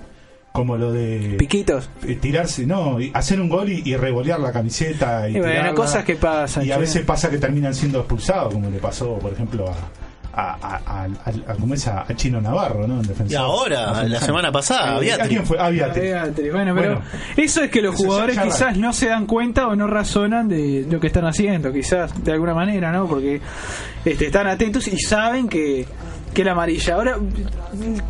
como 0.51 0.77
lo 0.77 0.91
de 0.91 1.35
Piquitos. 1.39 1.89
eh, 2.07 2.15
tirarse, 2.21 2.65
no, 2.65 2.99
y 2.99 3.11
hacer 3.13 3.39
un 3.39 3.49
gol 3.49 3.69
y, 3.71 3.81
y 3.85 3.95
revolear 3.95 4.39
la 4.39 4.51
camiseta. 4.51 5.27
Y, 5.29 5.31
Y 5.37 5.39
bueno, 5.39 5.51
tirarla. 5.53 5.73
cosas 5.75 6.03
que 6.03 6.15
pasan, 6.15 6.65
Y 6.65 6.71
a 6.71 6.77
veces 6.77 7.03
pasa 7.05 7.29
que 7.29 7.37
terminan 7.37 7.73
siendo 7.73 7.99
expulsados, 7.99 8.53
como 8.53 8.69
le 8.69 8.77
pasó, 8.79 9.17
por 9.19 9.31
ejemplo, 9.33 9.69
a, 9.69 9.75
a, 10.33 10.53
a, 10.53 10.81
a- 10.85 11.03
a- 11.05 11.51
a- 11.51 11.55
¿cómo 11.55 11.73
es? 11.73 11.87
a- 11.87 12.01
a 12.07 12.15
Chino 12.15 12.39
Navarro, 12.41 12.87
¿no? 12.87 12.95
En 12.95 13.01
defensor. 13.07 13.31
Y 13.31 13.35
ahora, 13.35 14.03
la 14.03 14.19
semana 14.21 14.51
pasada, 14.51 14.93
Eh, 14.93 14.97
Aviatri. 14.97 15.25
¿A 15.25 15.27
quién 15.29 15.45
fue? 15.45 15.59
A 15.59 15.65
Aviatri. 15.65 16.01
Beatriz. 16.01 16.51
Bueno, 16.53 16.73
pero 16.75 16.95
Bueno. 16.95 17.01
eso 17.37 17.63
es 17.63 17.69
que 17.71 17.81
los 17.81 17.95
jugadores 17.95 18.35
ya 18.35 18.43
quizás 18.43 18.61
raro. 18.61 18.77
no 18.79 18.93
se 18.93 19.07
dan 19.07 19.25
cuenta 19.25 19.67
o 19.67 19.75
no 19.75 19.87
razonan 19.87 20.47
de 20.47 20.85
lo 20.89 20.99
que 20.99 21.07
están 21.07 21.25
haciendo, 21.25 21.71
quizás 21.73 22.23
de 22.23 22.31
alguna 22.31 22.53
manera, 22.53 22.91
¿no? 22.91 23.07
Porque 23.07 23.41
este, 24.05 24.27
están 24.27 24.47
atentos 24.47 24.87
y 24.87 24.97
saben 24.99 25.47
que, 25.49 25.85
que 26.33 26.43
la 26.43 26.53
amarilla. 26.53 26.95
Ahora, 26.95 27.17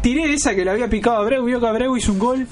tiré 0.02 0.34
esa 0.34 0.56
que 0.56 0.64
le 0.64 0.72
había 0.72 0.88
picado 0.90 1.18
a 1.18 1.20
Abreu, 1.22 1.44
vio 1.46 1.60
que 1.60 1.68
Abreu 1.68 1.96
hizo 1.98 2.12
un 2.12 2.20
gol 2.20 2.48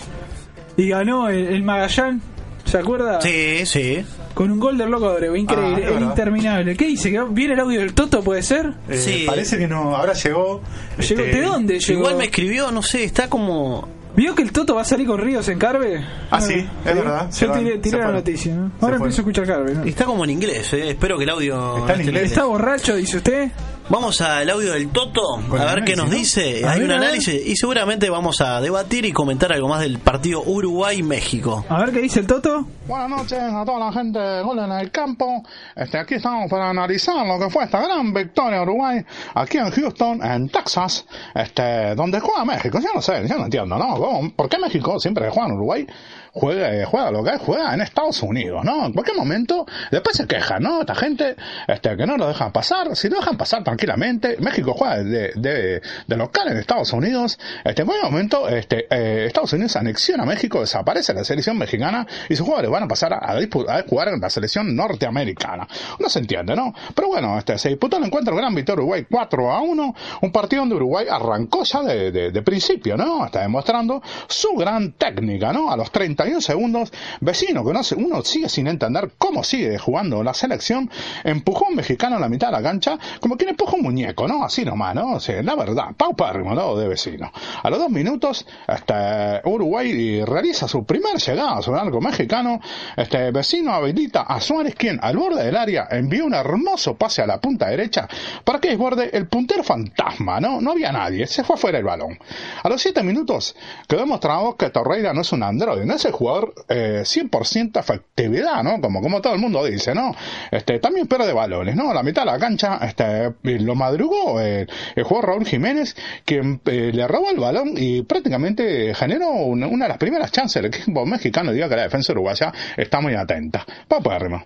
y 0.77 0.89
ganó 0.89 1.29
el, 1.29 1.47
el 1.47 1.63
Magallán, 1.63 2.21
¿se 2.65 2.77
acuerda? 2.77 3.21
Sí, 3.21 3.65
sí. 3.65 4.03
Con 4.39 4.52
un 4.52 4.58
gol 4.62 4.78
del 4.78 4.89
loco 4.89 5.10
Abreu, 5.10 5.36
increíble, 5.36 5.84
Ah, 5.84 5.88
el 5.89 5.93
verdad. 5.95 6.10
interminable. 6.12 6.78
¿Qué 6.78 6.86
dice? 6.86 7.12
¿Que 7.12 7.21
¿Viene 7.30 7.56
el 7.56 7.60
audio 7.60 7.82
del 7.82 7.93
Toto, 7.93 8.23
puede 8.23 8.41
ser? 8.41 8.71
Eh, 8.88 8.95
Sí. 8.97 9.23
Parece 9.28 9.58
que 9.58 9.67
no, 9.67 9.93
ahora 9.93 10.13
llegó. 10.13 10.62
Llegó- 10.97 11.23
este, 11.23 11.38
¿De 11.38 11.41
dónde 11.41 11.78
llegó? 11.78 11.99
Igual 11.99 12.15
me 12.15 12.23
escribió, 12.23 12.71
no 12.71 12.82
sé, 12.82 13.04
está 13.04 13.28
como... 13.28 13.89
¿Vio 14.15 14.36
que 14.36 14.41
el 14.43 14.54
Toto 14.54 14.75
va 14.75 14.84
a 14.84 14.86
salir 14.86 15.06
con 15.08 15.19
Ríos 15.19 15.45
en 15.49 15.60
Carve? 15.60 16.06
Ah, 16.32 16.39
sí, 16.39 16.54
es 16.86 16.95
verdad. 16.95 17.30
Se 17.32 17.47
Yo 17.47 17.52
tiré, 17.52 17.71
se 17.73 17.78
tiré 17.80 17.97
la 17.99 18.12
noticia. 18.13 18.56
¿no? 18.56 18.71
Ahora 18.80 18.95
empiezo 18.95 19.17
a 19.17 19.21
escuchar 19.23 19.45
Carve. 19.45 19.73
¿no? 19.75 19.84
Está 19.84 20.06
como 20.06 20.23
en 20.23 20.30
inglés, 20.30 20.71
eh. 20.73 20.91
espero 20.91 21.17
que 21.17 21.25
el 21.25 21.30
audio... 21.32 21.78
Está 21.80 21.95
en 21.95 22.02
inglés. 22.02 22.23
¿Está 22.32 22.45
borracho, 22.45 22.95
dice 22.95 23.17
usted? 23.17 23.52
Vamos 23.91 24.21
al 24.21 24.47
audio 24.52 24.73
del 24.73 24.89
Toto, 24.89 25.21
a 25.58 25.73
ver 25.73 25.84
qué 25.84 25.95
nos 25.95 26.10
¿no? 26.10 26.15
dice. 26.15 26.63
A 26.63 26.73
Hay 26.73 26.82
un 26.84 26.91
análisis 26.91 27.43
y 27.43 27.56
seguramente 27.56 28.08
vamos 28.12 28.39
a 28.39 28.62
debatir 28.62 29.04
y 29.06 29.12
comentar 29.12 29.52
algo 29.52 29.67
más 29.67 29.82
del 29.82 29.97
partido 29.97 30.43
Uruguay-México. 30.43 31.65
A 31.67 31.80
ver 31.80 31.91
qué 31.91 31.99
dice 31.99 32.19
el 32.19 32.28
Toto. 32.28 32.67
Buenas 32.86 33.10
noches 33.10 33.39
a 33.39 33.65
toda 33.65 33.80
la 33.80 33.91
gente 33.91 34.19
de 34.19 34.43
Gol 34.43 34.60
en 34.60 34.71
el 34.73 34.91
Campo. 34.91 35.43
Este, 35.75 35.97
aquí 35.97 36.13
estamos 36.13 36.52
para 36.52 36.69
analizar 36.69 37.25
lo 37.25 37.39
que 37.39 37.49
fue 37.49 37.63
esta 37.63 37.82
gran 37.82 38.13
victoria 38.13 38.58
de 38.58 38.63
Uruguay 38.63 39.04
aquí 39.34 39.58
en 39.58 39.71
Houston, 39.71 40.23
en 40.23 40.49
Texas, 40.49 41.08
este, 41.34 41.95
donde 41.95 42.19
juega 42.19 42.45
México. 42.45 42.80
Yo 42.80 42.89
no 42.93 43.02
sé, 43.02 43.28
yo 43.28 43.38
no 43.39 43.45
entiendo, 43.45 43.75
¿no? 43.75 43.95
¿Cómo? 43.95 44.32
¿Por 44.36 44.49
qué 44.49 44.60
México 44.60 44.99
siempre 44.99 45.25
que 45.25 45.32
juega 45.32 45.49
en 45.49 45.56
Uruguay 45.56 45.88
juega, 46.34 46.86
juega 46.86 47.12
lo 47.12 47.23
que 47.23 47.32
es, 47.32 47.41
juega 47.41 47.73
en 47.73 47.82
Estados 47.82 48.21
Unidos, 48.23 48.63
¿no? 48.63 48.86
En 48.86 48.93
cualquier 48.93 49.17
momento, 49.17 49.65
después 49.91 50.15
se 50.17 50.28
quejan, 50.28 50.63
¿no? 50.63 50.82
Esta 50.82 50.95
gente, 50.95 51.36
este, 51.67 51.95
que 51.97 52.06
no 52.06 52.17
lo 52.17 52.28
dejan 52.28 52.52
pasar. 52.52 52.95
Si 52.95 53.10
lo 53.10 53.17
dejan 53.17 53.38
pasar 53.38 53.63
tranquilamente, 53.79 54.35
México 54.39 54.73
juega 54.77 55.03
de, 55.03 55.31
de, 55.35 55.81
de 56.05 56.17
local 56.17 56.49
en 56.49 56.57
Estados 56.57 56.91
Unidos. 56.91 57.39
Este, 57.63 57.81
en 57.83 57.87
cualquier 57.87 58.11
momento, 58.11 58.49
este, 58.49 58.87
eh, 58.89 59.25
Estados 59.27 59.53
Unidos 59.53 59.75
anexiona 59.77 60.23
a 60.23 60.25
México, 60.25 60.59
desaparece 60.59 61.13
la 61.13 61.23
selección 61.23 61.57
mexicana 61.57 62.05
y 62.27 62.35
sus 62.35 62.45
jugadores 62.45 62.69
van 62.71 62.83
a 62.83 62.87
pasar 62.89 63.13
a, 63.13 63.19
a 63.31 63.83
jugar 63.87 64.09
en 64.09 64.19
la 64.19 64.29
selección 64.29 64.75
norteamericana. 64.75 65.65
No 65.97 66.09
se 66.09 66.19
entiende, 66.19 66.55
¿no? 66.57 66.73
Pero 66.93 67.07
bueno, 67.07 67.37
este, 67.37 67.57
se 67.57 67.69
disputó 67.69 67.97
el 67.97 68.03
encuentro 68.03 68.35
gran 68.35 68.53
victoria 68.53 68.79
Uruguay 68.81 69.05
4 69.09 69.51
a 69.51 69.61
1, 69.61 69.95
un 70.23 70.31
partido 70.31 70.61
donde 70.63 70.75
Uruguay 70.75 71.05
arrancó 71.09 71.63
ya 71.63 71.81
de, 71.81 72.41
principio, 72.43 72.97
¿no? 72.97 73.25
Está 73.25 73.41
demostrando 73.41 74.01
su 74.27 74.55
gran 74.55 74.91
técnica, 74.93 75.53
¿no? 75.53 75.71
A 75.71 75.77
los 75.77 75.89
31 75.91 76.41
segundos, 76.41 76.91
vecino 77.21 77.63
que 77.65 77.73
no 77.73 77.83
se- 77.83 77.95
uno 77.95 78.23
sigue 78.23 78.49
sin 78.49 78.67
entender 78.67 79.11
cómo 79.17 79.43
sigue 79.43 79.77
jugando 79.77 80.21
la 80.23 80.33
selección, 80.33 80.89
empujó 81.23 81.67
un 81.69 81.75
mexicano 81.75 82.15
a 82.17 82.19
la 82.19 82.27
mitad 82.29 82.47
de 82.47 82.53
la 82.53 82.63
cancha, 82.63 82.97
como 83.19 83.37
quien 83.37 83.51
empuja 83.51 83.68
un 83.73 83.82
muñeco, 83.82 84.27
¿no? 84.27 84.43
Así 84.43 84.65
nomás, 84.65 84.95
¿no? 84.95 85.13
O 85.13 85.19
sea, 85.19 85.41
la 85.41 85.55
verdad, 85.55 85.88
paupérrimo, 85.95 86.53
¿no? 86.53 86.75
De 86.75 86.88
vecino. 86.88 87.32
A 87.63 87.69
los 87.69 87.79
dos 87.79 87.89
minutos, 87.89 88.45
este, 88.67 89.41
Uruguay 89.43 90.23
realiza 90.25 90.67
su 90.67 90.84
primera 90.86 91.17
llegada 91.17 91.62
sobre 91.62 91.82
algo 91.82 92.01
mexicano, 92.01 92.60
este 92.95 93.32
vecino 93.32 93.73
habilita 93.73 94.21
a 94.21 94.39
Suárez, 94.39 94.75
quien 94.75 94.99
al 95.01 95.17
borde 95.17 95.43
del 95.43 95.55
área 95.55 95.88
envió 95.89 96.25
un 96.25 96.34
hermoso 96.34 96.95
pase 96.95 97.21
a 97.21 97.27
la 97.27 97.39
punta 97.39 97.67
derecha 97.67 98.08
para 98.43 98.60
que 98.60 98.69
desborde 98.69 99.10
el 99.13 99.27
puntero 99.27 99.63
fantasma, 99.63 100.39
¿no? 100.39 100.62
No 100.62 100.71
había 100.71 100.91
nadie, 100.91 101.27
se 101.27 101.43
fue 101.43 101.58
fuera 101.58 101.77
el 101.77 101.84
balón. 101.84 102.17
A 102.63 102.69
los 102.69 102.82
siete 102.82 103.03
minutos 103.03 103.55
quedó 103.88 104.01
demostrado 104.01 104.55
que 104.55 104.69
Torreira 104.69 105.13
no 105.13 105.21
es 105.21 105.32
un 105.32 105.43
androide, 105.43 105.86
no 105.86 105.95
es 105.95 106.05
el 106.05 106.12
jugador 106.12 106.53
eh, 106.67 107.01
100% 107.03 107.79
efectividad, 107.79 108.63
¿no? 108.63 108.82
Como, 108.82 109.01
como 109.01 109.21
todo 109.21 109.34
el 109.34 109.39
mundo 109.39 109.63
dice, 109.65 109.93
¿no? 109.93 110.15
Este, 110.51 110.79
también 110.79 111.08
pierde 111.08 111.34
balones, 111.34 111.75
¿no? 111.75 111.93
La 111.93 112.03
mitad 112.03 112.23
de 112.23 112.32
la 112.32 112.39
cancha, 112.39 112.79
este, 112.82 113.34
lo 113.60 113.76
madrugó 113.76 114.39
eh, 114.41 114.67
el 114.95 115.04
jugador 115.04 115.30
Raúl 115.32 115.45
Jiménez, 115.45 115.95
quien 116.26 116.62
eh, 116.65 116.91
le 116.93 117.08
robó 117.08 117.30
el 117.32 117.38
balón 117.39 117.74
y 117.76 118.02
prácticamente 118.04 118.93
generó 118.93 119.30
una, 119.30 119.67
de 119.67 119.88
las 119.88 119.98
primeras 119.98 120.32
chances 120.32 120.62
del 120.62 120.74
equipo 120.74 121.06
mexicano, 121.06 121.52
digo 121.52 121.69
que 121.69 121.76
la 121.76 121.84
defensa 121.84 122.12
uruguaya 122.13 122.52
está 122.78 123.02
muy 123.02 123.15
atenta. 123.15 123.65
Papérrimo. 123.88 124.45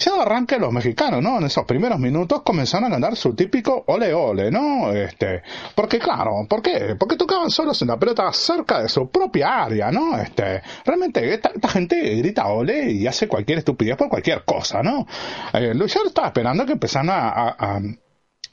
Ya 0.00 0.12
de 0.14 0.20
arranque 0.22 0.58
los 0.58 0.72
mexicanos, 0.72 1.22
¿no? 1.22 1.38
En 1.38 1.44
esos 1.44 1.64
primeros 1.64 1.98
minutos 1.98 2.42
comenzaron 2.42 2.86
a 2.86 2.94
ganar 2.94 3.16
su 3.16 3.34
típico 3.34 3.84
ole 3.86 4.12
ole, 4.14 4.50
¿no? 4.50 4.90
Este, 4.92 5.42
porque 5.74 5.98
claro, 5.98 6.46
¿por 6.48 6.62
qué? 6.62 6.96
Porque 6.98 7.16
tocaban 7.16 7.50
solos 7.50 7.80
en 7.82 7.88
la 7.88 7.98
pelota 7.98 8.32
cerca 8.32 8.80
de 8.82 8.88
su 8.88 9.10
propia 9.10 9.62
área, 9.64 9.90
¿no? 9.90 10.18
Este, 10.18 10.62
realmente 10.84 11.34
esta, 11.34 11.50
gente 11.68 12.16
grita 12.16 12.46
ole 12.48 12.90
y 12.90 13.06
hace 13.06 13.28
cualquier 13.28 13.58
estupidez 13.58 13.96
por 13.96 14.08
cualquier 14.08 14.44
cosa, 14.44 14.82
¿no? 14.82 15.06
Eh, 15.52 15.72
yo 15.74 15.84
estaba 16.06 16.28
esperando 16.28 16.66
que 16.66 16.72
empezaran 16.72 17.10
a- 17.10 17.28
a- 17.28 17.56
a 17.58 17.80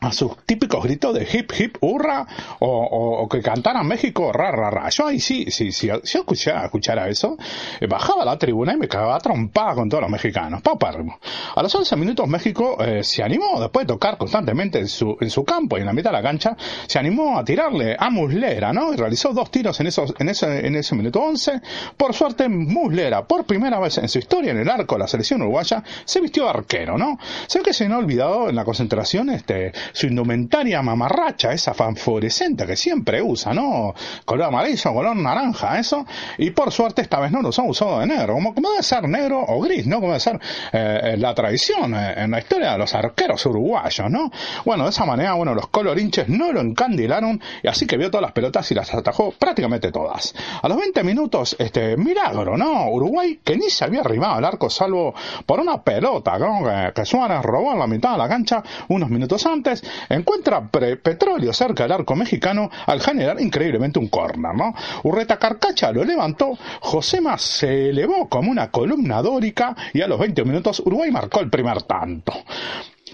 a 0.01 0.11
sus 0.11 0.37
típicos 0.45 0.83
gritos 0.83 1.13
de 1.13 1.27
hip 1.31 1.51
hip 1.59 1.77
hurra 1.81 2.25
o, 2.59 2.67
o- 2.67 3.23
o 3.23 3.29
que 3.29 3.41
cantaran 3.41 3.85
México 3.87 4.31
ra 4.31 4.51
ra 4.51 4.69
ra. 4.69 4.89
Yo 4.89 5.07
ahí 5.07 5.19
sí, 5.19 5.45
sí, 5.51 5.71
sí, 5.71 5.87
yo 5.87 5.95
escuchara, 6.19 6.65
escuchara 6.65 7.07
eso, 7.09 7.37
eh, 7.79 7.87
bajaba 7.87 8.23
la 8.25 8.37
tribuna 8.37 8.73
y 8.73 8.77
me 8.77 8.87
cagaba 8.87 9.19
trompada 9.19 9.75
con 9.75 9.89
todos 9.89 10.01
los 10.01 10.09
mexicanos. 10.09 10.61
Paupérrimo. 10.61 11.19
A 11.55 11.61
los 11.63 11.73
11 11.75 11.95
minutos 11.95 12.27
México 12.27 12.77
eh, 12.83 13.03
se 13.03 13.23
animó, 13.23 13.59
después 13.59 13.85
de 13.85 13.93
tocar 13.93 14.17
constantemente 14.17 14.79
en 14.79 14.87
su, 14.87 15.17
en 15.19 15.29
su 15.29 15.43
campo 15.43 15.77
y 15.77 15.81
en 15.81 15.85
la 15.87 15.93
mitad 15.93 16.11
de 16.11 16.17
la 16.17 16.23
cancha, 16.23 16.55
se 16.87 16.97
animó 16.97 17.37
a 17.37 17.43
tirarle 17.43 17.95
a 17.99 18.09
Muslera, 18.09 18.71
¿no? 18.73 18.93
Y 18.93 18.95
realizó 18.95 19.33
dos 19.33 19.51
tiros 19.51 19.79
en, 19.79 19.87
esos, 19.87 20.13
en, 20.17 20.29
ese, 20.29 20.65
en 20.65 20.75
ese 20.75 20.95
minuto 20.95 21.21
11. 21.21 21.61
Por 21.97 22.13
suerte, 22.13 22.47
Muslera, 22.49 23.25
por 23.27 23.43
primera 23.45 23.79
vez 23.79 23.97
en 23.97 24.07
su 24.09 24.19
historia 24.19 24.51
en 24.51 24.59
el 24.59 24.69
arco 24.69 24.95
de 24.95 24.99
la 24.99 25.07
selección 25.07 25.41
uruguaya, 25.41 25.83
se 26.05 26.19
vistió 26.21 26.49
arquero, 26.49 26.97
¿no? 26.97 27.19
Ve 27.53 27.61
que 27.63 27.73
se 27.73 27.89
no 27.89 27.95
ha 27.95 27.97
olvidado 27.97 28.49
en 28.49 28.55
la 28.55 28.63
concentración 28.63 29.29
este, 29.31 29.73
su 29.93 30.07
indumentaria 30.07 30.81
mamarracha, 30.81 31.51
esa 31.51 31.73
fanforescente 31.73 32.65
que 32.65 32.75
siempre 32.75 33.21
usa, 33.21 33.53
¿no? 33.53 33.93
Color 34.25 34.47
amarillo, 34.47 34.93
color 34.93 35.15
naranja, 35.15 35.79
eso. 35.79 36.05
Y 36.37 36.51
por 36.51 36.71
suerte 36.71 37.01
esta 37.01 37.19
vez 37.19 37.31
no 37.31 37.41
lo 37.41 37.49
usó, 37.49 37.63
usó 37.63 37.99
de 37.99 38.07
negro, 38.07 38.33
como, 38.33 38.53
como 38.53 38.71
debe 38.71 38.83
ser 38.83 39.07
negro 39.07 39.43
o 39.47 39.61
gris, 39.61 39.85
¿no? 39.85 39.97
Como 39.97 40.09
debe 40.09 40.19
ser 40.19 40.39
eh, 40.71 41.15
la 41.17 41.33
tradición 41.33 41.93
eh, 41.95 42.13
en 42.17 42.31
la 42.31 42.39
historia 42.39 42.71
de 42.73 42.77
los 42.77 42.93
arqueros 42.93 43.45
uruguayos, 43.45 44.09
¿no? 44.09 44.31
Bueno, 44.65 44.83
de 44.85 44.89
esa 44.89 45.05
manera, 45.05 45.33
bueno, 45.33 45.53
los 45.53 45.67
colorinches 45.67 46.29
no 46.29 46.51
lo 46.51 46.61
encandilaron 46.61 47.41
y 47.63 47.67
así 47.67 47.85
que 47.85 47.97
vio 47.97 48.09
todas 48.09 48.23
las 48.23 48.31
pelotas 48.31 48.69
y 48.71 48.75
las 48.75 48.93
atajó 48.93 49.31
prácticamente 49.31 49.91
todas. 49.91 50.33
A 50.61 50.67
los 50.67 50.77
20 50.77 51.03
minutos, 51.03 51.55
este, 51.59 51.97
milagro, 51.97 52.57
¿no? 52.57 52.89
Uruguay 52.89 53.39
que 53.43 53.55
ni 53.57 53.69
se 53.69 53.85
había 53.85 54.01
arrimado 54.01 54.35
al 54.35 54.45
arco 54.45 54.69
salvo 54.69 55.13
por 55.45 55.59
una 55.59 55.81
pelota, 55.81 56.37
¿no? 56.37 56.63
Que, 56.63 56.93
que 56.93 57.05
Suárez 57.05 57.41
robó 57.41 57.75
la 57.75 57.87
mitad 57.87 58.11
de 58.11 58.17
la 58.17 58.27
cancha 58.27 58.63
unos 58.87 59.09
minutos 59.09 59.45
antes 59.45 59.78
Encuentra 60.09 60.67
petróleo 60.69 61.53
cerca 61.53 61.83
del 61.83 61.91
arco 61.93 62.15
mexicano 62.15 62.69
al 62.85 63.01
generar 63.01 63.39
increíblemente 63.41 63.99
un 63.99 64.07
córner, 64.07 64.55
¿no? 64.55 64.73
Urreta 65.03 65.37
Carcacha 65.37 65.91
lo 65.91 66.03
levantó, 66.03 66.57
Josema 66.81 67.37
se 67.37 67.89
elevó 67.89 68.27
como 68.29 68.51
una 68.51 68.71
columna 68.71 69.21
dórica 69.21 69.75
y 69.93 70.01
a 70.01 70.07
los 70.07 70.19
20 70.19 70.43
minutos 70.43 70.79
Uruguay 70.85 71.11
marcó 71.11 71.39
el 71.39 71.49
primer 71.49 71.83
tanto. 71.83 72.33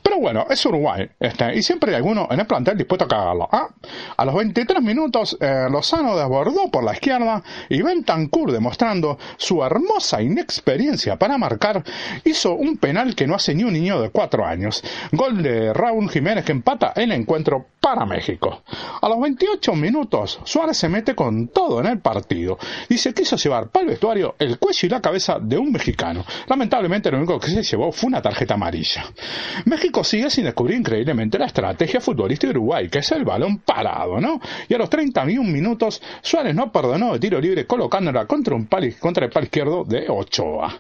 Pero 0.06 0.20
bueno, 0.20 0.46
es 0.52 0.64
Uruguay, 0.68 1.10
este, 1.20 1.58
y 1.58 1.64
siempre 1.64 1.90
hay 1.90 1.96
alguno 1.98 2.28
en 2.30 2.40
el 2.40 2.46
plantel 2.46 2.78
dispuesto 2.78 3.06
a 3.06 3.08
cagarlo. 3.08 3.50
¿ah? 3.52 3.70
A 4.16 4.24
los 4.26 4.36
23 4.36 4.80
minutos, 4.84 5.36
eh, 5.42 5.66
Lozano 5.68 6.16
desbordó 6.16 6.70
por 6.70 6.84
la 6.84 6.94
izquierda 6.94 7.42
y 7.70 7.82
Bentancur, 7.82 8.52
demostrando 8.52 9.18
su 9.36 9.64
hermosa 9.64 10.22
inexperiencia 10.22 11.18
para 11.18 11.40
marcar, 11.40 11.84
hizo 12.24 12.54
un 12.54 12.78
penal 12.78 13.16
que 13.16 13.26
no 13.26 13.34
hace 13.34 13.56
ni 13.56 13.64
un 13.64 13.74
niño 13.74 14.00
de 14.00 14.12
4 14.12 14.46
años. 14.46 14.84
Gol 15.12 15.42
de 15.42 15.74
Raúl 15.74 16.08
Jiménez 16.12 16.46
que 16.46 16.52
empata 16.52 16.94
el 16.96 17.12
encuentro 17.12 17.66
para 17.80 18.06
México. 18.06 18.62
A 19.02 19.10
los 19.10 19.20
28 19.20 19.74
minutos, 19.74 20.40
Suárez 20.44 20.78
se 20.78 20.88
mete 20.88 21.16
con 21.16 21.48
todo 21.48 21.80
en 21.80 21.88
el 21.88 22.00
partido. 22.00 22.60
Dice 22.88 23.12
que 23.14 23.22
quiso 23.22 23.38
llevar 23.38 23.70
para 23.70 23.84
el 23.84 23.90
vestuario 23.90 24.36
el 24.38 24.60
cuello 24.60 24.86
y 24.86 24.90
la 24.90 25.02
cabeza 25.02 25.40
de 25.40 25.58
un 25.58 25.72
mexicano. 25.72 26.24
Lamentablemente, 26.48 27.10
lo 27.10 27.18
único 27.18 27.40
que 27.40 27.50
se 27.50 27.64
llevó 27.64 27.92
fue 27.92 28.10
una 28.10 28.22
tarjeta 28.22 28.54
amarilla. 28.54 29.06
México 29.66 29.95
sigue 30.04 30.30
sin 30.30 30.46
descubrir 30.46 30.78
increíblemente 30.78 31.38
la 31.38 31.46
estrategia 31.46 32.02
futbolista 32.02 32.48
de 32.48 32.52
Uruguay, 32.52 32.90
que 32.90 33.00
es 33.00 33.12
el 33.12 33.24
balón 33.24 33.60
parado, 33.60 34.20
¿no? 34.20 34.40
Y 34.68 34.74
a 34.74 34.78
los 34.78 34.90
31 34.90 35.50
minutos, 35.50 36.02
Suárez 36.22 36.56
no 36.56 36.72
perdonó 36.72 37.14
de 37.14 37.20
tiro 37.20 37.40
libre 37.40 37.66
colocándola 37.66 38.26
contra, 38.26 38.56
un 38.56 38.68
palo, 38.68 38.88
contra 39.00 39.26
el 39.26 39.32
palo 39.32 39.46
izquierdo 39.46 39.84
de 39.84 40.06
Ochoa. 40.10 40.80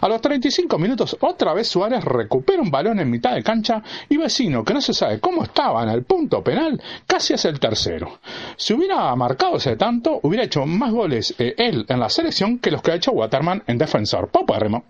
A 0.00 0.08
los 0.08 0.20
35 0.20 0.78
minutos, 0.78 1.16
otra 1.20 1.54
vez 1.54 1.68
Suárez 1.68 2.04
recupera 2.04 2.60
un 2.60 2.70
balón 2.70 3.00
en 3.00 3.10
mitad 3.10 3.34
de 3.34 3.42
cancha 3.42 3.82
y 4.08 4.16
Vecino, 4.16 4.64
que 4.64 4.74
no 4.74 4.80
se 4.80 4.92
sabe 4.92 5.20
cómo 5.20 5.42
estaba 5.42 5.82
en 5.82 5.90
el 5.90 6.04
punto 6.04 6.42
penal, 6.42 6.80
casi 7.06 7.34
hace 7.34 7.48
el 7.48 7.60
tercero. 7.60 8.20
Si 8.56 8.74
hubiera 8.74 9.14
marcado 9.16 9.56
ese 9.56 9.76
tanto, 9.76 10.20
hubiera 10.22 10.44
hecho 10.44 10.66
más 10.66 10.92
goles 10.92 11.34
eh, 11.38 11.54
él 11.56 11.84
en 11.88 12.00
la 12.00 12.08
selección 12.08 12.58
que 12.58 12.70
los 12.70 12.82
que 12.82 12.92
ha 12.92 12.96
hecho 12.96 13.12
Waterman 13.12 13.62
en 13.66 13.78
defensor. 13.78 14.28
Popérrimo. 14.28 14.84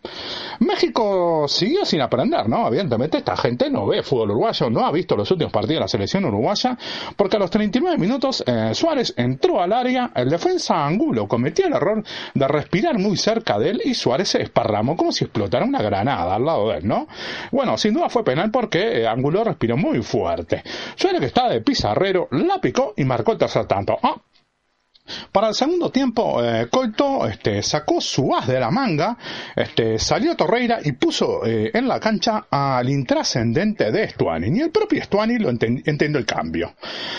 México 0.60 1.46
siguió 1.48 1.84
sin 1.84 2.00
aprender, 2.00 2.48
¿no? 2.48 2.66
Evidentemente 2.68 3.18
esta 3.18 3.36
gente 3.36 3.65
no 3.70 3.86
ve 3.86 4.02
fútbol 4.02 4.30
uruguayo, 4.30 4.70
no 4.70 4.84
ha 4.84 4.92
visto 4.92 5.16
los 5.16 5.30
últimos 5.30 5.52
partidos 5.52 5.76
de 5.76 5.80
la 5.80 5.88
selección 5.88 6.24
uruguaya, 6.24 6.76
porque 7.16 7.36
a 7.36 7.38
los 7.38 7.50
39 7.50 7.98
minutos 7.98 8.42
eh, 8.46 8.70
Suárez 8.74 9.14
entró 9.16 9.60
al 9.60 9.72
área, 9.72 10.10
el 10.14 10.30
defensa 10.30 10.86
Angulo 10.86 11.28
cometió 11.28 11.66
el 11.66 11.74
error 11.74 12.02
de 12.34 12.48
respirar 12.48 12.98
muy 12.98 13.16
cerca 13.16 13.58
de 13.58 13.70
él 13.70 13.82
y 13.84 13.94
Suárez 13.94 14.28
se 14.28 14.42
esparramó 14.42 14.96
como 14.96 15.12
si 15.12 15.24
explotara 15.24 15.64
una 15.64 15.82
granada 15.82 16.34
al 16.34 16.44
lado 16.44 16.70
de 16.70 16.78
él, 16.78 16.86
¿no? 16.86 17.06
Bueno, 17.52 17.76
sin 17.76 17.94
duda 17.94 18.08
fue 18.08 18.24
penal 18.24 18.50
porque 18.50 19.02
eh, 19.02 19.08
Angulo 19.08 19.44
respiró 19.44 19.76
muy 19.76 20.02
fuerte. 20.02 20.62
Suárez 20.94 21.20
que 21.20 21.26
estaba 21.26 21.50
de 21.50 21.60
pizarrero, 21.60 22.28
la 22.30 22.60
picó 22.60 22.94
y 22.96 23.04
marcó 23.04 23.32
el 23.32 23.38
tercer 23.38 23.66
tanto. 23.66 23.98
Ah, 24.02 24.16
para 25.32 25.48
el 25.48 25.54
segundo 25.54 25.90
tiempo, 25.90 26.42
eh, 26.42 26.68
Coito 26.70 27.26
este, 27.26 27.62
sacó 27.62 28.00
su 28.00 28.34
as 28.34 28.46
de 28.46 28.60
la 28.60 28.70
manga, 28.70 29.16
este, 29.54 29.98
salió 29.98 30.36
Torreira 30.36 30.78
y 30.84 30.92
puso 30.92 31.44
eh, 31.46 31.70
en 31.74 31.88
la 31.88 32.00
cancha 32.00 32.46
al 32.50 32.88
intrascendente 32.88 33.90
de 33.92 34.04
Estuani. 34.04 34.50
Ni 34.50 34.60
el 34.60 34.70
propio 34.70 35.00
Estuani 35.00 35.38
lo 35.38 35.50
enten- 35.50 35.82
entendió 35.86 36.18
el 36.18 36.26
cambio. 36.26 36.74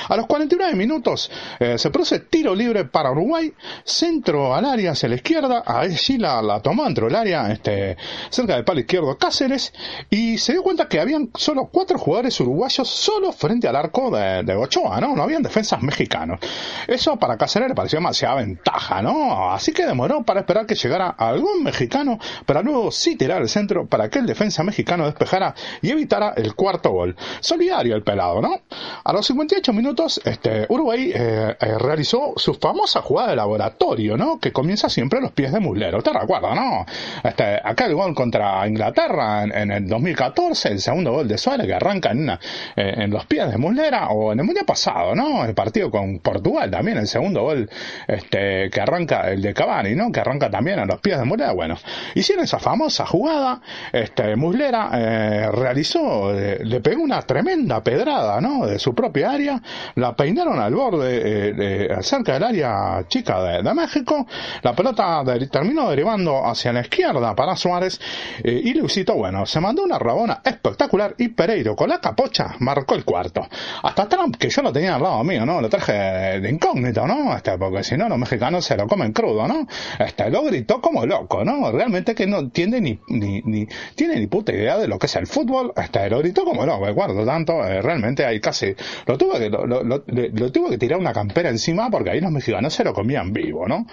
A 0.10 0.16
los 0.16 0.28
49 0.28 0.76
minutos 0.76 1.32
eh, 1.60 1.78
se 1.78 1.90
produce 1.90 2.20
tiro 2.22 2.54
libre 2.56 2.86
para 2.86 3.12
Uruguay, 3.12 3.52
centro 3.84 4.54
al 4.54 4.66
área 4.66 4.92
hacia 4.92 5.10
la 5.10 5.16
izquierda, 5.16 5.64
allí 5.66 6.18
la, 6.18 6.42
la 6.42 6.60
tomó 6.62 6.84
dentro 6.86 7.06
del 7.08 7.16
área, 7.16 7.52
este, 7.52 7.98
cerca 8.30 8.56
del 8.56 8.64
palo 8.66 8.80
izquierdo 8.80 9.18
Cáceres, 9.18 9.74
y 10.10 10.38
se 10.38 10.54
dio 10.54 10.64
cuenta 10.64 10.88
que 10.88 11.00
habían 11.00 11.30
solo 11.36 11.70
cuatro 11.72 11.98
jugadores 11.98 12.40
uruguayos 12.40 12.88
solo 12.90 13.32
frente 13.32 13.68
al 13.68 13.76
arco 13.76 14.12
de, 14.12 14.56
Ochoa, 14.58 15.00
¿no? 15.00 15.16
No 15.16 15.24
habían 15.24 15.44
defensas 15.44 15.82
mexicanos. 15.84 16.40
Eso 16.88 17.18
para 17.18 17.38
Cáceres 17.38 17.74
pareció 17.78 18.00
demasiada 18.00 18.36
ventaja, 18.36 19.02
¿no? 19.02 19.52
Así 19.54 19.72
que 19.72 19.86
demoró 19.86 20.24
para 20.24 20.42
esperar 20.42 20.66
que 20.66 20.76
llegara 20.76 21.08
algún 21.10 21.64
mexicano 21.64 22.18
para 22.46 22.62
luego 22.62 22.92
sí 22.92 23.16
tirar 23.16 23.42
el 23.42 23.48
centro 23.50 23.86
para 23.86 24.10
que 24.10 24.20
el 24.20 24.26
defensa 24.26 24.64
mexicano 24.64 25.06
despejara 25.06 25.54
y 25.82 25.92
evitara 25.92 26.34
el 26.36 26.56
cuarto 26.56 26.92
gol. 26.92 27.16
Solidario 27.40 27.96
el 27.96 28.04
pelado, 28.04 28.42
¿no? 28.42 28.60
A 29.04 29.14
los 29.14 29.26
58 29.28 29.72
minutos, 29.74 30.20
este, 30.26 30.66
Uruguay 30.70 31.12
eh, 31.14 31.56
eh, 31.60 31.78
realizó 31.78 32.34
su 32.36 32.56
famosa 32.56 33.02
jugada 33.02 33.30
de 33.30 33.36
laboratorio, 33.36 34.18
¿no? 34.18 34.40
Que 34.40 34.52
comienza 34.52 34.90
siempre 34.90 35.20
a 35.20 35.22
los 35.22 35.32
pies 35.32 35.52
de 35.52 35.60
Muslero. 35.60 36.02
¿Te 36.02 36.12
recuerda, 36.12 36.56
no? 36.56 36.86
Este, 37.24 37.60
acá 37.64 37.86
el 37.86 37.94
gol 37.96 38.16
contra 38.16 38.68
Inglaterra 38.68 39.44
en, 39.44 39.52
en 39.56 39.72
el 39.72 39.88
2014, 39.88 40.70
el 40.70 40.80
segundo 40.82 41.12
gol 41.12 41.28
de 41.28 41.38
Suárez 41.38 41.68
que 41.68 41.74
arranca 41.76 42.12
en, 42.12 42.24
una- 42.24 42.40
eh, 42.76 42.94
en 42.98 43.12
los 43.12 43.26
pies 43.28 43.50
de 43.52 43.58
Muslera, 43.58 44.08
o 44.10 44.34
en 44.34 44.40
el 44.40 44.46
mundial 44.46 44.66
pasado, 44.66 45.14
¿no? 45.16 45.46
El 45.46 45.54
partido 45.54 45.92
con 45.92 46.20
Portugal 46.20 46.72
también, 46.72 46.98
el 46.98 47.08
segundo 47.08 47.42
gol 47.44 47.67
este, 48.08 48.70
que 48.70 48.82
arranca, 48.82 49.32
el 49.32 49.42
de 49.42 49.54
Cavani, 49.54 49.96
¿no? 49.96 50.12
Que 50.12 50.20
arranca 50.20 50.50
también 50.50 50.80
a 50.80 50.86
los 50.86 51.00
pies 51.00 51.18
de 51.18 51.26
Muslera. 51.26 51.54
Bueno, 51.54 51.78
hicieron 52.16 52.46
esa 52.46 52.60
famosa 52.60 53.06
jugada, 53.06 53.62
este, 53.92 54.36
Muslera 54.36 54.90
eh, 54.94 55.52
realizó, 55.52 56.34
eh, 56.34 56.60
le 56.64 56.82
pegó 56.82 57.02
una 57.02 57.22
tremenda 57.22 57.84
pedrada, 57.84 58.40
¿no? 58.42 58.66
De 58.66 58.80
su 58.80 58.94
propia 58.94 59.32
área, 59.32 59.62
la 59.96 60.16
peinaron 60.16 60.60
al 60.60 60.74
borde, 60.74 61.08
eh, 61.20 61.98
cerca 62.02 62.34
del 62.34 62.44
área 62.44 63.06
chica 63.08 63.42
de, 63.42 63.74
México, 63.74 64.26
la 64.64 64.74
pelota 64.74 65.24
terminó 65.52 65.90
derivando 65.90 66.46
hacia 66.48 66.74
la 66.74 66.82
izquierda 66.82 67.36
para 67.36 67.56
Suárez, 67.56 68.00
y 68.44 68.74
Luisito, 68.74 69.14
bueno, 69.14 69.46
se 69.46 69.60
mandó 69.60 69.84
una 69.84 70.00
rabona 70.00 70.42
espectacular 70.44 71.14
y 71.18 71.30
Pereiro 71.30 71.76
con 71.76 71.90
la 71.90 72.00
capocha 72.00 72.56
marcó 72.60 72.96
el 72.96 73.06
cuarto. 73.06 73.48
Hasta 73.84 74.08
Trump, 74.08 74.38
que 74.38 74.50
yo 74.50 74.62
lo 74.62 74.72
tenía 74.72 74.96
al 74.96 75.04
lado 75.04 75.24
mío, 75.24 75.46
¿no? 75.46 75.62
Lo 75.62 75.70
traje 75.70 75.94
de 76.40 76.50
incógnito, 76.50 77.06
¿no? 77.06 77.36
Este, 77.36 77.57
porque 77.58 77.84
si 77.84 77.98
no, 77.98 78.08
los 78.10 78.18
mexicanos 78.18 78.66
se 78.66 78.76
lo 78.78 78.88
comen 78.88 79.14
crudo, 79.14 79.48
¿no? 79.48 79.68
Este, 80.00 80.30
lo 80.30 80.44
gritó 80.44 80.82
como 80.82 81.06
loco, 81.06 81.44
¿no? 81.44 81.72
Realmente 81.72 82.16
que 82.16 82.28
no 82.28 82.40
entiende 82.40 82.82
ni, 82.82 83.00
ni, 83.08 83.42
ni, 83.44 83.68
tiene 83.96 84.16
ni 84.20 84.28
puta 84.28 84.52
idea 84.54 84.78
de 84.78 84.88
lo 84.88 84.98
que 85.00 85.08
es 85.08 85.16
el 85.16 85.28
fútbol, 85.28 85.74
este, 85.76 86.10
lo 86.10 86.20
gritó 86.20 86.44
como 86.46 86.66
loco, 86.66 86.92
guardo 86.94 87.26
tanto, 87.26 87.64
eh, 87.66 87.82
realmente 87.82 88.26
ahí 88.26 88.40
casi, 88.40 88.76
lo 89.06 89.18
tuve 89.18 89.40
que, 89.40 89.50
lo, 89.50 89.66
lo, 89.66 89.84
lo- 89.84 90.04
lo 90.08 90.52
tuve 90.52 90.70
que 90.72 90.78
tirar 90.78 91.00
una 91.00 91.14
campera 91.14 91.50
encima 91.50 91.90
porque 91.90 92.10
ahí 92.12 92.22
los 92.22 92.32
mexicanos 92.32 92.74
se 92.74 92.84
lo 92.84 92.94
comían 92.94 93.34
vivo, 93.34 93.68
¿no? 93.68 93.86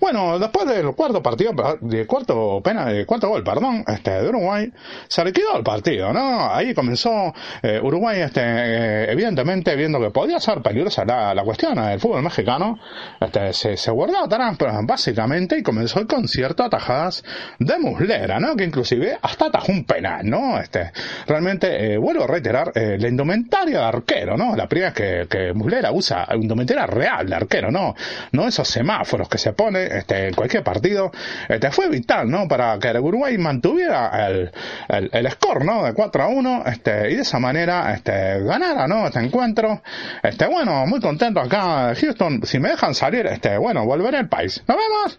Bueno, 0.00 0.38
después 0.38 0.66
del 0.66 0.94
cuarto 0.94 1.22
partido, 1.22 1.52
de 1.80 2.06
cuarto 2.06 2.60
pena, 2.62 2.86
de 2.86 3.06
cuarto 3.06 3.28
gol, 3.28 3.42
perdón, 3.44 3.84
este, 3.86 4.10
de 4.10 4.28
Uruguay, 4.28 4.70
se 5.08 5.24
liquidó 5.24 5.56
el 5.56 5.62
partido, 5.64 6.12
¿no? 6.12 6.52
Ahí 6.54 6.74
comenzó 6.74 7.32
eh, 7.62 7.80
Uruguay, 7.82 8.20
este, 8.20 8.40
eh, 8.44 9.06
evidentemente 9.10 9.74
viendo 9.76 10.00
que 10.00 10.10
podía 10.10 10.40
ser 10.40 10.60
peligrosa 10.62 11.04
la, 11.04 11.34
la 11.34 11.42
cuestión 11.44 11.74
del 11.74 12.00
fútbol 12.00 12.22
mexicano, 12.22 12.78
este, 13.20 13.52
se, 13.52 13.76
se 13.76 13.90
guardó 13.90 14.24
atrás, 14.24 14.56
pero 14.58 14.72
básicamente, 14.82 15.58
y 15.58 15.62
comenzó 15.62 16.00
el 16.00 16.06
concierto 16.06 16.62
a 16.62 16.66
atajadas 16.66 17.24
de 17.58 17.78
Muslera, 17.78 18.38
¿no? 18.40 18.56
Que 18.56 18.64
inclusive 18.64 19.18
hasta 19.20 19.46
atajó 19.46 19.72
un 19.72 19.84
penal, 19.84 20.28
¿no? 20.28 20.58
Este, 20.58 20.92
realmente, 21.26 21.94
eh, 21.94 21.98
vuelvo 21.98 22.24
a 22.24 22.26
reiterar, 22.26 22.72
eh, 22.74 22.96
la 22.98 23.08
indumentaria 23.08 23.78
de 23.78 23.84
arquero, 23.84 24.36
¿no? 24.36 24.56
La 24.56 24.68
primera 24.68 24.92
que, 24.92 25.26
que 25.28 25.52
Muslera 25.52 25.92
usa 25.92 26.26
indumentaria 26.34 26.86
real 26.86 27.28
de 27.28 27.34
arquero, 27.34 27.70
¿no? 27.70 27.94
No 28.32 28.48
esos 28.48 28.68
semáforos 28.68 29.28
que 29.28 29.38
se 29.38 29.52
pone 29.52 29.84
este, 29.84 30.28
en 30.28 30.34
cualquier 30.34 30.62
partido. 30.62 31.10
Este, 31.48 31.70
fue 31.70 31.88
vital, 31.88 32.28
¿no? 32.30 32.48
Para 32.48 32.78
que 32.78 32.88
el 32.88 32.98
Uruguay 32.98 33.36
mantuviera 33.38 34.26
el, 34.26 34.50
el, 34.88 35.10
el 35.12 35.30
score, 35.30 35.64
¿no? 35.64 35.84
De 35.84 35.92
4 35.92 36.22
a 36.22 36.28
1, 36.28 36.64
este, 36.66 37.10
y 37.10 37.16
de 37.16 37.22
esa 37.22 37.38
manera, 37.38 37.92
este, 37.94 38.40
ganara, 38.42 38.86
¿no? 38.86 39.06
Este 39.06 39.20
encuentro. 39.20 39.82
Este, 40.22 40.46
bueno, 40.46 40.86
muy 40.86 41.00
contento 41.00 41.40
acá 41.40 41.94
Houston. 41.94 42.40
Si 42.44 42.58
me 42.58 42.70
dejan 42.84 42.94
salir, 42.94 43.26
este, 43.26 43.56
bueno, 43.58 43.84
volveré 43.86 44.18
al 44.18 44.28
país. 44.28 44.62
¡Nos 44.68 44.76
vemos! 44.76 45.18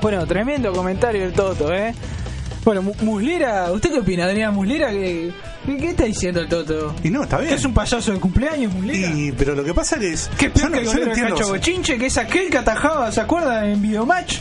Bueno, 0.00 0.26
tremendo 0.26 0.72
comentario 0.72 1.22
del 1.22 1.32
Toto, 1.32 1.72
¿eh? 1.74 1.92
Bueno, 2.64 2.82
Mu- 2.82 2.94
Muslera, 3.02 3.72
¿usted 3.72 3.90
qué 3.90 3.98
opina, 4.00 4.24
Adrián 4.26 4.54
Muslera? 4.54 4.90
¿Qué, 4.90 5.32
qué, 5.66 5.76
qué 5.78 5.88
está 5.90 6.04
diciendo 6.04 6.40
el 6.40 6.48
Toto? 6.48 6.94
Y 7.02 7.10
no, 7.10 7.22
está 7.24 7.38
bien. 7.38 7.48
¿Que 7.50 7.54
es 7.56 7.64
un 7.64 7.74
payaso 7.74 8.12
de 8.12 8.20
cumpleaños, 8.20 8.72
Muslera? 8.72 9.08
Y, 9.10 9.32
pero 9.32 9.54
lo 9.54 9.64
que 9.64 9.74
pasa 9.74 9.98
que 9.98 10.12
es. 10.12 10.30
¿Qué 10.38 10.50
peor 10.50 10.70
que 10.72 10.78
el 10.80 10.84
golero 10.86 11.04
de 11.06 11.10
entiendo, 11.12 11.34
Cacho 11.34 11.44
o 11.44 11.46
sea, 11.48 11.54
Bochinche? 11.56 11.98
Que 11.98 12.06
es 12.06 12.16
aquel 12.18 12.50
que 12.50 12.58
atajaba, 12.58 13.10
¿se 13.10 13.20
acuerda? 13.20 13.66
En 13.68 13.80
Videomatch. 13.82 14.38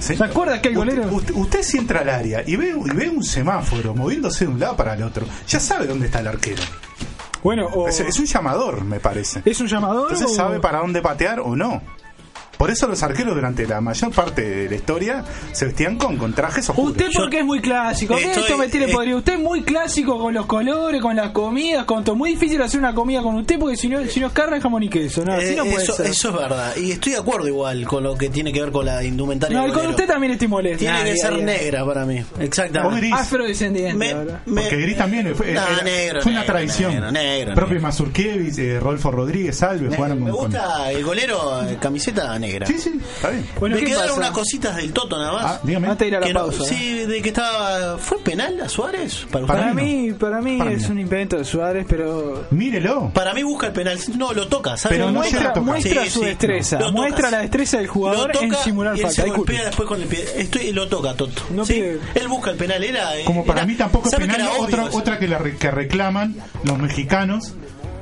¿sí? 0.00 0.16
¿Se 0.16 0.24
acuerda 0.24 0.60
que 0.60 0.68
el 0.68 0.76
Usted- 0.78 0.96
golero? 0.96 1.14
Usted, 1.16 1.34
usted 1.34 1.62
si 1.62 1.78
entra 1.78 2.00
al 2.00 2.08
área 2.10 2.42
y 2.46 2.56
ve, 2.56 2.74
y 2.84 2.90
ve 2.96 3.08
un 3.08 3.22
semáforo 3.24 3.94
moviéndose 3.94 4.44
de 4.44 4.50
un 4.50 4.60
lado 4.60 4.76
para 4.76 4.94
el 4.94 5.02
otro, 5.02 5.24
ya 5.46 5.58
sabe 5.60 5.86
dónde 5.86 6.06
está 6.06 6.20
el 6.20 6.26
arquero. 6.28 6.62
Bueno, 7.42 7.66
o 7.66 7.88
Es, 7.88 8.00
es 8.00 8.18
un 8.18 8.26
llamador, 8.26 8.82
me 8.84 9.00
parece. 9.00 9.42
es 9.44 9.60
un 9.60 9.66
llamador 9.68 10.10
Entonces 10.12 10.26
o- 10.32 10.34
sabe 10.34 10.60
para 10.60 10.78
dónde 10.80 11.00
patear 11.02 11.40
o 11.40 11.54
no. 11.56 11.80
Por 12.58 12.70
eso 12.70 12.86
los 12.88 13.02
arqueros 13.02 13.34
durante 13.34 13.66
la 13.66 13.80
mayor 13.80 14.10
parte 14.12 14.42
de 14.42 14.68
la 14.68 14.74
historia 14.74 15.24
se 15.52 15.64
vestían 15.66 15.96
con, 15.96 16.16
con 16.16 16.32
trajes 16.34 16.68
oscuros. 16.68 16.90
Usted 16.90 17.06
porque 17.14 17.38
es 17.38 17.44
muy 17.44 17.60
clásico. 17.60 18.16
¿Qué 18.16 18.24
Estoy- 18.24 18.42
esto 18.42 18.58
me 18.58 18.68
tiene 18.68 18.86
eh, 18.86 18.92
podrido? 18.92 19.18
Usted 19.18 19.34
es 19.34 19.38
muy 19.40 19.62
clásico 19.62 20.18
con 20.18 20.34
los 20.34 20.44
colores, 20.46 21.00
con 21.00 21.14
las 21.16 21.30
comidas, 21.30 21.84
con 21.84 22.02
todo. 22.04 22.16
Muy 22.16 22.30
difícil 22.30 22.60
hacer 22.60 22.80
una 22.80 22.92
comida 22.94 23.22
con 23.22 23.36
usted 23.36 23.58
porque 23.58 23.76
si 23.76 23.88
no, 23.88 24.04
si 24.06 24.18
no 24.20 24.26
es 24.26 24.32
carne, 24.32 24.60
jamón 24.60 24.82
y 24.82 24.88
queso. 24.88 25.24
No, 25.24 25.34
así 25.34 25.46
Eh, 25.52 25.54
no 25.56 25.64
puede 25.64 25.84
eso, 25.84 25.92
ser. 25.94 26.06
eso 26.06 26.28
es 26.30 26.34
verdad. 26.34 26.76
Y 26.76 26.90
estoy 26.92 27.12
de 27.12 27.18
acuerdo 27.18 27.46
igual 27.46 27.86
con 27.86 28.02
lo 28.02 28.16
que 28.16 28.28
tiene 28.28 28.52
que 28.52 28.60
ver 28.60 28.72
con 28.72 28.84
la 28.84 29.04
indumentaria. 29.04 29.56
no, 29.64 29.72
con 29.72 29.86
usted 29.86 30.06
también 30.08 30.32
estoy 30.32 30.48
molesto. 30.48 30.80
Tiene 30.80 30.98
Nah, 30.98 31.04
que 31.04 31.16
ser 31.16 31.32
negra 31.42 31.86
para 31.86 32.04
mí. 32.04 32.18
O 32.36 32.40
Exactamente. 32.42 32.96
gris. 33.00 33.12
Afrodescendiente, 33.14 33.94
Me- 33.94 34.14
me- 34.46 34.62
Porque 34.62 34.76
Gris 34.78 34.96
también 34.96 35.34
fue, 35.36 35.52
era- 35.52 35.64
negro, 35.84 36.22
fue 36.22 36.32
una 36.32 36.40
negro, 36.40 36.54
tradición. 36.54 36.92
negro, 36.92 37.12
negro, 37.12 37.54
Propio. 37.54 37.80
Mazurkiewicz, 37.80 38.58
eh, 38.58 38.80
Rodolfo 38.80 39.10
Rodríguez, 39.12 39.62
Alves, 39.62 39.94
jugaron 39.94 40.18
me 40.24 40.30
con- 40.30 40.40
con- 40.40 40.50
gusta 40.50 40.90
el 40.90 41.04
golero, 41.04 41.62
eh, 41.68 41.78
camiseta 41.80 42.36
negra. 42.38 42.47
Sí, 42.66 42.78
sí, 42.78 43.00
está 43.16 43.30
bien. 43.30 43.46
Bueno, 43.58 43.74
me 43.76 43.80
¿qué 43.82 43.86
quedaron 43.88 44.08
pasa? 44.08 44.18
unas 44.20 44.30
cositas 44.32 44.76
del 44.76 44.92
Toto 44.92 45.18
nada 45.18 45.32
más. 45.32 45.44
Ah, 45.44 45.60
dígame. 45.62 45.88
Antes 45.88 45.98
de 45.98 46.08
ir 46.08 46.16
a 46.16 46.20
la 46.20 46.26
Que 46.26 46.32
no- 46.34 46.40
pausa. 46.40 46.62
¿eh? 46.64 46.66
sí, 46.68 46.94
de 47.06 47.22
que 47.22 47.28
estaba. 47.28 47.98
¿Fue 47.98 48.18
penal 48.18 48.60
a 48.60 48.68
Suárez? 48.68 49.26
Para, 49.30 49.46
Para 49.46 49.60
Para 49.60 49.74
mí 49.74 49.82
mí, 50.08 50.12
para 50.12 50.40
mí 50.40 50.58
Para 50.58 50.70
mí 50.70 50.76
es 50.76 50.82
no. 50.84 50.92
un 50.92 51.00
invento 51.00 51.36
de 51.36 51.44
Suárez, 51.44 51.86
pero 51.88 52.46
Mírelo. 52.50 53.10
Para 53.14 53.34
mí 53.34 53.42
busca 53.42 53.68
el 53.68 53.72
penal. 53.72 53.98
No, 54.16 54.32
lo 54.32 54.48
toca, 54.48 54.76
¿sabes? 54.76 54.98
Pero 54.98 55.10
no 55.10 55.18
muestra, 55.20 55.40
a 55.40 55.52
tocar. 55.52 55.62
muestra 55.62 56.04
Sí, 56.04 56.10
su 56.10 56.20
sí, 56.20 56.26
destreza, 56.26 56.78
lo 56.78 56.86
toca. 56.88 56.98
muestra 57.00 57.30
la 57.30 57.38
destreza 57.40 57.76
del 57.78 57.86
Lo 57.86 57.92
jugador 57.92 58.36
en 58.40 58.50
toca 58.50 58.62
simular 58.62 58.96
y 58.96 59.00
él 59.00 59.06
falta. 59.06 59.22
se 59.22 59.24
Disculpe. 59.24 59.52
golpea 59.52 59.66
después 59.66 59.88
con 59.88 60.02
el 60.02 60.08
pie. 60.08 60.24
Esto, 60.36 60.58
y 60.60 60.72
lo 60.72 60.88
toca, 60.88 61.14
Toto. 61.14 61.42
No 61.50 61.64
Sí, 61.64 61.82
Él 62.14 62.28
busca 62.28 62.50
el 62.50 62.56
penal. 62.56 62.82
Era, 62.82 63.10
Como 63.24 63.44
para 63.44 63.60
era- 63.60 63.66
mí 63.66 63.74
tampoco 63.74 64.06
es 64.06 64.12
¿sabe 64.12 64.26
que 64.26 64.32
penal, 64.34 64.50
otra, 64.58 64.84
otra 64.92 65.18
que, 65.18 65.28
la 65.28 65.38
re- 65.38 65.56
que 65.56 65.70
reclaman 65.70 66.36
los 66.64 66.78
mexicanos. 66.78 67.54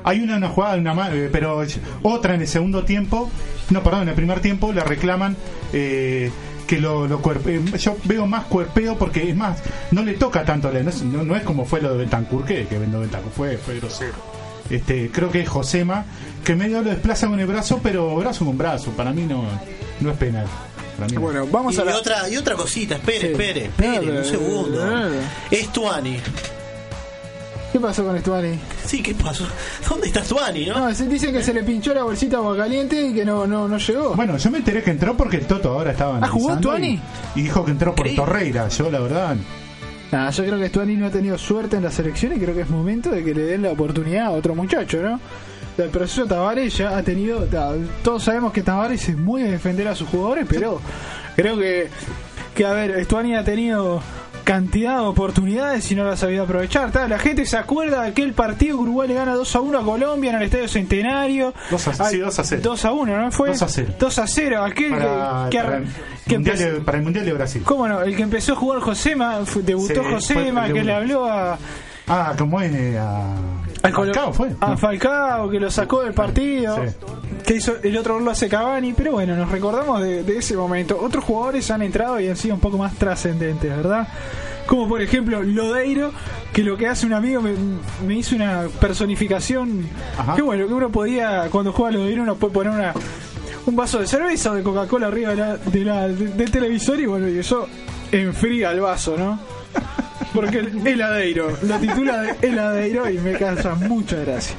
Hay 0.07 0.21
una, 0.21 0.37
una 0.37 0.49
jugada, 0.49 0.77
una, 0.77 1.11
eh, 1.13 1.29
pero 1.31 1.63
otra 2.03 2.35
en 2.35 2.41
el 2.41 2.49
segundo 2.49 2.85
tiempo, 2.85 3.29
no, 3.71 3.83
perdón, 3.83 4.03
en 4.05 4.09
el 4.11 4.15
primer 4.15 4.41
tiempo 4.41 4.73
la 4.73 4.85
reclaman 4.85 5.37
eh, 5.73 6.31
que 6.67 6.79
lo, 6.81 7.07
lo 7.07 7.21
cuerpe- 7.21 7.61
eh, 7.75 7.79
yo 7.79 7.97
veo 8.05 8.25
más 8.27 8.45
cuerpeo 8.47 8.97
porque 8.97 9.29
es 9.29 9.37
más, 9.37 9.59
no 9.91 10.03
le 10.03 10.15
toca 10.15 10.45
tanto, 10.45 10.71
no 10.73 10.89
es, 10.91 11.03
no, 11.03 11.23
no 11.25 11.37
es 11.37 11.43
como 11.43 11.65
fue 11.67 11.81
lo 11.83 11.91
de 11.93 11.99
Bentancur, 11.99 12.45
que, 12.45 12.67
que 12.67 12.79
Bentancur 12.79 13.31
fue, 13.33 13.57
fue 13.59 13.79
grosero. 13.81 14.15
Este, 14.71 15.11
creo 15.13 15.31
que 15.31 15.41
es 15.43 15.49
Josema, 15.49 16.05
que 16.45 16.55
medio 16.57 16.83
lo 16.83 16.91
desplaza 16.91 17.27
con 17.29 17.39
el 17.39 17.47
brazo, 17.47 17.81
pero 17.83 18.17
brazo 18.17 18.45
con 18.47 18.57
brazo, 18.57 18.93
para 18.93 19.13
mí 19.13 19.23
no, 19.23 19.45
no 20.01 20.11
es 20.11 20.17
penal. 20.17 20.47
Bueno, 21.21 21.47
vamos 21.53 21.77
Y 21.77 21.81
a 21.81 21.85
la... 21.85 21.97
otra, 21.97 22.29
y 22.29 22.37
otra 22.37 22.55
cosita, 22.55 22.95
espere, 22.95 23.21
Sí. 23.21 23.27
espere, 23.27 23.65
espere, 23.67 24.19
un 24.19 24.25
segundo. 24.25 24.85
nada. 24.87 25.11
Estuani. 25.51 26.17
¿Qué 27.77 27.81
pasó 27.81 28.05
con 28.07 28.17
Estuani? 28.17 28.59
Sí, 28.87 29.03
¿qué 29.03 29.13
pasó? 29.15 29.45
¿Dónde 29.87 30.07
está 30.07 30.21
Estuani, 30.21 30.65
no? 30.65 30.79
No, 30.89 30.95
se- 30.95 31.07
dicen 31.07 31.31
que 31.31 31.43
se 31.43 31.53
le 31.53 31.63
pinchó 31.63 31.93
la 31.93 32.05
bolsita 32.05 32.39
agua 32.39 32.57
caliente 32.57 33.09
y 33.09 33.13
que 33.13 33.23
no, 33.23 33.47
no, 33.47 33.69
no 33.69 33.77
llegó. 33.77 34.15
Bueno, 34.15 34.39
yo 34.39 34.51
me 34.51 34.57
enteré 34.59 34.83
que 34.83 34.93
entró 34.93 35.15
porque 35.15 35.37
el 35.37 35.47
Toto 35.47 35.73
ahora 35.73 35.91
estaba 35.91 36.19
¿Ah, 36.23 36.29
jugó 36.29 36.53
analizando 36.53 36.69
Tuani? 36.71 37.01
Y, 37.35 37.41
y 37.41 37.43
dijo 37.43 37.67
que 37.67 37.73
entró 37.73 37.95
por 37.95 38.07
Increíble. 38.07 38.25
Torreira. 38.33 38.69
Yo, 38.69 38.91
la 38.91 39.01
verdad, 39.01 39.37
Nah, 40.11 40.31
yo 40.31 40.45
creo 40.45 40.59
que 40.59 40.69
Stuani 40.69 40.97
no 40.97 41.05
ha 41.07 41.11
tenido 41.11 41.37
suerte 41.37 41.77
en 41.77 41.83
la 41.83 41.91
selección 41.91 42.33
y 42.35 42.39
creo 42.39 42.55
que 42.55 42.63
es 42.63 42.71
momento 42.71 43.11
de 43.11 43.23
que 43.23 43.35
le 43.35 43.43
den 43.43 43.61
la 43.63 43.73
oportunidad 43.73 44.27
a 44.27 44.31
otro 44.31 44.55
muchacho, 44.55 45.03
¿no? 45.03 45.21
El 45.77 45.91
proceso 45.91 46.25
Tavares 46.25 46.75
ya 46.79 46.97
ha 46.97 47.03
tenido. 47.03 47.47
Todos 48.03 48.23
sabemos 48.25 48.55
que 48.55 48.63
Tavares 48.63 49.07
es 49.11 49.19
muy 49.19 49.43
de 49.43 49.51
defender 49.51 49.87
a 49.89 49.95
sus 49.95 50.09
jugadores, 50.09 50.47
pero 50.49 50.81
creo 51.37 51.59
que, 51.59 51.89
que 52.55 52.65
a 52.65 52.73
ver, 52.73 53.05
Stuani 53.05 53.35
ha 53.37 53.45
tenido 53.45 54.01
cantidad 54.47 55.01
de 55.01 55.07
oportunidades 55.07 55.91
y 55.91 55.97
no 55.97 56.05
las 56.05 56.21
sabido 56.21 56.45
aprovechar. 56.45 56.93
ta, 56.93 57.09
La 57.09 57.19
gente 57.19 57.45
se 57.45 57.57
acuerda 57.57 58.03
de 58.03 58.09
aquel 58.11 58.33
partido 58.33 58.77
que 58.77 58.83
Uruguay 58.85 59.09
le 59.09 59.15
gana 59.15 59.35
2 59.35 59.57
a 59.57 59.61
1 59.61 59.79
a 59.81 59.83
Colombia 59.83 60.31
en 60.31 60.37
el 60.37 60.43
Estadio 60.45 60.69
Centenario. 60.69 61.53
Dos 61.69 61.89
a- 61.89 62.05
Ay, 62.07 62.13
sí, 62.15 62.19
2 62.21 62.39
a 62.39 62.45
0. 62.45 62.61
2 62.65 62.85
a 62.85 62.93
1, 62.93 63.21
¿no 63.23 63.33
fue? 63.33 63.49
2 63.49 63.63
a 63.63 63.69
0. 63.69 63.95
2 63.99 64.19
a 64.21 64.27
0, 64.29 64.63
aquel 64.65 64.91
para, 64.93 65.49
que, 65.51 65.57
que, 65.59 65.63
para, 65.65 65.79
que 65.81 66.35
el 66.35 66.39
mundial 66.39 66.61
empezó- 66.61 66.85
para 66.85 66.99
el 66.99 67.05
Mundial 67.05 67.25
de 67.27 67.33
Brasil. 67.33 67.63
¿Cómo 67.65 67.89
no? 67.89 68.01
El 68.03 68.15
que 68.15 68.23
empezó 68.23 68.53
a 68.53 68.57
jugar 68.57 68.81
Josema, 68.81 69.41
debutó 69.63 70.03
Sí, 70.05 70.09
Josema, 70.11 70.67
que 70.73 70.85
le 70.85 70.93
habló 70.95 71.27
a, 71.29 71.59
Ah, 72.09 72.35
como 72.39 72.63
en 72.63 72.73
eh, 72.77 73.01
a, 73.89 73.93
Falcao, 73.93 74.33
fue. 74.33 74.51
a 74.61 74.71
¿no? 74.71 74.79
Falcao, 74.79 75.51
que 75.51 75.61
lo 75.61 75.71
sacó 75.71 76.03
del 76.03 76.13
partido, 76.15 76.77
Sí. 76.77 76.95
que 77.45 77.55
hizo 77.57 77.75
el 77.83 77.97
otro 77.97 78.15
gol 78.15 78.25
lo 78.25 78.31
hace 78.31 78.49
Cavani, 78.49 78.93
pero 78.93 79.13
bueno, 79.13 79.37
nos 79.37 79.51
recordamos 79.51 80.01
de, 80.03 80.23
de 80.25 80.39
ese 80.39 80.57
momento. 80.57 80.99
Otros 81.01 81.25
jugadores 81.25 81.71
han 81.71 81.83
entrado 81.83 82.19
y 82.21 82.29
han 82.29 82.37
sido 82.37 82.55
un 82.55 82.61
poco 82.61 82.79
más 82.79 82.95
trascendentes, 82.95 83.77
¿verdad? 83.77 84.09
Como 84.67 84.89
por 84.89 85.01
ejemplo 85.01 85.43
Lodeiro, 85.43 86.11
que 86.53 86.65
lo 86.65 86.77
que 86.77 86.89
hace 86.89 87.07
un 87.07 87.13
amigo 87.13 87.41
me, 87.41 87.53
me 88.07 88.15
hizo 88.15 88.35
una 88.35 88.65
personificación. 88.81 89.87
Ajá. 90.19 90.35
Que 90.35 90.43
bueno, 90.43 90.67
que 90.67 90.75
uno 90.75 90.91
podía, 90.91 91.49
cuando 91.51 91.73
juega 91.73 91.93
Lodeiro, 91.93 92.23
uno 92.23 92.35
puede 92.35 92.53
poner 92.53 92.73
una 92.73 92.93
un 93.67 93.75
vaso 93.75 93.99
de 93.99 94.07
cerveza 94.07 94.53
o 94.53 94.55
de 94.55 94.63
Coca-Cola 94.63 95.09
arriba 95.09 95.31
de 95.31 95.37
la, 95.37 95.57
de 95.57 95.85
la- 95.85 96.09
de- 96.09 96.29
del 96.29 96.51
televisor 96.53 97.01
y 97.01 97.07
bueno, 97.07 97.29
y 97.29 97.39
eso 97.39 97.67
enfría 98.13 98.71
el 98.71 98.81
vaso, 98.81 99.17
¿no? 99.19 99.39
Porque 100.37 100.59
el 100.61 100.87
heladeiro, 100.87 101.57
lo 101.63 101.79
titula 101.79 102.21
de 102.23 102.37
heladeiro 102.49 103.11
y 103.11 103.19
me 103.19 103.33
causa 103.33 103.75
mucha 103.75 104.17
gracia. 104.19 104.55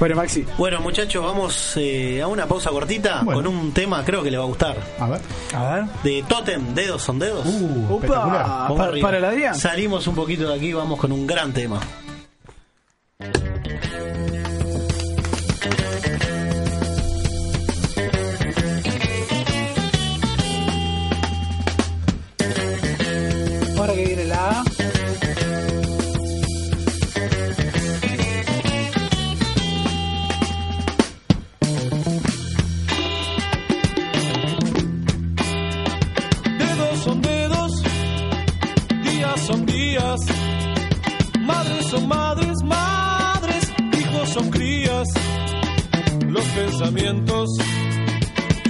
Bueno, 0.00 0.14
Maxi, 0.16 0.44
Bueno, 0.56 0.80
muchachos, 0.80 1.24
vamos 1.24 1.72
eh, 1.76 2.22
a 2.22 2.26
una 2.28 2.46
pausa 2.46 2.70
cortita 2.70 3.22
Bueno. 3.24 3.42
con 3.42 3.46
un 3.54 3.72
tema, 3.72 4.04
creo 4.04 4.22
que 4.22 4.30
le 4.30 4.38
va 4.38 4.44
a 4.44 4.46
gustar. 4.46 4.76
A 4.98 5.08
ver. 5.08 5.20
a 5.54 5.74
ver. 5.74 5.84
De 6.04 6.24
Totem, 6.28 6.74
dedos 6.74 7.02
son 7.02 7.18
dedos. 7.18 7.44
Uh, 7.46 7.94
Opa, 7.94 8.68
para, 8.68 9.00
para 9.00 9.18
el 9.18 9.24
Adrián. 9.24 9.54
Salimos 9.54 10.06
un 10.06 10.14
poquito 10.14 10.48
de 10.48 10.54
aquí, 10.54 10.72
vamos 10.72 10.98
con 10.98 11.12
un 11.12 11.26
gran 11.26 11.52
tema. 11.52 11.80
Ahora 23.78 23.94
que 23.94 24.04
viene 24.06 24.24
la 24.24 24.64
pensamientos 46.58 47.50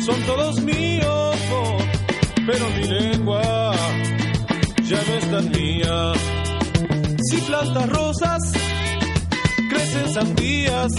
son 0.05 0.22
todos 0.26 0.61
míos, 0.61 1.36
pero 2.47 2.64
mi 2.76 2.84
lengua 2.84 3.72
ya 4.84 5.01
no 5.07 5.14
es 5.14 5.30
tan 5.30 5.51
mía. 5.51 6.12
Si 7.30 7.36
plantas 7.43 7.89
rosas, 7.89 8.43
crecen 9.70 10.14
sandías. 10.14 10.93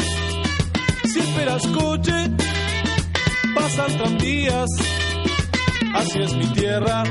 Si 1.11 1.19
esperas 1.19 1.67
coche, 1.67 2.17
pasan 3.55 3.97
tranvías. 3.97 4.69
Así 5.93 6.19
es 6.19 6.35
mi 6.35 6.47
tierra, 6.53 7.03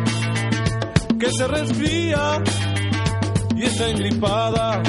que 1.21 1.31
se 1.31 1.49
resfría 1.49 2.43
y 3.57 3.65
está 3.65 3.89
engripada 3.89 4.83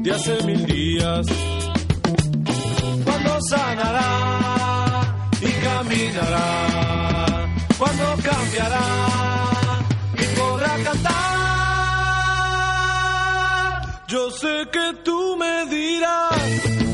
de 0.00 0.10
hace 0.12 0.42
mil 0.44 0.66
días. 0.66 1.51
Sanará 3.48 5.00
y 5.40 5.50
caminará, 5.64 7.48
cuando 7.76 8.04
cambiará 8.22 8.86
y 10.16 10.24
podrá 10.38 10.76
cantar. 10.84 11.22
Yo 14.06 14.30
sé 14.30 14.68
que 14.70 14.94
tú 15.04 15.36
me 15.36 15.66
dirás 15.66 16.91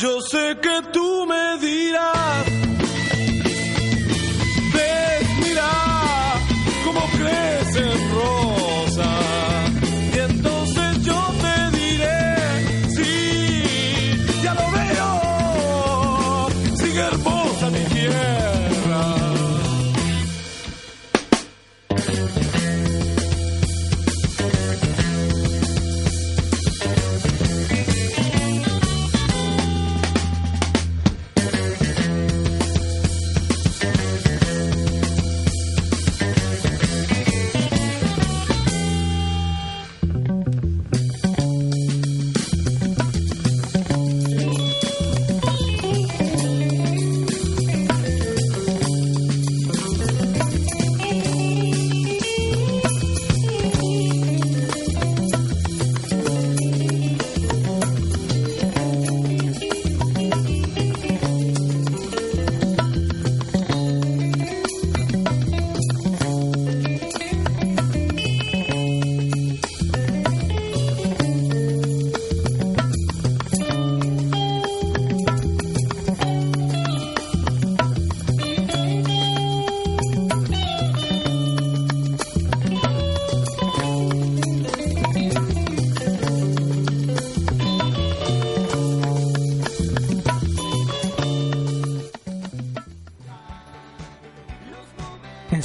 Yo 0.00 0.18
sé 0.22 0.56
que 0.62 0.80
tú 0.94 1.26
me 1.26 1.59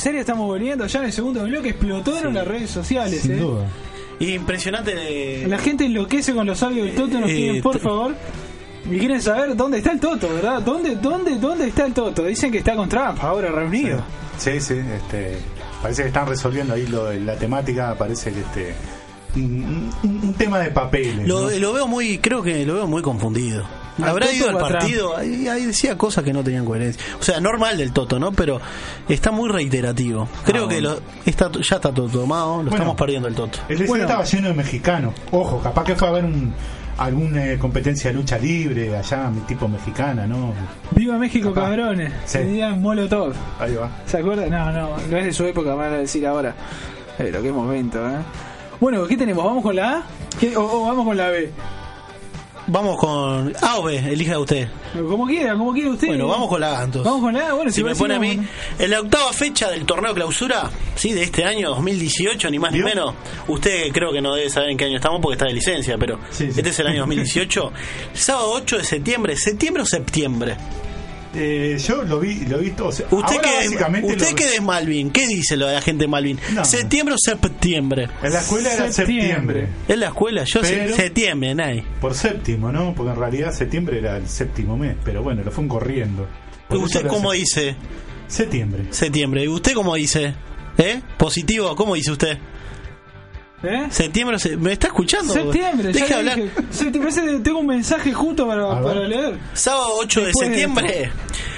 serio 0.05 0.19
estamos 0.21 0.45
volviendo 0.47 0.85
ya 0.87 0.99
en 0.99 1.05
el 1.05 1.11
segundo 1.13 1.43
bloque, 1.43 1.69
explotaron 1.69 2.33
las 2.33 2.47
redes 2.47 2.69
sociales, 2.69 3.21
Sin 3.21 3.31
eh. 3.33 3.35
duda. 3.37 3.65
Impresionante 4.19 4.95
de... 4.95 5.45
La 5.47 5.57
gente 5.57 5.83
enloquece 5.85 6.33
con 6.33 6.45
los 6.47 6.61
audios 6.63 6.85
del 6.87 6.95
Toto, 6.95 7.19
nos 7.19 7.29
Eh, 7.29 7.35
piden 7.35 7.61
por 7.61 7.73
te- 7.73 7.79
favor. 7.79 8.15
Y 8.89 8.99
quieren 8.99 9.21
saber 9.21 9.55
dónde 9.55 9.79
está 9.79 9.91
el 9.91 9.99
Toto, 9.99 10.29
¿verdad? 10.33 10.61
¿Dónde, 10.61 10.95
dónde, 10.95 11.37
dónde 11.37 11.67
está 11.67 11.85
el 11.87 11.93
Toto? 11.93 12.23
Dicen 12.23 12.51
que 12.51 12.59
está 12.59 12.75
con 12.75 12.87
Trump 12.87 13.17
ahora 13.21 13.49
reunido. 13.51 14.03
Sí, 14.37 14.61
sí, 14.61 14.75
este, 14.75 15.37
parece 15.81 16.03
que 16.03 16.07
están 16.09 16.27
resolviendo 16.27 16.75
ahí 16.75 16.85
lo 16.87 17.05
de 17.05 17.19
la 17.19 17.35
temática, 17.35 17.95
parece 17.97 18.31
que 18.31 18.39
este 18.41 18.75
un, 19.35 19.91
un- 20.03 20.19
un 20.23 20.33
tema 20.35 20.59
de 20.59 20.69
papeles. 20.71 21.27
Lo, 21.27 21.49
¿no? 21.49 21.57
lo 21.57 21.73
veo 21.73 21.87
muy, 21.87 22.19
creo 22.19 22.41
que 22.43 22.65
lo 22.65 22.75
veo 22.75 22.87
muy 22.87 23.01
confundido. 23.01 23.65
Habrá 24.03 24.31
ido 24.31 24.49
al 24.49 24.57
partido, 24.57 25.15
ahí, 25.15 25.47
ahí 25.47 25.65
decía 25.65 25.97
cosas 25.97 26.23
que 26.23 26.33
no 26.33 26.43
tenían 26.43 26.65
coherencia. 26.65 27.01
O 27.19 27.23
sea, 27.23 27.39
normal 27.39 27.77
del 27.77 27.91
Toto, 27.93 28.19
¿no? 28.19 28.31
Pero 28.31 28.59
está 29.07 29.31
muy 29.31 29.49
reiterativo. 29.49 30.27
Creo 30.45 30.65
Ah, 30.65 30.69
que 30.69 30.81
bueno. 30.81 30.89
lo, 30.95 31.01
está, 31.25 31.49
ya 31.51 31.75
está 31.77 31.93
todo 31.93 32.07
tomado, 32.09 32.49
lo 32.57 32.63
Bueno. 32.63 32.71
estamos 32.75 32.95
perdiendo 32.95 33.27
el 33.27 33.35
Toto. 33.35 33.59
El 33.69 33.85
Bueno. 33.87 34.03
estaba 34.05 34.23
lleno 34.23 34.47
de 34.49 34.53
mexicanos. 34.53 35.13
Ojo, 35.31 35.59
capaz 35.61 35.83
que 35.85 35.95
fue 35.95 36.07
a 36.07 36.11
ver 36.11 36.25
un, 36.25 36.53
alguna 36.97 37.45
eh, 37.53 37.57
competencia 37.57 38.09
de 38.09 38.15
lucha 38.17 38.37
libre 38.37 38.97
allá, 38.97 39.31
tipo 39.47 39.67
mexicana, 39.67 40.27
¿no? 40.27 40.53
Viva 40.91 41.17
México, 41.17 41.53
Capaz. 41.53 41.67
cabrones. 41.69 42.11
Sí. 42.25 42.39
Tenían 42.39 42.81
Molotov. 42.81 43.33
Ahí 43.59 43.75
va. 43.75 43.89
¿Se 44.05 44.17
acuerdan? 44.17 44.49
No, 44.49 44.71
no, 44.71 44.89
no 45.09 45.17
es 45.17 45.25
de 45.25 45.33
su 45.33 45.45
época, 45.45 45.69
me 45.71 45.75
van 45.77 45.93
a 45.93 45.97
decir 45.97 46.25
ahora. 46.27 46.53
Pero 47.17 47.41
qué 47.41 47.51
momento, 47.51 48.05
¿eh? 48.09 48.17
Bueno, 48.79 49.05
¿qué 49.07 49.15
tenemos? 49.15 49.45
¿Vamos 49.45 49.63
con 49.63 49.75
la 49.75 49.91
A? 49.99 50.03
¿Qué- 50.39 50.55
o, 50.57 50.63
o 50.63 50.85
vamos 50.87 51.05
con 51.05 51.15
la 51.15 51.29
B? 51.29 51.49
Vamos 52.67 52.97
con 52.99 53.53
A 53.61 53.77
o 53.77 53.83
B, 53.83 53.95
elija 53.97 54.39
usted. 54.39 54.67
Como 54.93 55.27
quiera, 55.27 55.53
como 55.55 55.71
quiera 55.71 55.89
usted. 55.91 56.07
Bueno, 56.07 56.27
vamos 56.27 56.49
con 56.49 56.59
la 56.59 56.79
A 56.79 56.83
entonces. 56.85 57.03
Vamos 57.03 57.21
con 57.21 57.33
la 57.33 57.49
A, 57.49 57.53
bueno, 57.53 57.71
si 57.71 57.83
me 57.83 57.95
pone 57.95 58.15
a 58.15 58.19
mí, 58.19 58.39
en 58.79 58.89
la 58.89 59.01
octava 59.01 59.31
fecha 59.33 59.69
del 59.69 59.85
torneo 59.85 60.13
clausura, 60.15 60.69
sí, 60.95 61.13
de 61.13 61.23
este 61.23 61.43
año 61.43 61.69
2018, 61.69 62.49
ni 62.49 62.57
más 62.57 62.71
ni 62.71 62.79
menos. 62.79 63.13
Usted 63.47 63.91
creo 63.91 64.11
que 64.11 64.21
no 64.21 64.33
debe 64.33 64.49
saber 64.49 64.69
en 64.71 64.77
qué 64.77 64.85
año 64.85 64.95
estamos 64.97 65.21
porque 65.21 65.33
está 65.35 65.45
de 65.45 65.53
licencia, 65.53 65.95
pero 65.99 66.19
Sí, 66.31 66.51
sí. 66.51 66.57
este 66.59 66.69
es 66.69 66.79
el 66.79 66.87
año 66.87 66.99
2018. 67.01 67.71
Sábado 68.13 68.51
8 68.53 68.77
de 68.77 68.83
septiembre, 68.83 69.35
septiembre 69.37 69.83
o 69.83 69.85
septiembre. 69.85 70.57
Eh, 71.35 71.77
yo 71.77 72.03
lo 72.03 72.19
vi, 72.19 72.45
lo 72.45 72.59
vi 72.59 72.71
todo. 72.71 72.87
o 72.87 72.91
sea, 72.91 73.07
Usted 73.11 73.35
que 73.41 74.05
usted 74.05 74.33
que 74.35 74.55
es 74.55 74.61
Malvin, 74.61 75.11
¿qué 75.11 75.27
dice 75.27 75.57
lo 75.57 75.67
de 75.67 75.73
la 75.73 75.81
gente 75.81 76.05
de 76.05 76.07
Malvin? 76.07 76.39
No. 76.53 76.63
¿Septiembre 76.63 77.15
o 77.15 77.17
septiembre? 77.17 78.07
en 78.23 78.33
la 78.33 78.39
escuela 78.39 78.73
era 78.73 78.91
Septiembre. 78.91 79.67
En 79.87 79.99
la 79.99 80.07
escuela, 80.07 80.43
yo 80.45 80.63
sé 80.63 80.93
septiembre, 80.95 81.53
Nay. 81.55 81.83
Por 81.99 82.13
séptimo, 82.13 82.71
¿no? 82.71 82.93
Porque 82.95 83.11
en 83.11 83.19
realidad 83.19 83.51
septiembre 83.53 83.97
era 83.99 84.17
el 84.17 84.27
séptimo 84.27 84.77
mes, 84.77 84.95
pero 85.03 85.21
bueno, 85.23 85.43
lo 85.43 85.51
fueron 85.51 85.69
corriendo. 85.69 86.27
Por 86.69 86.77
¿Usted 86.79 87.05
cómo 87.07 87.31
dice 87.31 87.75
Septiembre. 88.27 88.85
septiembre? 88.91 89.43
¿Y 89.43 89.47
usted 89.47 89.73
cómo 89.73 89.95
dice? 89.95 90.33
¿Eh? 90.77 91.01
¿Positivo? 91.17 91.75
¿Cómo 91.75 91.95
dice 91.95 92.11
usted? 92.11 92.37
¿Eh? 93.67 93.87
¿Septiembre? 93.89 94.37
¿Me 94.57 94.73
está 94.73 94.87
escuchando? 94.87 95.33
Septiembre, 95.33 95.93
ya 95.93 96.17
hablar. 96.17 96.35
dije. 96.37 96.51
Septiembre, 96.71 97.09
ese- 97.11 97.39
tengo 97.39 97.59
un 97.59 97.67
mensaje 97.67 98.13
justo 98.13 98.47
para, 98.47 98.93
leer. 99.07 99.37
Sábado 99.53 99.89
8 99.99 100.19
de 100.21 100.25
Después 100.27 100.49
de 100.49 100.55
septiembre, 100.55 101.11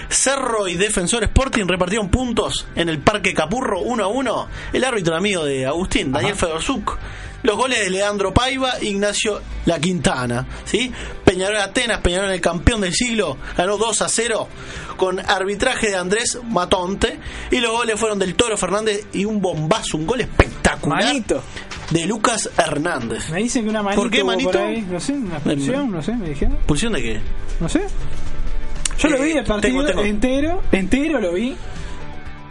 Cerro 0.10 0.68
y 0.68 0.76
Defensor 0.76 1.24
Sporting 1.24 1.66
repartieron 1.68 2.10
puntos 2.10 2.66
en 2.76 2.90
el 2.90 3.00
Parque 3.00 3.34
Capurro 3.34 3.82
1 3.82 4.04
a 4.04 4.08
1. 4.08 4.48
El 4.74 4.84
árbitro 4.84 5.16
amigo 5.16 5.44
de 5.46 5.66
Agustín, 5.66 6.12
Daniel 6.12 6.36
Fedorzuk. 6.36 6.98
Los 7.44 7.56
goles 7.56 7.80
de 7.80 7.92
Leandro 7.92 8.34
Paiva, 8.34 8.74
Ignacio 8.82 9.42
La 9.66 9.80
Quintana. 9.80 10.46
¿sí? 10.66 10.92
Peñarol 11.24 11.58
Atenas, 11.58 12.00
Peñarol 12.00 12.32
el 12.32 12.42
campeón 12.42 12.82
del 12.82 12.94
siglo, 12.94 13.38
ganó 13.56 13.78
2 13.78 14.02
a 14.02 14.10
0 14.10 14.48
con 14.98 15.20
arbitraje 15.20 15.90
de 15.90 15.96
Andrés 15.98 16.40
Matonte. 16.44 17.20
Y 17.52 17.60
los 17.60 17.72
goles 17.72 18.00
fueron 18.00 18.18
del 18.18 18.36
Toro 18.36 18.58
Fernández 18.58 19.06
y 19.14 19.26
un 19.26 19.40
bombazo, 19.40 19.98
un 19.98 20.08
gol 20.08 20.22
espectacular 20.22 21.04
Manito. 21.04 21.44
De 21.92 22.06
Lucas 22.06 22.50
Hernández. 22.58 23.30
Me 23.30 23.38
dicen 23.40 23.64
que 23.64 23.70
una 23.70 23.84
manito. 23.84 24.02
¿Por 24.02 24.12
qué, 24.12 24.24
manito? 24.24 24.52
por 24.52 24.62
ahí. 24.62 24.86
No 24.90 25.00
sé, 25.00 25.14
una 25.14 25.36
expulsión, 25.36 25.92
no 25.92 26.02
sé, 26.02 26.14
me 26.16 26.30
dijeron. 26.30 26.58
¿Pulsión 26.66 26.94
de 26.94 27.02
qué? 27.02 27.20
No 27.60 27.70
sé. 27.70 27.82
Yo 29.00 29.10
lo 29.10 29.18
Eh, 29.18 29.26
vi 29.26 29.32
el 29.38 29.46
partido 29.46 29.60
tengo- 29.62 29.86
tengo. 29.86 30.04
entero, 30.04 30.62
entero 30.72 31.20
lo 31.22 31.34
vi. 31.34 31.56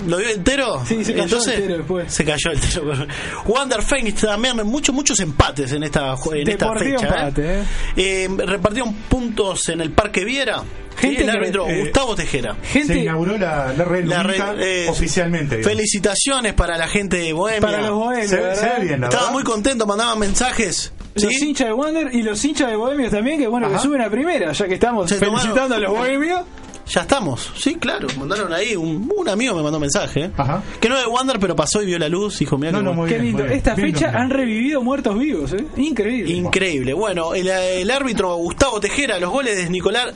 ¿Lo 0.06 0.18
vio 0.18 0.28
entero? 0.28 0.82
Sí, 0.86 1.04
se 1.04 1.12
cayó 1.12 1.24
Entonces, 1.24 1.54
entero 1.54 1.76
después. 1.78 2.12
Se 2.12 2.24
cayó 2.24 2.52
entero. 2.52 3.06
Wander 3.46 3.82
Phoenix 3.82 4.20
también, 4.20 4.56
muchos, 4.66 4.94
muchos 4.94 5.18
empates 5.20 5.72
en 5.72 5.82
esta, 5.84 6.14
en 6.32 6.48
esta 6.48 6.72
fecha. 6.74 7.06
empate, 7.06 7.60
¿eh? 7.60 7.64
Eh, 7.96 8.28
repartieron 8.46 8.92
puntos 9.08 9.68
en 9.70 9.80
el 9.80 9.90
Parque 9.92 10.24
Viera. 10.24 10.62
Gente 10.98 11.16
Sí, 11.18 11.24
el 11.24 11.30
que- 11.30 11.38
árbitro 11.38 11.68
eh, 11.68 11.80
Gustavo 11.80 12.14
Tejera. 12.16 12.56
Se 12.62 12.68
Gente, 12.68 12.98
inauguró 13.00 13.36
la, 13.36 13.72
la 13.76 13.84
red 13.84 14.04
La 14.06 14.22
red, 14.22 14.40
eh, 14.60 14.86
oficialmente. 14.88 15.56
digamos. 15.58 15.76
Felicitaciones 15.76 16.54
para 16.54 16.78
la 16.78 16.88
gente 16.88 17.18
de 17.18 17.32
Bohemia. 17.34 17.60
para 17.60 17.80
los 17.82 17.90
bohemios, 17.92 18.30
Se, 18.30 18.36
se 18.36 18.42
Estaba 18.44 18.78
verdad. 18.80 19.30
muy 19.32 19.44
contento, 19.44 19.86
mandaban 19.86 20.18
mensajes. 20.18 20.92
Los 21.14 21.32
hinchas 21.32 21.68
de 21.68 21.72
Wander 21.72 22.14
y 22.14 22.22
los 22.22 22.42
hinchas 22.44 22.68
de 22.70 22.76
Bohemios 22.76 23.10
también, 23.10 23.38
que 23.38 23.46
bueno, 23.46 23.68
que 23.68 23.74
Ajá. 23.76 23.82
suben 23.82 24.02
a 24.02 24.10
primera, 24.10 24.52
ya 24.52 24.66
que 24.68 24.74
estamos 24.74 25.08
Se 25.08 25.16
tomaron- 25.18 25.40
felicitando 25.40 25.74
a 25.74 25.78
los 25.78 25.90
Bohemios. 25.90 26.42
Ya 26.88 27.00
estamos, 27.00 27.52
sí, 27.56 27.74
claro. 27.74 28.06
Mandaron 28.18 28.52
ahí, 28.52 28.76
un, 28.76 29.10
un 29.16 29.28
amigo 29.28 29.54
me 29.56 29.62
mandó 29.62 29.78
un 29.78 29.82
mensaje. 29.82 30.24
¿eh? 30.26 30.30
Ajá. 30.36 30.62
Que 30.80 30.88
no 30.88 30.96
es 30.96 31.02
de 31.02 31.08
Wander, 31.08 31.38
pero 31.40 31.56
pasó 31.56 31.82
y 31.82 31.86
vio 31.86 31.98
la 31.98 32.08
luz. 32.08 32.38
Dijo, 32.38 32.56
mira 32.58 32.70
No, 32.72 32.80
no, 32.80 33.04
Qué 33.04 33.14
bien, 33.18 33.36
lindo. 33.36 33.44
Esta 33.44 33.74
Bien 33.74 33.92
fecha 33.92 34.10
han 34.10 34.30
revivido 34.30 34.82
muertos 34.82 35.18
vivos, 35.18 35.52
¿eh? 35.52 35.64
Increíble. 35.76 36.32
Increíble. 36.32 36.92
Bueno, 36.94 37.34
el, 37.34 37.48
el 37.48 37.90
árbitro 37.90 38.36
Gustavo 38.36 38.78
Tejera, 38.78 39.18
los 39.18 39.30
goles 39.30 39.56
de 39.56 39.68
Nicolás 39.68 40.14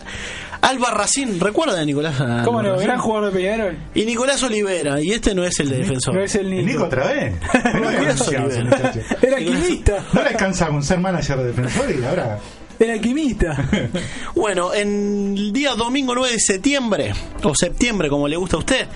Alba 0.62 0.90
Racín. 0.92 1.40
¿Recuerda 1.40 1.80
a 1.80 1.84
Nicolás? 1.84 2.20
Alba 2.20 2.42
¿Cómo 2.44 2.62
no? 2.62 2.72
Racín? 2.72 2.86
Gran 2.86 2.98
jugador 3.00 3.32
de 3.32 3.36
Peñarol. 3.38 3.78
Y 3.94 4.04
Nicolás 4.04 4.42
Olivera. 4.42 5.00
Y 5.02 5.10
este 5.10 5.34
no 5.34 5.44
es 5.44 5.58
el 5.58 5.70
de 5.70 5.78
defensor. 5.78 6.14
No 6.14 6.22
es 6.22 6.34
el 6.36 6.46
¿El 6.52 6.66
Nico. 6.66 6.66
Nico 6.66 6.84
otra 6.84 7.06
vez? 7.08 7.34
Nicolás 7.74 8.28
Olivera. 8.28 8.92
Era 9.22 9.38
quimista. 9.38 10.04
No 10.12 10.22
le 10.22 10.28
alcanza 10.28 10.68
con 10.68 10.82
ser 10.84 11.00
manager 11.00 11.38
de 11.38 11.44
defensor 11.46 11.90
y 11.90 12.04
ahora. 12.04 12.38
Era 12.80 12.98
quimista. 12.98 13.68
Bueno, 14.34 14.72
en 14.72 15.34
el 15.36 15.52
día 15.52 15.74
domingo 15.74 16.14
9 16.14 16.32
de 16.32 16.40
septiembre, 16.40 17.12
o 17.42 17.54
septiembre 17.54 18.08
como 18.08 18.26
le 18.26 18.36
gusta 18.36 18.56
a 18.56 18.60
usted, 18.60 18.88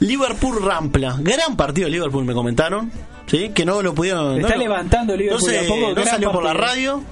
Liverpool 0.00 0.62
Rampla. 0.62 1.16
Gran 1.20 1.56
partido 1.56 1.88
Liverpool, 1.88 2.24
me 2.24 2.32
comentaron. 2.32 2.92
¿Sí? 3.26 3.50
Que 3.54 3.64
no 3.64 3.82
lo 3.82 3.94
pudieron. 3.94 4.36
Está 4.38 4.54
no, 4.54 4.60
levantando 4.62 5.16
Liverpool 5.16 5.40
No, 5.42 5.48
se- 5.48 5.58
a 5.58 5.66
poco, 5.66 5.92
no 5.94 6.04
salió 6.04 6.30
por 6.30 6.44
la 6.44 6.52
radio. 6.54 7.02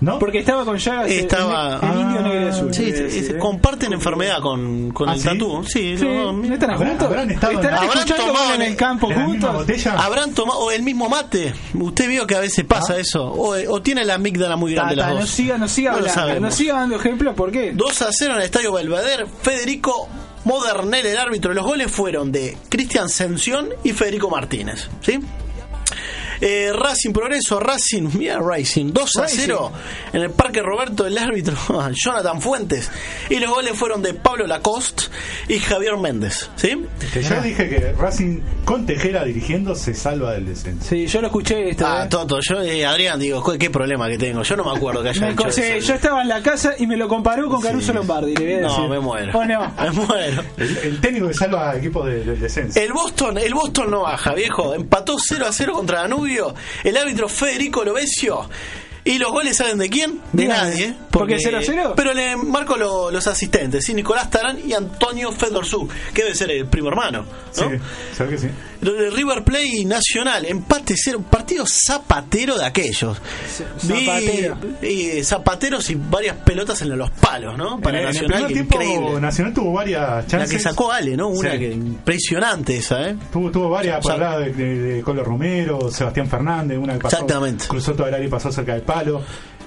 ¿No? 0.00 0.18
Porque 0.18 0.38
estaba 0.38 0.64
con 0.64 0.76
Llagas 0.78 1.10
el- 1.10 1.18
Estaba- 1.20 1.80
el, 1.82 1.88
el 1.90 2.00
indio 2.00 2.18
Ah, 2.20 2.22
negro 2.22 2.44
y 2.44 2.48
azul. 2.48 2.74
Sí, 2.74 2.92
¿eh? 2.94 3.36
comparten 3.38 3.92
enfermedad 3.92 4.40
con, 4.40 4.90
con 4.92 5.08
¿Ah, 5.08 5.14
el 5.14 5.20
sí? 5.20 5.28
tatú. 5.28 5.64
Sí, 5.64 5.96
Sí, 5.98 6.04
no, 6.04 6.32
¿no 6.32 6.54
están 6.54 6.70
¿Habrán- 6.70 6.88
juntos? 6.90 7.06
habrán 7.08 7.30
estado 7.30 7.52
en- 7.52 7.58
¿Estarán 7.58 7.78
habrán 7.84 7.98
escuchando 7.98 8.26
tomado 8.32 8.54
en 8.54 8.62
el 8.62 8.76
campo 8.76 9.10
¿En 9.10 9.18
la 9.18 9.26
misma 9.26 9.52
juntos? 9.52 9.86
Habrán 9.98 10.34
tomado 10.34 10.58
o 10.60 10.70
el 10.70 10.82
mismo 10.82 11.08
mate. 11.08 11.52
Usted 11.74 12.08
vio 12.08 12.26
que 12.26 12.36
a 12.36 12.40
veces 12.40 12.64
pasa 12.64 12.96
eso. 12.98 13.24
O, 13.24 13.54
o 13.72 13.82
tiene 13.82 14.04
la 14.04 14.14
amígdala 14.14 14.56
muy 14.56 14.72
grande 14.74 14.94
Ta, 14.94 15.00
ta, 15.02 15.06
las 15.08 15.14
no 15.14 15.20
dos. 15.22 15.30
siga, 15.30 15.58
no 15.58 15.66
siga 15.68 15.90
No 15.92 15.98
lo 16.00 16.08
hablando, 16.10 16.40
no 16.40 16.50
siga 16.52 16.74
dando 16.74 16.96
ejemplos, 16.96 17.34
¿por 17.34 17.50
qué? 17.50 17.72
2 17.74 18.02
a 18.02 18.08
0 18.12 18.34
en 18.34 18.38
el 18.40 18.44
estadio 18.44 18.72
Belvedere. 18.72 19.26
Federico 19.42 20.08
Modernel, 20.44 21.04
el 21.06 21.16
árbitro. 21.18 21.52
Los 21.52 21.64
goles 21.66 21.90
fueron 21.90 22.30
de 22.32 22.56
Cristian 22.68 23.08
Sención 23.08 23.68
y 23.84 23.92
Federico 23.92 24.30
Martínez. 24.30 24.88
¿Sí? 25.00 25.18
Eh, 26.40 26.70
Racing 26.72 27.12
Progreso, 27.12 27.58
Racing, 27.60 28.08
mira 28.14 28.38
Racing, 28.40 28.92
2 28.92 29.16
a 29.16 29.22
Racing. 29.22 29.38
0 29.46 29.72
en 30.12 30.22
el 30.22 30.30
Parque 30.30 30.62
Roberto, 30.62 31.06
el 31.06 31.18
árbitro 31.18 31.56
Jonathan 31.92 32.40
Fuentes. 32.40 32.90
Y 33.30 33.38
los 33.38 33.50
goles 33.50 33.72
fueron 33.76 34.02
de 34.02 34.14
Pablo 34.14 34.46
Lacoste 34.46 35.04
y 35.48 35.58
Javier 35.58 35.96
Méndez. 35.96 36.50
¿Sí? 36.56 36.84
Que 37.12 37.22
yo 37.22 37.40
dije 37.42 37.68
que 37.68 37.92
Racing 37.92 38.40
con 38.64 38.86
Tejera 38.86 39.24
dirigiendo 39.24 39.74
se 39.74 39.94
salva 39.94 40.32
del 40.32 40.46
descenso. 40.46 40.86
Sí, 40.88 41.06
yo 41.06 41.20
lo 41.20 41.26
escuché. 41.28 41.76
Ah. 41.80 42.06
Toto, 42.08 42.38
yo, 42.40 42.62
eh, 42.62 42.84
Adrián, 42.86 43.18
digo, 43.18 43.42
¿qué, 43.58 43.70
problema 43.70 44.08
que 44.08 44.18
tengo? 44.18 44.42
Yo 44.42 44.56
no 44.56 44.64
me 44.64 44.76
acuerdo 44.76 45.02
que 45.02 45.10
haya 45.10 45.26
Me 45.44 45.52
sí, 45.52 45.60
eso. 45.62 45.88
yo 45.88 45.94
estaba 45.94 46.22
en 46.22 46.28
la 46.28 46.42
casa 46.42 46.74
y 46.78 46.86
me 46.86 46.96
lo 46.96 47.08
comparó 47.08 47.48
con 47.48 47.60
Caruso 47.60 47.92
Lombardi. 47.92 48.34
Le 48.36 48.44
voy 48.44 48.54
a 48.64 48.68
No, 48.68 48.88
me 48.88 49.00
muero. 49.00 49.38
¿O 49.38 49.44
no? 49.44 49.72
Me 49.82 49.90
muero. 49.90 50.42
El, 50.56 50.76
el 50.78 51.00
técnico 51.00 51.28
que 51.28 51.34
salva 51.34 51.70
al 51.70 51.78
equipo 51.78 52.04
de- 52.04 52.24
del 52.24 52.38
descenso. 52.40 52.78
El 52.78 52.92
Boston, 52.92 53.38
el 53.38 53.54
Boston 53.54 53.90
no 53.90 54.02
baja, 54.02 54.34
viejo. 54.34 54.74
Empató 54.74 55.16
0 55.18 55.46
a 55.48 55.52
0 55.52 55.72
contra 55.74 56.02
Danubio. 56.02 56.27
El 56.84 56.96
árbitro 56.96 57.28
Federico 57.28 57.84
Lovesio. 57.84 58.48
¿Y 59.08 59.18
los 59.18 59.30
goles 59.32 59.56
salen 59.56 59.78
de 59.78 59.88
quién? 59.88 60.20
De 60.32 60.46
nadie. 60.46 60.94
¿Por 61.10 61.26
qué 61.26 61.38
0 61.38 61.58
a 61.58 61.62
0? 61.62 61.92
Pero 61.96 62.12
le 62.14 62.36
marco 62.36 62.76
lo- 62.76 63.10
los 63.10 63.26
asistentes, 63.26 63.84
¿sí? 63.84 63.94
Nicolás 63.94 64.30
Tarán 64.30 64.58
y 64.64 64.72
Antonio 64.74 65.32
Fedorzú, 65.32 65.88
que 66.14 66.22
debe 66.24 66.34
ser 66.34 66.50
el 66.50 66.66
primo 66.66 66.88
hermano. 66.88 67.24
Sí, 67.50 67.62
¿no? 67.64 67.80
¿sabes 68.16 68.40
que 68.40 68.48
sí? 68.48 68.54
River 68.80 69.42
Play 69.44 69.84
Nacional, 69.84 70.44
empate 70.44 70.94
cero, 70.96 71.24
partido 71.28 71.64
zapatero 71.66 72.56
de 72.58 72.64
aquellos. 72.66 73.18
Zapatero. 73.78 74.56
y 74.82 75.22
zapateros 75.24 75.88
y 75.90 75.94
varias 75.96 76.36
pelotas 76.38 76.80
en 76.82 76.96
los 76.96 77.10
palos, 77.10 77.56
¿no? 77.56 77.80
Para 77.80 78.02
en, 78.02 78.08
el- 78.16 78.32
en 78.32 78.46
tiempo 78.48 78.74
increíble. 78.80 79.20
Nacional 79.20 79.54
tuvo 79.54 79.72
varias 79.72 80.00
La 80.08 80.26
chances. 80.26 80.50
que 80.50 80.58
sacó 80.58 80.92
Ale, 80.92 81.16
¿no? 81.16 81.28
Una 81.28 81.52
Sí. 81.52 81.58
que 81.58 81.72
impresionante 81.72 82.76
esa, 82.76 83.08
¿eh? 83.08 83.16
Tuvo, 83.32 83.50
tuvo 83.50 83.68
varias 83.70 84.04
O 84.04 84.08
sea, 84.08 84.16
lado 84.18 84.40
de, 84.40 84.52
de, 84.52 84.74
de 84.78 85.02
Colo 85.02 85.24
Romero, 85.24 85.90
Sebastián 85.90 86.28
Fernández, 86.28 86.78
una 86.78 86.94
que 86.94 87.00
pasó, 87.00 87.16
Exactamente. 87.16 87.64
cruzó 87.66 87.94
todo 87.94 88.06
el 88.06 88.14
área 88.14 88.26
y 88.26 88.30
pasó 88.30 88.52
cerca 88.52 88.74
del 88.74 88.82
palo. 88.82 88.97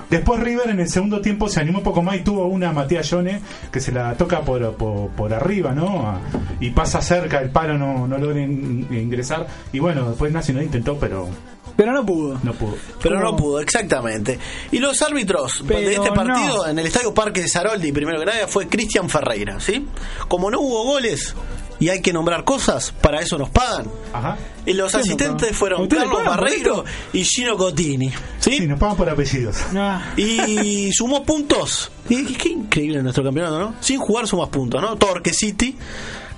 Después 0.10 0.42
River 0.42 0.70
en 0.70 0.80
el 0.82 0.90
segundo 0.90 1.22
tiempo 1.22 1.48
se 1.48 1.62
animó 1.62 1.78
un 1.78 1.84
poco 1.86 2.02
más 2.02 2.18
y 2.18 2.20
tuvo 2.20 2.46
una 2.48 2.74
Matías 2.74 3.10
Yone 3.10 3.40
que 3.72 3.80
se 3.80 3.94
la 3.94 4.14
toca 4.16 4.42
por, 4.42 4.74
por, 4.76 5.10
por 5.12 5.34
arriba, 5.34 5.72
¿no? 5.72 6.20
Y 6.60 6.72
pasa 6.72 7.02
cerca 7.02 7.40
del 7.40 7.50
palo, 7.50 7.78
no, 7.78 8.08
no 8.08 8.18
logra 8.18 8.42
in- 8.42 8.86
ingresar. 8.92 9.48
Y 9.72 9.80
bueno, 9.80 10.10
después 10.10 10.34
Nacional 10.34 10.66
intentó, 10.66 10.98
pero 11.00 11.30
Pero 11.78 11.94
no 11.94 12.06
pudo. 12.06 12.38
no 12.44 12.52
pudo. 12.52 12.76
Pero 13.02 13.22
no 13.22 13.38
pudo, 13.38 13.62
exactamente. 13.62 14.38
Y 14.74 14.80
los 14.80 15.02
árbitros 15.02 15.64
Pero 15.66 15.80
de 15.80 15.94
este 15.94 16.12
partido 16.12 16.58
no. 16.58 16.68
en 16.68 16.78
el 16.80 16.88
Estadio 16.88 17.14
Parque 17.14 17.44
de 17.44 17.48
Saroldi, 17.48 17.94
primero 17.94 18.20
que 18.20 18.26
nada, 18.26 18.48
fue 18.50 18.68
Cristian 18.68 19.10
Ferreira, 19.10 19.62
¿sí? 19.62 19.88
Como 20.28 20.52
no 20.52 20.60
hubo 20.60 20.84
goles 20.84 21.34
y 21.82 21.90
hay 21.90 22.00
que 22.00 22.14
nombrar 22.14 22.46
cosas, 22.46 22.94
para 23.02 23.20
eso 23.20 23.38
nos 23.38 23.50
pagan. 23.50 23.88
Ajá. 24.14 24.38
Y 24.66 24.74
los 24.74 24.92
¿Quién 24.92 25.02
nos 25.02 25.10
asistentes 25.10 25.58
fueron 25.58 25.82
¿Ustedes 25.82 26.04
Carlos 26.04 26.24
Barreiro 26.24 26.86
y 27.12 27.24
Gino 27.24 27.58
Cotini, 27.58 28.10
¿sí? 28.40 28.52
Sí, 28.60 28.68
nos 28.68 28.80
pagan 28.80 28.96
por 28.96 29.10
apellidos. 29.10 29.58
Ah, 29.76 30.14
Y 30.16 30.92
sumó 30.94 31.24
puntos. 31.24 31.92
Y 32.08 32.24
qué 32.36 32.50
increíble 32.50 33.02
nuestro 33.02 33.24
campeonato, 33.24 33.60
¿no? 33.60 33.74
Sin 33.82 34.00
jugar 34.00 34.28
sumas 34.28 34.50
puntos, 34.50 34.80
¿no? 34.82 34.96
Torque 34.96 35.34
City. 35.34 35.76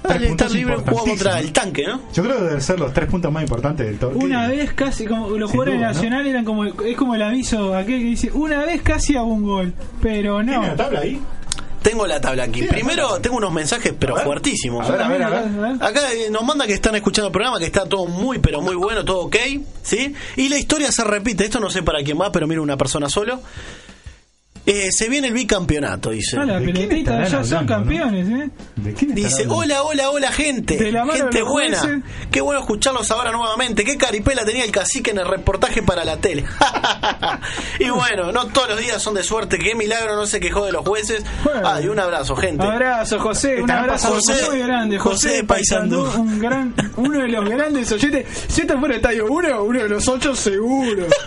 Al 0.04 0.22
estar 0.24 0.52
libre 0.52 0.76
jugó 0.78 1.06
contra 1.06 1.40
el 1.40 1.54
tanque, 1.54 1.86
¿no? 1.88 2.02
Yo 2.14 2.24
creo 2.24 2.38
que 2.38 2.44
deben 2.44 2.62
ser 2.62 2.78
los 2.80 2.92
tres 2.94 3.10
puntos 3.10 3.32
más 3.32 3.42
importantes 3.44 3.86
del 3.86 3.98
torneo. 3.98 4.22
una 4.26 4.48
vez 4.50 4.74
casi, 4.74 5.06
como 5.06 5.30
los 5.30 5.50
Sin 5.50 5.60
jugadores 5.60 5.76
duda, 5.80 5.88
¿no? 5.88 5.94
nacionales 5.94 6.28
eran 6.28 6.44
como, 6.46 6.66
es 6.66 6.98
como 6.98 7.16
el 7.16 7.22
aviso 7.22 7.74
aquel 7.76 8.00
que 8.00 8.06
dice, 8.06 8.32
una 8.34 8.66
vez 8.66 8.82
casi 8.82 9.16
hago 9.16 9.28
un 9.28 9.44
gol, 9.44 9.74
pero 10.02 10.44
no. 10.44 10.52
¿Tiene 10.52 10.68
la 10.68 10.76
tabla 10.76 11.00
ahí? 11.02 11.22
Tengo 11.84 12.08
la 12.08 12.20
tabla 12.22 12.44
aquí. 12.46 12.62
Sí, 12.62 12.68
Primero 12.68 13.20
tengo 13.20 13.38
unos 13.38 13.52
mensajes, 13.52 13.94
pero 14.00 14.16
ver. 14.16 14.24
fuertísimos. 14.24 14.90
A 14.90 14.92
ver, 14.92 15.02
a 15.02 15.08
ver, 15.10 15.24
a 15.24 15.30
ver. 15.30 15.84
Acá 15.84 16.12
eh, 16.14 16.30
nos 16.32 16.44
manda 16.44 16.66
que 16.66 16.74
están 16.74 16.96
escuchando 16.96 17.28
el 17.28 17.34
programa, 17.34 17.60
que 17.60 17.66
está 17.66 17.86
todo 17.86 18.06
muy, 18.08 18.40
pero 18.40 18.62
muy 18.62 18.76
bueno, 18.76 19.04
todo 19.04 19.24
ok, 19.26 19.36
¿sí? 19.84 20.16
Y 20.38 20.50
la 20.50 20.58
historia 20.58 20.92
se 20.92 21.04
repite, 21.04 21.44
esto 21.44 21.60
no 21.60 21.70
sé 21.70 21.84
para 21.84 22.02
quién 22.02 22.20
va, 22.20 22.32
pero 22.32 22.48
mira 22.48 22.62
una 22.62 22.78
persona 22.78 23.10
solo. 23.10 23.42
Eh, 24.66 24.90
se 24.94 25.10
viene 25.10 25.28
el 25.28 25.34
bicampeonato, 25.34 26.12
dice. 26.12 26.38
Ah, 26.40 26.46
la 26.46 26.58
¿De 26.60 26.72
quién 26.72 26.88
pelotita, 26.88 27.28
ya 27.28 27.44
son 27.44 27.66
campeones, 27.66 28.28
¿eh? 28.30 28.50
¿De 28.78 28.94
quién 28.94 29.14
Dice, 29.14 29.44
hablando? 29.44 29.56
hola, 29.58 29.84
hola, 29.84 30.10
hola 30.10 30.32
gente. 30.32 30.78
De 30.78 30.90
la 30.92 31.04
mano 31.04 31.18
gente 31.20 31.38
de 31.40 31.44
buena. 31.44 31.78
jueces. 31.80 32.00
Qué 32.32 32.40
bueno 32.40 32.62
escucharlos 32.62 33.12
ahora 33.12 33.32
nuevamente. 33.34 33.84
Qué 33.84 33.98
caripela 33.98 34.46
tenía 34.46 34.64
el 34.64 34.72
cacique 34.72 35.12
en 35.12 35.18
el 35.20 35.28
reportaje 35.28 35.84
para 35.84 36.06
la 36.06 36.16
tele. 36.18 36.46
y 37.80 37.90
bueno, 37.90 38.32
no 38.32 38.48
todos 38.48 38.70
los 38.70 38.80
días 38.80 39.02
son 39.02 39.16
de 39.16 39.24
suerte. 39.24 39.60
Qué 39.60 39.76
milagro 39.76 40.16
no 40.16 40.26
se 40.28 40.40
quejó 40.40 40.66
de 40.66 40.72
los 40.72 40.86
jueces. 40.88 41.24
Bueno. 41.44 41.68
Ay, 41.68 41.88
un 41.90 42.00
abrazo, 42.00 42.36
gente. 42.38 42.64
Abrazo, 42.66 43.20
José, 43.20 43.62
un 43.62 43.70
abrazo 43.70 44.14
pasando- 44.14 44.50
muy 44.52 44.60
grande. 44.60 44.98
José 44.98 45.30
José. 45.30 45.44
Paysandú, 45.44 46.06
un 46.18 46.40
gran, 46.40 46.74
uno 46.96 47.20
de 47.20 47.28
los 47.28 47.50
grandes 47.50 47.92
oyentes. 47.92 48.26
Si 48.48 48.62
esto 48.62 48.80
fuera 48.80 48.96
estadio 48.96 49.26
1, 49.28 49.62
uno 49.64 49.84
de 49.84 49.90
los 49.90 50.08
ocho 50.08 50.34
seguro. 50.36 51.08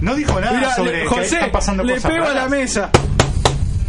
No 0.00 0.14
dijo 0.14 0.40
nada 0.40 0.56
Mirá, 0.56 0.74
sobre 0.74 0.92
le- 0.92 1.02
que 1.02 1.08
José, 1.08 1.34
están 1.34 1.52
pasando 1.52 1.82
le 1.82 1.96
cosas 1.96 2.10
la 2.36 2.48
mesa. 2.48 2.90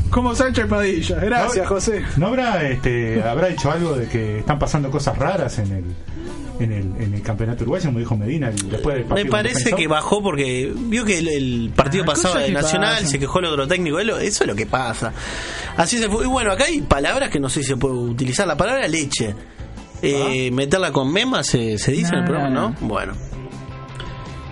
Como 0.10 0.34
Sánchez 0.34 0.66
Padilla. 0.68 1.18
Gracias, 1.20 1.66
¿No- 1.66 1.70
José. 1.70 2.02
¿No 2.16 2.28
habrá, 2.28 2.68
este, 2.70 3.22
habrá 3.22 3.48
dicho 3.48 3.70
algo 3.72 3.94
de 3.96 4.08
que 4.08 4.40
están 4.40 4.58
pasando 4.58 4.90
cosas 4.90 5.18
raras 5.18 5.60
en 5.60 5.72
el, 5.72 5.84
en 6.62 6.72
el, 6.72 7.02
en 7.04 7.14
el 7.14 7.22
campeonato 7.22 7.64
uruguayo, 7.66 7.88
como 7.88 8.00
dijo 8.00 8.16
Medina, 8.16 8.48
el- 8.48 8.70
después 8.70 8.96
del 8.96 9.04
Me 9.04 9.10
partido 9.10 9.30
parece 9.32 9.56
defensor? 9.56 9.80
que 9.80 9.88
bajó 9.88 10.24
porque 10.24 10.74
vio 10.76 11.04
que 11.04 11.18
el, 11.20 11.28
el 11.28 11.72
partido 11.76 12.04
Ah, 12.06 12.08
pasado 12.08 12.40
de 12.40 12.50
Nacional 12.52 12.94
pasan. 12.96 13.08
se 13.10 13.20
quejó 13.20 13.40
el 13.40 13.46
otro 13.46 13.68
técnico. 13.68 14.00
Eso 14.00 14.44
es 14.44 14.48
lo 14.48 14.56
que 14.56 14.66
pasa. 14.66 15.12
Así 15.76 15.98
se 15.98 16.10
fue. 16.10 16.24
Y 16.24 16.28
bueno, 16.28 16.54
acá 16.54 16.64
hay 16.66 16.82
palabras 16.82 17.30
que 17.30 17.40
no 17.42 17.50
sé 17.50 17.62
si 17.62 17.68
se 17.68 17.78
puede 17.78 17.96
utilizar. 17.96 18.48
La 18.48 18.56
palabra 18.58 18.88
leche. 18.88 19.36
Eh, 20.02 20.52
Meterla 20.52 20.92
con 20.92 21.12
mema 21.12 21.44
se, 21.44 21.78
se 21.80 21.92
dice 21.92 22.14
en 22.14 22.20
el 22.20 22.26
programa, 22.26 22.50
no, 22.50 22.70
¿no? 22.70 22.76
Bueno. 22.82 23.14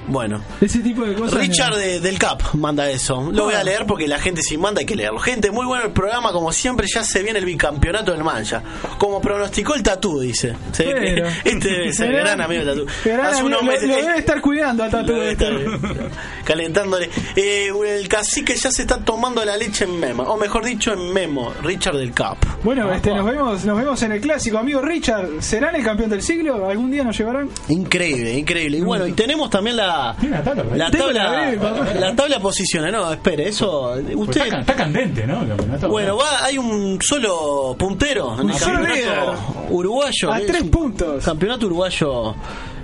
Bueno. 0.08 0.42
Ese 0.62 0.80
tipo 0.80 1.04
de 1.04 1.16
cosas. 1.16 1.40
Richard 1.40 1.72
no. 1.72 1.78
de- 1.78 2.00
del 2.00 2.18
CAP 2.20 2.54
manda 2.54 2.90
eso. 2.90 3.30
Lo 3.32 3.46
voy 3.46 3.54
a 3.56 3.64
leer 3.64 3.86
porque 3.86 4.08
la 4.08 4.20
gente 4.20 4.42
si 4.42 4.58
manda 4.58 4.80
hay 4.82 4.86
que 4.86 4.96
leerlo. 4.96 5.20
Gente, 5.20 5.52
muy 5.52 5.66
bueno 5.66 5.86
el 5.86 5.92
programa. 5.92 6.32
Como 6.32 6.52
siempre, 6.52 6.88
ya 6.94 7.04
se 7.04 7.24
viene 7.24 7.40
el 7.40 7.46
bicampeonato 7.46 8.12
del 8.12 8.24
Mancha. 8.24 8.62
Como 8.98 9.20
pronosticó 9.22 9.76
el 9.76 9.84
Tatú, 9.84 10.20
dice. 10.20 10.56
Se 10.72 10.86
ve 10.86 10.94
que 10.94 11.00
Pero- 11.00 11.28
este 11.44 11.70
debe 11.70 11.94
ser 11.94 12.12
Gran- 12.12 12.24
gran 12.26 12.42
amigo 12.42 12.66
del 12.66 12.86
Tatú. 12.86 13.22
Hace 13.22 13.44
unos 13.44 13.64
meses- 13.64 13.90
lo 13.90 13.96
debe 13.96 14.18
estar 14.20 14.42
cuidando 14.42 14.84
a 14.84 14.90
Tatú. 14.90 15.14
Debe 15.14 15.32
estar 15.32 15.54
este. 15.54 16.10
calentándole. 16.44 17.10
Eh, 17.36 17.70
el 18.00 18.08
cacique 18.08 18.56
ya 18.56 18.72
se 18.72 18.84
está 18.84 18.98
tomando 19.00 19.44
la 19.44 19.58
leche 19.58 19.86
en 19.86 20.00
Memo. 20.00 20.24
O 20.24 20.38
mejor 20.38 20.64
dicho, 20.66 20.94
en 20.94 21.12
Memo. 21.14 21.54
Richard 21.64 21.98
del 21.98 22.14
CAP. 22.14 22.38
Bueno, 22.64 22.92
este, 22.94 23.14
nos 23.14 23.26
vemos, 23.26 23.66
nos 23.66 23.78
vemos 23.78 24.02
en 24.04 24.12
el 24.14 24.22
clásico, 24.22 24.58
amigo 24.58 24.82
Richard. 24.82 25.28
¿Serán 25.42 25.76
el 25.76 25.84
campeón 25.84 26.10
del 26.10 26.22
siglo? 26.22 26.70
¿Algún 26.70 26.92
día 26.92 27.04
nos 27.04 27.18
llevarán? 27.18 27.50
Increíble, 27.70 28.34
increíble. 28.38 28.78
Y 28.78 28.82
bueno, 28.82 29.08
y 29.08 29.14
tenemos 29.14 29.50
también 29.50 29.78
la. 29.78 29.95
Tiene 30.20 30.38
la 30.38 30.44
tabla, 30.44 30.64
ahí. 30.72 30.78
La 30.80 32.16
tabla, 32.16 32.30
la 32.30 32.40
posiciones, 32.40 32.92
no, 32.92 33.12
espere, 33.12 33.48
eso. 33.48 33.94
Pues 34.04 34.16
Usted, 34.16 34.42
está, 34.46 34.60
está 34.60 34.76
candente, 34.76 35.26
¿no? 35.26 35.42
Bueno, 35.88 36.18
va, 36.18 36.46
hay 36.46 36.58
un 36.58 37.00
solo 37.02 37.76
puntero 37.78 38.40
en 38.42 38.50
el 38.50 38.56
solo 38.56 38.80
campeonato 38.80 38.96
líder. 38.96 39.70
uruguayo. 39.70 40.32
A 40.32 40.38
tres 40.40 40.56
es 40.56 40.62
un 40.64 40.70
puntos. 40.70 41.24
Campeonato 41.24 41.66
uruguayo 41.66 42.36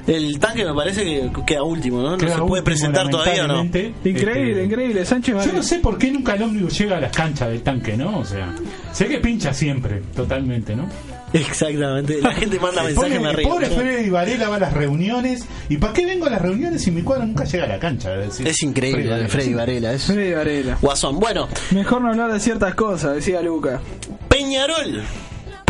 El 0.07 0.39
tanque 0.39 0.65
me 0.65 0.73
parece 0.73 1.03
que 1.03 1.31
queda 1.45 1.63
último, 1.63 2.01
¿no? 2.01 2.11
No 2.11 2.17
Queda 2.17 2.29
se 2.35 2.37
puede 2.39 2.43
último, 2.51 2.63
presentar 2.63 3.09
todavía 3.09 3.45
o 3.45 3.47
no. 3.47 3.63
Increíble, 3.63 4.51
Este, 4.51 4.63
increíble. 4.65 5.05
Sánchez 5.05 5.45
Yo 5.45 5.53
no 5.53 5.63
sé 5.63 5.79
por 5.79 5.97
qué 5.97 6.11
nunca 6.11 6.33
el 6.33 6.43
ómnibus 6.43 6.77
llega 6.79 6.97
a 6.97 7.01
las 7.01 7.11
canchas 7.11 7.49
del 7.49 7.61
tanque, 7.61 7.95
¿no? 7.95 8.19
O 8.19 8.25
sea, 8.25 8.53
sé 8.91 9.07
que 9.07 9.19
pincha 9.19 9.53
siempre, 9.53 10.01
totalmente, 10.15 10.75
¿no? 10.75 10.87
Exactamente. 11.33 12.21
La 12.21 12.33
gente 12.33 12.59
manda 12.59 12.83
mensajes, 12.83 13.17
pobre, 13.17 13.19
me 13.19 13.33
río. 13.33 13.49
pobre 13.49 13.69
Freddy 13.69 14.09
Varela 14.09 14.49
va 14.49 14.55
a 14.57 14.59
las 14.59 14.73
reuniones. 14.73 15.45
¿Y 15.69 15.77
para 15.77 15.93
qué 15.93 16.05
vengo 16.05 16.25
a 16.25 16.29
las 16.29 16.41
reuniones 16.41 16.81
si 16.81 16.91
mi 16.91 17.01
cuadro 17.01 17.25
nunca 17.25 17.43
llega 17.45 17.63
a 17.63 17.67
la 17.67 17.79
cancha? 17.79 18.13
Es, 18.15 18.27
decir, 18.27 18.47
Es 18.47 18.61
increíble, 18.63 19.09
Varela, 19.09 19.29
Freddy. 19.29 19.53
Varela. 19.53 19.93
Es 19.93 20.03
Freddy 20.05 20.33
Varela. 20.33 20.77
guasón. 20.81 21.19
Bueno, 21.19 21.47
Mejor 21.71 22.01
no 22.01 22.09
hablar 22.09 22.33
de 22.33 22.39
ciertas 22.39 22.75
cosas, 22.75 23.15
decía 23.15 23.41
Luca. 23.41 23.81
Peñarol. 24.27 25.01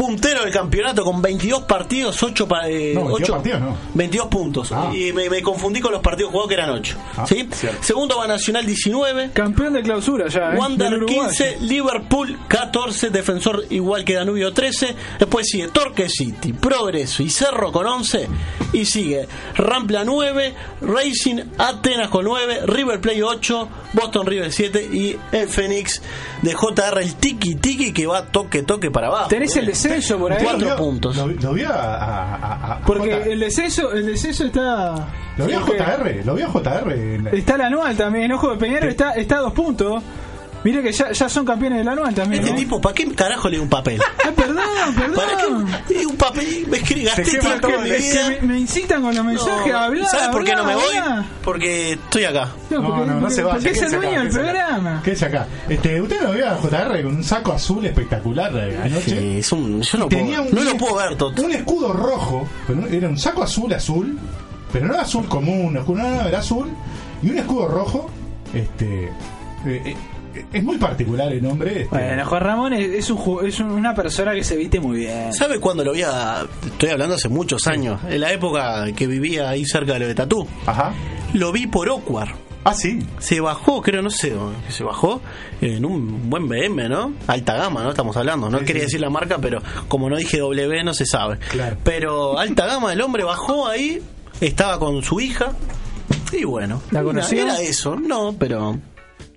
Puntero 0.02 0.44
del 0.44 0.52
campeonato 0.52 1.04
con 1.04 1.22
22 1.22 1.62
partidos, 1.66 2.24
8 2.24 2.48
pa- 2.48 2.68
eh, 2.68 2.94
No, 2.96 3.02
22 3.02 3.22
ocho- 3.22 3.34
partidos 3.34 3.62
no. 3.62 3.78
22 3.94 4.28
puntos. 4.30 4.72
Ah. 4.72 4.92
Y 4.96 5.14
me, 5.14 5.30
me 5.30 5.44
confundí 5.44 5.80
con 5.80 5.92
los 5.92 6.02
partidos 6.02 6.32
jugados 6.32 6.48
que 6.50 6.54
eran 6.56 6.70
8. 6.72 6.98
Ah, 7.18 7.26
¿sí? 7.28 7.48
cierto. 7.52 7.84
Segundo 7.84 8.18
va 8.18 8.26
Nacional 8.26 8.66
19. 8.66 9.30
Campeón 9.32 9.74
de 9.74 9.84
clausura 9.84 10.28
ya, 10.28 10.54
¿eh? 10.54 10.58
Wander 10.58 10.90
Del 10.90 11.04
Uruguay. 11.04 11.20
15, 11.28 11.58
Liverpool 11.62 12.36
14, 12.48 13.12
Defensor 13.12 13.64
igual 13.70 14.04
que 14.04 14.16
Danubio 14.16 14.52
13, 14.52 14.96
después 15.20 15.46
sigue 15.48 15.68
Torque 15.68 16.10
City, 16.10 16.52
Progreso 16.54 17.22
y 17.22 17.30
Cerro 17.30 17.72
con 17.72 17.86
11, 17.86 18.28
y 18.74 18.86
sigue 18.86 19.28
Rampla 19.56 20.04
9, 20.04 20.56
Racing 20.82 21.42
Atenas 21.60 22.10
con 22.10 22.26
9, 22.26 22.62
River 22.66 23.00
Play 23.02 23.22
8, 23.22 23.70
Boston 23.94 24.26
River 24.26 24.52
7 24.52 24.82
y 24.92 25.16
el 25.32 25.48
Phoenix 25.48 26.02
de 26.42 26.54
JR, 26.54 27.02
el 27.02 27.16
Tiki 27.16 27.56
Tiki 27.56 27.94
que 27.94 28.08
va 28.08 28.26
toque 28.26 28.64
toque 28.64 28.90
para 28.92 29.08
abajo. 29.08 29.28
Tenés 29.30 29.56
el 29.58 29.66
¿eh? 29.66 29.68
descenso 29.68 30.18
por 30.18 30.34
ahí. 30.34 30.44
Cuatro 30.44 30.76
puntos. 30.76 31.16
Lo, 31.18 31.28
lo 31.28 31.54
vio 31.54 31.70
a, 31.70 31.74
a- 31.76 32.36
a- 32.36 32.74
a- 32.74 32.80
Porque 32.80 33.12
J- 33.12 33.30
el 33.32 33.40
descenso, 33.40 33.92
el 33.94 34.06
descenso 34.06 34.46
está. 34.46 35.08
Lo 35.38 35.46
vio 35.46 35.60
a 35.60 35.62
JR, 35.62 36.22
lo 36.26 36.36
vio 36.36 36.48
a 36.48 36.50
JR. 36.52 37.30
Está 37.38 37.56
el 37.56 37.62
anual 37.62 37.96
también, 37.96 38.32
ojo 38.32 38.52
de 38.52 38.58
Peñarol 38.58 38.90
está, 38.90 39.12
está 39.14 39.38
a 39.38 39.42
dos 39.42 39.54
puntos. 39.54 40.04
Mire 40.64 40.84
que 40.84 40.92
ya, 40.92 41.12
ya 41.12 41.28
son 41.28 41.46
campeones 41.46 41.80
del 41.80 41.88
anual 41.88 42.14
también. 42.14 42.44
Este 42.44 42.56
tipo, 42.56 42.80
¿para 42.80 42.94
qué 42.94 43.08
carajo 43.14 43.50
le 43.50 43.60
un 43.60 43.70
papel? 43.70 44.00
Ah, 44.24 44.30
perdón, 44.36 45.16
¿Para 45.16 45.38
perdón. 45.38 45.68
qué? 45.88 46.06
Un 46.06 46.16
papel, 46.16 46.66
me 46.70 46.78
escribí, 46.78 47.04
gasté 47.04 47.24
tiempo 47.24 47.50
todo, 47.60 47.82
mi 47.82 47.90
Es 47.90 48.12
que 48.14 48.18
vida. 48.30 48.30
me, 48.42 48.48
me 48.48 48.60
incitan 48.60 49.02
con 49.02 49.14
los 49.16 49.26
mensajes 49.26 49.74
a 49.74 49.84
hablar. 49.86 50.08
¿Sabes 50.08 50.28
por 50.30 50.44
qué 50.44 50.56
no 50.56 50.64
me 50.64 50.76
voy? 50.76 50.96
hablar. 50.98 51.26
Porque 51.44 51.92
estoy 51.94 52.26
acá. 52.26 52.50
No, 52.70 52.82
No, 52.82 52.88
porque, 52.90 53.06
no, 53.06 53.14
no 53.16 53.20
porque- 53.22 53.36
se 53.36 53.44
vaya. 53.44 53.54
porque 53.56 53.70
es 53.72 53.82
el 53.82 53.92
dueño 53.92 54.20
del 54.20 54.30
programa. 54.30 55.02
Quédese 55.04 55.26
acá. 55.26 55.48
Este, 55.68 56.02
¿Usted 56.02 56.22
lo 56.22 56.32
vio 56.34 56.50
a 56.50 56.56
JR 56.56 57.04
con 57.04 57.16
un 57.16 57.24
saco 57.24 57.52
azul 57.54 57.86
espectacular 57.86 58.54
de 58.54 58.78
anoche? 58.78 59.02
Sí, 59.20 59.38
es 59.40 59.52
un, 59.52 59.82
yo 59.82 59.98
no, 59.98 60.08
Tenía 60.08 60.38
puedo, 60.38 60.50
un, 60.50 60.56
no 60.56 60.72
lo 60.72 60.78
puedo 60.78 60.96
ver, 60.96 61.16
Toto. 61.18 61.42
Un 61.44 61.52
escudo 61.52 61.92
rojo, 61.94 62.48
pero 62.68 62.82
no- 62.82 62.88
era 62.88 63.10
un 63.10 63.18
saco 63.18 63.44
azul, 63.44 63.74
azul, 63.74 64.18
pero 64.72 64.86
no 64.88 64.94
era 64.94 65.04
azul 65.04 65.26
común, 65.28 65.74
no, 65.74 65.84
no, 65.84 65.96
no, 65.96 66.28
era 66.28 66.40
azul, 66.40 66.70
y 67.22 67.30
un 67.32 67.38
escudo 67.38 67.68
rojo. 67.68 68.10
Este, 68.54 69.06
eh, 69.06 69.12
eh, 69.86 69.96
es 70.54 70.64
muy 70.64 70.78
particular 70.78 71.32
el 71.32 71.42
nombre. 71.44 71.84
Este, 71.84 71.88
Bueno, 71.90 72.26
Juan 72.26 72.42
Ramón 72.42 72.74
es, 72.74 72.90
es 72.90 73.10
un, 73.10 73.18
ju- 73.18 73.46
es 73.46 73.60
un- 73.60 73.72
una 73.72 73.94
persona 73.94 74.34
que 74.34 74.44
se 74.44 74.56
viste 74.56 74.80
muy 74.80 74.98
bien. 75.00 75.34
¿Sabe 75.34 75.60
cuándo 75.60 75.84
lo 75.84 75.94
vi? 75.94 76.02
a- 76.04 76.46
Estoy 76.66 76.90
hablando 76.90 77.16
hace 77.16 77.30
muchos 77.30 77.68
años, 77.68 78.00
en 78.10 78.20
la 78.22 78.32
época 78.32 78.86
que 78.96 79.08
vivía 79.08 79.50
ahí 79.50 79.66
cerca 79.66 79.94
de 79.94 80.00
lo 80.00 80.08
de 80.08 80.16
Tatú. 80.16 80.48
Ajá. 80.66 80.94
Lo 81.34 81.52
vi 81.52 81.68
por 81.68 81.90
Ocuar. 81.90 82.34
Ah, 82.64 82.76
sí. 82.76 83.00
Se 83.18 83.40
bajó, 83.40 83.82
creo, 83.82 84.04
no 84.04 84.12
sé, 84.12 84.34
se 84.70 84.84
bajó 84.84 85.20
en 85.62 85.84
un 85.84 86.30
buen 86.30 86.48
BM, 86.48 86.88
¿no? 86.90 87.12
Alta 87.26 87.56
gama, 87.58 87.82
¿no? 87.84 87.90
Estamos 87.90 88.16
hablando. 88.18 88.52
No 88.52 88.60
Sí, 88.60 88.66
quería 88.66 88.82
sí. 88.82 88.86
decir 88.86 89.02
la 89.02 89.10
marca, 89.10 89.40
pero 89.40 89.64
como 89.88 90.10
no 90.12 90.16
dije 90.18 90.38
W, 90.38 90.84
no 90.84 90.94
se 90.94 91.06
sabe. 91.08 91.40
Claro. 91.50 91.78
Pero 91.84 92.38
alta 92.38 92.68
gama, 92.68 92.94
el 92.94 93.02
hombre 93.02 93.24
bajó 93.24 93.68
ahí, 93.68 94.00
estaba 94.42 94.78
con 94.78 95.02
su 95.02 95.20
hija, 95.20 95.54
y 96.32 96.44
bueno. 96.44 96.82
¿La 96.92 97.02
conoció? 97.02 97.42
Era 97.42 97.60
eso, 97.62 97.96
no, 97.96 98.36
pero 98.38 98.78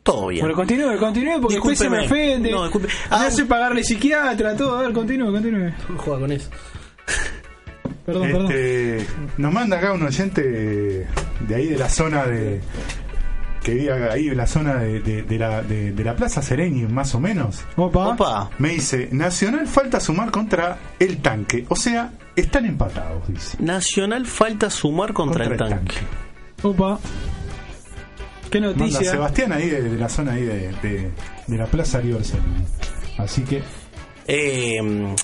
todo 0.04 0.28
bien. 0.28 0.42
Bueno, 0.42 0.54
continúe, 0.54 0.96
continúe 0.98 1.40
porque 1.40 1.54
después 1.56 1.76
se 1.78 1.90
me 1.90 2.04
ofende. 2.06 2.52
No, 2.52 2.62
disculpe. 2.62 2.86
me 2.86 2.92
Ah, 3.10 3.26
hace 3.26 3.44
pagarle 3.46 3.82
psiquiatra, 3.82 4.54
todo. 4.56 4.78
A 4.78 4.82
ver, 4.82 4.92
continúe, 4.92 5.32
continúe. 5.32 5.72
Juega 5.96 6.20
con 6.20 6.30
eso. 6.30 6.48
Perdón, 8.06 8.22
perdón. 8.30 8.52
Este, 8.52 9.06
nos 9.38 9.52
manda 9.52 9.78
acá 9.78 9.92
un 9.92 10.02
oyente 10.02 10.42
de 10.42 11.54
ahí 11.54 11.68
de 11.68 11.78
la 11.78 11.88
zona 11.88 12.26
de 12.26 12.60
que 13.62 13.72
vive 13.72 14.10
ahí 14.10 14.28
en 14.28 14.36
la 14.36 14.46
zona 14.46 14.74
de, 14.74 15.00
de- 15.00 15.22
de 15.22 15.38
la, 15.38 15.62
de, 15.62 15.92
de 15.92 16.04
la 16.04 16.14
Plaza 16.14 16.42
Sereni 16.42 16.82
más 16.82 17.14
o 17.14 17.20
menos 17.20 17.64
Opa. 17.76 18.08
Opa. 18.08 18.50
me 18.58 18.68
dice 18.70 19.08
Nacional 19.10 19.66
falta 19.66 20.00
sumar 20.00 20.30
contra 20.30 20.76
el 20.98 21.16
tanque 21.22 21.64
o 21.70 21.74
sea 21.76 22.12
están 22.36 22.66
empatados 22.66 23.26
dice 23.26 23.56
Nacional 23.60 24.26
falta 24.26 24.68
sumar 24.68 25.14
contra, 25.14 25.46
el 25.46 25.56
tanque. 25.56 25.94
Opa. 26.62 26.98
Qué 28.60 28.66
Manda 28.66 28.84
noticia. 28.84 29.10
Sebastián 29.10 29.52
ahí 29.52 29.68
de, 29.68 29.82
de 29.82 29.98
la 29.98 30.08
zona 30.08 30.32
ahí 30.32 30.42
de, 30.42 30.72
de- 30.82 31.10
de 31.46 31.56
la 31.58 31.66
Plaza 31.66 32.00
River 32.00 32.24
Sereni 32.24 32.64
así 33.18 33.42
que 33.42 33.62
Eh, 34.26 35.14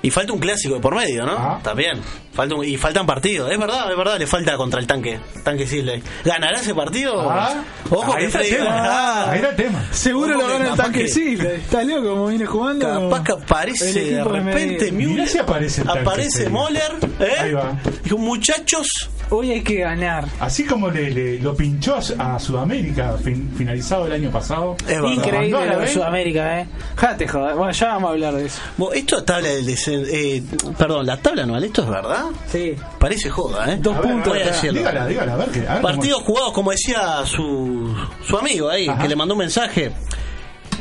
y 0.00 0.10
falta 0.10 0.32
un 0.32 0.38
clásico 0.38 0.74
de 0.76 0.80
por 0.80 0.94
medio, 0.94 1.26
¿no? 1.26 1.32
Ah. 1.36 1.58
También. 1.62 2.00
Falta 2.32 2.54
un- 2.54 2.64
y 2.64 2.76
faltan 2.76 3.04
partidos. 3.04 3.50
Es 3.50 3.58
verdad, 3.58 3.90
es 3.90 3.96
verdad, 3.96 4.16
le 4.16 4.28
falta 4.28 4.56
contra 4.56 4.78
el 4.78 4.86
tanque. 4.86 5.18
Tanque 5.42 5.66
Sisley. 5.66 6.00
¿Ganará 6.24 6.60
ese 6.60 6.72
partido? 6.72 7.28
Ah. 7.28 7.64
Ojo 7.90 8.12
Ahí 8.14 8.20
que 8.20 8.26
está 8.26 8.40
tema. 8.40 8.70
ah, 8.70 9.30
ahí 9.32 9.38
era 9.40 9.50
el 9.50 9.56
tema 9.56 9.84
Seguro 9.90 10.36
Ojo 10.38 10.46
lo 10.46 10.52
gana 10.54 10.70
el 10.70 10.76
tanque 10.76 11.00
que- 11.02 11.08
sí. 11.08 11.36
Está 11.40 11.82
loco 11.82 12.10
como 12.10 12.26
viene 12.28 12.46
jugando. 12.46 12.86
Capaz 13.10 13.24
que 13.24 13.32
aparece 13.32 13.92
de 14.12 14.22
repente 14.24 14.92
Müller. 14.92 15.28
si 15.28 15.38
aparece 15.38 15.80
el 15.80 15.86
tanque, 15.88 16.00
Aparece. 16.02 16.48
Moller. 16.48 16.92
¿eh? 17.18 17.32
Ahí 17.40 17.52
va. 17.54 17.76
Dijo, 18.04 18.18
muchachos. 18.18 18.86
Hoy 19.30 19.50
hay 19.52 19.60
que 19.62 19.76
ganar. 19.80 20.26
así 20.40 20.64
como 20.64 20.90
le, 20.90 21.10
le- 21.10 21.38
lo 21.38 21.54
pinchó 21.54 21.96
a, 22.18 22.38
Sudamérica 22.38 23.16
fin- 23.22 23.50
finalizado 23.56 24.06
el 24.06 24.12
año 24.12 24.30
pasado 24.30 24.76
Es. 24.86 24.98
Increíble 24.98 25.66
lo 25.66 25.78
de. 25.80 25.86
Sudamérica, 25.88 26.60
eh. 26.60 26.66
Jate, 26.96 27.28
joder. 27.28 27.54
Bueno, 27.54 27.72
ya 27.72 27.88
vamos 27.88 28.08
a 28.08 28.12
hablar 28.12 28.34
de 28.34 28.46
eso. 28.46 28.60
Bueno, 28.76 28.94
esto 28.94 29.18
es 29.18 29.24
tabla 29.24 29.48
del 29.48 29.66
descen- 29.66 30.06
eh, 30.10 30.42
Perdón, 30.78 31.06
la 31.06 31.16
tabla 31.18 31.42
anual, 31.42 31.62
¿esto 31.64 31.82
es 31.82 31.88
verdad? 31.88 32.24
Sí. 32.50 32.74
Parece 32.98 33.28
joda, 33.30 33.72
¿eh? 33.72 33.78
Dos 33.80 33.96
A 33.96 34.00
puntos. 34.00 34.32
ver, 34.32 34.48
a 34.48 34.60
dígala 34.72 35.06
dígala 35.06 35.32
a 35.34 35.36
ver 35.36 35.48
que 35.50 35.58
a 35.60 35.62
ver 35.62 35.82
cómo- 35.82 35.82
Partidos 35.82 36.22
jugados, 36.22 36.52
como 36.52 36.70
decía 36.70 37.24
su, 37.24 37.94
su 38.26 38.38
amigo 38.38 38.68
ahí, 38.70 38.88
Ajá. 38.88 39.02
que 39.02 39.08
le 39.08 39.16
mandó 39.16 39.34
un 39.34 39.38
mensaje. 39.40 39.92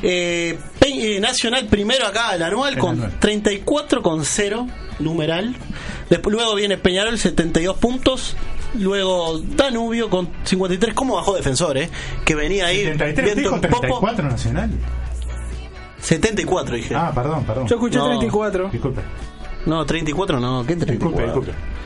Eh, 0.01 0.57
eh, 0.81 1.19
Nacional 1.19 1.65
primero 1.67 2.05
acá, 2.05 2.35
el 2.35 2.43
anual, 2.43 2.73
El 2.73 2.79
con 2.79 2.91
anual. 2.95 3.19
34 3.19 4.01
con 4.01 4.23
0, 4.25 4.67
numeral. 4.99 5.55
Después, 6.09 6.33
luego 6.35 6.55
viene 6.55 6.77
Peñarol, 6.77 7.17
72 7.17 7.77
puntos. 7.77 8.35
Luego 8.75 9.39
Danubio 9.39 10.09
con 10.09 10.29
53. 10.43 10.93
¿Cómo 10.93 11.15
bajó 11.15 11.35
defensor, 11.35 11.77
eh? 11.77 11.89
Que 12.25 12.35
venía 12.35 12.67
ahí. 12.67 12.83
73 12.83 13.35
viento 13.35 13.41
dijo 13.41 13.61
popa. 13.61 13.79
34 13.79 14.27
nacional 14.29 14.69
74 15.99 16.75
dije. 16.75 16.95
ah 16.95 17.11
perdón 17.13 17.43
perdón 17.43 17.67
Yo 17.67 17.75
escuché 17.75 17.97
No. 17.97 18.05
34. 18.07 18.69
disculpe 18.71 19.01
No, 19.65 19.85
34 19.85 20.39
no, 20.39 20.65
¿qué 20.65 20.75
34? 20.75 20.93
disculpe 20.93 21.23
disculpe 21.23 21.76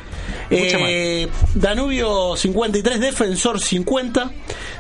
Eh, 0.51 1.27
Danubio 1.55 2.35
53, 2.35 2.99
Defensor 2.99 3.59
50. 3.59 4.31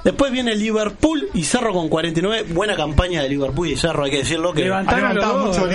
Después 0.03 0.31
viene 0.31 0.55
Liverpool 0.55 1.29
y 1.33 1.43
Cerro 1.43 1.73
con 1.73 1.87
49. 1.87 2.45
Buena 2.53 2.75
campaña 2.75 3.21
de 3.21 3.29
Liverpool 3.29 3.67
y 3.69 3.75
Cerro, 3.77 4.03
hay 4.03 4.11
que 4.11 4.17
decirlo 4.19 4.51
que. 4.53 4.63
Levantaron 4.63 5.47
mucho 5.47 5.67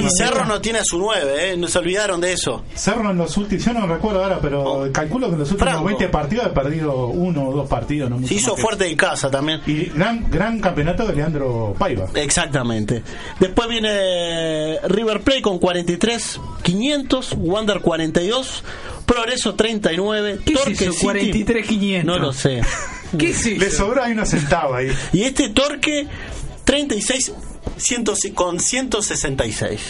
Y 0.00 0.08
Cerro 0.16 0.44
no 0.46 0.60
tiene 0.60 0.78
a 0.80 0.84
su 0.84 0.98
9, 0.98 1.52
¿eh? 1.52 1.56
no 1.56 1.68
se 1.68 1.78
olvidaron 1.78 2.20
de 2.20 2.32
eso. 2.32 2.64
Cerro 2.74 3.10
en 3.10 3.18
los 3.18 3.36
últimos 3.36 3.64
yo 3.64 3.72
no 3.74 3.86
recuerdo 3.86 4.22
ahora 4.24 4.38
pero 4.40 4.60
Oh. 4.62 4.92
calculo 4.92 5.28
que 5.28 5.34
en 5.34 5.38
los 5.40 5.50
últimos 5.50 5.70
Franco. 5.72 5.86
20 5.86 6.08
partidos 6.08 6.46
ha 6.46 6.54
perdido 6.54 7.06
uno 7.08 7.48
o 7.48 7.52
dos 7.56 7.68
partidos 7.68 8.08
no 8.10 8.16
mucho 8.16 8.28
Se 8.28 8.34
hizo 8.34 8.56
fuerte 8.56 8.86
en 8.88 8.96
casa 8.96 9.30
también. 9.30 9.60
eso. 9.60 9.70
y 9.70 9.84
gran 9.94 10.30
gran 10.30 10.60
campeonato 10.60 11.06
de 11.06 11.14
Leandro 11.14 11.74
Paiva 11.78 12.06
Exactamente. 12.14 13.02
Después 13.38 13.68
viene 13.68 14.78
River 14.88 15.20
Plate 15.20 15.42
con 15.42 15.58
43, 15.58 16.40
500, 16.62 17.34
Wander 17.38 17.80
42, 17.80 18.64
Progreso 19.12 19.54
39, 19.54 20.38
¿Qué 20.44 20.52
es 20.52 20.58
Torque 20.58 20.72
eso? 20.84 20.92
City- 20.92 21.02
43, 21.04 21.66
500. 21.66 22.04
No 22.06 22.18
lo 22.24 22.32
sé. 22.32 22.60
¿Qué 23.18 23.30
es 23.30 23.44
le 23.46 23.66
eso? 23.66 23.78
sobró 23.78 24.02
ahí 24.04 24.12
unos 24.12 24.28
centavos 24.28 24.76
ahí 24.76 24.90
Y 25.12 25.22
este 25.24 25.48
Torque 25.48 26.06
36 26.64 27.32
100 27.76 28.04
con 28.34 28.60
166. 28.60 29.80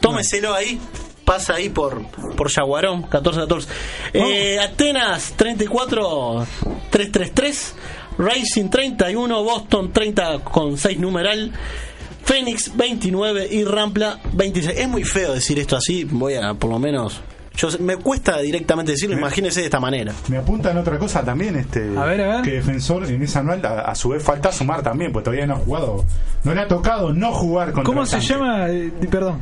Tómeselo 0.00 0.54
ahí. 0.54 0.78
Pasa 1.24 1.54
ahí 1.54 1.68
por, 1.68 2.06
por 2.36 2.50
Yaguarón, 2.50 3.04
14-14. 3.04 3.66
Eh, 4.14 4.58
Atenas 4.60 5.34
34 5.36 6.46
333. 6.90 7.74
Racing 8.18 8.68
31. 8.70 9.42
Boston 9.44 9.92
30 9.92 10.38
con 10.44 10.78
6 10.78 10.98
numeral. 10.98 11.52
Phoenix 12.24 12.74
29 12.76 13.48
y 13.50 13.64
Rampla 13.64 14.20
26. 14.32 14.78
Es 14.78 14.88
muy 14.88 15.04
feo 15.04 15.34
decir 15.34 15.58
esto 15.58 15.76
así. 15.76 16.04
Voy 16.04 16.34
a, 16.34 16.54
por 16.54 16.70
lo 16.70 16.78
menos. 16.78 17.20
Yo, 17.58 17.68
me 17.80 17.96
cuesta 17.96 18.38
directamente 18.38 18.92
decirlo. 18.92 19.18
Imagínese 19.18 19.60
de 19.60 19.66
esta 19.66 19.80
manera. 19.80 20.12
me 20.28 20.38
apuntan 20.38 20.78
otra 20.78 20.96
cosa 20.98 21.22
también 21.24 21.56
este 21.56 21.90
A 21.98 22.04
ver, 22.04 22.20
a 22.22 22.28
ver. 22.36 22.42
que 22.42 22.52
defensor 22.52 23.04
en 23.04 23.20
esa 23.22 23.40
anual 23.40 23.64
a, 23.66 23.80
a 23.80 23.94
su 23.94 24.10
vez 24.10 24.22
falta 24.22 24.50
sumar 24.52 24.80
también 24.82 25.12
pues 25.12 25.24
todavía 25.24 25.46
no 25.46 25.54
ha 25.54 25.58
jugado 25.58 26.04
no 26.44 26.54
le 26.54 26.60
ha 26.60 26.68
tocado 26.68 27.12
no 27.12 27.32
jugar 27.32 27.72
contra 27.72 27.84
¿Cómo 27.84 28.02
el 28.02 28.06
se 28.06 28.12
tanque. 28.18 28.26
llama? 28.28 28.68
Eh, 28.70 28.92
perdón. 29.10 29.40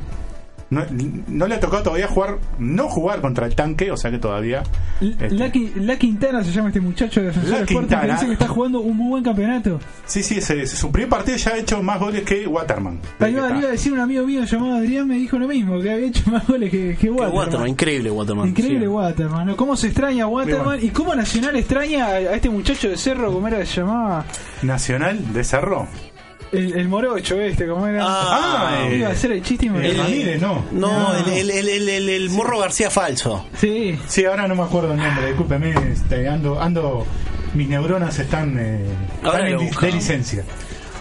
No, 0.68 0.82
no 1.28 1.46
le 1.46 1.54
ha 1.54 1.60
tocado 1.60 1.84
todavía 1.84 2.08
jugar, 2.08 2.38
no 2.58 2.88
jugar 2.88 3.20
contra 3.20 3.46
el 3.46 3.54
tanque, 3.54 3.92
o 3.92 3.96
sea 3.96 4.10
que 4.10 4.18
todavía. 4.18 4.64
este, 5.00 5.30
La, 5.30 5.52
Qui- 5.52 5.72
La 5.76 5.96
Quintana 5.96 6.42
se 6.42 6.50
llama 6.50 6.68
este 6.70 6.80
muchacho 6.80 7.20
de 7.20 7.26
La 7.26 7.32
Sporting 7.32 7.66
que 7.66 7.74
Quintana. 7.74 8.12
dice 8.14 8.26
que 8.26 8.32
está 8.32 8.48
jugando 8.48 8.80
un 8.80 8.96
muy 8.96 9.08
buen 9.10 9.22
campeonato. 9.22 9.78
sí, 10.06 10.24
sí, 10.24 10.38
ese- 10.38 10.62
ese- 10.62 10.76
su 10.76 10.90
primer 10.90 11.08
partido 11.08 11.36
ya 11.36 11.52
ha 11.52 11.58
hecho 11.58 11.80
más 11.84 12.00
goles 12.00 12.22
que 12.22 12.46
Waterman. 12.48 12.98
Ahí 13.20 13.32
iba 13.32 13.46
a 13.46 13.52
decir 13.70 13.92
un 13.92 14.00
amigo 14.00 14.26
mío 14.26 14.42
llamado 14.44 14.74
Adrián, 14.76 15.06
me 15.06 15.14
dijo 15.16 15.38
lo 15.38 15.46
mismo, 15.46 15.80
que 15.80 15.90
había 15.92 16.06
hecho 16.08 16.28
más 16.32 16.46
goles 16.48 16.70
que, 16.70 16.96
Waterman. 17.10 17.32
Waterman, 17.36 17.68
increíble 17.68 18.10
Waterman. 18.10 18.48
Increíble 18.48 18.80
Sí. 18.80 18.86
Waterman, 18.88 19.46
¿no? 19.46 19.56
¿Cómo 19.56 19.76
se 19.76 19.86
extraña 19.86 20.26
Waterman? 20.26 20.84
¿Y 20.84 20.88
cómo 20.90 21.14
Nacional 21.14 21.54
extraña 21.56 22.06
a, 22.06 22.18
este 22.34 22.50
muchacho 22.50 22.88
de 22.88 22.96
Cerro, 22.96 23.32
cómo 23.32 23.46
era 23.46 23.58
que 23.58 23.66
se 23.66 23.80
llamaba? 23.82 24.24
Nacional 24.62 25.32
de 25.32 25.44
Cerro. 25.44 25.86
El, 26.52 26.74
el 26.78 26.88
morocho 26.88 27.40
este, 27.40 27.66
¿cómo 27.66 27.86
era? 27.86 28.02
Ah, 28.06 28.88
iba 28.92 29.08
a 29.08 29.12
hacer 29.12 29.32
el 29.32 29.42
chiste 29.42 29.66
y 29.66 29.70
me 29.70 29.86
el- 29.88 29.98
Ramírez, 29.98 30.40
no. 30.40 30.64
No, 30.72 31.12
No. 31.12 31.16
el, 31.16 31.50
el, 31.50 31.50
el, 31.50 31.68
el, 31.68 31.88
el- 31.88 32.08
el 32.08 32.30
Morro 32.30 32.58
García 32.60 32.88
falso. 32.90 33.46
Sí. 33.58 33.98
Sí, 34.06 34.24
ahora 34.24 34.46
no 34.46 34.54
me 34.54 34.62
acuerdo 34.62 34.92
el 34.92 34.98
nombre, 34.98 35.26
discúlpeme, 35.28 35.74
este, 35.92 36.28
ando, 36.28 36.60
ando, 36.60 37.04
mis 37.54 37.68
neuronas 37.68 38.18
están, 38.18 38.56
eh, 38.58 38.84
Ahora 39.24 39.48
están 39.50 39.80
de 39.80 39.92
licencia. 39.92 40.44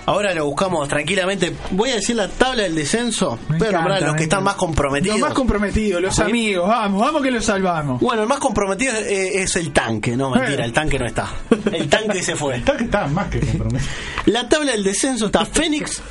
Ahora 0.07 0.33
lo 0.35 0.45
buscamos 0.45 0.87
tranquilamente. 0.87 1.55
Voy 1.71 1.89
a 1.89 1.95
decir 1.95 2.15
la 2.15 2.27
tabla 2.27 2.63
del 2.63 2.75
descenso. 2.75 3.39
Me 3.49 3.57
Voy 3.57 3.67
a 3.69 3.71
nombrar 3.71 4.03
a 4.03 4.07
los 4.07 4.15
que 4.15 4.23
están 4.23 4.43
más 4.43 4.55
comprometidos. 4.55 5.17
Los 5.19 5.27
más 5.29 5.35
comprometidos, 5.35 6.01
los 6.01 6.15
¿Sí? 6.15 6.21
amigos, 6.21 6.67
vamos, 6.67 7.01
vamos 7.01 7.21
que 7.23 7.31
los 7.31 7.43
salvamos. 7.45 7.99
Bueno, 8.01 8.21
el 8.21 8.27
más 8.27 8.37
comprometido 8.39 8.93
es, 8.97 9.07
es 9.35 9.55
el 9.55 9.71
tanque. 9.71 10.15
No, 10.15 10.29
mentira, 10.29 10.63
Eh. 10.63 10.65
el 10.67 10.73
tanque 10.73 10.99
no 10.99 11.05
está. 11.05 11.27
El 11.71 11.89
tanque 11.89 12.21
se 12.21 12.35
fue. 12.35 12.57
Está 12.57 12.77
que 12.77 12.83
está 12.83 13.07
más 13.07 13.27
que 13.29 13.39
comprometido. 13.39 13.89
La 14.27 14.47
tabla 14.47 14.71
del 14.73 14.83
descenso 14.83 15.25
está 15.27 15.45
Fénix 15.45 16.01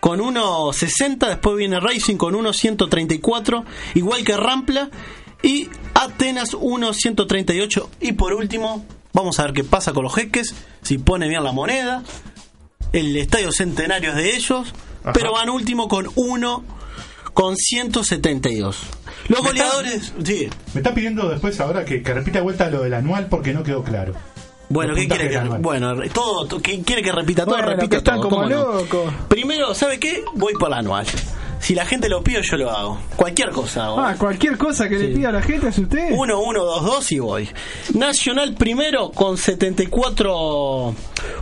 con 0.00 0.20
1.60, 0.20 1.26
después 1.28 1.56
viene 1.56 1.80
Racing 1.80 2.16
con 2.16 2.34
1.134, 2.34 3.64
igual 3.94 4.24
que 4.24 4.36
Rampla, 4.36 4.88
y 5.42 5.68
Atenas 5.94 6.54
1.138. 6.54 7.88
Y 8.00 8.12
por 8.12 8.32
último, 8.34 8.84
vamos 9.12 9.38
a 9.40 9.44
ver 9.44 9.52
qué 9.52 9.64
pasa 9.64 9.92
con 9.92 10.04
los 10.04 10.14
jeques, 10.14 10.54
si 10.82 10.98
pone 10.98 11.28
bien 11.28 11.42
la 11.44 11.52
moneda. 11.52 12.02
El 12.92 13.16
estadio 13.16 13.52
centenario 13.52 14.10
es 14.10 14.16
de 14.16 14.36
ellos, 14.36 14.72
Ajá. 15.02 15.12
pero 15.12 15.32
van 15.32 15.50
último 15.50 15.88
con 15.88 16.08
1 16.14 16.64
con 17.34 17.56
172. 17.56 18.76
Los 19.28 19.28
Me 19.28 19.34
está- 19.36 19.48
goleadores, 19.48 20.12
sí. 20.24 20.48
Me 20.74 20.80
está 20.80 20.94
pidiendo 20.94 21.28
después 21.28 21.58
ahora 21.60 21.84
que, 21.84 22.02
que 22.02 22.14
repita 22.14 22.38
de 22.38 22.44
vuelta 22.44 22.70
lo 22.70 22.82
del 22.82 22.94
anual 22.94 23.26
porque 23.28 23.52
no 23.52 23.62
quedó 23.62 23.82
claro. 23.84 24.14
Bueno, 24.68 24.92
Los 24.94 25.00
¿qué 25.00 25.08
quiere 25.08 25.28
que. 25.30 25.38
Bueno, 25.58 25.94
todo, 26.12 26.46
to- 26.46 26.60
¿quién 26.60 26.82
quiere 26.82 27.02
que 27.02 27.12
repita 27.12 27.44
todo? 27.44 27.54
Bueno, 27.54 27.68
todo. 28.02 28.20
como 28.22 28.36
¿cómo 28.36 28.48
no? 28.48 28.72
locos. 28.78 29.14
Primero, 29.28 29.74
¿sabe 29.74 29.98
qué? 30.00 30.24
Voy 30.34 30.54
por 30.54 30.70
la 30.70 30.78
anual. 30.78 31.06
Si 31.66 31.74
la 31.74 31.84
gente 31.84 32.08
lo 32.08 32.22
pide, 32.22 32.42
yo 32.42 32.56
lo 32.58 32.70
hago. 32.70 33.00
Cualquier 33.16 33.50
cosa 33.50 33.86
hago. 33.86 33.98
Ah, 33.98 34.14
cualquier 34.16 34.56
cosa 34.56 34.88
que 34.88 35.00
le 35.00 35.08
pida 35.08 35.30
a 35.30 35.32
la 35.32 35.42
gente 35.42 35.66
es 35.66 35.76
usted. 35.76 36.12
1, 36.12 36.40
1, 36.40 36.64
2, 36.64 36.84
2 36.84 37.10
y 37.12 37.18
voy. 37.18 37.48
Nacional 37.92 38.54
primero 38.54 39.10
con 39.10 39.36
74 39.36 40.94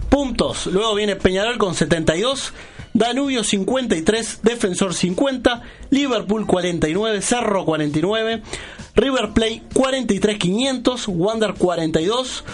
puntos. 0.09 0.65
Luego 0.69 0.95
viene 0.95 1.17
Peñarol 1.17 1.59
con 1.59 1.75
72. 1.75 2.55
Danubio 2.95 3.45
53, 3.45 4.41
Defensor 4.43 4.95
50, 4.95 5.61
Liverpool 5.91 6.47
49, 6.47 7.21
Cerro 7.21 7.67
49, 7.67 8.41
River 8.95 9.31
Plate 9.35 9.63
43 9.75 10.39
500, 10.39 11.09
Wander 11.09 11.53
42, 11.53 12.45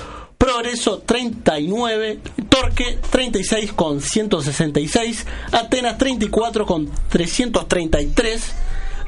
Progreso 0.50 1.00
39, 1.04 2.18
Torque 2.48 2.98
36 3.10 3.74
con 3.74 4.00
166, 4.00 5.26
Atenas 5.52 5.98
34 5.98 6.64
con 6.64 6.88
333, 7.10 8.52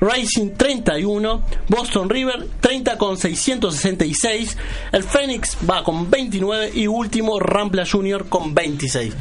Racing 0.00 0.50
31, 0.58 1.42
Boston 1.68 2.10
River 2.10 2.46
30 2.60 2.98
con 2.98 3.16
666, 3.16 4.58
el 4.92 5.02
Phoenix 5.04 5.56
va 5.68 5.82
con 5.82 6.10
29 6.10 6.70
y 6.74 6.86
último 6.86 7.40
Rampla 7.40 7.84
Junior 7.90 8.26
con 8.28 8.52
26. 8.54 9.14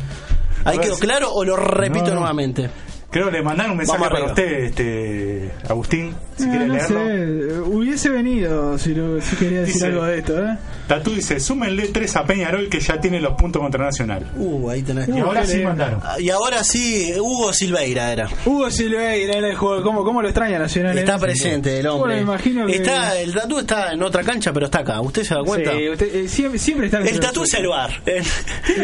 ¿Ahí 0.66 0.80
quedó 0.80 0.97
claro 0.97 1.32
o 1.32 1.45
lo 1.45 1.55
repito 1.55 2.07
No, 2.07 2.09
no. 2.09 2.20
nuevamente? 2.20 2.70
Creo 3.09 3.26
que 3.28 3.32
le 3.38 3.41
mandaron 3.41 3.72
un 3.74 3.78
mensaje 3.78 3.99
Vamos 3.99 4.09
para 4.20 4.32
arriba. 4.32 4.34
usted, 4.34 4.64
este, 4.66 5.51
Agustín, 5.70 6.14
si 6.38 6.43
Ah, 6.43 6.49
quiere 6.49 6.68
no 6.68 6.74
leerlo. 6.74 6.99
sé, 6.99 7.59
hubiese 7.70 8.09
venido 8.09 8.78
si, 8.78 8.93
lo- 8.95 9.20
si 9.22 9.36
quería 9.38 9.59
decir 9.62 9.74
Dice- 9.76 9.86
algo 9.88 10.03
de 10.05 10.18
esto, 10.20 10.45
¿eh? 10.45 10.57
Tatú 10.88 11.12
dice, 11.14 11.40
súmenle 11.40 11.88
tres 11.88 12.16
a 12.16 12.26
Peñarol 12.26 12.68
que 12.70 12.80
ya 12.80 13.00
tiene 13.00 13.20
los 13.22 13.34
puntos 13.36 13.62
contra 13.62 13.86
Nacional. 13.86 14.26
Uh, 14.36 14.70
ahí 14.70 14.82
tenés. 14.82 15.08
Y 15.08 15.20
ahora 15.20 15.46
sí 15.46 15.54
lindo. 15.54 15.70
mandaron. 15.70 16.02
Y 16.20 16.30
ahora 16.30 16.64
sí, 16.64 17.14
Hugo 17.20 17.54
Silveira 17.54 18.12
era. 18.12 18.30
Hugo 18.46 18.70
Silveira 18.70 19.34
era 19.38 19.48
el 19.50 19.56
juego, 19.56 19.82
¿cómo, 19.84 20.04
cómo 20.04 20.22
lo 20.22 20.28
extraña 20.28 20.60
Nacional? 20.60 20.98
Está 20.98 21.16
eh? 21.16 21.20
presente 21.20 21.80
el 21.80 21.88
hombre. 21.88 22.16
Bueno, 22.16 22.22
imagino 22.34 22.66
que- 22.68 22.76
está, 22.76 23.20
el 23.20 23.34
tatu 23.34 23.60
está 23.60 23.94
en 23.94 24.04
otra 24.04 24.24
cancha, 24.24 24.52
pero 24.52 24.66
está 24.66 24.80
acá. 24.80 25.00
¿Usted 25.02 25.24
se 25.24 25.34
da 25.36 25.42
cuenta? 25.44 25.72
Sí, 25.72 25.90
usted, 25.90 26.16
eh, 26.16 26.28
siempre, 26.28 26.60
siempre 26.60 26.86
está 26.88 27.00
El 27.00 27.20
tatu 27.20 27.44
es 27.44 27.54
el 27.54 27.68
bar. 27.68 28.02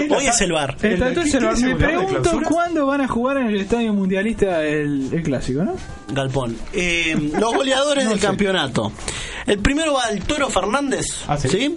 Hoy 0.09 0.25
es 0.27 0.41
el 0.41 0.51
bar. 0.51 0.77
El 0.81 0.99
tatu 0.99 1.19
es 1.21 1.33
el 1.33 1.47
¿Tiene 1.55 1.73
Me 1.73 1.75
pregunto 1.75 2.39
cuándo 2.47 2.85
van 2.85 3.01
a 3.01 3.07
jugar 3.07 3.37
en 3.37 3.47
el 3.47 3.61
estadio 3.61 3.93
mundialista 3.93 4.63
el, 4.63 5.09
el 5.13 5.23
clásico, 5.23 5.63
¿no? 5.63 5.75
Galpón. 6.13 6.57
Eh, 6.73 7.31
los 7.37 7.53
goleadores 7.53 8.03
No 8.05 8.09
del 8.11 8.19
sé. 8.19 8.25
campeonato. 8.27 8.91
El 9.45 9.59
primero 9.59 9.93
va 9.93 10.09
el 10.11 10.21
Toro 10.23 10.49
Fernández, 10.49 11.05
Ah, 11.27 11.37
¿sí? 11.37 11.75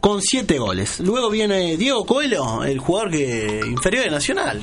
Con 0.00 0.20
siete 0.20 0.58
goles. 0.58 1.00
Luego 1.00 1.30
viene 1.30 1.76
Diego 1.76 2.04
Coelho, 2.04 2.62
el 2.64 2.78
jugador 2.78 3.10
que 3.10 3.60
inferior 3.66 4.04
de 4.04 4.10
Nacional. 4.10 4.62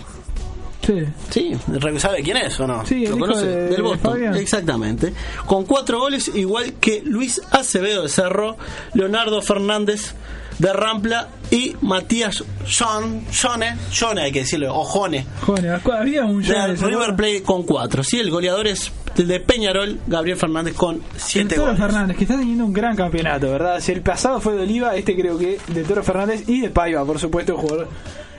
Sí. 0.86 0.96
Sí, 1.30 1.52
¿sabe 2.00 2.22
quién 2.24 2.38
es 2.38 2.60
o 2.60 2.66
no? 2.68 2.86
Sí, 2.86 3.06
¿Lo 3.06 3.18
conoce? 3.18 3.46
de- 3.46 3.56
Del 3.68 3.76
de 3.76 3.82
Boston. 3.82 4.36
Exactamente. 4.36 5.14
Con 5.46 5.66
cuatro 5.66 6.00
goles, 6.00 6.32
igual 6.34 6.74
que 6.74 7.02
Luis 7.06 7.42
Acevedo 7.52 8.04
de 8.04 8.10
Cerro, 8.10 8.58
Leonardo 8.94 9.42
Fernández 9.42 10.14
de 10.62 10.74
Rampla 10.74 11.28
y 11.50 11.76
Matías 11.82 12.44
John, 12.66 13.22
Jone, 13.42 13.76
Jone 14.00 14.22
hay 14.22 14.32
que 14.32 14.40
decirlo, 14.42 14.74
o 14.76 14.84
Jone, 14.84 15.26
Joder, 15.42 15.82
había 15.92 16.24
un 16.24 16.42
de 16.44 16.54
Jones, 16.54 16.82
¿no? 16.82 16.88
River 16.88 17.16
Plate 17.16 17.42
con 17.44 17.64
cuatro. 17.64 18.04
Sí, 18.04 18.20
el 18.20 18.30
goleador 18.30 18.68
es 18.68 18.92
el 19.18 19.28
de 19.28 19.40
Peñarol, 19.40 20.00
Gabriel 20.06 20.38
Fernández 20.38 20.76
con 20.76 20.98
El 20.98 21.02
siete 21.18 21.56
Toro 21.56 21.68
goles. 21.74 21.82
Fernández, 21.82 22.16
que 22.18 22.24
está 22.26 22.38
teniendo 22.38 22.64
un 22.66 22.74
gran 22.74 22.96
campeonato, 22.96 23.50
¿verdad? 23.52 23.80
Si 23.80 23.92
el 23.92 24.02
pasado 24.02 24.40
fue 24.40 24.54
de 24.54 24.62
Oliva, 24.62 24.96
este 24.96 25.16
creo 25.20 25.38
que 25.38 25.58
de 25.68 25.84
Toro 25.84 26.04
Fernández 26.04 26.48
y 26.48 26.62
de 26.62 26.70
Paiva, 26.70 27.04
por 27.06 27.18
supuesto, 27.20 27.58
jugador 27.58 27.90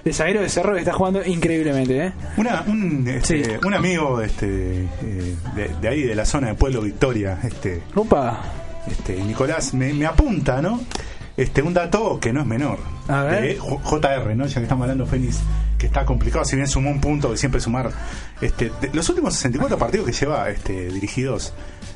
de 0.05 0.12
zaguero 0.12 0.41
de 0.41 0.49
Cerro 0.49 0.73
que 0.75 0.79
está 0.81 0.93
jugando 0.93 1.25
increíblemente, 1.27 2.07
¿eh? 2.07 2.12
Una, 2.37 2.62
un, 2.68 3.07
este, 3.09 3.45
Sí. 3.45 3.51
un 3.66 3.75
amigo 3.75 4.20
este, 4.20 4.85
eh, 5.03 5.37
de, 5.57 5.68
de 5.81 5.89
ahí, 5.89 6.03
de 6.03 6.14
la 6.14 6.25
zona 6.25 6.49
de 6.49 6.55
Pueblo 6.55 6.81
Victoria, 6.83 7.39
este, 7.45 7.83
Opa, 7.97 8.41
este, 8.89 9.16
Nicolás, 9.23 9.75
me, 9.75 9.93
me 9.93 10.07
apunta, 10.07 10.62
¿no? 10.62 10.81
Este, 11.37 11.62
un 11.62 11.72
dato 11.74 12.20
que 12.20 12.33
no 12.33 12.41
es 12.41 12.47
menor. 12.47 12.78
A 13.09 13.22
ver. 13.22 13.43
De 13.43 13.57
J- 13.59 13.83
JR, 13.83 14.37
¿no? 14.37 14.47
Ya 14.47 14.55
que 14.57 14.62
estamos 14.62 14.83
hablando 14.85 15.07
Fénix, 15.07 15.39
que 15.78 15.87
está 15.87 16.05
complicado, 16.05 16.45
si 16.45 16.57
bien 16.57 16.68
sumó 16.68 16.91
un 16.91 17.01
punto, 17.01 17.30
que 17.30 17.37
siempre 17.39 17.61
sumar. 17.61 17.91
Este, 18.41 18.70
de 18.80 18.91
los 18.93 19.09
últimos 19.09 19.35
64 19.35 19.78
partidos 19.78 20.07
que 20.07 20.12
lleva 20.12 20.51
este, 20.51 20.89
dirigidos 20.91 21.53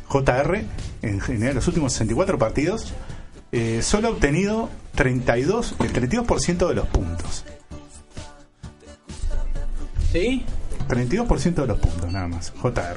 JR, 0.09 0.65
en 1.03 1.21
general, 1.21 1.55
los 1.57 1.67
últimos 1.69 1.93
64 1.93 2.39
partidos, 2.39 2.95
eh, 3.53 3.81
solo 3.83 4.09
ha 4.09 4.11
obtenido 4.13 4.71
32, 4.95 5.75
el 5.81 5.93
32% 5.93 6.69
de 6.69 6.75
los 6.75 6.87
puntos. 6.87 7.45
¿sí? 10.13 10.45
32% 10.89 11.55
de 11.55 11.67
los 11.67 11.79
puntos, 11.79 12.11
nada 12.13 12.29
más. 12.29 12.53
JR. 12.63 12.97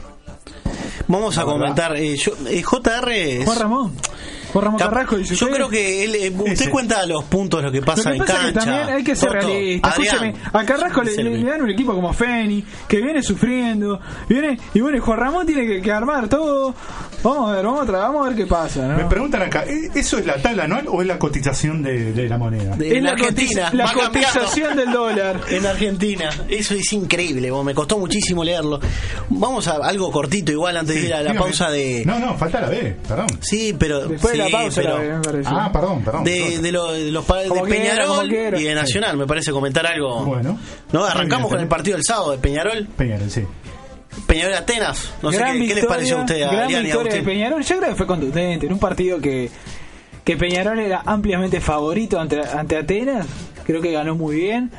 Vamos 1.08 1.38
a 1.38 1.44
comentar. 1.44 1.96
eh, 1.96 2.16
yo- 2.16 2.34
eh, 2.48 2.62
JR 2.64 3.12
es. 3.40 3.46
Juan 3.46 3.60
Ramón. 3.60 3.94
Juan 4.54 4.66
Ramón 4.66 4.80
Cap- 4.80 4.90
Carrasco 4.90 5.18
dice 5.18 5.36
yo 5.36 5.46
usted. 5.46 5.56
creo 5.58 5.70
que 5.70 6.04
él, 6.06 6.16
eh, 6.16 6.30
usted 6.36 6.52
Ese. 6.54 6.70
cuenta 6.70 7.06
los 7.06 7.24
puntos, 7.26 7.62
lo 7.64 7.72
que 7.72 7.80
Lo 7.80 7.86
pasa 7.86 8.10
en 8.14 8.22
es 8.22 8.28
que 8.28 8.34
cancha. 8.34 8.60
también 8.60 8.90
hay 8.90 9.04
que 9.04 9.16
ser 9.16 9.30
Toto, 9.34 9.48
realista. 9.48 9.94
A 10.54 10.66
Carrasco 10.66 11.04
le, 11.04 11.44
dan 11.44 11.62
un 11.62 11.70
equipo 11.70 11.94
como 11.94 12.12
Feni, 12.14 12.64
que 12.88 13.02
viene 13.02 13.22
sufriendo, 13.22 14.00
viene, 14.28 14.60
y 14.74 14.80
bueno, 14.82 15.02
Juan 15.02 15.20
Ramón 15.20 15.46
tiene 15.46 15.66
que, 15.68 15.82
que 15.82 15.92
armar 15.92 16.28
todo. 16.28 16.74
Vamos 17.22 17.52
a 17.52 17.56
ver, 17.58 17.66
vamos 17.66 17.82
a, 17.82 17.92
tra- 17.92 18.00
vamos 18.00 18.26
a 18.26 18.30
ver 18.30 18.38
qué 18.38 18.46
pasa, 18.46 18.88
¿no? 18.88 18.96
Me 18.98 19.04
preguntan 19.04 19.42
acá, 19.42 19.66
¿e- 19.66 19.90
¿eso 19.94 20.18
es 20.18 20.26
la 20.26 20.38
tabla 20.42 20.64
anual 20.64 20.86
o 20.88 21.02
es 21.02 21.08
la 21.08 21.20
cotización 21.20 21.84
de, 21.84 22.14
de 22.14 22.30
la 22.30 22.38
moneda? 22.38 22.78
De- 22.78 22.92
en 22.92 22.98
es 22.98 23.04
la, 23.04 23.10
Argentina, 23.12 23.70
la 23.74 23.92
cotización 23.92 24.78
del 24.78 24.92
dólar. 24.92 25.42
En 25.50 25.66
Argentina, 25.66 26.30
eso 26.48 26.76
es 26.76 26.94
increíble, 26.94 27.52
vos, 27.52 27.66
me 27.66 27.74
costó 27.76 27.98
muchísimo 27.98 28.44
leerlo. 28.44 28.80
Vamos 29.30 29.68
a 29.68 29.74
algo 29.84 30.10
cortito 30.12 30.52
igual 30.54 30.78
antes 30.78 30.96
de 30.96 31.08
ir 31.08 31.14
a 31.14 31.18
la 31.18 31.32
dígame. 31.32 31.40
pausa 31.40 31.70
de... 31.70 32.04
No, 32.06 32.20
no, 32.20 32.38
falta 32.38 32.62
la 32.62 32.70
B, 32.70 32.96
perdón. 33.08 33.28
Sí, 33.42 33.76
pero... 33.78 34.08
Después 34.08 34.32
de 34.34 34.39
sí, 34.39 34.39
la 34.46 34.50
pausa, 34.50 34.82
pero 34.82 34.98
la 34.98 35.04
ve, 35.04 35.14
me 35.16 35.20
parece. 35.22 35.50
Ah, 35.52 35.70
perdón, 35.72 36.02
perdón. 36.04 36.24
de, 36.24 36.60
de, 36.60 36.72
lo- 36.72 36.92
de 36.94 37.12
los 37.12 37.26
pa- 37.26 37.38
de 37.40 37.50
quiera, 37.50 37.64
Peñarol 37.64 38.28
quiera. 38.30 38.60
y 38.60 38.64
de 38.64 38.76
Nacional, 38.76 39.18
me 39.18 39.26
parece 39.28 39.52
comentar 39.52 39.86
algo. 39.88 40.26
Bueno. 40.26 40.58
¿No? 40.92 41.06
Arrancamos 41.06 41.44
bien, 41.48 41.50
con 41.50 41.60
el 41.62 41.68
partido 41.68 41.96
del 41.98 42.04
sábado 42.06 42.32
de 42.32 42.38
Peñarol. 42.40 42.88
Peñarol, 42.98 43.30
sí. 43.30 43.44
Peñarol 44.28 44.56
Atenas. 44.56 45.12
No 45.22 45.32
sé 45.32 45.38
qué, 45.38 45.68
qué 45.68 45.76
les 45.76 45.86
pareció 45.86 46.18
a 46.18 46.22
usted, 46.22 46.40
gran 46.52 46.68
victoria 46.68 47.14
de. 47.14 47.22
Peñarol. 47.24 47.64
Yo 47.64 47.78
creo 47.78 47.90
que 47.90 47.96
fue 47.96 48.08
contundente. 48.08 48.66
En 48.66 48.74
un 48.74 48.80
partido 48.80 49.20
que, 49.20 49.50
que 50.24 50.36
Peñarol 50.36 50.80
era 50.80 51.04
ampliamente 51.06 51.62
favorito 51.62 52.20
ante, 52.20 52.42
ante 52.42 52.78
Atenas. 52.78 53.26
Creo 53.66 53.82
que 53.82 53.92
ganó 53.92 54.16
muy 54.16 54.36
bien. 54.38 54.72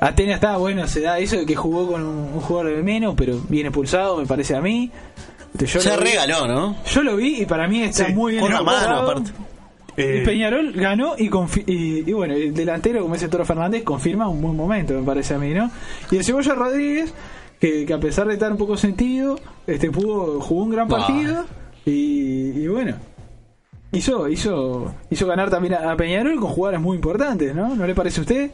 Atenas 0.00 0.34
estaba 0.34 0.58
bueno, 0.58 0.86
se 0.88 1.00
da 1.00 1.18
eso 1.18 1.36
de 1.36 1.46
que 1.46 1.54
jugó 1.54 1.86
con 1.92 2.02
un, 2.02 2.32
un 2.34 2.40
jugador 2.40 2.74
de 2.76 2.82
menos, 2.82 3.14
pero 3.16 3.40
viene 3.48 3.70
pulsado, 3.70 4.16
me 4.18 4.26
parece 4.26 4.54
a 4.56 4.60
mí. 4.60 4.90
Este, 5.52 5.66
yo 5.66 5.80
Se 5.80 5.96
regaló, 5.96 6.46
¿no? 6.46 6.76
Yo 6.86 7.02
lo 7.02 7.16
vi 7.16 7.42
y 7.42 7.46
para 7.46 7.68
mí 7.68 7.82
está 7.82 8.06
Sí, 8.06 8.12
muy 8.14 8.32
bien 8.32 8.42
Con 8.44 8.52
una 8.52 8.62
mano, 8.62 8.96
aparte. 9.00 9.30
Eh, 9.96 10.20
Y 10.22 10.24
Peñarol 10.26 10.72
ganó 10.72 11.14
y, 11.18 11.30
y, 11.66 12.08
y 12.08 12.12
bueno, 12.14 12.34
el 12.34 12.54
delantero, 12.54 13.02
como 13.02 13.14
dice 13.14 13.28
Toro 13.28 13.44
Fernández, 13.44 13.82
confirma 13.84 14.26
un 14.28 14.40
buen 14.40 14.56
momento, 14.56 14.94
me 14.94 15.02
parece 15.02 15.34
a 15.34 15.38
mí, 15.38 15.52
¿no? 15.52 15.70
Y 16.10 16.16
el 16.16 16.24
Cebolla 16.24 16.54
Rodríguez, 16.54 17.12
que, 17.60 17.84
que 17.84 17.92
a 17.92 18.00
pesar 18.00 18.26
de 18.26 18.32
estar 18.34 18.50
un 18.50 18.56
poco 18.56 18.76
sentido, 18.78 19.38
este 19.66 19.90
pudo 19.90 20.40
jugó 20.40 20.62
un 20.64 20.70
gran 20.70 20.86
Ah. 20.86 20.96
partido 20.96 21.44
y, 21.84 22.62
y 22.62 22.68
bueno, 22.68 22.96
hizo, 23.92 24.28
hizo, 24.30 24.94
hizo 25.10 25.26
ganar 25.26 25.50
también 25.50 25.74
a, 25.74 25.92
a 25.92 25.96
Peñarol 25.96 26.40
con 26.40 26.50
jugadores 26.50 26.80
muy 26.80 26.96
importantes, 26.96 27.54
¿no? 27.54 27.74
¿No 27.74 27.86
le 27.86 27.94
parece 27.94 28.20
a 28.20 28.22
usted? 28.22 28.50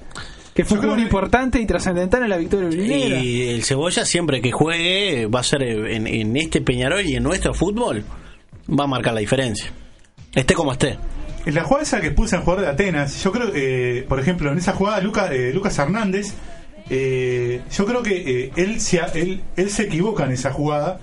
Que 0.59 0.65
fue 0.65 0.79
un 0.79 0.83
jugador 0.83 1.01
importante 1.05 1.61
y 1.61 1.67
trascendental 1.67 2.25
en 2.25 2.31
la 2.31 2.37
victoria 2.37 2.67
urinera. 2.67 3.21
Y 3.23 3.49
el 3.51 3.63
Cebolla 3.63 4.05
siempre 4.05 4.41
que 4.43 4.51
juegue 4.51 5.27
va 5.27 5.39
a 5.39 5.43
ser 5.45 5.63
en, 5.63 6.09
en 6.09 6.37
este 6.37 6.61
Peñarol 6.61 7.07
y 7.07 7.15
en 7.15 7.23
nuestro 7.23 7.55
fútbol 7.55 8.03
va 8.69 8.83
a 8.83 8.87
marcar 8.89 9.15
la 9.15 9.21
diferencia. 9.21 9.71
Esté 10.35 10.55
como 10.55 10.73
esté. 10.73 10.99
En 11.47 11.55
la 11.55 11.63
jugada 11.63 11.85
esa 11.85 12.01
que 12.01 12.11
puse 12.11 12.35
en 12.35 12.43
jugador 12.43 12.65
de 12.65 12.71
Atenas, 12.73 13.23
yo 13.23 13.31
creo 13.31 13.53
que, 13.53 13.99
eh, 13.99 14.03
por 14.03 14.19
ejemplo, 14.19 14.51
en 14.51 14.59
esa 14.59 14.73
jugada 14.73 15.01
Luca, 15.01 15.33
eh, 15.33 15.53
Lucas 15.55 15.79
Hernández, 15.79 16.35
eh, 16.91 17.61
yo 17.71 17.87
creo 17.87 18.03
que 18.03 18.17
eh, 18.47 18.51
él, 18.57 18.81
se, 18.81 19.01
él, 19.15 19.41
él 19.57 19.71
se 19.71 19.85
equivoca 19.85 20.25
en 20.25 20.33
esa 20.33 20.51
jugada. 20.53 20.99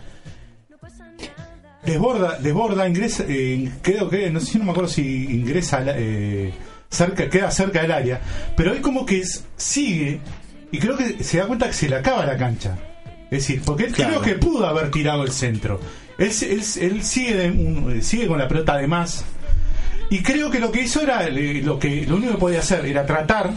Desborda, 1.85 2.39
desborda, 2.39 2.89
ingresa, 2.89 3.23
eh, 3.29 3.69
creo 3.81 4.09
que, 4.09 4.29
no 4.31 4.39
sé 4.41 4.47
si 4.53 4.57
no 4.57 4.65
me 4.65 4.71
acuerdo 4.71 4.89
si 4.89 5.25
ingresa, 5.33 5.77
al- 5.77 5.93
eh, 5.95 6.51
cerca, 6.89 7.29
queda 7.29 7.51
cerca 7.51 7.81
del 7.81 7.91
área, 7.91 8.21
pero 8.55 8.73
él 8.73 8.81
como 8.81 9.05
que 9.05 9.19
es- 9.19 9.43
sigue 9.57 10.19
y 10.71 10.79
creo 10.79 10.95
que 10.97 11.23
se 11.23 11.37
da 11.37 11.47
cuenta 11.47 11.67
que 11.67 11.73
se 11.73 11.89
le 11.89 11.95
acaba 11.97 12.25
la 12.25 12.37
cancha. 12.37 12.77
Es 13.31 13.39
decir, 13.47 13.61
porque 13.65 13.85
él 13.85 13.93
Claro. 13.93 14.21
creo 14.21 14.21
que 14.21 14.39
pudo 14.39 14.65
haber 14.67 14.91
tirado 14.91 15.23
el 15.23 15.31
centro. 15.31 15.79
Él, 16.17 16.31
él, 16.41 16.61
él 16.81 17.03
sigue, 17.03 17.35
de 17.35 17.49
un- 17.51 18.01
sigue 18.01 18.27
con 18.27 18.37
la 18.39 18.47
pelota 18.47 18.77
de 18.77 18.87
más. 18.87 19.25
Y 20.09 20.21
creo 20.21 20.51
que 20.51 20.59
lo 20.59 20.71
que 20.71 20.81
hizo 20.83 21.01
era 21.01 21.25
eh, 21.27 21.61
lo 21.63 21.79
que 21.79 22.05
lo 22.05 22.15
único 22.17 22.33
que 22.33 22.37
podía 22.39 22.59
hacer 22.59 22.85
era 22.85 23.05
tratar 23.05 23.51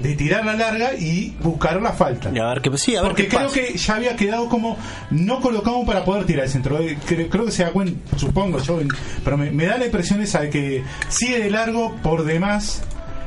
de 0.00 0.14
tirar 0.16 0.44
la 0.44 0.54
larga 0.54 0.94
y 0.94 1.34
buscar 1.42 1.80
la 1.80 1.92
falta. 1.92 2.30
Y 2.34 2.38
a 2.38 2.46
ver 2.46 2.60
qué 2.60 2.76
sí, 2.76 2.96
a 2.96 3.00
ver 3.02 3.10
Porque 3.10 3.28
creo 3.28 3.44
pasa. 3.48 3.54
que 3.60 3.76
ya 3.78 3.94
había 3.94 4.16
quedado 4.16 4.48
como 4.48 4.76
no 5.10 5.40
colocado 5.40 5.84
para 5.86 6.04
poder 6.04 6.24
tirar 6.26 6.44
el 6.46 6.50
centro. 6.50 6.78
Eh, 6.80 6.98
Creo, 7.06 7.28
creo 7.28 7.44
que 7.46 7.52
se 7.52 7.62
da 7.64 7.70
cuenta, 7.70 8.16
supongo 8.18 8.58
yo, 8.58 8.80
pero 9.24 9.36
me, 9.36 9.50
me 9.50 9.66
da 9.66 9.78
la 9.78 9.86
impresión 9.86 10.20
esa 10.20 10.40
de 10.40 10.50
que 10.50 10.82
sigue 11.08 11.38
de 11.40 11.50
largo 11.50 11.94
por 12.02 12.24
demás 12.24 12.82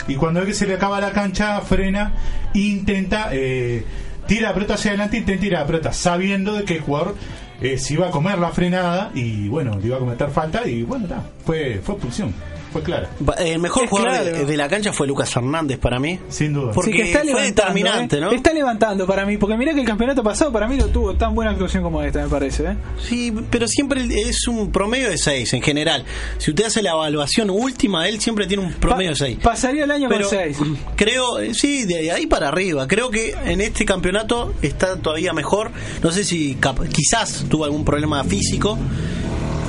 y 0.07 0.15
cuando 0.15 0.41
ve 0.41 0.47
que 0.47 0.53
se 0.53 0.65
le 0.67 0.75
acaba 0.75 0.99
la 1.01 1.11
cancha 1.11 1.59
frena 1.61 2.13
intenta 2.53 3.29
eh, 3.31 3.83
tira 4.27 4.49
la 4.49 4.53
pelota 4.53 4.73
hacia 4.75 4.91
adelante, 4.91 5.17
intenta 5.17 5.41
tirar 5.41 5.61
la 5.61 5.67
pelota 5.67 5.93
sabiendo 5.93 6.53
de 6.53 6.63
que 6.63 6.75
el 6.75 6.81
jugador 6.81 7.15
eh, 7.61 7.77
se 7.77 7.93
iba 7.95 8.07
a 8.07 8.11
comer 8.11 8.37
la 8.39 8.49
frenada 8.49 9.11
y 9.15 9.47
bueno, 9.47 9.77
le 9.79 9.87
iba 9.87 9.95
a 9.97 9.99
cometer 9.99 10.29
falta 10.29 10.67
y 10.67 10.83
bueno, 10.83 11.07
ta, 11.07 11.23
fue, 11.45 11.81
fue 11.83 11.95
expulsión, 11.95 12.33
fue 12.71 12.83
clara, 12.83 13.09
Va- 13.27 13.33
El 13.35 13.59
mejor 13.59 13.83
Es 13.85 13.89
jugador 13.89 14.23
de, 14.23 14.31
claro. 14.31 14.45
de 14.47 14.57
la 14.57 14.67
cancha 14.67 14.93
fue 14.93 15.07
Lucas 15.07 15.35
Hernández 15.35 15.77
para 15.79 15.99
mí. 15.99 16.19
sin 16.29 16.53
duda. 16.53 16.71
Porque 16.73 16.91
Sí, 16.91 16.97
que 16.97 17.03
está 17.03 17.19
fue 17.19 17.27
levantando, 17.27 17.73
determinante, 17.73 18.17
¿eh? 18.17 18.21
¿no? 18.21 18.31
Está 18.31 18.53
levantando 18.53 19.07
para 19.07 19.25
mí, 19.25 19.37
porque 19.37 19.57
mirá 19.57 19.73
que 19.73 19.79
el 19.81 19.85
campeonato 19.87 20.23
pasado 20.23 20.51
para 20.51 20.67
mí 20.67 20.77
no 20.77 20.85
tuvo 20.87 21.15
tan 21.15 21.33
buena 21.35 21.51
actuación 21.51 21.83
como 21.83 22.01
esta, 22.03 22.21
me 22.23 22.29
parece, 22.29 22.63
¿eh? 22.71 22.77
Sí, 23.01 23.33
pero 23.49 23.67
siempre 23.67 24.01
es 24.05 24.47
un 24.47 24.71
promedio 24.71 25.09
de 25.09 25.17
6 25.17 25.53
en 25.53 25.61
general. 25.61 26.03
Si 26.37 26.51
usted 26.51 26.65
hace 26.65 26.81
la 26.81 26.91
evaluación 26.91 27.49
última, 27.49 28.07
él 28.07 28.19
siempre 28.19 28.47
tiene 28.47 28.63
un 28.63 28.73
promedio 28.73 29.11
de 29.11 29.15
6. 29.15 29.39
Pasaría 29.41 29.83
el 29.85 29.91
año 29.91 30.09
Pero 30.09 30.27
con 30.29 30.37
6. 30.37 30.57
creo, 30.95 31.39
eh, 31.39 31.53
sí, 31.53 31.85
de 31.85 32.11
ahí 32.11 32.27
para 32.27 32.49
arriba. 32.49 32.87
Creo 32.87 33.09
que 33.09 33.35
en 33.45 33.61
este 33.61 33.85
campeonato 33.85 34.53
está 34.61 34.97
todavía 34.97 35.33
mejor. 35.33 35.71
No 36.03 36.11
sé 36.11 36.23
si 36.23 36.55
cap- 36.55 36.81
quizás 36.91 37.45
tuvo 37.49 37.63
algún 37.65 37.85
problema 37.85 38.23
físico 38.23 38.77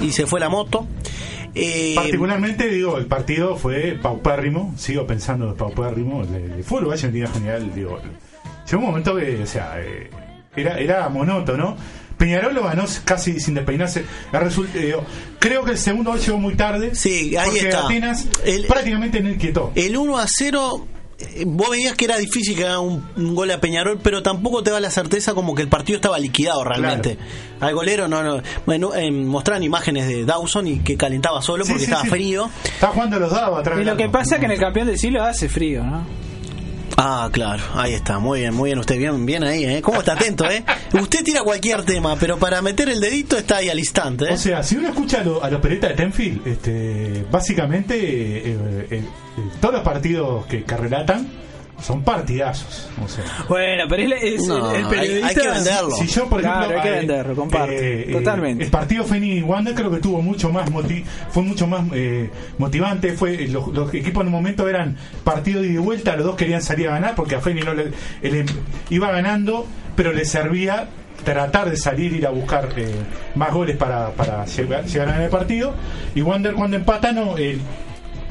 y 0.00 0.10
se 0.12 0.26
fue 0.26 0.40
la 0.40 0.48
moto. 0.48 0.86
Eh, 1.54 1.92
Particularmente, 1.94 2.68
digo, 2.68 2.98
el 2.98 3.06
partido 3.06 3.56
fue 3.56 3.98
paupérrimo, 4.00 4.74
sigo 4.76 5.06
pensando 5.06 5.48
de 5.48 5.54
paupérrimo, 5.54 6.22
el, 6.22 6.52
el 6.52 6.64
fútbol 6.64 6.94
en 7.02 7.12
línea 7.12 7.28
general, 7.30 7.74
digo, 7.74 7.98
llegó 8.70 8.78
un 8.82 8.86
momento 8.88 9.16
que, 9.16 9.42
o 9.42 9.46
sea, 9.46 9.80
eh, 9.80 10.10
era, 10.56 10.78
era 10.78 11.08
monótono. 11.08 11.76
Peñarol 12.16 12.52
lo 12.52 12.64
ganó 12.64 12.84
casi 13.04 13.38
sin 13.38 13.54
despeinarse. 13.54 14.04
Eh, 14.74 14.96
creo 15.38 15.64
que 15.64 15.70
el 15.70 15.78
segundo 15.78 16.10
gol 16.10 16.18
llegó 16.20 16.38
muy 16.38 16.54
tarde. 16.56 16.92
Sí, 16.96 17.36
ahí 17.36 17.46
porque 17.50 17.68
está. 17.68 17.84
Atenas 17.84 18.26
El- 18.44 18.66
prácticamente 18.66 19.20
no 19.20 19.28
inquietó. 19.30 19.70
El 19.76 19.96
1 19.96 20.18
a 20.18 20.26
0, 20.26 20.84
eh, 20.84 20.97
vos 21.46 21.70
veías 21.70 21.94
que 21.96 22.04
era 22.04 22.16
difícil 22.16 22.56
que 22.56 22.64
haga 22.64 22.78
un, 22.80 23.04
un 23.16 23.34
gol 23.34 23.50
a 23.50 23.60
Peñarol, 23.60 23.98
pero 24.02 24.22
tampoco 24.22 24.62
te 24.62 24.70
da 24.70 24.78
la 24.80 24.90
certeza 24.90 25.34
como 25.34 25.54
que 25.54 25.62
el 25.62 25.68
partido 25.68 25.96
estaba 25.96 26.18
liquidado 26.18 26.62
realmente. 26.64 27.18
Al 27.60 27.74
golero 27.74 28.06
no, 28.06 28.22
no. 28.22 28.40
Bueno, 28.66 28.94
eh, 28.94 29.10
mostraron 29.10 29.62
imágenes 29.64 30.06
de 30.06 30.24
Dawson 30.24 30.68
y 30.68 30.78
que 30.80 30.96
calentaba 30.96 31.42
solo 31.42 31.64
Sí, 31.64 31.72
porque 31.72 31.84
sí, 31.86 31.90
estaba 31.90 32.04
sí. 32.04 32.10
frío. 32.10 32.48
Está 32.64 32.88
jugando 32.88 33.18
los 33.18 33.30
dados 33.32 33.58
atrás. 33.58 33.80
Y 33.80 33.84
lo 33.84 33.96
que 33.96 34.08
pasa 34.08 34.36
es 34.36 34.40
que 34.40 34.46
en 34.46 34.52
el 34.52 34.60
campeón 34.60 34.86
del 34.86 34.98
siglo 34.98 35.22
hace 35.24 35.48
frío, 35.48 35.82
¿no? 35.82 36.06
Ah, 37.00 37.28
claro, 37.32 37.62
ahí 37.76 37.94
está, 37.94 38.18
muy 38.18 38.40
bien, 38.40 38.52
muy 38.54 38.70
bien, 38.70 38.78
usted 38.80 38.98
bien, 38.98 39.24
bien 39.24 39.44
ahí, 39.44 39.64
¿eh? 39.64 39.80
¿Cómo 39.80 40.00
está 40.00 40.14
atento, 40.14 40.44
eh? 40.50 40.64
Usted 41.00 41.22
tira 41.22 41.42
cualquier 41.44 41.84
tema, 41.84 42.16
pero 42.16 42.38
para 42.38 42.60
meter 42.60 42.88
el 42.88 43.00
dedito 43.00 43.36
está 43.38 43.58
ahí 43.58 43.68
al 43.68 43.78
instante, 43.78 44.24
¿eh? 44.24 44.32
O 44.32 44.36
sea, 44.36 44.64
si 44.64 44.76
uno 44.76 44.88
escucha 44.88 45.20
a, 45.20 45.24
lo- 45.24 45.44
a 45.44 45.48
los 45.48 45.60
periodistas 45.60 45.90
de 45.90 45.96
Tenfield, 45.96 46.44
este, 46.48 47.24
básicamente 47.30 47.94
eh, 47.94 48.42
eh, 48.46 48.86
eh, 48.90 49.02
todos 49.60 49.74
los 49.74 49.82
partidos 49.84 50.44
que, 50.46 50.64
que 50.64 50.76
relatan 50.76 51.28
son 51.80 52.02
partidazos. 52.02 52.88
O 53.04 53.08
sea, 53.08 53.24
Bueno, 53.48 53.84
pero 53.88 54.02
es, 54.14 54.22
es 54.22 54.46
No, 54.48 54.72
el, 54.72 54.86
periodista. 54.86 55.26
hay 55.28 55.34
que 55.34 55.48
venderlo. 55.48 55.90
Si 55.92 56.06
yo, 56.08 56.28
por 56.28 56.40
ejemplo, 56.40 56.66
Claro, 56.66 56.76
hay 56.76 56.82
que 56.82 56.88
eh, 56.88 56.98
venderlo, 56.98 57.34
comparto. 57.36 57.72
Totalmente. 58.12 58.64
el 58.64 58.70
partido 58.70 59.04
Feni 59.04 59.42
Wander 59.42 59.74
creo 59.74 59.90
que 59.90 59.98
tuvo 59.98 60.20
mucho 60.20 60.50
más 60.50 60.70
moti- 60.70 61.04
fue 61.30 61.42
mucho 61.42 61.66
más 61.66 61.84
eh, 61.92 62.30
motivante. 62.58 63.12
Fue 63.12 63.44
eh, 63.44 63.48
los, 63.48 63.68
los 63.68 63.92
equipos 63.94 64.22
en 64.22 64.26
un 64.28 64.32
momento 64.32 64.68
eran 64.68 64.96
partido 65.24 65.62
de 65.62 65.68
y 65.68 65.76
vuelta, 65.76 66.16
los 66.16 66.24
dos 66.26 66.36
querían 66.36 66.62
salir 66.62 66.88
a 66.88 66.92
ganar 66.92 67.14
porque 67.14 67.36
a 67.36 67.40
Feni 67.40 67.60
no 67.60 67.74
le, 67.74 67.92
él 68.22 68.44
iba 68.90 69.10
ganando, 69.12 69.66
pero 69.94 70.12
le 70.12 70.24
servía 70.24 70.88
tratar 71.24 71.68
de 71.70 71.76
salir 71.76 72.12
ir 72.12 72.26
a 72.26 72.30
buscar 72.30 72.68
eh, 72.76 72.90
más 73.34 73.52
goles 73.52 73.76
para, 73.76 74.10
para 74.10 74.44
llegar, 74.46 74.84
llegar 74.84 75.08
a 75.08 75.10
ganar 75.12 75.24
el 75.26 75.30
partido. 75.30 75.74
Y 76.14 76.22
Wander 76.22 76.54
cuando 76.54 76.76
empata 76.76 77.12
no 77.12 77.36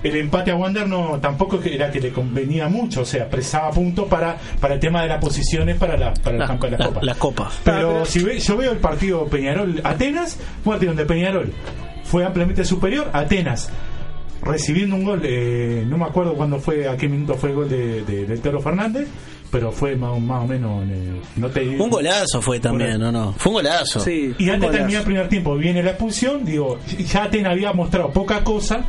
el, 0.08 0.16
empate 0.18 0.52
a 0.52 0.56
Wander 0.56 0.88
no 0.88 1.20
tampoco 1.20 1.60
era 1.64 1.92
que 1.92 2.00
le 2.02 2.12
convenía 2.12 2.68
mucho, 2.68 3.02
o 3.02 3.06
sea, 3.06 3.30
presaba 3.30 3.70
puntos 3.72 4.08
para, 4.08 4.38
para 4.60 4.76
el 4.76 4.80
tema 4.80 5.02
de 5.02 5.08
las 5.10 5.20
posiciones 5.20 5.78
para 5.78 5.98
la, 5.98 6.14
para 6.14 6.32
el 6.36 6.40
La- 6.40 6.48
campo 6.48 6.66
de 6.66 6.72
la, 6.72 6.78
la- 6.78 6.86
Copa. 6.88 7.00
las 7.04 7.18
copas. 7.18 7.60
Pero, 7.64 7.78
pero- 7.94 8.06
si 8.06 8.24
ve- 8.24 8.40
yo 8.40 8.58
veo 8.58 8.72
el 8.72 8.78
partido 8.80 9.26
Peñarol-Atenas, 9.28 10.36
fue 10.36 10.46
un 10.66 10.74
partido 10.74 10.92
donde 10.94 11.06
Peñarol 11.06 11.54
fue 12.04 12.26
ampliamente 12.26 12.64
superior. 12.66 13.10
Atenas 13.14 13.70
recibiendo 14.42 14.96
un 14.96 15.04
gol, 15.04 15.22
eh, 15.24 15.84
no 15.88 15.98
me 15.98 16.06
acuerdo 16.06 16.34
cuándo 16.36 16.60
fue, 16.60 16.88
a 16.88 16.96
qué 16.96 17.08
minuto 17.10 17.34
fue 17.36 17.50
el 17.50 17.56
gol 17.56 17.70
de, 17.70 18.04
de- 18.04 18.26
del 18.26 18.40
Toro 18.40 18.62
Fernández, 18.62 19.08
pero 19.52 19.72
fue 19.72 19.96
más, 19.96 20.18
más 20.20 20.44
o 20.44 20.48
menos. 20.48 20.84
eh, 20.90 21.22
no 21.38 21.50
te 21.50 21.68
Un 21.68 21.90
golazo 21.90 22.42
fue 22.42 22.60
también, 22.60 23.00
¿no? 23.00 23.12
no 23.12 23.34
Fue 23.34 23.50
un 23.52 23.54
golazo. 23.56 24.00
Sí, 24.00 24.34
y 24.38 24.50
antes 24.50 24.72
de 24.72 24.78
terminar 24.78 25.02
el 25.02 25.06
primer 25.06 25.28
tiempo 25.30 25.56
viene 25.56 25.82
la 25.84 25.90
expulsión, 25.92 26.46
digo, 26.46 26.78
ya 27.12 27.24
Atenas 27.24 27.54
había 27.54 27.74
mostrado 27.74 28.12
poca 28.12 28.44
cosa, 28.44 28.82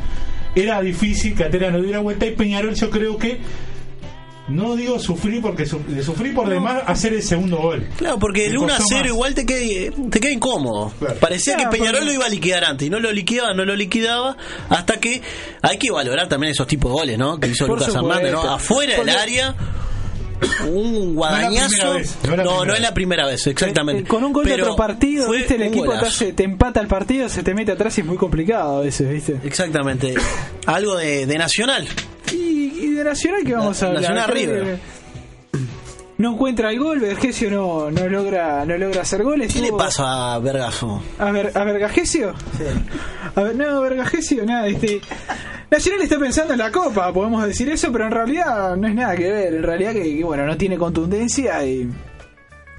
era 0.55 0.81
difícil 0.81 1.35
que 1.35 1.43
Atenas 1.45 1.71
no 1.73 1.81
diera 1.81 1.99
vuelta 1.99 2.25
y 2.25 2.31
Peñarol 2.31 2.73
yo 2.75 2.89
creo 2.89 3.17
que, 3.17 3.39
no 4.47 4.75
digo 4.75 4.97
sufrir 4.97 5.41
porque 5.43 5.67
su- 5.67 5.83
de 5.87 6.01
sufrir 6.01 6.33
por 6.33 6.49
demás 6.49 6.81
hacer 6.87 7.13
el 7.13 7.21
segundo 7.21 7.57
gol. 7.57 7.87
Claro, 7.97 8.17
porque 8.17 8.47
el 8.47 8.53
Le 8.53 8.57
1 8.57 8.73
a 8.73 8.77
costó 8.77 8.85
0 8.95 9.01
más. 9.03 9.09
igual 9.13 9.35
te 9.35 9.45
queda, 9.45 9.93
te 10.09 10.19
queda 10.19 10.31
incómodo. 10.31 10.91
Claro. 10.97 11.15
Parecía 11.19 11.53
Claro, 11.55 11.69
que 11.69 11.77
Peñarol 11.77 12.05
lo 12.07 12.13
iba 12.13 12.25
a 12.25 12.29
liquidar 12.29 12.65
antes 12.65 12.87
y 12.87 12.89
no 12.89 12.99
lo 12.99 13.11
liquidaba, 13.11 13.53
no 13.53 13.63
lo 13.63 13.75
liquidaba, 13.75 14.35
hasta 14.69 14.99
que 14.99 15.21
hay 15.61 15.77
que 15.77 15.91
valorar 15.91 16.27
también 16.29 16.51
esos 16.51 16.65
tipos 16.65 16.91
de 16.91 16.97
goles, 16.99 17.17
¿no? 17.19 17.39
Que 17.39 17.47
hizo 17.47 17.67
Por 17.67 17.77
Lucas. 17.79 17.93
Hernández, 17.93 18.31
¿no? 18.31 18.41
Afuera 18.41 18.95
del 18.97 19.09
área, 19.09 19.55
un 20.67 21.15
guadañazo. 21.15 21.93
no 21.93 21.97
es 21.99 22.15
la 22.23 22.43
no, 22.43 22.63
es 22.63 22.79
la 22.79 22.87
vez. 22.89 22.91
primera 22.91 23.25
vez, 23.25 23.47
exactamente. 23.47 24.07
Con 24.07 24.23
un 24.23 24.33
gol 24.33 24.45
de 24.45 24.53
otro 24.55 24.75
partido, 24.75 25.27
fue 25.27 25.37
¿viste? 25.39 25.55
El 25.55 25.63
equipo 25.63 25.91
te, 25.97 26.05
hace- 26.05 26.33
te 26.33 26.43
empata 26.43 26.79
el 26.79 26.87
partido, 26.87 27.29
se 27.29 27.43
te 27.43 27.53
mete 27.53 27.71
atrás 27.71 27.97
y 27.97 28.01
es 28.01 28.07
muy 28.07 28.17
complicado 28.17 28.77
a 28.79 28.81
veces, 28.81 29.09
¿viste? 29.09 29.39
Exactamente. 29.43 30.15
Algo 30.65 30.95
de, 30.95 31.25
de 31.25 31.37
Nacional. 31.37 31.87
Y, 32.31 32.35
y 32.79 32.91
de 32.93 33.03
Nacional 33.03 33.43
que 33.43 33.53
vamos 33.53 33.81
a 33.83 33.87
hablar. 33.87 34.01
Nacional 34.03 34.29
River. 34.29 34.79
No 36.19 36.33
encuentra 36.33 36.69
el 36.69 36.79
gol, 36.79 36.99
Vergesio 36.99 37.49
no, 37.49 37.89
no 37.89 38.07
logra 38.09 38.65
no 38.65 38.77
logra 38.77 39.01
hacer 39.03 39.23
goles. 39.23 39.51
¿Qué 39.53 39.61
le 39.61 39.69
Tuvo- 39.69 39.77
pasa 39.77 40.33
a 40.35 40.39
Vergaso? 40.39 41.01
¿A, 41.17 41.31
ver, 41.31 41.51
a 41.57 41.63
Vergagesio? 41.63 42.33
A 43.35 43.41
ver, 43.41 43.55
no, 43.55 43.79
Vergagesio, 43.81 44.45
nada, 44.45 44.67
este. 44.67 44.99
Nacional 45.71 46.01
está 46.01 46.19
pensando 46.19 46.53
en 46.53 46.59
la 46.59 46.71
copa, 46.71 47.13
podemos 47.13 47.45
decir 47.45 47.69
eso, 47.69 47.91
pero 47.91 48.05
en 48.05 48.11
realidad 48.11 48.75
no 48.75 48.87
es 48.87 48.95
nada 48.95 49.15
que 49.15 49.31
ver. 49.31 49.53
En 49.53 49.63
realidad 49.63 49.93
que, 49.93 50.17
que, 50.17 50.23
bueno, 50.23 50.45
no 50.45 50.57
tiene 50.57 50.77
contundencia 50.77 51.65
y. 51.65 51.89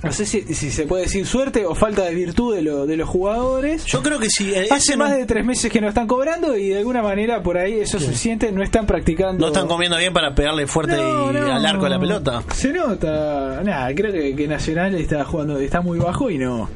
No 0.02 0.12
sé 0.12 0.24
si, 0.24 0.40
si 0.54 0.70
se 0.70 0.86
puede 0.86 1.02
decir 1.04 1.26
suerte 1.26 1.66
o 1.66 1.74
falta 1.74 2.04
de 2.04 2.14
virtud 2.14 2.54
de, 2.54 2.62
lo- 2.62 2.86
de 2.86 2.96
los 2.96 3.06
jugadores. 3.08 3.84
Yo 3.84 4.02
creo 4.02 4.18
que 4.18 4.28
sí. 4.30 4.50
eh, 4.54 4.66
Hace 4.70 4.96
más 4.96 5.10
no, 5.10 5.16
de 5.18 5.26
tres 5.26 5.44
meses 5.44 5.70
que 5.70 5.80
no 5.80 5.88
están 5.88 6.06
cobrando 6.06 6.56
y 6.56 6.68
de 6.70 6.78
alguna 6.78 7.02
manera 7.02 7.42
por 7.42 7.58
ahí 7.58 7.80
eso 7.80 8.00
se 8.00 8.14
siente, 8.14 8.50
no 8.50 8.62
están 8.62 8.86
practicando. 8.86 9.38
no 9.40 9.48
están 9.48 9.68
comiendo 9.68 9.98
bien 9.98 10.12
para 10.14 10.34
pegarle 10.34 10.66
fuerte 10.66 10.96
No, 10.96 11.30
y- 11.30 11.34
no. 11.34 11.52
al 11.52 11.66
arco 11.66 11.84
de 11.84 11.90
la 11.90 12.00
pelota. 12.00 12.42
Se 12.54 12.72
nota. 12.72 13.60
Nada, 13.62 13.94
creo 13.94 14.10
que, 14.12 14.34
que 14.34 14.48
Nacional 14.48 14.94
está 14.94 15.22
jugando, 15.24 15.58
está 15.58 15.82
muy 15.82 15.98
bajo 15.98 16.30
y 16.30 16.38
no. 16.38 16.70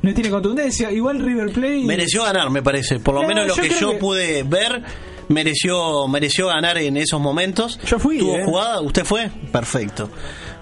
no 0.00 0.14
tiene 0.14 0.30
contundencia. 0.30 0.90
Igual 0.90 1.18
River 1.20 1.52
Plate. 1.52 1.82
Mereció 1.84 2.22
ganar, 2.24 2.48
me 2.50 2.62
parece. 2.62 3.00
Por 3.00 3.14
lo 3.16 3.22
No, 3.22 3.28
menos 3.28 3.46
lo 3.48 3.54
que 3.54 3.68
yo 3.68 3.92
que- 3.92 3.98
pude 3.98 4.42
ver, 4.44 4.82
mereció 5.28 6.08
mereció 6.08 6.46
ganar 6.48 6.78
en 6.78 6.96
esos 6.96 7.20
momentos. 7.20 7.78
Yo 7.84 7.98
fui, 7.98 8.18
¿Tuvo 8.18 8.36
eh. 8.36 8.44
jugada? 8.44 8.80
¿Usted 8.80 9.04
fue? 9.04 9.30
Perfecto. 9.52 10.08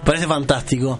Parece 0.04 0.26
fantástico. 0.26 0.98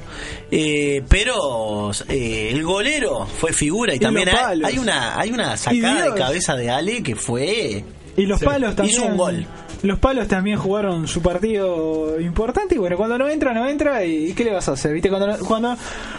Eh, 0.51 1.03
pero 1.09 1.91
eh, 2.09 2.51
el 2.53 2.63
golero 2.63 3.27
fue 3.27 3.53
figura 3.53 3.93
y, 3.95 3.97
Y 3.97 4.01
también 4.01 4.29
hay, 4.29 4.63
hay 4.65 4.79
una 4.79 5.19
hay 5.19 5.31
una 5.31 5.57
sacada 5.57 6.05
de 6.05 6.15
cabeza 6.15 6.55
de 6.57 6.71
Ale 6.71 7.03
que 7.03 7.17
fue 7.17 7.85
Y 8.17 8.27
los 8.27 8.39
Sí. 8.39 8.45
palos 8.45 8.77
también. 8.77 8.97
Hizo 9.01 9.07
un 9.09 9.17
gol. 9.17 9.47
Los 9.83 9.99
palos 9.99 10.29
también 10.29 10.57
jugaron 10.59 11.09
su 11.09 11.21
partido 11.23 12.21
importante 12.21 12.77
y 12.77 12.79
bueno, 12.79 12.97
cuando 12.97 13.19
no 13.19 13.29
entra, 13.29 13.53
no 13.53 13.67
entra 13.69 14.05
y, 14.05 14.27
y 14.29 14.33
¿qué 14.33 14.45
le 14.45 14.53
vas 14.53 14.69
a 14.69 14.73
hacer? 14.75 14.93
¿Viste? 14.93 15.09
Cuando 15.09 15.27
no, 15.27 15.39
cuando, 15.39 15.77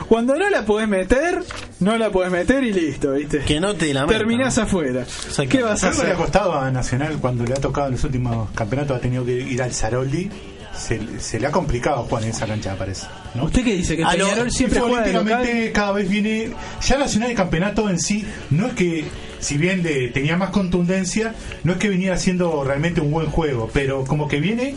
cuando 0.09 0.35
no 0.35 0.49
la 0.49 0.65
podés 0.65 0.89
meter, 0.89 1.41
no 1.79 1.97
la 1.97 2.09
podés 2.09 2.29
meter 2.29 2.61
y 2.65 2.73
listo, 2.73 3.13
¿viste? 3.13 3.39
que 3.39 3.61
no 3.61 3.73
te 3.75 3.93
la 3.93 4.01
meta, 4.05 4.17
Terminás 4.17 4.57
¿no? 4.57 4.63
afuera. 4.63 5.05
¿Qué 5.49 5.61
vas 5.63 5.81
a 5.85 5.91
que 5.91 5.95
le 5.95 6.01
hacer? 6.01 6.11
ha 6.11 6.15
costado 6.17 6.53
a 6.59 6.69
Nacional 6.71 7.17
cuando 7.21 7.45
le 7.45 7.53
ha 7.53 7.61
tocado 7.61 7.87
en 7.87 7.93
los 7.93 8.03
últimos 8.03 8.49
campeonatos, 8.51 8.97
ha 8.97 8.99
tenido 8.99 9.23
que 9.23 9.31
ir 9.31 9.61
al 9.61 9.71
Zaroldi. 9.73 10.29
Se, 10.75 11.19
se 11.19 11.39
le 11.39 11.47
ha 11.47 11.51
complicado 11.51 12.03
jugar 12.03 12.23
en 12.23 12.29
esa 12.31 12.47
cancha, 12.47 12.75
parece. 12.75 13.05
¿no? 13.35 13.45
¿Usted 13.45 13.63
qué 13.63 13.75
dice? 13.75 13.95
Que 13.95 14.03
A 14.03 14.15
lo- 14.15 14.25
Peñarol 14.25 14.51
siempre 14.51 14.79
juega 14.79 15.01
de 15.03 15.13
local. 15.13 15.23
Futbolísticamente 15.27 15.71
cada 15.71 15.91
vez 15.91 16.09
viene. 16.09 16.51
Ya 16.87 16.97
Nacional 16.97 17.29
el 17.31 17.35
campeonato 17.37 17.89
en 17.89 17.99
sí, 17.99 18.25
no 18.49 18.67
es 18.67 18.73
que, 18.73 19.05
si 19.39 19.57
bien 19.57 19.83
le 19.83 20.09
tenía 20.09 20.35
más 20.35 20.49
contundencia, 20.49 21.35
no 21.63 21.73
es 21.73 21.77
que 21.77 21.89
viniera 21.89 22.15
haciendo 22.15 22.63
realmente 22.63 23.01
un 23.01 23.11
buen 23.11 23.27
juego, 23.27 23.69
pero 23.71 24.03
como 24.05 24.27
que 24.27 24.39
viene 24.39 24.75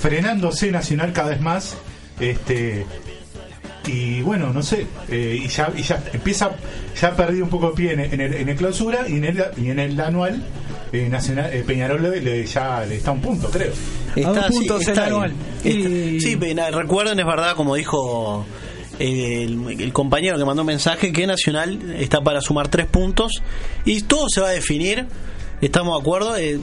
frenándose 0.00 0.70
Nacional 0.70 1.12
cada 1.12 1.30
vez 1.30 1.40
más. 1.40 1.76
Este. 2.20 2.84
Y 3.86 4.22
bueno, 4.22 4.50
no 4.52 4.62
sé, 4.62 4.86
eh, 5.10 5.38
y, 5.44 5.48
ya, 5.48 5.70
y 5.76 5.82
ya 5.82 6.02
empieza, 6.14 6.52
ya 6.98 7.08
ha 7.08 7.16
perdido 7.16 7.44
un 7.44 7.50
poco 7.50 7.68
de 7.70 7.74
pie 7.76 7.92
en, 7.92 8.00
en 8.00 8.18
el, 8.20 8.32
en 8.34 8.48
el 8.48 8.56
clausura 8.56 9.06
y 9.06 9.16
en 9.16 9.24
el, 9.24 9.44
y 9.58 9.68
en 9.68 9.78
el 9.78 10.00
anual, 10.00 10.42
eh, 10.94 11.08
Nacional, 11.08 11.52
eh, 11.52 11.62
Peñarol 11.66 12.02
le, 12.02 12.20
le- 12.20 12.46
ya 12.46 12.84
le 12.86 12.96
está 12.96 13.10
a 13.10 13.14
un 13.14 13.20
punto, 13.20 13.48
creo. 13.50 13.72
A 14.24 14.32
dos 14.32 14.46
puntos 14.46 14.78
sí, 14.82 14.90
el 14.90 14.92
está 14.96 15.06
anual. 15.06 15.32
bien. 15.62 15.76
Y- 15.80 16.16
Está- 16.16 16.28
Sí, 16.28 16.36
recuerden, 16.70 17.18
es 17.18 17.26
verdad, 17.26 17.54
como 17.56 17.74
dijo 17.74 18.44
eh, 18.98 19.42
el, 19.44 19.80
el 19.80 19.92
compañero 19.92 20.38
que 20.38 20.44
mandó 20.44 20.62
un 20.62 20.66
mensaje, 20.68 21.12
que 21.12 21.26
Nacional 21.26 21.94
está 21.98 22.20
para 22.22 22.40
sumar 22.40 22.68
tres 22.68 22.86
puntos 22.86 23.32
y 23.84 24.02
todo 24.02 24.26
se 24.28 24.40
va 24.40 24.48
a 24.48 24.52
definir, 24.52 25.06
estamos 25.60 25.96
de 25.96 26.00
acuerdo, 26.00 26.36
eh, 26.36 26.60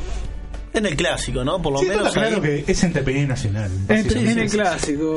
en 0.74 0.86
el 0.86 0.96
clásico, 0.96 1.44
¿no? 1.44 1.62
Por 1.62 1.74
lo 1.74 1.80
Sí, 1.80 1.88
menos 1.88 2.08
está 2.08 2.22
claro 2.22 2.42
ahí- 2.42 2.64
que 2.64 2.72
es 2.72 2.84
entre 2.86 3.02
Peñarol 3.04 3.26
y 3.26 3.28
Nacional. 3.28 3.72
En, 3.90 4.40
el 4.40 4.50
clásico. 4.50 5.14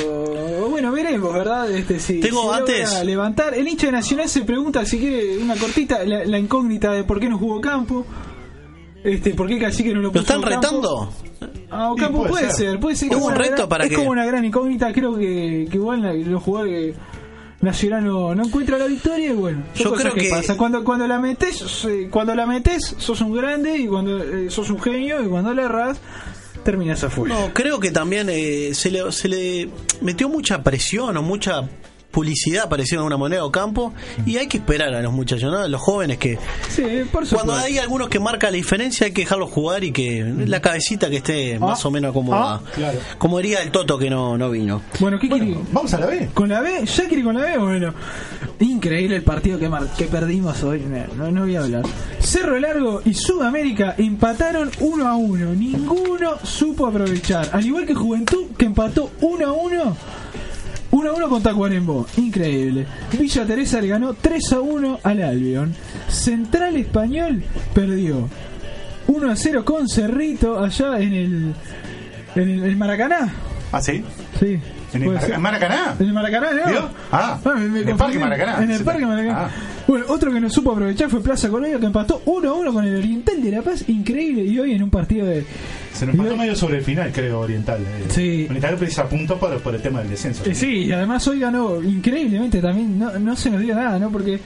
Bueno, 0.68 0.90
veremos, 0.90 1.32
¿verdad? 1.32 1.70
Este, 1.70 2.00
si, 2.00 2.18
Tengo 2.18 2.52
si 2.52 2.58
antes- 2.58 3.04
levantar. 3.04 3.54
El 3.54 3.68
hincha 3.68 3.86
de 3.86 3.92
Nacional 3.92 4.28
se 4.28 4.40
pregunta 4.40 4.84
si 4.84 4.98
quiere 4.98 5.38
una 5.38 5.54
cortita, 5.54 6.02
la, 6.04 6.24
la 6.24 6.38
incógnita 6.40 6.90
de 6.90 7.04
por 7.04 7.20
qué 7.20 7.28
no 7.28 7.38
jugó 7.38 7.60
campo. 7.60 8.04
Este, 9.04 9.34
¿Por 9.34 9.46
qué 9.46 9.58
Cacique 9.58 9.90
no 9.90 9.96
lo 10.00 10.02
¿Lo 10.04 10.12
puso 10.12 10.22
están 10.22 10.38
Ocampo? 10.38 10.60
retando? 10.60 11.12
Ah, 11.70 11.92
Ocampo 11.92 12.18
puede 12.20 12.30
puede, 12.30 12.46
ser. 12.52 12.70
ser. 12.70 12.80
puede 12.80 12.96
ser. 12.96 13.08
¿Hubo 13.10 13.18
Es 13.18 13.24
un 13.26 13.34
reto 13.34 13.54
gran- 13.56 13.68
para 13.68 13.84
Es 13.84 13.92
como 13.92 14.10
una 14.10 14.24
gran 14.24 14.44
incógnita. 14.44 14.92
Creo 14.92 15.14
que, 15.16 15.68
que 15.70 15.76
igual 15.76 16.22
los 16.30 16.42
jugadores 16.42 16.94
Nacional 17.60 18.04
no, 18.04 18.34
no 18.34 18.44
encuentra 18.44 18.76
la 18.76 18.86
victoria 18.86 19.30
y 19.30 19.34
bueno. 19.34 19.62
Yo 19.74 19.92
creo 19.94 20.12
que- 20.12 20.28
pasa. 20.28 20.56
Cuando, 20.56 20.84
cuando 20.84 21.06
la 21.06 21.18
metes, 21.18 21.86
cuando 22.10 22.34
la 22.34 22.44
metes, 22.46 22.94
sos 22.98 23.20
un 23.22 23.32
grande 23.32 23.78
y 23.78 23.86
cuando 23.86 24.22
eh, 24.22 24.50
sos 24.50 24.68
un 24.70 24.80
genio 24.80 25.22
y 25.22 25.28
cuando 25.28 25.54
la 25.54 25.62
erras, 25.62 25.98
terminas 26.62 27.02
afuera. 27.04 27.34
No, 27.34 27.54
creo 27.54 27.80
que 27.80 27.90
también 27.90 28.28
eh, 28.30 28.70
se, 28.74 28.90
le, 28.90 29.10
se 29.12 29.28
le 29.28 29.68
metió 30.02 30.28
mucha 30.28 30.62
presión 30.62 31.16
o 31.16 31.22
mucha 31.22 31.68
publicidad, 32.14 32.68
parecía 32.68 33.02
una 33.02 33.16
moneda 33.16 33.44
o 33.44 33.50
campo, 33.52 33.92
y 34.24 34.36
hay 34.38 34.46
que 34.46 34.58
esperar 34.58 34.94
a 34.94 35.02
los 35.02 35.12
muchachos, 35.12 35.50
¿no? 35.52 35.58
A 35.58 35.68
los 35.68 35.80
jóvenes 35.80 36.18
que 36.18 36.38
Sí, 36.70 36.82
por 37.12 37.26
supuesto. 37.26 37.34
Cuando 37.36 37.54
hay 37.54 37.78
algunos 37.78 38.08
que 38.08 38.20
marcan 38.20 38.52
la 38.52 38.56
diferencia 38.56 39.06
hay 39.06 39.12
que 39.12 39.22
dejarlos 39.22 39.50
jugar 39.50 39.82
y 39.84 39.92
que 39.92 40.24
la 40.46 40.60
cabecita 40.60 41.10
que 41.10 41.16
esté 41.16 41.58
más 41.58 41.84
o 41.84 41.90
menos 41.90 42.10
acomodada. 42.12 42.60
Ah, 42.64 42.70
claro. 42.74 42.98
Como 43.18 43.38
diría 43.38 43.60
el 43.62 43.70
Toto 43.70 43.98
que 43.98 44.08
no, 44.08 44.38
no 44.38 44.50
vino. 44.50 44.80
Bueno, 45.00 45.18
¿qué 45.18 45.28
quiere? 45.28 45.44
Bueno, 45.46 45.66
vamos 45.72 45.92
a 45.94 45.98
la 45.98 46.06
B. 46.06 46.30
¿Con 46.32 46.48
la 46.48 46.60
B? 46.60 46.84
¿Ya 46.86 47.08
quiere 47.08 47.22
con 47.24 47.34
la 47.34 47.42
B? 47.42 47.58
Bueno, 47.58 47.94
increíble 48.60 49.16
el 49.16 49.22
partido 49.22 49.58
que, 49.58 49.68
mar- 49.68 49.88
que 49.96 50.04
perdimos 50.04 50.62
hoy. 50.62 50.82
No, 51.16 51.30
no 51.30 51.40
voy 51.42 51.56
a 51.56 51.60
hablar. 51.60 51.82
Cerro 52.20 52.58
Largo 52.58 53.02
y 53.04 53.14
Sudamérica 53.14 53.94
empataron 53.98 54.70
1 54.80 55.06
a 55.08 55.16
1. 55.16 55.54
Ninguno 55.54 56.38
supo 56.44 56.86
aprovechar. 56.86 57.48
Al 57.52 57.64
igual 57.66 57.86
que 57.86 57.94
Juventud, 57.94 58.46
que 58.56 58.66
empató 58.66 59.10
1 59.20 59.46
a 59.46 59.52
1. 59.52 59.96
1 60.94 61.10
a 61.10 61.12
1 61.12 61.28
con 61.28 61.42
Tacuarembó. 61.42 62.06
Increíble. 62.18 62.86
Villa 63.18 63.44
Teresa 63.44 63.80
le 63.80 63.88
ganó 63.88 64.14
3 64.14 64.52
a 64.52 64.60
1 64.60 65.00
al 65.02 65.22
Albion. 65.22 65.74
Central 66.08 66.76
Español 66.76 67.42
perdió 67.74 68.28
1 69.08 69.30
a 69.30 69.34
0 69.34 69.64
con 69.64 69.88
Cerrito 69.88 70.56
allá 70.62 71.00
en 71.00 71.12
el, 71.12 71.54
en 72.36 72.48
el, 72.48 72.62
el 72.62 72.76
Maracaná. 72.76 73.32
¿Ah, 73.72 73.82
sí? 73.82 74.04
Sí. 74.38 74.60
¿En 74.94 75.02
el 75.02 75.38
Maracaná? 75.40 75.94
En 75.98 76.06
el 76.06 76.12
Maracaná, 76.12 76.50
¿no? 76.52 76.70
¿Vio? 76.70 76.88
Ah, 77.12 77.38
me- 77.44 77.54
me 77.68 77.80
en 77.80 77.88
el. 77.88 77.96
Parque 77.96 78.18
Maracaná. 78.18 78.62
En 78.62 78.70
el 78.70 78.78
Sí, 78.78 78.84
Parque 78.84 79.06
Maracaná. 79.06 79.38
ah. 79.46 79.50
Bueno, 79.86 80.06
otro 80.08 80.32
que 80.32 80.40
no 80.40 80.48
supo 80.48 80.72
aprovechar 80.72 81.10
fue 81.10 81.22
Plaza 81.22 81.48
Colonia, 81.50 81.78
que 81.78 81.86
empató 81.86 82.22
1 82.24 82.48
a 82.48 82.54
1 82.54 82.72
con 82.72 82.84
el 82.86 82.96
Oriental 82.96 83.42
de 83.42 83.50
La 83.50 83.62
Paz. 83.62 83.84
Increíble. 83.88 84.42
Y 84.44 84.58
hoy 84.58 84.72
en 84.72 84.82
un 84.82 84.90
partido 84.90 85.26
de. 85.26 85.44
Se 85.92 86.06
nos 86.06 86.18
hoy- 86.18 86.36
medio 86.36 86.56
sobre 86.56 86.78
el 86.78 86.84
final, 86.84 87.10
creo, 87.12 87.40
Oriental. 87.40 87.80
Eh, 87.82 88.04
Sí. 88.08 88.46
Oriental 88.48 88.76
precisa 88.76 89.04
puntos 89.08 89.38
por, 89.38 89.56
por 89.60 89.74
el 89.74 89.82
tema 89.82 90.00
del 90.00 90.10
descenso. 90.10 90.42
Eh, 90.48 90.54
sí, 90.54 90.84
y 90.86 90.92
además 90.92 91.26
hoy 91.28 91.40
ganó 91.40 91.82
increíblemente 91.82 92.60
también. 92.60 92.98
No, 92.98 93.18
no 93.18 93.36
se 93.36 93.50
nos 93.50 93.60
dio 93.60 93.74
nada, 93.74 93.98
¿no? 93.98 94.10
Porque. 94.10 94.40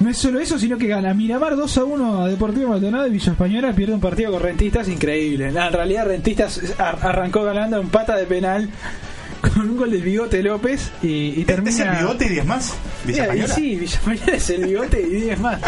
No 0.00 0.08
es 0.10 0.16
solo 0.16 0.38
eso, 0.38 0.56
sino 0.60 0.78
que 0.78 0.86
gana 0.86 1.12
Miramar 1.12 1.56
2 1.56 1.76
a 1.76 1.82
1 1.82 2.22
a 2.22 2.28
Deportivo 2.28 2.68
Maldonado 2.68 3.08
y 3.08 3.10
Villa 3.10 3.32
Española 3.32 3.72
pierde 3.72 3.94
un 3.94 4.00
partido 4.00 4.30
con 4.30 4.40
Rentistas 4.40 4.88
increíble. 4.88 5.48
En 5.48 5.54
realidad 5.72 6.06
Rentistas 6.06 6.60
ar- 6.78 6.98
arrancó 7.02 7.42
ganando 7.42 7.80
un 7.80 7.88
pata 7.88 8.14
de 8.14 8.24
penal 8.24 8.68
con 9.40 9.70
un 9.70 9.76
gol 9.76 9.90
del 9.90 10.02
Bigote 10.02 10.42
López 10.42 10.90
y, 11.02 11.06
y 11.06 11.40
¿Es, 11.40 11.46
termina... 11.46 11.70
es 11.70 11.80
el 11.80 11.96
bigote 11.96 12.26
y 12.26 12.28
10 12.28 12.46
más? 12.46 12.74
Villa 13.04 13.28
Mira, 13.30 13.44
y 13.44 13.48
sí, 13.48 13.76
Villa 13.76 13.94
Española 13.94 14.32
es 14.34 14.50
el 14.50 14.66
bigote 14.66 15.00
y 15.00 15.06
10 15.06 15.40
más. 15.40 15.60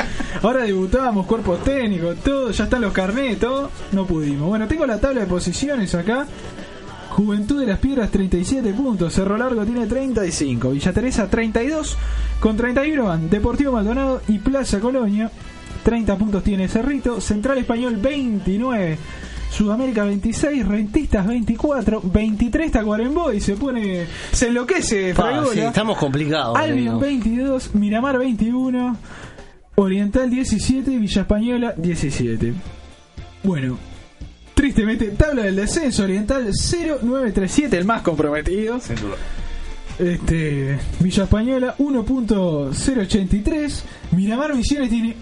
Ahora 0.42 0.62
debutábamos, 0.62 1.26
cuerpos 1.26 1.62
técnicos, 1.64 2.16
todo, 2.18 2.51
ya 2.51 2.64
están 2.64 2.82
los 2.82 2.92
carnets, 2.92 3.40
todo. 3.40 3.70
No 3.92 4.06
pudimos. 4.06 4.48
Bueno, 4.48 4.66
tengo 4.66 4.86
la 4.86 4.98
tabla 4.98 5.20
de 5.20 5.26
posiciones 5.26 5.94
acá. 5.94 6.26
Juventud 7.10 7.60
de 7.60 7.66
las 7.66 7.78
Piedras 7.80 8.10
37 8.10 8.72
puntos, 8.72 9.12
Cerro 9.12 9.36
Largo 9.36 9.64
tiene 9.64 9.86
35, 9.86 10.70
Villa 10.70 10.92
Teresa 10.92 11.28
32, 11.28 11.98
con 12.38 12.56
31 12.56 13.05
van 13.05 13.28
Deportivo 13.28 13.72
Maldonado 13.72 14.22
y 14.28 14.38
Plaza 14.38 14.78
Colonia, 14.78 15.30
30 15.82 16.16
puntos 16.16 16.44
tiene 16.44 16.68
Cerrito, 16.68 17.20
Central 17.20 17.59
Español 17.59 17.97
29, 17.97 18.97
Sudamérica 19.51 20.05
26, 20.05 20.66
Rentistas 20.66 21.27
24, 21.27 22.01
23 22.05 22.70
Tacuarembó 22.70 23.32
y 23.32 23.40
se 23.40 23.56
pone, 23.56 24.06
se 24.31 24.47
enloquece 24.48 25.14
Pa, 25.14 25.44
sí, 25.52 25.59
estamos 25.60 25.97
complicados. 25.98 26.56
Albion 26.56 26.85
digo. 26.85 27.01
22, 27.01 27.74
Miramar 27.74 28.16
21, 28.18 28.97
Oriental 29.74 30.31
17, 30.31 30.98
Villa 30.98 31.22
Española 31.22 31.74
17. 31.77 32.55
Bueno, 33.43 33.77
tristemente, 34.55 35.06
tabla 35.09 35.43
del 35.43 35.56
descenso, 35.56 36.05
Oriental 36.05 36.44
0937, 36.44 37.77
el 37.77 37.85
más 37.85 38.02
comprometido. 38.02 38.78
Sin 38.78 38.94
duda. 38.97 39.16
Este, 39.98 40.78
Villa 41.01 41.24
Española 41.24 41.74
1.083, 41.78 43.82
Miramar 44.12 44.55
Misiones 44.55 44.90
tiene 44.90 45.16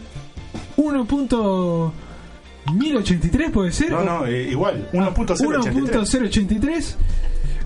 1.1083, 2.71 3.51
puede 3.51 3.73
ser. 3.73 3.91
No, 3.91 4.05
no, 4.05 4.25
eh, 4.27 4.51
igual. 4.51 4.89
1.083. 4.93 5.73
1.083. 5.73 6.95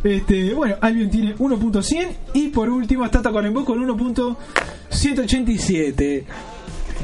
Este, 0.04 0.54
bueno, 0.54 0.76
Albion 0.80 1.10
tiene 1.10 1.36
1.100 1.36 2.08
y 2.34 2.48
por 2.48 2.68
último 2.68 3.04
está 3.04 3.22
Tacuarembó 3.22 3.64
con 3.64 3.78
1.187. 3.86 6.24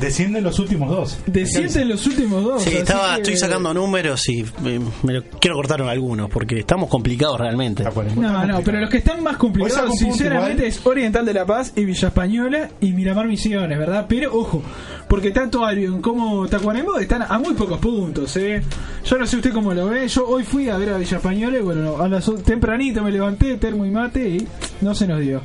Descienden 0.00 0.44
los 0.44 0.58
últimos 0.58 0.88
dos. 0.90 1.18
Descienden 1.26 1.88
los 1.88 2.06
últimos 2.06 2.44
dos. 2.44 2.62
Sí, 2.62 2.70
estaba, 2.76 3.16
que- 3.16 3.22
estoy 3.22 3.36
sacando 3.36 3.74
números 3.74 4.28
y 4.28 4.40
eh, 4.42 4.80
me 5.02 5.12
lo- 5.14 5.24
quiero 5.40 5.56
cortar 5.56 5.82
algunos 5.82 6.30
porque 6.30 6.60
estamos 6.60 6.88
complicados 6.88 7.38
realmente. 7.40 7.82
No, 7.82 7.90
no, 7.90 7.94
complicado. 7.94 8.62
pero 8.64 8.80
los 8.80 8.90
que 8.90 8.98
están 8.98 9.22
más 9.22 9.36
complicados, 9.36 9.96
sinceramente, 9.98 10.66
igual. 10.66 10.78
es 10.80 10.86
Oriental 10.86 11.24
de 11.26 11.34
la 11.34 11.44
Paz 11.46 11.72
y 11.74 11.84
Villa 11.84 12.08
Española 12.08 12.70
y 12.80 12.92
Miramar 12.92 13.26
Misiones, 13.26 13.76
¿verdad? 13.78 14.06
Pero 14.08 14.32
ojo, 14.34 14.62
porque 15.08 15.30
tanto 15.32 15.64
Albion 15.64 16.00
como 16.00 16.46
Tacuarembó 16.46 16.98
están 16.98 17.22
a 17.28 17.38
muy 17.38 17.54
pocos 17.54 17.78
puntos, 17.78 18.36
¿eh? 18.36 18.62
Yo 19.04 19.18
no 19.18 19.26
sé 19.26 19.36
usted 19.36 19.52
cómo 19.52 19.74
lo 19.74 19.88
ve. 19.88 20.06
Yo 20.06 20.26
hoy 20.28 20.44
fui 20.44 20.68
a 20.68 20.76
ver 20.76 20.90
a 20.90 20.98
Villa 20.98 21.16
Española 21.16 21.58
y 21.58 21.62
bueno, 21.62 21.96
a 22.00 22.08
las, 22.08 22.30
tempranito 22.44 23.02
me 23.02 23.10
levanté, 23.10 23.56
termo 23.56 23.84
y 23.84 23.90
mate 23.90 24.28
y 24.28 24.46
no 24.80 24.94
se 24.94 25.06
nos 25.08 25.20
dio. 25.20 25.40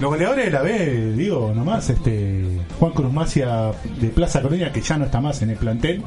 Los 0.00 0.10
goleadores 0.10 0.44
de 0.44 0.50
la 0.52 0.62
B, 0.62 1.12
digo, 1.16 1.52
nomás, 1.52 1.90
este 1.90 2.44
Juan 2.78 2.92
Cruz 2.92 3.12
Macia 3.12 3.72
de 4.00 4.08
Plaza 4.10 4.40
Colonia, 4.40 4.72
que 4.72 4.80
ya 4.80 4.96
no 4.96 5.06
está 5.06 5.20
más 5.20 5.42
en 5.42 5.50
el 5.50 5.56
plantel, 5.56 6.04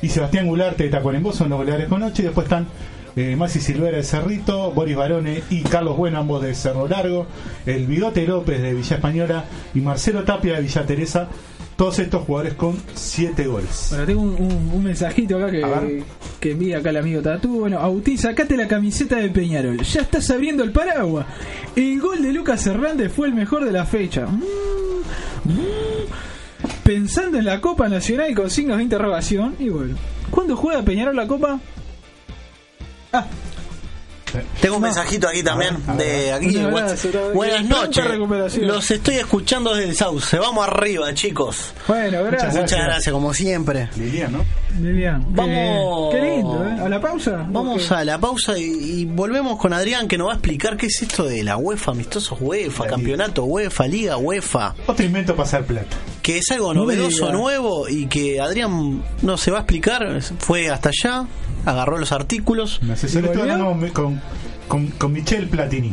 y 0.00 0.08
Sebastián 0.08 0.46
Gularte 0.46 0.84
de 0.84 0.90
Tacuarembó 0.90 1.32
son 1.32 1.50
los 1.50 1.58
goleadores 1.58 1.88
con 1.88 2.02
8, 2.02 2.22
y 2.22 2.24
después 2.24 2.46
están 2.46 2.66
eh, 3.14 3.36
Masi 3.36 3.60
Silvera 3.60 3.98
de 3.98 4.04
Cerrito, 4.04 4.72
Boris 4.72 4.96
Barone 4.96 5.42
y 5.50 5.62
Carlos 5.62 5.98
Bueno, 5.98 6.18
ambos 6.18 6.42
de 6.42 6.54
Cerro 6.54 6.88
Largo, 6.88 7.26
el 7.66 7.86
Bigote 7.86 8.26
López 8.26 8.60
de 8.60 8.72
Villa 8.72 8.96
Española 8.96 9.44
y 9.74 9.80
Marcelo 9.80 10.24
Tapia 10.24 10.54
de 10.54 10.62
Villa 10.62 10.86
Teresa. 10.86 11.28
Todos 11.76 11.98
estos 11.98 12.22
jugadores 12.24 12.54
con 12.54 12.74
7 12.94 13.46
goles. 13.46 13.88
Bueno, 13.90 14.06
tengo 14.06 14.22
un, 14.22 14.30
un- 14.30 14.70
un 14.74 14.82
mensajito 14.82 15.36
acá 15.36 15.50
que, 15.50 16.02
que 16.40 16.52
envía 16.52 16.78
acá 16.78 16.88
el 16.88 16.96
amigo 16.96 17.20
Tatú. 17.20 17.60
Bueno, 17.60 17.78
Agustín, 17.80 18.16
sacate 18.16 18.56
la 18.56 18.66
camiseta 18.66 19.16
de 19.16 19.28
Peñarol. 19.28 19.82
Ya 19.82 20.00
estás 20.00 20.30
abriendo 20.30 20.64
el 20.64 20.72
paraguas. 20.72 21.26
El 21.76 22.00
gol 22.00 22.22
de 22.22 22.32
Lucas 22.32 22.66
Hernández 22.66 23.12
fue 23.12 23.26
el 23.26 23.34
mejor 23.34 23.64
de 23.66 23.72
la 23.72 23.84
fecha. 23.84 24.26
Mm, 24.26 24.42
mm. 25.44 26.82
Pensando 26.82 27.36
en 27.38 27.44
la 27.44 27.60
Copa 27.60 27.88
Nacional 27.90 28.34
con 28.34 28.48
signos 28.48 28.78
de 28.78 28.82
interrogación. 28.84 29.54
Y 29.58 29.68
bueno, 29.68 29.96
¿cuándo 30.30 30.56
juega 30.56 30.82
Peñarol 30.82 31.14
la 31.16 31.26
Copa? 31.26 31.60
Ah, 33.12 33.26
Tengo 34.60 34.76
un 34.76 34.82
No. 34.82 34.88
mensajito 34.88 35.28
aquí 35.28 35.42
también 35.42 35.76
de 35.96 36.32
aquí. 36.32 36.52
De. 36.52 36.66
Buenas 37.32 37.64
noches. 37.64 38.04
Los 38.58 38.90
estoy 38.90 39.16
escuchando 39.16 39.74
desde 39.74 39.90
el 39.90 39.96
Sauce. 39.96 40.38
Vamos 40.38 40.66
arriba, 40.66 41.12
chicos. 41.14 41.72
bueno, 41.88 42.22
gracias. 42.24 42.54
Muchas 42.54 42.80
gracias, 42.84 43.12
como 43.12 43.32
siempre. 43.32 43.88
Lilian, 43.96 44.32
¿no? 44.32 44.44
Lilian. 44.80 45.24
Vamos. 45.30 46.14
Eh, 46.14 46.18
qué 46.20 46.30
lindo, 46.36 46.66
¿eh? 46.66 46.76
¿A 46.84 46.88
la 46.88 47.00
pausa? 47.00 47.46
Vamos 47.48 47.90
a 47.92 48.04
la 48.04 48.18
pausa 48.18 48.58
y, 48.58 48.62
y 48.64 49.04
volvemos 49.06 49.58
con 49.58 49.72
Adrián 49.72 50.06
que 50.08 50.18
nos 50.18 50.28
va 50.28 50.32
a 50.32 50.34
explicar 50.36 50.76
qué 50.76 50.86
es 50.86 51.00
esto 51.02 51.24
de 51.24 51.42
la 51.42 51.56
UEFA, 51.56 51.92
amistosos 51.92 52.36
UEFA, 52.40 52.84
La 52.84 52.90
campeonato 52.90 53.44
UEFA, 53.44 53.86
Liga 53.86 54.16
UEFA, 54.18 54.74
Otro 54.86 55.04
invento 55.06 55.34
para 55.34 55.48
hacer 55.48 55.64
plata. 55.64 55.96
Que 56.26 56.38
es 56.38 56.50
algo 56.50 56.74
novedoso, 56.74 57.30
nuevo 57.30 57.88
y 57.88 58.06
que 58.06 58.40
Adrián 58.40 59.00
no 59.22 59.36
se 59.36 59.52
va 59.52 59.58
a 59.58 59.60
explicar. 59.60 60.20
Fue 60.40 60.68
hasta 60.68 60.88
allá, 60.88 61.24
agarró 61.64 61.98
los 61.98 62.10
artículos. 62.10 62.80
Con, 63.92 64.20
con, 64.66 64.88
con 64.88 65.12
Michel 65.12 65.46
Platini. 65.48 65.92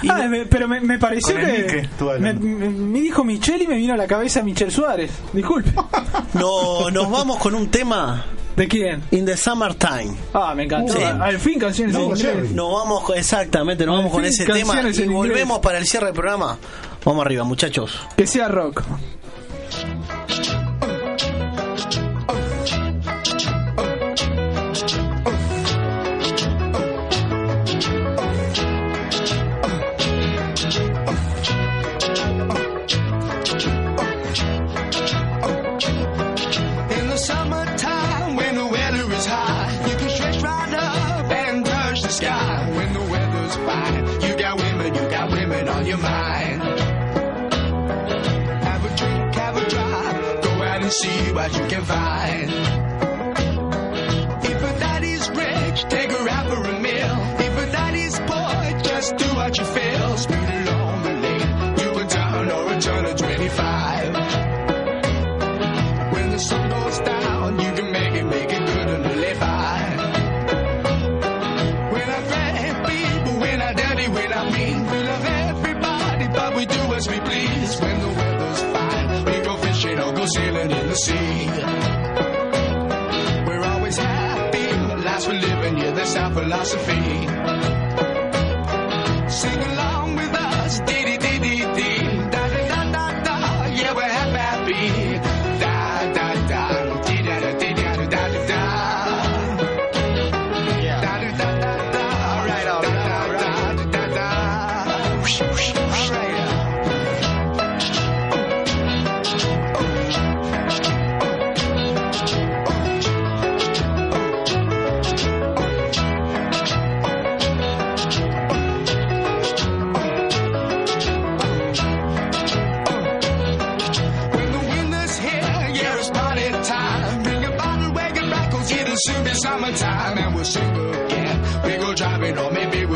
Y 0.00 0.08
Ah, 0.08 0.26
me- 0.26 0.46
pero 0.46 0.68
me, 0.68 0.80
me 0.80 0.98
pareció 0.98 1.34
que. 1.36 1.86
Me, 2.18 2.32
me- 2.32 3.00
dijo 3.02 3.24
Michelle 3.24 3.64
y 3.64 3.66
me 3.66 3.76
vino 3.76 3.92
a 3.92 3.98
la 3.98 4.06
cabeza 4.06 4.42
Michel 4.42 4.70
Suárez. 4.72 5.10
Disculpe. 5.34 5.70
no, 6.32 6.90
nos 6.90 7.10
vamos 7.10 7.36
con 7.36 7.54
un 7.54 7.68
tema 7.68 8.24
¿De 8.56 8.66
quién? 8.68 9.02
In 9.10 9.26
the 9.26 9.36
Summertime. 9.36 10.16
Ah, 10.32 10.54
me 10.56 10.64
encantó. 10.64 10.94
Sí. 10.94 11.02
Al 11.02 11.38
fin 11.38 11.58
canciones 11.58 11.94
No, 11.94 12.04
en 12.04 12.10
inglés. 12.16 12.50
Nos 12.52 12.72
vamos, 12.72 13.02
con- 13.04 13.18
exactamente, 13.18 13.84
nos 13.84 13.96
Al 13.96 13.98
vamos 13.98 14.12
con 14.14 14.24
ese 14.24 14.46
tema 14.46 14.80
y 14.82 15.08
volvemos 15.08 15.58
para 15.58 15.76
el 15.76 15.86
cierre 15.86 16.06
del 16.06 16.14
programa. 16.14 16.56
Vamos 17.04 17.24
arriba, 17.26 17.44
muchachos. 17.44 18.00
Que 18.16 18.26
sea 18.26 18.48
rock. 18.48 18.82
that 51.48 51.62
you 51.62 51.66
can 51.68 51.84
find. 51.84 52.17
Philosophy. 86.30 87.07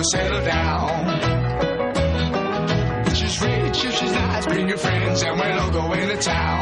Maybe 0.02 0.24
settle 0.24 0.44
down. 0.44 1.20
She's 3.14 3.40
rich, 3.40 3.84
if 3.84 3.94
she's 3.94 4.12
nice, 4.12 4.46
bring 4.46 4.68
your 4.68 4.78
friends, 4.78 5.22
and 5.22 5.38
we'll 5.38 5.60
all 5.60 5.70
go 5.70 5.92
into 5.92 6.16
town. 6.16 6.61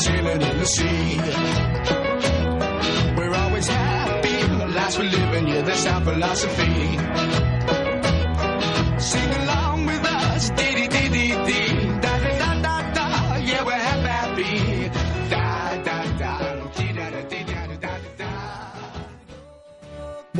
sailing 0.00 0.40
in 0.40 0.58
the 0.58 0.64
sea. 0.66 1.16
We're 3.16 3.34
always 3.34 3.68
happy, 3.68 4.36
the 4.62 4.68
lives 4.68 4.98
we're 4.98 5.10
living, 5.10 5.48
yeah, 5.48 5.62
that's 5.62 5.86
our 5.86 6.00
philosophy. 6.00 7.49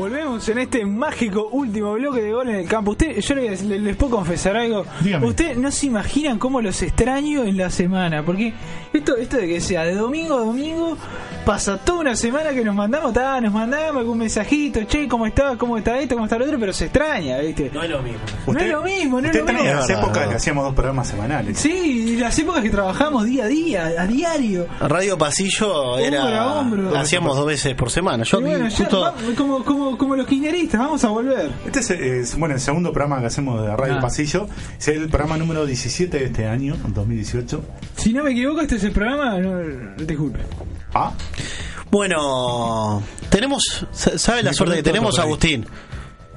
Volvemos 0.01 0.49
en 0.49 0.59
este 0.59 0.87
mágico 0.87 1.49
último 1.53 1.93
bloque 1.93 2.23
de 2.23 2.33
gol 2.33 2.49
en 2.49 2.55
el 2.57 2.67
campo. 2.67 2.93
Usted, 2.93 3.21
yo 3.21 3.35
les, 3.35 3.63
les- 3.63 3.81
les 3.83 3.97
puedo 3.97 4.17
confesar 4.17 4.57
algo. 4.57 4.87
Dígame. 5.03 5.27
Usted 5.27 5.57
no 5.57 5.71
se 5.71 5.87
imaginan 5.87 6.39
cómo 6.39 6.63
los 6.63 6.81
extraño 6.83 7.45
en 7.45 7.57
la 7.59 7.69
semana. 7.69 8.25
Porque 8.25 8.55
esto, 8.95 9.17
esto 9.17 9.37
de 9.37 9.47
que 9.47 9.61
sea 9.61 9.85
de 9.85 9.95
domingo 9.95 10.35
a 10.37 10.41
domingo, 10.41 10.97
pasa 11.45 11.79
toda 11.79 12.01
una 12.01 12.17
semana 12.17 12.51
que 12.51 12.65
nos 12.65 12.75
mandamos, 12.75 13.13
ta, 13.13 13.41
nos 13.41 13.53
mandamos 13.53 13.97
algún 14.01 14.19
mensajito, 14.19 14.85
che, 14.85 15.09
¿cómo 15.09 15.27
está? 15.27 15.57
¿Cómo 15.57 15.77
está 15.79 15.99
esto? 15.99 16.15
¿Cómo 16.15 16.27
está 16.27 16.39
lo 16.39 16.45
otro? 16.45 16.59
Pero 16.59 16.73
se 16.73 16.85
extraña, 16.87 17.39
¿viste? 17.39 17.71
No 17.73 17.83
es 17.83 17.91
lo 17.91 18.03
mismo. 18.03 18.19
No 18.47 18.59
es 18.59 18.69
lo 18.71 18.83
mismo, 18.83 19.21
no 19.21 19.29
es 19.29 19.37
lo 19.37 19.45
mismo. 19.45 19.63
las 19.63 19.91
épocas 19.91 20.29
que 20.29 20.35
hacíamos 20.35 20.65
dos 20.65 20.75
programas 20.75 21.09
semanales. 21.09 21.59
Sí, 21.59 22.17
las 22.19 22.39
épocas 22.39 22.63
que 22.63 22.71
trabajamos 22.71 23.25
día 23.25 23.45
a 23.45 23.49
día, 23.49 23.87
a 23.99 24.07
diario. 24.07 24.67
Radio 24.81 25.17
Pasillo 25.19 25.99
era. 25.99 26.25
Hombro 26.25 26.41
a 26.41 26.59
hombro. 26.61 26.97
Hacíamos 26.99 27.37
dos 27.37 27.47
veces 27.47 27.75
por 27.75 27.91
semana. 27.91 28.25
Yo 28.25 28.41
bueno, 28.41 28.69
ya 28.69 28.77
justo. 28.77 29.15
como, 29.37 29.65
como, 29.65 29.99
como 29.99 30.17
los 30.17 30.27
kirchneristas, 30.27 30.81
vamos 30.81 31.03
a 31.05 31.09
volver. 31.09 31.51
Este 31.67 31.81
es, 31.81 31.91
es, 31.91 32.39
bueno, 32.39 32.55
el 32.55 32.61
segundo 32.61 32.93
programa 32.93 33.21
que 33.21 33.27
hacemos 33.27 33.61
de 33.63 33.77
Radio 33.77 33.95
Ah. 33.97 34.01
Pasillo. 34.01 34.47
Es 34.79 34.89
el 34.89 35.09
programa 35.09 35.37
número 35.37 35.67
17 35.67 36.19
de 36.19 36.25
este 36.27 36.47
año, 36.47 36.77
2018. 36.89 37.63
Si 37.97 38.13
no 38.13 38.23
me 38.25 38.31
equivoco, 38.31 38.61
este 38.61 38.77
es 38.77 38.85
el 38.85 38.93
programa. 38.93 39.39
No, 39.39 39.59
disculpe. 40.05 40.39
Ah, 40.95 41.13
Bueno, 41.91 43.03
tenemos. 43.31 43.87
sa- 43.91 44.19
¿Sabe 44.19 44.43
la 44.43 44.51
Me 44.51 44.55
suerte 44.55 44.77
que 44.77 44.83
tenemos. 44.83 45.19
Agustín? 45.19 45.67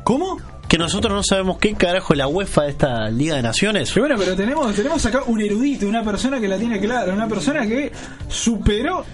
¿Cómo? 0.03 0.38
Que 0.67 0.77
nosotros 0.77 1.13
no 1.13 1.21
sabemos 1.23 1.57
qué 1.59 1.75
carajo 1.75 2.13
es 2.13 2.17
la 2.17 2.27
UEFA 2.27 2.63
de 2.63 2.69
esta 2.71 3.09
Liga 3.09 3.35
de 3.35 3.43
Naciones. 3.43 3.91
Pero 3.93 4.07
bueno, 4.07 4.19
pero 4.19 4.35
tenemos, 4.35 4.73
tenemos 4.75 5.05
acá 5.05 5.21
un 5.27 5.39
erudito, 5.41 5.88
una 5.88 6.03
persona 6.03 6.39
que 6.39 6.47
la 6.47 6.57
tiene 6.57 6.80
clara, 6.80 7.13
una 7.13 7.27
persona 7.27 7.67
que 7.67 7.91
superó 8.27 9.05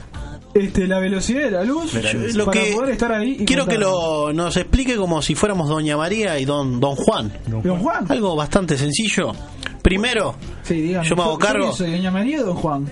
este, 0.53 0.87
la 0.87 0.99
velocidad 0.99 1.41
de 1.43 1.51
la 1.51 1.63
luz 1.63 1.93
Lo 2.33 2.45
para 2.45 2.61
que 2.63 2.71
poder 2.73 2.89
estar 2.91 3.11
ahí. 3.11 3.37
y 3.41 3.45
quiero 3.45 3.65
que 3.67 3.77
lo, 3.77 4.31
nos 4.31 4.55
explique 4.55 4.95
como 4.95 5.21
si 5.21 5.35
fuéramos 5.35 5.67
Doña 5.67 5.97
María 5.97 6.39
y 6.39 6.45
Don, 6.45 6.79
don 6.79 6.95
Juan. 6.95 7.31
Don 7.47 7.79
Juan. 7.79 8.05
Algo 8.09 8.35
bastante 8.37 8.77
sencillo. 8.77 9.33
Primero, 9.81 10.35
Sí, 10.63 10.75
dígame. 10.75 11.07
yo 11.07 11.15
me 11.17 11.23
hago 11.23 11.33
¿Yo- 11.33 11.39
yo 11.39 11.45
cargo. 11.45 11.73
soy, 11.73 11.91
Doña 11.91 12.11
María 12.11 12.41
o 12.41 12.45
Don 12.45 12.55
Juan? 12.55 12.85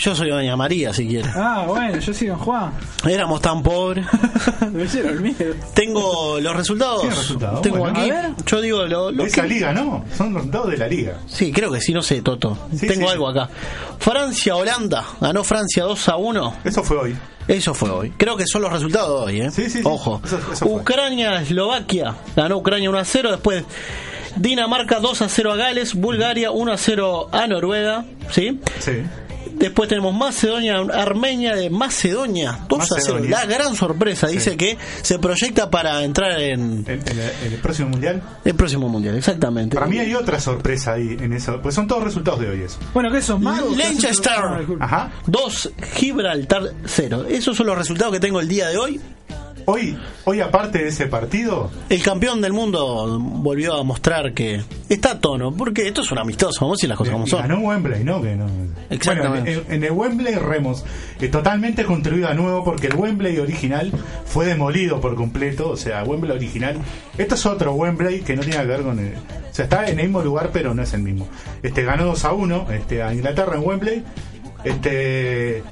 Yo 0.00 0.14
soy 0.14 0.30
Doña 0.30 0.56
María, 0.56 0.92
si 0.94 1.06
quiere. 1.06 1.28
Ah, 1.34 1.64
bueno, 1.68 1.98
yo 1.98 2.14
soy 2.14 2.28
Don 2.28 2.38
Juan. 2.38 2.72
Éramos 3.06 3.40
tan 3.42 3.62
pobres. 3.62 4.06
Me 4.72 4.84
hicieron 4.84 5.22
miedo. 5.22 5.54
Tengo 5.74 6.40
los 6.40 6.56
resultados. 6.56 7.02
¿Qué 7.02 7.10
resultados? 7.10 7.60
Tengo 7.62 7.78
Bueno. 7.78 7.98
aquí. 8.00 8.10
A 8.10 8.14
ver. 8.14 8.30
Yo 8.46 8.60
digo 8.62 8.86
lo, 8.86 9.10
lo 9.10 9.22
de 9.24 9.28
esa 9.28 9.42
que- 9.42 9.48
liga, 9.48 9.72
¿no? 9.72 10.04
Son 10.16 10.32
los 10.32 10.42
resultados 10.42 10.70
de 10.70 10.76
la 10.78 10.86
liga. 10.88 11.18
Sí, 11.26 11.52
creo 11.52 11.70
que 11.70 11.80
sí, 11.80 11.92
no 11.92 12.02
sé, 12.02 12.22
Toto. 12.22 12.56
Sí, 12.74 12.86
Tengo 12.86 13.06
sí. 13.06 13.12
algo 13.12 13.28
acá. 13.28 13.48
Francia-Holanda. 13.98 15.04
Ganó 15.20 15.44
Francia 15.44 15.84
2 15.84 16.08
a 16.08 16.16
1. 16.16 16.54
Eso 16.64 16.82
fue 16.82 16.96
hoy. 16.96 17.16
Eso 17.46 17.74
fue 17.74 17.90
hoy. 17.90 18.10
Creo 18.16 18.36
que 18.36 18.46
son 18.46 18.62
los 18.62 18.72
resultados 18.72 19.26
de 19.26 19.32
hoy, 19.34 19.40
¿eh? 19.46 19.50
Sí, 19.50 19.64
sí, 19.64 19.70
sí. 19.78 19.80
Ojo. 19.84 20.22
Ucrania-Eslovaquia. 20.62 22.14
Ganó 22.36 22.56
Ucrania 22.58 22.88
1 22.90 22.98
a 22.98 23.04
0. 23.04 23.30
Después 23.32 23.64
Dinamarca 24.36 25.00
2 25.00 25.22
a 25.22 25.28
0 25.28 25.52
a 25.52 25.56
Gales. 25.56 25.94
Bulgaria 25.94 26.50
1 26.52 26.72
a 26.72 26.76
0 26.78 27.28
a 27.32 27.46
Noruega. 27.46 28.04
¿Sí? 28.30 28.60
Sí. 28.78 29.02
Después 29.60 29.88
tenemos 29.88 30.14
Macedonia, 30.14 30.78
Armenia 30.92 31.54
de 31.54 31.70
Macedonia, 31.70 32.60
2 32.68 32.80
a 32.80 32.84
0. 32.86 32.96
Macedonia. 32.96 33.30
La 33.30 33.44
gran 33.46 33.76
sorpresa, 33.76 34.26
Sí. 34.26 34.34
dice 34.34 34.56
que 34.56 34.76
se 35.02 35.18
proyecta 35.18 35.70
para 35.70 36.02
entrar 36.02 36.40
en 36.40 36.84
El, 36.88 37.00
el- 37.06 37.52
el 37.52 37.58
próximo 37.60 37.90
mundial. 37.90 38.22
el 38.44 38.54
próximo 38.54 38.88
mundial, 38.88 39.16
exactamente. 39.16 39.74
Para 39.76 39.86
mí 39.86 39.98
hay 39.98 40.14
otra 40.14 40.40
sorpresa 40.40 40.94
ahí 40.94 41.16
en 41.20 41.32
eso. 41.34 41.60
Pues 41.62 41.74
son 41.74 41.86
todos 41.86 42.02
resultados 42.02 42.40
de 42.40 42.48
hoy 42.48 42.62
eso. 42.62 42.78
Bueno, 42.94 43.10
¿qué 43.12 43.20
son 43.20 43.42
magos? 43.42 43.76
Ajá. 44.80 45.10
2, 45.26 45.70
Gibraltar 45.94 46.62
0. 46.86 47.26
Esos 47.28 47.56
son 47.56 47.66
los 47.66 47.76
resultados 47.76 48.12
que 48.14 48.20
tengo 48.20 48.40
el 48.40 48.48
día 48.48 48.68
de 48.68 48.78
hoy. 48.78 49.00
Hoy, 49.66 49.96
hoy 50.24 50.40
aparte 50.40 50.78
de 50.78 50.88
ese 50.88 51.06
partido, 51.06 51.70
El 51.88 52.02
campeón 52.02 52.40
del 52.40 52.52
mundo 52.52 53.18
volvió 53.20 53.74
a 53.74 53.84
mostrar 53.84 54.32
que 54.34 54.62
está 54.88 55.12
a 55.12 55.20
tono, 55.20 55.52
porque 55.52 55.86
esto 55.86 56.02
es 56.02 56.10
un 56.10 56.18
amistoso, 56.18 56.60
vamos 56.60 56.74
a 56.74 56.78
decir 56.78 56.88
las 56.88 56.98
cosas 56.98 57.12
como 57.12 57.26
son. 57.26 57.40
ganó 57.42 57.58
Wembley, 57.60 58.04
¿no? 58.04 58.20
Que 58.22 58.36
no. 58.36 58.46
Exactamente. 58.90 59.54
Bueno, 59.54 59.66
en, 59.68 59.74
en 59.74 59.84
el 59.84 59.92
Wembley 59.92 60.34
Remos 60.34 60.84
eh, 61.20 61.28
totalmente 61.28 61.84
construido 61.84 62.28
a 62.28 62.34
nuevo 62.34 62.64
porque 62.64 62.88
el 62.88 62.94
Wembley 62.94 63.38
original 63.38 63.92
fue 64.24 64.46
demolido 64.46 65.00
por 65.00 65.14
completo. 65.14 65.70
O 65.70 65.76
sea, 65.76 66.02
Wembley 66.04 66.32
original. 66.36 66.76
Esto 67.18 67.34
es 67.34 67.46
otro 67.46 67.74
Wembley 67.74 68.20
que 68.20 68.34
no 68.36 68.42
tiene 68.42 68.58
que 68.58 68.66
ver 68.66 68.82
con 68.82 68.98
el. 68.98 69.14
O 69.14 69.52
sea, 69.54 69.64
está 69.64 69.84
en 69.88 69.98
el 69.98 70.06
mismo 70.06 70.22
lugar, 70.22 70.50
pero 70.52 70.74
no 70.74 70.82
es 70.82 70.92
el 70.94 71.02
mismo. 71.02 71.28
Este 71.62 71.82
ganó 71.82 72.04
2 72.06 72.24
a 72.24 72.32
1 72.32 72.66
este, 72.72 73.02
a 73.02 73.12
Inglaterra 73.12 73.56
en 73.56 73.66
Wembley. 73.66 74.04
Este. 74.64 75.62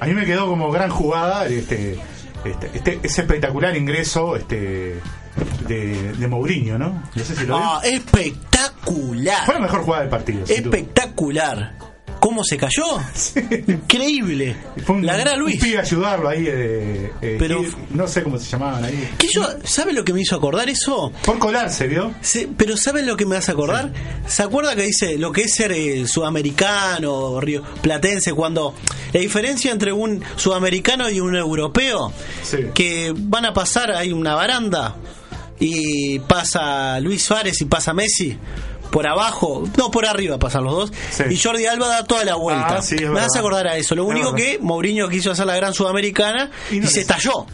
A 0.00 0.06
mí 0.06 0.14
me 0.14 0.24
quedó 0.24 0.46
como 0.46 0.70
gran 0.70 0.90
jugada 0.90 1.46
este, 1.46 1.98
este, 2.44 2.70
este- 2.74 3.00
ese 3.02 3.20
espectacular 3.22 3.76
ingreso 3.76 4.36
este, 4.36 5.00
de, 5.68 6.12
de 6.12 6.28
Mourinho, 6.28 6.78
¿no? 6.78 7.02
No 7.14 7.24
sé 7.24 7.34
si 7.36 7.46
lo 7.46 7.56
Ah, 7.56 7.80
espectacular. 7.84 9.44
Fue 9.46 9.54
la 9.54 9.60
mejor 9.60 9.82
jugada 9.82 10.02
del 10.02 10.10
partido. 10.10 10.44
Espectacular. 10.46 11.74
¿Cómo 12.22 12.44
se 12.44 12.56
cayó? 12.56 12.84
Increíble. 13.66 14.54
Fue 14.86 14.94
un, 14.96 15.04
La 15.06 15.16
gran 15.16 15.34
un 15.38 15.40
Luis. 15.40 15.60
a 15.76 15.80
ayudarlo 15.80 16.28
ahí. 16.28 16.44
eh, 16.46 17.10
eh, 17.20 17.36
Pero- 17.36 17.64
no 17.90 18.06
sé 18.06 18.22
cómo 18.22 18.38
se 18.38 18.48
llamaban 18.48 18.84
ahí. 18.84 19.10
¿Qué 19.18 19.26
yo, 19.26 19.44
¿Sabe 19.64 19.92
lo 19.92 20.04
que 20.04 20.12
me 20.12 20.20
hizo 20.20 20.36
acordar 20.36 20.68
eso? 20.68 21.12
Por 21.24 21.38
colarse, 21.40 21.88
¿vio? 21.88 22.14
Sí, 22.20 22.48
pero 22.56 22.76
¿saben 22.76 23.06
lo 23.06 23.16
que 23.16 23.26
me 23.26 23.36
hace 23.36 23.50
acordar? 23.50 23.92
¿Se 24.28 24.44
acuerda 24.44 24.76
que 24.76 24.82
dice 24.82 25.18
lo 25.18 25.32
que 25.32 25.42
es 25.42 25.54
ser 25.54 25.72
eh, 25.72 26.06
sudamericano, 26.06 27.40
río 27.40 27.62
platense, 27.82 28.32
cuando 28.34 28.74
la 29.12 29.18
diferencia 29.20 29.72
entre 29.72 29.92
un 29.92 30.22
sudamericano 30.36 31.10
y 31.10 31.18
un 31.18 31.34
europeo, 31.34 32.12
Sí. 32.44 32.58
que 32.72 33.12
van 33.16 33.46
a 33.46 33.52
pasar, 33.52 33.90
hay 33.90 34.12
una 34.12 34.34
baranda 34.36 34.94
y 35.58 36.18
pasa 36.20 37.00
Luis 37.00 37.22
Suárez 37.24 37.60
y 37.60 37.64
pasa 37.64 37.92
Messi? 37.92 38.38
Por 38.92 39.06
abajo, 39.08 39.64
no 39.76 39.90
por 39.90 40.06
arriba 40.06 40.38
pasan 40.38 40.62
los 40.64 40.72
dos, 40.74 40.92
Sí. 41.10 41.24
y 41.30 41.36
Jordi 41.36 41.66
Alba 41.66 41.88
da 41.88 42.04
toda 42.04 42.24
la 42.24 42.36
vuelta. 42.36 42.76
Ah, 42.76 42.82
sí, 42.82 42.94
me 42.96 43.08
verdad. 43.08 43.24
hace 43.24 43.38
acordar 43.40 43.66
a 43.66 43.76
eso. 43.76 43.94
Lo 43.96 44.04
Es 44.04 44.08
único 44.10 44.32
verdad. 44.32 44.46
que 44.46 44.58
Mourinho 44.60 45.08
quiso 45.08 45.30
hacer 45.32 45.46
la 45.46 45.56
gran 45.56 45.74
sudamericana 45.74 46.50
y, 46.70 46.76
Y 46.76 46.80
no 46.80 46.86
se 46.88 46.96
le- 46.96 47.00
estalló. 47.00 47.46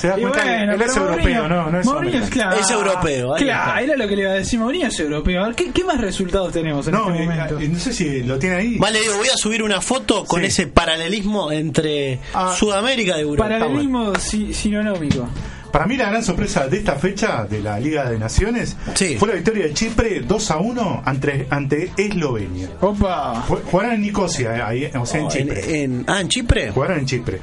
Se 0.00 0.08
da 0.08 0.18
Y 0.18 0.20
cuenta 0.22 0.42
bueno, 0.44 0.56
que 0.56 0.62
él 0.62 0.70
es 0.82 0.92
pero 0.92 1.06
europeo, 1.10 1.24
Mourinho- 1.42 1.48
no, 1.48 1.70
no 1.70 1.80
es 1.80 1.86
Mourinho 1.86 2.22
es 2.22 2.30
claro. 2.30 2.56
Es 2.60 2.70
europeo, 2.70 3.34
ahí 3.34 3.42
Claro, 3.44 3.68
está. 3.70 3.80
era 3.80 3.96
lo 3.96 4.08
que 4.08 4.16
le 4.16 4.22
iba 4.22 4.30
a 4.30 4.34
decir. 4.34 4.58
Mourinho 4.60 4.86
es 4.88 5.00
europeo. 5.00 5.42
A 5.42 5.46
ver, 5.46 5.56
¿qué, 5.56 5.70
qué 5.72 5.84
más 5.84 5.98
resultados 6.00 6.52
tenemos 6.52 6.86
en 6.86 6.92
No, 6.94 7.08
este 7.10 7.22
eh, 7.22 7.26
momento? 7.26 7.58
eh, 7.58 7.68
no 7.68 7.78
sé 7.78 7.92
si 7.94 8.22
lo 8.22 8.38
tiene 8.38 8.56
ahí. 8.56 8.76
Vale, 8.78 9.00
digo, 9.00 9.16
voy 9.16 9.28
a 9.28 9.36
subir 9.36 9.62
una 9.62 9.80
foto 9.80 10.24
con 10.24 10.40
Sí. 10.42 10.46
ese 10.48 10.66
paralelismo 10.66 11.50
entre 11.50 12.20
Ah. 12.34 12.54
Sudamérica 12.56 13.16
y 13.16 13.22
Europa. 13.22 13.48
Paralelismo 13.48 14.14
si- 14.20 14.52
sinonómico. 14.52 15.28
Para 15.76 15.88
mí 15.88 15.98
la 15.98 16.08
gran 16.08 16.24
sorpresa 16.24 16.66
de 16.68 16.78
esta 16.78 16.94
fecha 16.94 17.44
de 17.44 17.60
la 17.60 17.78
Liga 17.78 18.08
de 18.08 18.18
Naciones 18.18 18.74
Sí. 18.94 19.16
fue 19.18 19.28
la 19.28 19.34
victoria 19.34 19.66
de 19.66 19.74
Chipre 19.74 20.20
2 20.20 20.50
a 20.50 20.56
1 20.56 21.02
ante, 21.04 21.46
ante 21.50 21.92
Eslovenia. 21.98 22.70
Opa. 22.80 23.42
Jugaron 23.42 23.92
en 23.92 24.00
Nicosia, 24.00 24.56
eh, 24.56 24.62
ahí, 24.62 24.90
o 24.98 25.04
sea, 25.04 25.20
en 25.20 25.26
Oh, 25.26 25.28
Chipre. 25.30 25.82
en- 25.84 26.04
ah, 26.08 26.22
en 26.22 26.28
Chipre. 26.28 26.70
Jugaron 26.70 27.00
en 27.00 27.04
Chipre. 27.04 27.40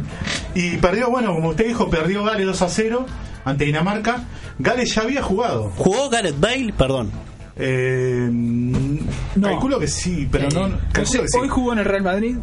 Y 0.56 0.78
perdió, 0.78 1.12
bueno, 1.12 1.32
como 1.36 1.50
usted 1.50 1.68
dijo, 1.68 1.88
perdió 1.92 2.24
Gales 2.24 2.48
2 2.48 2.62
a 2.64 2.70
0 2.70 3.06
ante 3.46 3.66
Dinamarca. 3.66 4.24
Gales 4.58 4.96
ya 4.96 5.04
había 5.04 5.22
jugado. 5.22 5.72
¿Jugó 5.78 6.10
Gareth 6.10 6.40
Bale? 6.40 6.74
Perdón. 6.76 7.12
Eh, 7.56 8.30
No. 8.32 9.48
Calculo 9.48 9.80
que 9.80 9.88
sí, 9.88 10.28
pero 10.32 10.50
no. 10.50 10.70
No 10.70 10.76
sé, 10.78 10.82
Calculo 10.92 11.22
que 11.22 11.28
sí. 11.28 11.38
Hoy 11.40 11.48
jugó 11.50 11.74
en 11.74 11.78
el 11.80 11.86
Real 11.86 12.02
Madrid. 12.02 12.36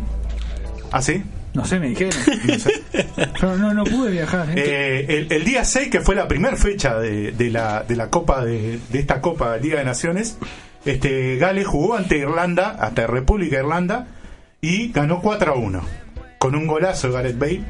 ¿Ah, 0.92 1.02
sí? 1.02 1.20
No 1.54 1.64
sé, 1.64 1.80
me 1.80 1.88
dijeron. 1.88 2.14
No 2.44 2.58
sé. 2.58 3.74
No, 3.74 3.84
pude 3.84 4.10
viajar. 4.10 4.48
¿eh? 4.50 4.54
Eh, 5.08 5.26
el, 5.30 5.44
día 5.44 5.64
6, 5.64 5.88
que 5.90 6.00
fue 6.00 6.14
la 6.14 6.28
primera 6.28 6.56
fecha 6.56 6.98
de, 6.98 7.50
la, 7.50 7.82
de 7.82 7.96
la 7.96 8.08
Copa 8.08 8.44
de, 8.44 8.78
esta 8.92 9.20
Copa 9.20 9.56
Liga 9.56 9.78
de 9.78 9.84
Naciones, 9.84 10.38
este, 10.84 11.36
Gales 11.36 11.66
jugó 11.66 11.96
ante 11.96 12.18
Irlanda, 12.18 12.76
hasta 12.78 13.06
República 13.06 13.58
Irlanda, 13.58 14.06
y 14.60 14.92
ganó 14.92 15.20
4 15.20 15.52
a 15.52 15.56
1. 15.56 15.82
Con 16.38 16.54
un 16.54 16.66
golazo 16.66 17.08
de 17.08 17.14
Gareth 17.14 17.38
Bale. 17.38 17.64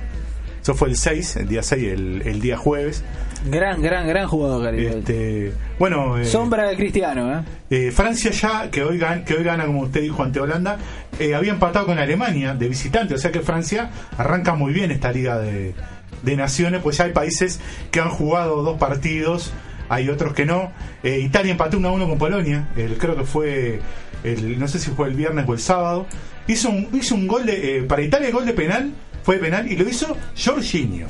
Eso 0.60 0.74
fue 0.74 0.88
el 0.88 0.96
6, 0.96 1.36
el 1.36 1.48
día 1.48 1.62
6, 1.62 1.92
el, 1.92 2.22
el 2.26 2.40
día 2.40 2.58
jueves. 2.58 3.02
Gran, 3.46 3.80
gran, 3.80 4.06
gran 4.06 4.26
jugador, 4.28 4.62
Gary 4.62 4.84
Bale. 4.84 4.98
Este, 4.98 5.52
bueno, 5.78 6.18
eh, 6.18 6.24
Sombra 6.26 6.68
de 6.68 6.76
Cristiano, 6.76 7.32
¿eh? 7.38 7.42
eh, 7.70 7.90
Francia 7.90 8.30
ya, 8.30 8.70
que 8.70 8.82
hoy, 8.82 8.98
gan- 8.98 9.24
que 9.24 9.34
hoy 9.34 9.42
gana, 9.44 9.64
como 9.64 9.80
usted 9.80 10.02
dijo, 10.02 10.22
ante 10.22 10.40
Holanda, 10.40 10.76
eh, 11.18 11.34
había 11.34 11.52
empatado 11.52 11.86
con 11.86 11.98
Alemania 11.98 12.54
de 12.54 12.68
visitante. 12.68 13.14
O 13.14 13.18
sea 13.18 13.30
que 13.32 13.40
Francia 13.40 13.90
arranca 14.18 14.54
muy 14.54 14.72
bien 14.74 14.90
esta 14.90 15.10
liga 15.10 15.38
de, 15.38 15.74
de 16.22 16.36
naciones, 16.36 16.82
pues 16.82 16.98
ya 16.98 17.04
hay 17.04 17.12
países 17.12 17.60
que 17.90 18.00
han 18.00 18.10
jugado 18.10 18.62
dos 18.62 18.78
partidos, 18.78 19.52
hay 19.88 20.10
otros 20.10 20.34
que 20.34 20.44
no. 20.44 20.70
Italia 21.02 21.52
empató 21.52 21.78
1 21.78 21.88
a 21.88 21.92
1 21.92 22.08
con 22.08 22.18
Polonia, 22.18 22.68
el, 22.76 22.98
creo 22.98 23.16
que 23.16 23.24
fue, 23.24 23.80
el, 24.22 24.58
no 24.58 24.68
sé 24.68 24.78
si 24.78 24.90
fue 24.90 25.08
el 25.08 25.14
viernes 25.14 25.46
o 25.48 25.54
el 25.54 25.60
sábado. 25.60 26.06
Hizo 26.46 26.68
un, 26.68 26.88
hizo 26.92 27.14
un 27.14 27.26
gol 27.26 27.46
de, 27.46 27.78
eh, 27.78 27.82
para 27.84 28.02
Italia 28.02 28.28
el 28.28 28.34
gol 28.34 28.44
de 28.44 28.52
penal, 28.52 28.90
fue 29.22 29.36
de 29.36 29.40
penal, 29.42 29.70
y 29.72 29.76
lo 29.76 29.88
hizo 29.88 30.14
Jorginho. 30.36 31.06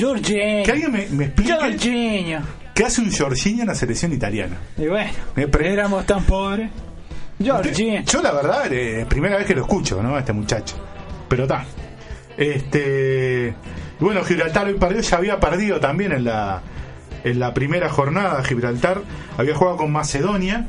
Jorginho. 0.00 0.64
Que 0.64 0.70
alguien 0.70 0.92
me, 0.92 1.06
me 1.10 1.24
explique 1.26 1.52
Jorginho. 1.52 2.40
qué 2.74 2.84
hace 2.84 3.00
un 3.00 3.12
Jorginho 3.12 3.62
en 3.62 3.68
la 3.68 3.74
selección 3.74 4.12
italiana. 4.12 4.56
Y 4.76 4.86
bueno, 4.86 5.10
éramos 5.60 6.06
tan 6.06 6.24
pobres. 6.24 6.70
Jorginho. 7.44 8.02
Yo 8.02 8.22
la 8.22 8.32
verdad, 8.32 8.72
eh, 8.72 9.06
primera 9.08 9.36
vez 9.36 9.46
que 9.46 9.54
lo 9.54 9.62
escucho, 9.62 10.02
¿no? 10.02 10.16
A 10.16 10.20
este 10.20 10.32
muchacho. 10.32 10.76
Pero 11.28 11.44
está. 11.44 11.64
Este. 12.36 13.54
Bueno, 13.98 14.24
Gibraltar 14.24 14.66
hoy 14.66 14.74
perdió, 14.74 15.00
ya 15.00 15.16
había 15.16 15.38
perdido 15.40 15.78
también 15.78 16.12
en 16.12 16.24
la, 16.24 16.62
en 17.24 17.38
la 17.38 17.52
primera 17.54 17.88
jornada. 17.90 18.42
Gibraltar 18.44 19.02
había 19.36 19.54
jugado 19.54 19.76
con 19.76 19.92
Macedonia, 19.92 20.66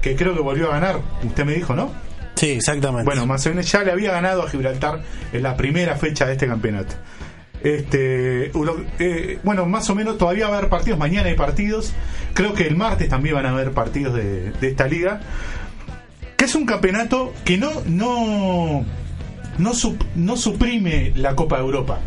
que 0.00 0.14
creo 0.16 0.34
que 0.34 0.40
volvió 0.40 0.68
a 0.70 0.74
ganar. 0.74 1.00
Usted 1.24 1.44
me 1.44 1.54
dijo, 1.54 1.74
¿no? 1.74 1.92
Sí, 2.36 2.52
exactamente. 2.52 3.04
Bueno, 3.04 3.26
Macedonia 3.26 3.62
ya 3.62 3.82
le 3.82 3.90
había 3.90 4.12
ganado 4.12 4.44
a 4.44 4.48
Gibraltar 4.48 5.02
en 5.32 5.42
la 5.42 5.56
primera 5.56 5.96
fecha 5.96 6.24
de 6.26 6.32
este 6.32 6.46
campeonato. 6.46 6.94
Este, 7.62 8.52
eh, 9.00 9.38
bueno, 9.42 9.66
más 9.66 9.90
o 9.90 9.94
menos 9.94 10.16
todavía 10.16 10.48
va 10.48 10.54
a 10.54 10.58
haber 10.58 10.70
partidos, 10.70 10.98
mañana 10.98 11.28
hay 11.28 11.34
partidos, 11.34 11.92
creo 12.34 12.54
que 12.54 12.66
el 12.66 12.76
martes 12.76 13.08
también 13.08 13.34
van 13.34 13.46
a 13.46 13.50
haber 13.50 13.72
partidos 13.72 14.14
de, 14.14 14.52
de 14.52 14.68
esta 14.68 14.86
liga, 14.86 15.20
que 16.36 16.44
es 16.44 16.54
un 16.54 16.66
campeonato 16.66 17.32
que 17.44 17.58
no 17.58 17.70
no 17.86 18.84
no, 19.58 19.70
sup- 19.74 20.04
no 20.14 20.36
suprime 20.36 21.12
la 21.16 21.34
Copa 21.34 21.56
de 21.56 21.62
Europa, 21.62 21.98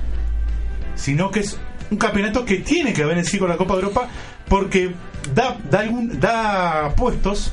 sino 0.95 1.31
que 1.31 1.41
es 1.41 1.59
un 1.89 1.97
campeonato 1.97 2.45
que 2.45 2.57
tiene 2.59 2.93
que 2.93 3.03
ver 3.03 3.17
en 3.17 3.25
sí 3.25 3.37
con 3.37 3.49
la 3.49 3.57
Copa 3.57 3.73
de 3.75 3.81
Europa 3.81 4.07
porque 4.47 4.93
da 5.35 5.57
da, 5.69 5.79
algún, 5.81 6.17
da 6.17 6.93
puestos 6.95 7.51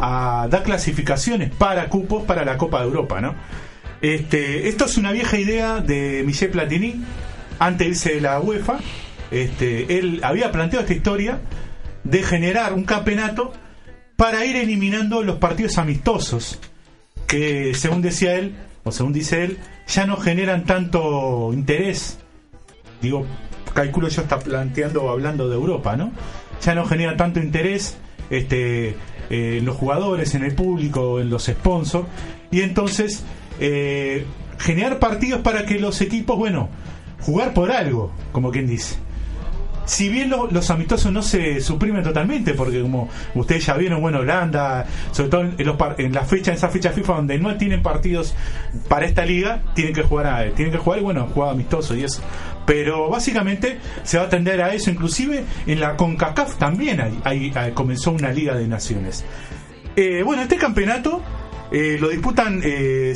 a- 0.00 0.48
da 0.50 0.64
clasificaciones 0.64 1.52
para 1.54 1.88
cupos 1.88 2.24
para 2.24 2.44
la 2.44 2.58
Copa 2.58 2.80
de 2.80 2.86
Europa, 2.86 3.20
¿no? 3.20 3.36
Este, 4.02 4.68
esto 4.68 4.86
es 4.86 4.96
una 4.96 5.12
vieja 5.12 5.38
idea 5.38 5.78
de 5.80 6.24
Michel 6.26 6.50
Platini 6.50 7.02
antes 7.60 7.86
de 7.86 7.90
irse 7.90 8.14
de 8.14 8.20
la 8.20 8.40
UEFA. 8.40 8.80
Este, 9.30 9.98
él 9.98 10.20
había 10.24 10.50
planteado 10.50 10.82
esta 10.82 10.94
historia 10.94 11.40
de 12.02 12.22
generar 12.24 12.72
un 12.72 12.82
campeonato 12.82 13.52
para 14.16 14.44
ir 14.44 14.56
eliminando 14.56 15.22
los 15.22 15.36
partidos 15.36 15.78
amistosos 15.78 16.58
que, 17.28 17.74
según 17.74 18.02
decía 18.02 18.34
él, 18.34 18.56
o 18.82 18.90
según 18.90 19.12
dice 19.12 19.44
él, 19.44 19.58
ya 19.86 20.04
no 20.04 20.16
generan 20.16 20.64
tanto 20.64 21.50
interés. 21.52 22.18
Digo, 23.00 23.24
calculo 23.72 24.08
yo 24.08 24.22
está 24.22 24.40
planteando 24.40 25.08
hablando 25.10 25.48
de 25.48 25.54
Europa, 25.54 25.96
¿no? 25.96 26.12
Ya 26.60 26.74
no 26.74 26.84
genera 26.86 27.16
tanto 27.16 27.38
interés 27.40 27.96
este, 28.30 28.90
eh, 29.30 29.58
en 29.58 29.64
los 29.64 29.76
jugadores, 29.76 30.34
en 30.34 30.42
el 30.42 30.54
público, 30.54 31.20
en 31.20 31.30
los 31.30 31.44
sponsors. 31.44 32.06
Y 32.50 32.60
entonces, 32.60 33.24
eh, 33.60 34.24
generar 34.58 34.98
partidos 34.98 35.40
para 35.42 35.64
que 35.66 35.78
los 35.78 36.00
equipos, 36.00 36.36
bueno, 36.38 36.68
jugar 37.20 37.52
por 37.54 37.70
algo, 37.72 38.12
como 38.32 38.50
quien 38.50 38.66
dice. 38.66 38.96
Si 39.84 40.08
bien 40.08 40.30
lo- 40.30 40.48
los 40.48 40.70
amistosos 40.70 41.10
no 41.12 41.22
se 41.22 41.60
suprimen 41.60 42.04
totalmente, 42.04 42.54
porque 42.54 42.80
como 42.80 43.08
ustedes 43.34 43.66
ya 43.66 43.74
vieron, 43.74 44.00
bueno, 44.00 44.20
Holanda, 44.20 44.86
sobre 45.10 45.28
todo 45.28 45.40
en, 45.42 45.56
los 45.66 45.76
en 45.98 46.12
la 46.12 46.22
fecha, 46.24 46.52
en 46.52 46.56
esa 46.56 46.68
fecha 46.68 46.90
FIFA 46.90 47.14
donde 47.16 47.38
no 47.38 47.56
tienen 47.56 47.82
partidos 47.82 48.32
para 48.88 49.06
esta 49.06 49.24
liga, 49.24 49.60
tienen 49.74 49.92
que 49.92 50.02
jugar 50.02 50.26
a, 50.28 50.50
tienen 50.54 50.70
que 50.72 50.78
jugar 50.78 51.00
y 51.00 51.02
bueno, 51.02 51.26
jugar 51.34 51.50
amistoso 51.50 51.96
y 51.96 52.04
eso. 52.04 52.22
Pero 52.64 53.08
básicamente 53.10 53.78
se 54.04 54.18
va 54.18 54.22
a 54.22 54.26
atender 54.28 54.62
a 54.62 54.72
eso, 54.72 54.88
inclusive 54.88 55.42
en 55.66 55.80
la 55.80 55.96
CONCACAF 55.96 56.56
también 56.58 57.00
hay, 57.24 57.50
hay- 57.54 57.72
comenzó 57.72 58.12
una 58.12 58.30
liga 58.30 58.54
de 58.54 58.68
naciones. 58.68 59.24
Eh, 59.96 60.22
bueno, 60.24 60.42
este 60.42 60.56
campeonato 60.58 61.20
eh, 61.72 61.98
lo 62.00 62.08
disputan 62.08 62.60
eh, 62.64 63.14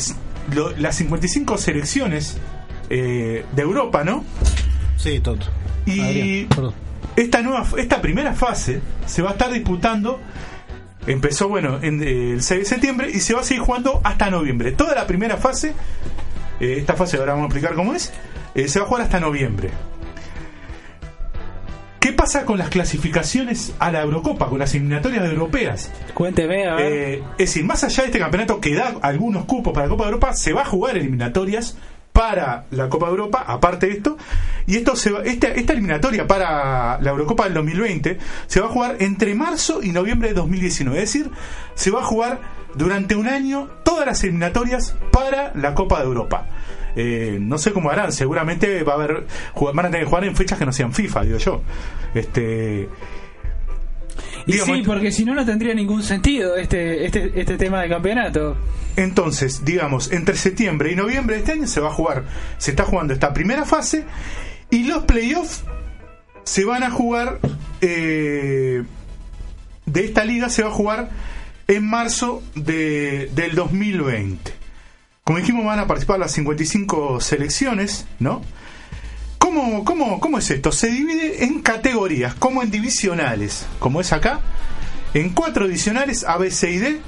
lo- 0.55 0.71
las 0.77 0.97
55 0.97 1.59
selecciones 1.59 2.39
eh, 2.91 3.45
de 3.55 3.63
Europa, 3.63 4.05
¿no? 4.05 4.25
Sí, 4.97 5.21
Toto. 5.21 5.47
Y 5.87 6.01
Adrián, 6.01 6.49
esta 7.17 7.43
nueva, 7.43 7.67
esta 7.79 8.01
primera 8.01 8.33
fase 8.35 8.81
se 9.07 9.23
va 9.23 9.31
a 9.31 9.33
estar 9.33 9.53
disputando. 9.53 10.21
Empezó, 11.07 11.49
bueno, 11.49 11.79
en, 11.83 12.03
eh, 12.03 12.33
el 12.33 12.43
6 12.43 12.61
de 12.61 12.67
septiembre 12.67 13.11
y 13.13 13.21
se 13.21 13.35
va 13.35 13.41
a 13.41 13.45
seguir 13.45 13.63
jugando 13.63 14.01
hasta 14.03 14.29
noviembre. 14.31 14.73
Toda 14.73 14.95
la 14.95 15.07
primera 15.07 15.37
fase, 15.37 15.73
eh, 16.61 16.77
esta 16.79 16.95
fase 16.95 17.17
ahora 17.17 17.35
vamos 17.35 17.45
a 17.45 17.47
explicar 17.49 17.75
cómo 17.77 17.95
es, 17.95 18.13
eh, 18.57 18.67
se 18.69 18.81
va 18.81 18.87
a 18.87 18.89
jugar 18.89 19.03
hasta 19.05 19.21
noviembre. 19.21 19.71
¿Qué 22.07 22.13
pasa 22.13 22.45
con 22.45 22.57
las 22.57 22.69
clasificaciones 22.69 23.75
a 23.81 23.91
la 23.91 24.03
Eurocopa, 24.03 24.49
con 24.49 24.61
las 24.61 24.73
eliminatorias 24.77 25.25
europeas? 25.25 25.91
Cuénteme, 26.15 26.65
a 26.69 26.77
ver. 26.77 26.93
Eh, 26.93 27.15
es 27.33 27.37
decir, 27.49 27.65
más 27.65 27.83
allá 27.83 28.03
de 28.05 28.07
este 28.11 28.21
campeonato 28.21 28.61
que 28.61 28.77
da 28.77 28.95
algunos 29.03 29.45
cupos 29.45 29.73
para 29.75 29.87
la 29.87 29.91
Copa 29.91 30.05
de 30.05 30.11
Europa, 30.11 30.33
se 30.33 30.53
va 30.53 30.63
a 30.63 30.67
jugar 30.67 30.97
eliminatorias 30.97 31.77
para 32.13 32.67
la 32.71 32.89
Copa 32.89 33.07
de 33.07 33.11
Europa, 33.11 33.43
aparte 33.45 33.89
de 33.89 33.95
esto, 33.95 34.17
y 34.69 34.77
esto 34.77 34.95
se 34.95 35.11
va- 35.11 35.25
esta, 35.25 35.49
esta 35.49 35.73
eliminatoria 35.73 36.29
para 36.29 37.01
la 37.01 37.11
Eurocopa 37.11 37.43
del 37.43 37.55
2020 37.55 38.19
se 38.47 38.61
va 38.61 38.67
a 38.67 38.71
jugar 38.71 38.97
entre 39.01 39.35
marzo 39.35 39.83
y 39.83 39.91
noviembre 39.91 40.29
de 40.29 40.35
2019, 40.35 41.03
es 41.03 41.13
decir, 41.13 41.31
se 41.75 41.91
va 41.91 42.03
a 42.03 42.05
jugar 42.05 42.39
durante 42.77 43.17
un 43.17 43.27
año 43.27 43.69
todas 43.85 44.07
las 44.07 44.23
eliminatorias 44.23 44.95
para 45.11 45.51
la 45.57 45.75
Copa 45.75 45.99
de 45.99 46.05
Europa. 46.05 46.47
Eh, 46.97 47.39
no 47.41 47.59
sé 47.59 47.73
cómo 47.73 47.91
harán, 47.91 48.11
seguramente 48.11 48.83
va 48.83 48.93
a 48.93 48.97
haber 48.97 49.27
van 49.55 49.87
a 49.87 49.91
tener 49.91 50.05
que 50.05 50.07
jugar 50.07 50.25
en 50.25 50.35
fechas 50.35 50.59
que 50.59 50.67
no 50.67 50.73
sean 50.73 50.93
FIFA, 50.93 51.25
digo 51.25 51.39
yo. 51.39 51.63
Este 52.15 52.89
y 54.47 54.53
digamos, 54.53 54.77
sí, 54.77 54.83
porque 54.85 55.13
si 55.13 55.25
no, 55.25 55.35
no 55.35 55.45
tendría 55.45 55.75
ningún 55.75 56.03
sentido 56.03 56.57
este, 56.57 57.05
este, 57.05 57.33
este 57.35 57.57
tema 57.57 57.83
de 57.83 57.89
campeonato. 57.89 58.57
Entonces, 58.97 59.65
digamos, 59.65 60.11
entre 60.13 60.37
septiembre 60.37 60.93
y 60.93 60.97
noviembre 60.97 61.37
de 61.37 61.41
este 61.41 61.53
año 61.53 61.67
se 61.67 61.81
va 61.81 61.89
a 61.89 61.93
jugar, 61.93 62.25
se 62.59 62.71
está 62.71 62.85
jugando 62.85 63.13
esta 63.13 63.35
primera 63.35 63.65
fase 63.65 64.05
y 64.71 64.85
los 64.85 65.05
playoffs 65.05 65.65
se 66.45 66.65
van 66.65 66.83
a 66.83 66.91
jugar 66.91 67.41
eh, 67.81 68.85
de 69.85 70.05
esta 70.05 70.25
liga 70.25 70.49
se 70.49 70.63
va 70.63 70.69
a 70.69 70.73
jugar 70.73 71.11
en 71.69 71.89
marzo 71.89 72.43
de, 72.55 73.31
del 73.35 73.55
2020. 73.55 74.53
Como 75.27 75.41
dijimos, 75.41 75.65
van 75.67 75.81
a 75.81 75.89
participar 75.89 76.21
las 76.21 76.31
55 76.31 77.21
selecciones, 77.21 78.07
¿no? 78.21 78.43
¿Cómo, 79.39 79.85
cómo, 79.85 80.21
¿Cómo 80.21 80.39
es 80.39 80.49
esto? 80.53 80.71
Se 80.71 80.87
divide 80.89 81.43
en 81.45 81.63
categorías, 81.63 82.37
como 82.37 82.63
en 82.63 82.71
divisionales, 82.71 83.67
como 83.81 84.01
es 84.01 84.13
acá, 84.13 84.39
en 85.15 85.31
cuatro 85.31 85.67
divisionales, 85.67 86.23
A, 86.23 86.37
B, 86.37 86.53
C 86.53 86.71
y 86.71 86.79
D, 86.79 87.01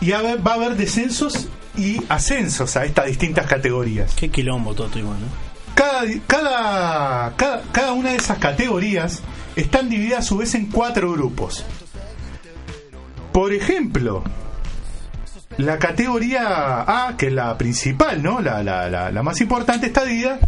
y 0.00 0.10
a 0.12 0.20
ver- 0.20 0.44
va 0.44 0.52
a 0.52 0.54
haber 0.54 0.74
descensos 0.76 1.46
y 1.76 2.00
ascensos 2.08 2.76
a 2.76 2.84
estas 2.84 3.06
distintas 3.06 3.46
categorías. 3.46 4.14
Qué 4.16 4.30
quilombo, 4.30 4.74
Toto, 4.74 4.98
igual, 4.98 5.20
¿no? 5.20 5.26
Cada, 5.76 6.02
cada, 6.26 7.36
cada, 7.36 7.62
cada 7.70 7.92
una 7.92 8.10
de 8.10 8.16
esas 8.16 8.38
categorías 8.38 9.22
están 9.54 9.88
divididas 9.88 10.18
a 10.18 10.22
su 10.22 10.38
vez 10.38 10.56
en 10.56 10.66
cuatro 10.66 11.12
grupos. 11.12 11.64
Por 13.32 13.52
ejemplo, 13.52 14.24
la 15.58 15.78
categoría 15.78 16.84
A, 16.86 17.16
que 17.16 17.26
es 17.26 17.32
la 17.32 17.58
principal, 17.58 18.22
¿no? 18.22 18.40
La, 18.40 18.62
la, 18.62 18.88
la, 18.88 19.10
la 19.10 19.22
más 19.22 19.40
importante, 19.40 19.86
está 19.86 20.04
dividida. 20.04 20.38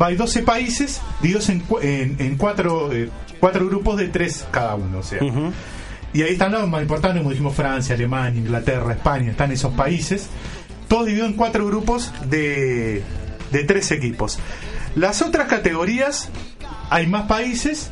Va, 0.00 0.06
hay 0.08 0.16
12 0.16 0.42
países 0.42 1.00
divididos 1.22 1.48
en, 1.48 1.62
en, 1.82 2.16
en 2.18 2.36
cuatro, 2.36 2.92
eh, 2.92 3.08
cuatro 3.40 3.66
grupos 3.66 3.96
de 3.96 4.08
tres 4.08 4.46
cada 4.50 4.74
uno. 4.74 4.98
O 4.98 5.02
sea. 5.02 5.20
Y 6.12 6.22
ahí 6.22 6.32
están 6.32 6.52
los 6.52 6.68
más 6.68 6.82
importantes, 6.82 7.20
como 7.20 7.30
dijimos, 7.30 7.54
Francia, 7.54 7.94
Alemania, 7.94 8.40
Inglaterra, 8.40 8.92
España, 8.92 9.30
están 9.30 9.52
esos 9.52 9.72
países. 9.74 10.28
Todos 10.88 11.06
divididos 11.06 11.30
en 11.30 11.36
cuatro 11.36 11.66
grupos 11.66 12.12
de, 12.28 13.02
de 13.52 13.64
tres 13.64 13.90
equipos. 13.92 14.38
Las 14.96 15.22
otras 15.22 15.46
categorías, 15.46 16.28
hay 16.90 17.06
más 17.06 17.26
países 17.26 17.90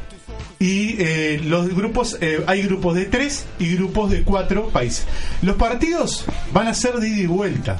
y 0.58 0.96
eh, 0.98 1.40
los 1.44 1.68
grupos, 1.74 2.18
eh, 2.20 2.42
hay 2.46 2.62
grupos 2.62 2.94
de 2.94 3.04
tres 3.06 3.46
y 3.58 3.74
grupos 3.76 4.10
de 4.10 4.22
cuatro 4.22 4.68
países. 4.68 5.06
Los 5.42 5.56
partidos 5.56 6.24
van 6.52 6.68
a 6.68 6.74
ser 6.74 6.94
de 6.96 7.08
ida 7.08 7.22
y 7.22 7.26
vuelta. 7.26 7.78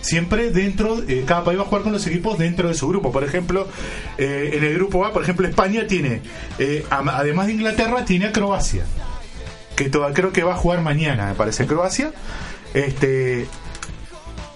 Siempre 0.00 0.50
dentro, 0.50 1.02
eh, 1.06 1.24
cada 1.26 1.44
país 1.44 1.58
va 1.58 1.62
a 1.62 1.66
jugar 1.66 1.82
con 1.82 1.92
los 1.92 2.06
equipos 2.06 2.38
dentro 2.38 2.68
de 2.68 2.74
su 2.74 2.88
grupo. 2.88 3.12
Por 3.12 3.22
ejemplo, 3.22 3.68
eh, 4.16 4.52
en 4.54 4.64
el 4.64 4.74
grupo 4.74 5.04
A, 5.04 5.12
por 5.12 5.22
ejemplo, 5.22 5.46
España 5.46 5.86
tiene, 5.86 6.22
eh, 6.58 6.84
además 6.90 7.46
de 7.46 7.52
Inglaterra, 7.52 8.04
tiene 8.04 8.26
a 8.26 8.32
Croacia 8.32 8.84
que 9.76 9.88
toda, 9.88 10.12
creo 10.12 10.32
que 10.32 10.42
va 10.42 10.54
a 10.54 10.56
jugar 10.56 10.82
mañana, 10.82 11.26
me 11.26 11.34
parece, 11.34 11.66
Croacia. 11.66 12.12
Este 12.72 13.46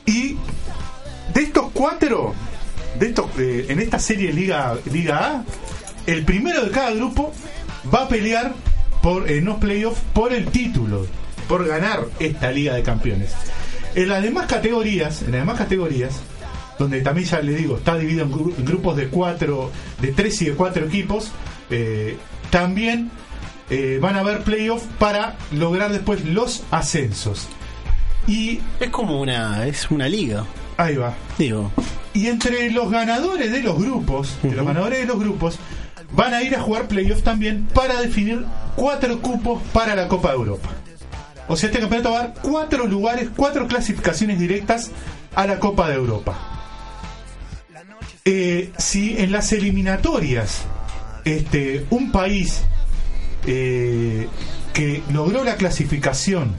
y 0.07 0.37
de 1.35 1.43
estos 1.43 1.71
cuatro, 1.73 2.35
de 2.99 3.07
estos 3.07 3.27
en 3.39 3.81
esta 3.81 3.99
serie 3.99 4.33
Liga 4.33 4.77
Liga 4.91 5.27
A, 5.27 5.45
el 6.07 6.25
primero 6.25 6.65
de 6.65 6.71
cada 6.71 6.91
grupo 6.93 7.33
va 7.93 8.03
a 8.05 8.09
pelear 8.09 8.53
por 9.03 9.31
en 9.31 9.45
los 9.45 9.57
playoffs 9.59 10.01
por 10.13 10.33
el 10.33 10.47
título, 10.47 11.07
por 11.49 11.67
ganar 11.67 12.07
esta 12.19 12.51
Liga 12.51 12.75
de 12.75 12.83
Campeones. 12.83 13.33
En 13.95 14.09
las 14.09 14.23
demás 14.23 14.47
categorías, 14.47 15.23
en 15.23 15.33
las 15.33 15.41
demás 15.43 15.59
categorías, 15.59 16.21
donde 16.79 17.01
también 17.03 17.29
ya 17.29 17.41
le 17.41 17.53
digo, 17.55 17.77
está 17.77 17.97
dividido 17.97 18.25
en, 18.25 18.33
gru- 18.33 18.55
en 18.59 18.65
grupos 18.65 18.97
de 18.97 19.09
cuatro, 19.09 19.71
de 20.01 20.09
tres 20.13 20.41
y 20.43 20.47
de 20.47 20.53
cuatro 20.55 20.87
equipos, 20.87 21.31
eh, 21.71 22.17
también 22.51 23.11
eh, 23.71 23.99
van 24.01 24.17
a 24.17 24.21
haber 24.21 24.43
playoffs 24.43 24.87
para 24.99 25.37
lograr 25.53 25.93
después 25.93 26.25
los 26.25 26.65
ascensos. 26.71 27.47
Y 28.27 28.61
Es 28.81 28.89
como 28.91 29.21
una, 29.21 29.67
es 29.67 29.91
una 29.91 30.09
liga, 30.09 30.45
ahí 30.79 30.97
va. 30.97 31.15
digo. 31.39 31.71
Y 32.15 32.29
entre 32.29 32.71
los 32.71 32.91
ganadores 32.91 33.53
de 33.53 33.63
los 33.63 33.77
grupos, 33.79 34.37
de 34.43 34.53
los 34.55 34.67
ganadores 34.67 35.01
de 35.01 35.07
los 35.07 35.19
grupos, 35.19 35.59
van 36.15 36.35
a 36.35 36.43
ir 36.43 36.55
a 36.55 36.61
jugar 36.61 36.89
playoffs 36.89 37.23
también 37.23 37.67
para 37.75 38.01
definir 38.01 38.45
cuatro 38.77 39.21
cupos 39.21 39.63
para 39.73 39.95
la 39.95 40.09
Copa 40.09 40.29
de 40.31 40.35
Europa. 40.37 40.71
O 41.49 41.57
sea, 41.57 41.69
este 41.69 41.81
campeonato 41.81 42.13
va 42.13 42.19
a 42.19 42.23
dar 42.29 42.35
cuatro 42.43 42.87
lugares, 42.87 43.29
cuatro 43.37 43.67
clasificaciones 43.69 44.39
directas 44.39 44.91
a 45.35 45.47
la 45.47 45.59
Copa 45.59 45.89
de 45.89 45.97
Europa. 45.97 46.39
eh, 48.25 48.73
si 48.79 49.19
en 49.19 49.33
las 49.33 49.53
eliminatorias 49.53 50.63
este, 51.25 51.85
un 51.91 52.11
país 52.11 52.63
eh, 53.47 54.29
que 54.73 55.03
logró 55.13 55.45
la 55.45 55.57
clasificación 55.57 56.55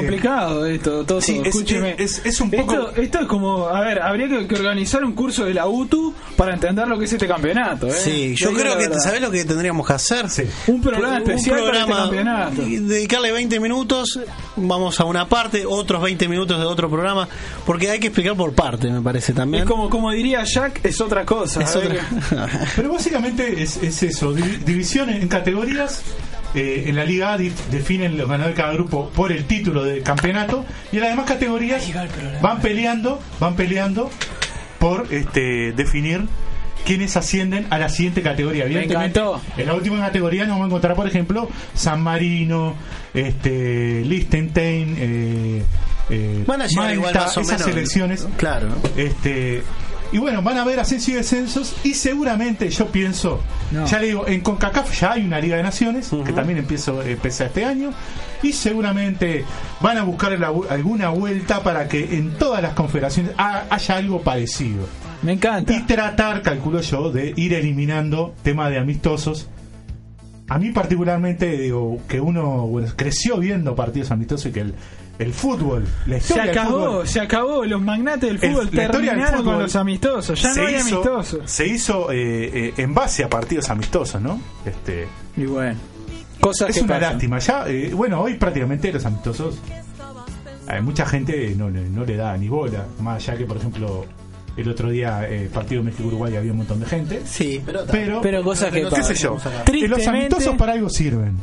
Complicado 0.00 0.66
esto, 0.66 1.04
todo. 1.04 1.20
Sí, 1.20 1.38
es- 1.40 1.48
escúcheme. 1.48 1.94
es- 1.98 2.20
es 2.24 2.40
un 2.40 2.50
poco- 2.50 2.72
Esto, 2.74 3.00
esto 3.02 3.18
es 3.20 3.26
como, 3.26 3.68
a 3.68 3.80
ver, 3.80 4.00
habría 4.02 4.28
que, 4.28 4.46
que 4.46 4.54
organizar 4.56 5.04
un 5.04 5.12
curso 5.14 5.44
de 5.44 5.54
la 5.54 5.66
UTU 5.66 6.12
para 6.36 6.54
entender 6.54 6.86
lo 6.88 6.98
que 6.98 7.04
es 7.04 7.12
este 7.12 7.26
campeonato. 7.26 7.86
¿eh? 7.88 7.92
Sí, 7.92 8.34
yo 8.36 8.52
creo 8.52 8.76
que. 8.76 8.92
¿sabés 9.00 9.20
lo 9.20 9.30
que 9.30 9.44
tendríamos 9.44 9.86
que 9.86 9.92
hacer? 9.92 10.26
Un 10.66 10.80
programa 10.80 11.18
especial 11.18 11.60
para 11.64 11.80
este 11.80 11.92
campeonato. 11.92 12.62
y 12.62 12.76
dedicarle 12.78 13.32
20 13.32 13.60
minutos, 13.60 14.18
vamos 14.56 15.00
a 15.00 15.04
una 15.04 15.28
parte, 15.28 15.64
otros 15.66 16.02
20 16.02 16.28
minutos 16.28 16.58
de 16.58 16.64
otro 16.64 16.90
programa, 16.90 17.28
porque 17.66 17.90
hay 17.90 18.00
que 18.00 18.08
explicar 18.08 18.34
por 18.36 18.52
parte, 18.52 18.90
me 18.90 19.00
parece 19.00 19.32
también. 19.32 19.62
Es 19.64 19.68
como, 19.68 19.88
como 19.90 20.10
diría 20.10 20.42
Jack, 20.44 20.80
es 20.84 21.00
otra 21.00 21.24
cosa. 21.24 21.62
Es 21.62 21.74
otra- 21.76 21.94
Pero 22.76 22.92
básicamente 22.92 23.62
es, 23.62 23.76
es 23.82 24.02
eso, 24.02 24.34
divi- 24.34 24.58
división 24.64 25.10
en 25.10 25.28
categorías. 25.28 26.02
Eh, 26.54 26.84
en 26.86 26.96
la 26.96 27.04
Liga 27.04 27.32
A 27.32 27.38
dif- 27.38 27.66
definen 27.70 28.16
los 28.16 28.28
ganadores 28.28 28.56
de 28.56 28.62
cada 28.62 28.74
grupo 28.74 29.10
por 29.10 29.32
el 29.32 29.44
título 29.44 29.84
del 29.84 30.02
campeonato 30.02 30.64
y 30.92 30.96
en 30.96 31.02
las 31.02 31.10
demás 31.10 31.26
categorías 31.26 31.82
van 32.42 32.60
peleando, 32.60 33.20
van 33.40 33.56
peleando 33.56 34.10
por 34.78 35.06
este 35.10 35.72
definir 35.72 36.26
quiénes 36.84 37.16
ascienden 37.16 37.66
a 37.70 37.78
la 37.78 37.88
siguiente 37.88 38.20
categoría. 38.20 38.64
Evidentemente, 38.66 39.20
en 39.56 39.66
la 39.66 39.74
última 39.74 39.98
categoría 40.00 40.42
nos 40.44 40.50
vamos 40.56 40.64
a 40.64 40.66
encontrar, 40.66 40.94
por 40.94 41.06
ejemplo, 41.06 41.48
San 41.74 42.02
Marino, 42.02 42.74
este, 43.14 44.02
Liechtenstein, 44.04 44.96
eh, 44.98 45.62
eh, 46.10 46.44
Van 46.46 46.60
a 46.60 46.66
llegar 46.66 46.84
Malta, 46.84 46.94
igual 46.94 47.14
más 47.14 47.36
o 47.36 47.40
esas 47.40 47.52
menos. 47.60 47.72
selecciones. 47.74 48.28
Claro. 48.36 48.68
Este, 48.96 49.62
y 50.12 50.18
bueno, 50.18 50.42
van 50.42 50.58
a 50.58 50.62
haber 50.62 50.78
ascensos 50.80 51.08
y 51.08 51.12
descensos 51.14 51.76
y 51.84 51.94
seguramente 51.94 52.68
yo 52.70 52.86
pienso, 52.88 53.40
No. 53.72 53.86
ya 53.86 53.98
le 53.98 54.06
digo, 54.08 54.26
en 54.28 54.40
CONCACAF 54.40 55.00
ya 55.00 55.12
hay 55.12 55.24
una 55.24 55.40
Liga 55.40 55.56
de 55.56 55.62
Naciones 55.62 56.10
que 56.24 56.32
también 56.32 56.58
empiezo, 56.58 57.02
empieza 57.02 57.46
este 57.46 57.64
año 57.64 57.90
y 58.42 58.52
seguramente 58.52 59.44
van 59.80 59.98
a 59.98 60.02
buscar 60.04 60.38
la 60.38 60.52
alguna 60.70 61.08
vuelta 61.08 61.62
para 61.62 61.88
que 61.88 62.16
en 62.16 62.32
todas 62.38 62.62
las 62.62 62.74
confederaciones 62.74 63.32
ha- 63.38 63.64
haya 63.70 63.96
algo 63.96 64.20
parecido. 64.22 64.86
Me 65.22 65.32
encanta. 65.32 65.72
Y 65.72 65.80
tratar, 65.84 66.42
calculo 66.42 66.80
yo, 66.82 67.10
de 67.10 67.32
ir 67.36 67.54
eliminando 67.54 68.34
temas 68.42 68.70
de 68.70 68.78
amistosos. 68.78 69.48
A 70.48 70.58
mí 70.58 70.70
particularmente 70.72 71.56
digo 71.56 71.98
que 72.06 72.20
uno 72.20 72.66
bueno, 72.66 72.88
creció 72.94 73.38
viendo 73.38 73.74
partidos 73.74 74.10
amistosos 74.10 74.46
y 74.46 74.52
que 74.52 74.60
el, 74.60 74.74
el 75.18 75.32
fútbol, 75.32 75.84
la 76.06 76.14
Se 76.14 76.18
historia 76.22 76.42
del 76.46 76.58
acabó, 76.58 76.78
fútbol, 76.86 77.08
se 77.08 77.20
acabó. 77.20 77.64
Los 77.64 77.80
magnates 77.82 78.20
del 78.22 78.30
El- 78.32 78.38
fútbol 78.52 78.70
del 78.70 78.90
terminaron 78.90 79.34
con 79.36 79.44
fútbol 79.44 79.62
los 79.62 79.76
amistosos. 79.76 80.42
Ya 80.42 80.52
se 80.54 80.60
no 80.60 80.66
hay 80.66 80.74
hizo- 80.76 80.82
amistosos. 80.96 81.50
Se 81.50 81.66
hizo 81.66 82.10
eh, 82.12 82.50
eh, 82.68 82.74
en 82.78 82.94
base 82.94 83.24
a 83.24 83.28
partidos 83.30 83.70
amistosos, 83.70 84.20
¿no? 84.20 84.40
Este, 84.66 85.06
Y 85.36 85.44
bueno, 85.46 85.78
cosas 86.40 86.70
es 86.70 86.76
que 86.76 86.82
una 86.84 86.94
pasan. 86.94 87.12
lástima. 87.12 87.38
Ya, 87.38 87.64
eh, 87.68 87.92
bueno, 87.94 88.20
hoy 88.20 88.34
prácticamente 88.34 88.92
los 88.92 89.04
amistosos, 89.06 89.58
hay 90.66 90.80
mucha 90.82 91.06
gente 91.06 91.54
no, 91.56 91.70
le- 91.70 91.88
no 91.88 92.04
le 92.04 92.16
da 92.16 92.36
ni 92.36 92.48
bola. 92.48 92.86
Más 93.00 93.16
allá 93.28 93.38
que, 93.38 93.44
por 93.44 93.56
ejemplo, 93.58 94.06
el 94.56 94.68
otro 94.68 94.88
día, 94.90 95.28
eh, 95.28 95.48
partido 95.52 95.82
México-Uruguay, 95.82 96.36
había 96.36 96.52
un 96.52 96.58
montón 96.58 96.80
de 96.80 96.86
gente. 96.86 97.22
Sí, 97.24 97.60
pero, 97.64 97.80
Pero, 97.90 98.20
Pero 98.20 98.42
cosas 98.42 98.72
que 98.72 98.80
qué 98.82 98.86
pasan. 98.88 99.04
sé 99.04 99.14
yo. 99.14 99.36
Tristemente- 99.64 99.88
Los 99.88 100.06
amistosos 100.08 100.54
para 100.56 100.72
algo 100.72 100.88
sirven. 100.88 101.36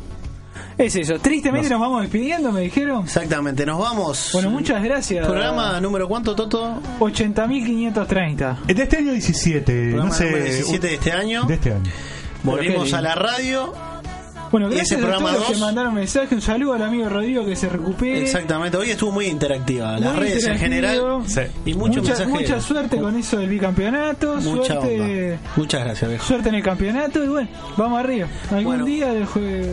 Es 0.77 0.95
eso. 0.95 1.19
Tristemente 1.19 1.69
nos 1.69 1.79
vamos 1.79 2.01
despidiendo, 2.01 2.51
me 2.51 2.61
dijeron. 2.61 3.03
Exactamente, 3.03 3.65
nos 3.65 3.79
vamos. 3.79 4.29
Bueno, 4.33 4.49
muchas 4.49 4.83
gracias. 4.83 5.25
Programa 5.25 5.79
número 5.79 6.07
cuánto, 6.07 6.35
Toto? 6.35 6.81
80.530. 6.99 8.65
De 8.65 8.83
este 8.83 8.97
año 8.97 9.11
17, 9.13 9.73
Programa 9.89 10.09
no 10.09 10.15
sé. 10.15 10.25
número 10.25 10.43
17 10.45 10.87
de 10.87 10.93
este 10.95 11.11
año. 11.11 11.43
De 11.43 11.53
este 11.55 11.73
año. 11.73 11.91
Volvimos 12.43 12.93
a 12.93 13.01
la 13.01 13.15
radio. 13.15 13.90
Bueno, 14.51 14.67
gracias 14.67 14.91
ese 14.91 14.95
a 14.95 14.97
todos 14.97 15.11
programa 15.21 15.37
los 15.37 15.47
que 15.51 15.57
mandaron 15.57 15.93
mensaje. 15.93 16.35
Un 16.35 16.41
saludo 16.41 16.73
al 16.73 16.83
amigo 16.83 17.07
Rodrigo 17.09 17.45
que 17.45 17.55
se 17.55 17.69
recupere. 17.69 18.23
Exactamente, 18.23 18.77
hoy 18.77 18.89
estuvo 18.91 19.11
muy 19.11 19.27
interactiva. 19.27 19.97
Las 19.99 20.13
Muy 20.13 20.23
redes 20.25 20.45
en 20.45 20.57
general. 20.59 21.01
Sí. 21.25 21.41
Y 21.65 21.73
mucho 21.73 22.01
mucha, 22.01 22.27
mucha 22.27 22.59
suerte 22.61 22.97
con 22.99 23.15
eso 23.17 23.37
del 23.37 23.49
bicampeonato. 23.49 24.35
Mucha 24.41 24.73
suerte, 24.73 25.01
onda. 25.33 25.39
Muchas 25.55 25.83
gracias, 25.85 26.09
viejo. 26.09 26.25
suerte 26.25 26.49
en 26.49 26.55
el 26.55 26.63
campeonato. 26.63 27.23
Y 27.23 27.27
bueno, 27.27 27.49
vamos 27.77 27.99
arriba. 27.99 28.27
Algún 28.49 28.65
Bueno. 28.65 28.85
día 28.85 29.13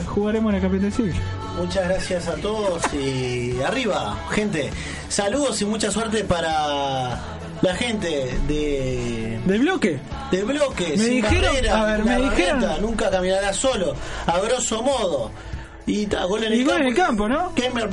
jugaremos 0.07 0.51
en 0.51 0.57
el 0.57 0.63
campeonato 0.63 0.91
de 0.91 0.93
Sevilla. 0.93 1.21
Muchas 1.59 1.89
gracias 1.89 2.29
a 2.29 2.35
todos 2.35 2.81
y 2.95 3.61
arriba, 3.63 4.17
gente. 4.31 4.71
Saludos 5.09 5.61
y 5.61 5.65
mucha 5.65 5.91
suerte 5.91 6.23
para 6.23 7.19
la 7.63 7.75
gente 7.75 8.09
de 8.47 9.39
¿Del 9.45 9.61
bloque? 9.61 9.99
de 10.31 10.45
bloque. 10.45 10.89
Me 10.97 11.05
sin 11.05 11.15
dijeron- 11.23 11.43
barrera, 11.55 11.81
a 11.83 11.85
ver, 11.87 12.05
me 12.05 12.19
barreta, 12.19 12.35
dijeron- 12.55 12.83
nunca 12.83 13.11
caminará 13.11 13.53
solo. 13.53 13.95
A 14.27 14.39
grosso 14.39 14.83
modo. 14.83 15.31
Y, 15.87 16.07
ta- 16.07 16.25
gol 16.25 16.45
en 16.45 16.53
el 16.53 16.61
Y 16.61 16.65
gol 16.65 16.73
campo. 16.75 16.83
en 16.83 16.89
el 16.89 16.95
campo, 16.95 17.29
¿no? 17.29 17.55
Kemmer. 17.55 17.89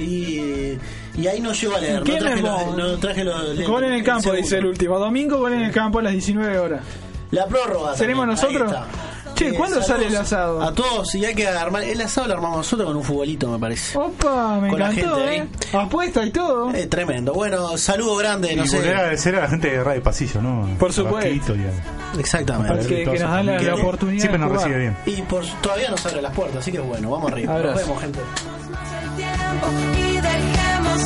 Y, 0.00 0.76
y 1.16 1.26
ahí 1.28 1.40
no 1.40 1.52
llego 1.52 1.76
a 1.76 1.80
leer. 1.80 1.94
No 2.00 2.04
traje, 2.18 2.42
los, 2.42 2.76
no 2.76 2.98
traje 2.98 3.24
los. 3.24 3.60
Gol 3.68 3.84
en 3.84 3.92
el 3.92 4.02
campo, 4.02 4.32
dice 4.32 4.58
el 4.58 4.66
último. 4.66 4.98
Domingo, 4.98 5.38
gol 5.38 5.52
en 5.52 5.62
el 5.62 5.70
campo 5.72 6.00
a 6.00 6.02
las 6.02 6.12
19 6.12 6.58
horas. 6.58 6.80
La 7.30 7.46
prórroga. 7.46 7.96
¿Seremos 7.96 8.26
también, 8.36 8.62
nosotros? 8.64 8.86
Che, 9.40 9.54
¿cuándo 9.54 9.82
sale 9.82 10.06
el 10.06 10.16
asado? 10.16 10.62
A 10.62 10.72
todos, 10.74 11.14
y 11.14 11.24
hay 11.24 11.34
que 11.34 11.48
armar. 11.48 11.82
El 11.84 12.00
asado 12.00 12.28
lo 12.28 12.34
armamos 12.34 12.58
nosotros 12.58 12.86
con 12.88 12.96
un 12.96 13.02
futbolito, 13.04 13.48
me 13.50 13.58
parece. 13.58 13.96
Opa, 13.98 14.58
me 14.60 14.68
Con 14.68 14.78
la 14.78 14.90
encantó, 14.90 15.16
gente 15.16 15.36
¿eh? 15.36 15.76
Apuesta 15.76 16.24
y 16.26 16.30
todo. 16.30 16.74
Eh, 16.74 16.86
tremendo. 16.86 17.32
Bueno, 17.32 17.76
saludo 17.78 18.16
grande, 18.16 18.54
no 18.54 18.64
y 18.64 18.68
sé. 18.68 18.76
volver 18.76 18.94
a 18.94 18.98
agradecer 18.98 19.34
a 19.36 19.40
la 19.40 19.48
gente 19.48 19.70
de 19.70 19.82
Radio 19.82 20.02
Pasillo, 20.02 20.42
¿no? 20.42 20.68
Por 20.78 20.92
supuesto. 20.92 21.28
Vasquito 21.30 21.56
y 21.56 21.60
a- 21.64 22.18
Exactamente. 22.20 22.86
Que 22.86 23.04
toda 23.04 23.16
nos 23.18 23.30
dan 23.30 23.46
la- 23.46 23.52
la 23.52 23.58
que 23.60 23.70
oportunidad 23.72 24.20
Siempre 24.20 24.38
nos 24.38 24.52
recibe 24.52 24.78
bien. 24.78 24.96
Y 25.06 25.22
por, 25.22 25.44
todavía 25.62 25.90
nos 25.90 26.04
abre 26.04 26.20
las 26.22 26.34
puertas, 26.34 26.58
así 26.58 26.72
que 26.72 26.80
bueno, 26.80 27.10
vamos 27.10 27.32
arriba. 27.32 27.54
Abrazo. 27.54 27.74
Nos 27.78 27.86
vemos, 27.86 28.02
gente. 28.02 28.20
tiempo 29.16 29.66
y 29.98 30.12
dejemos 30.20 31.00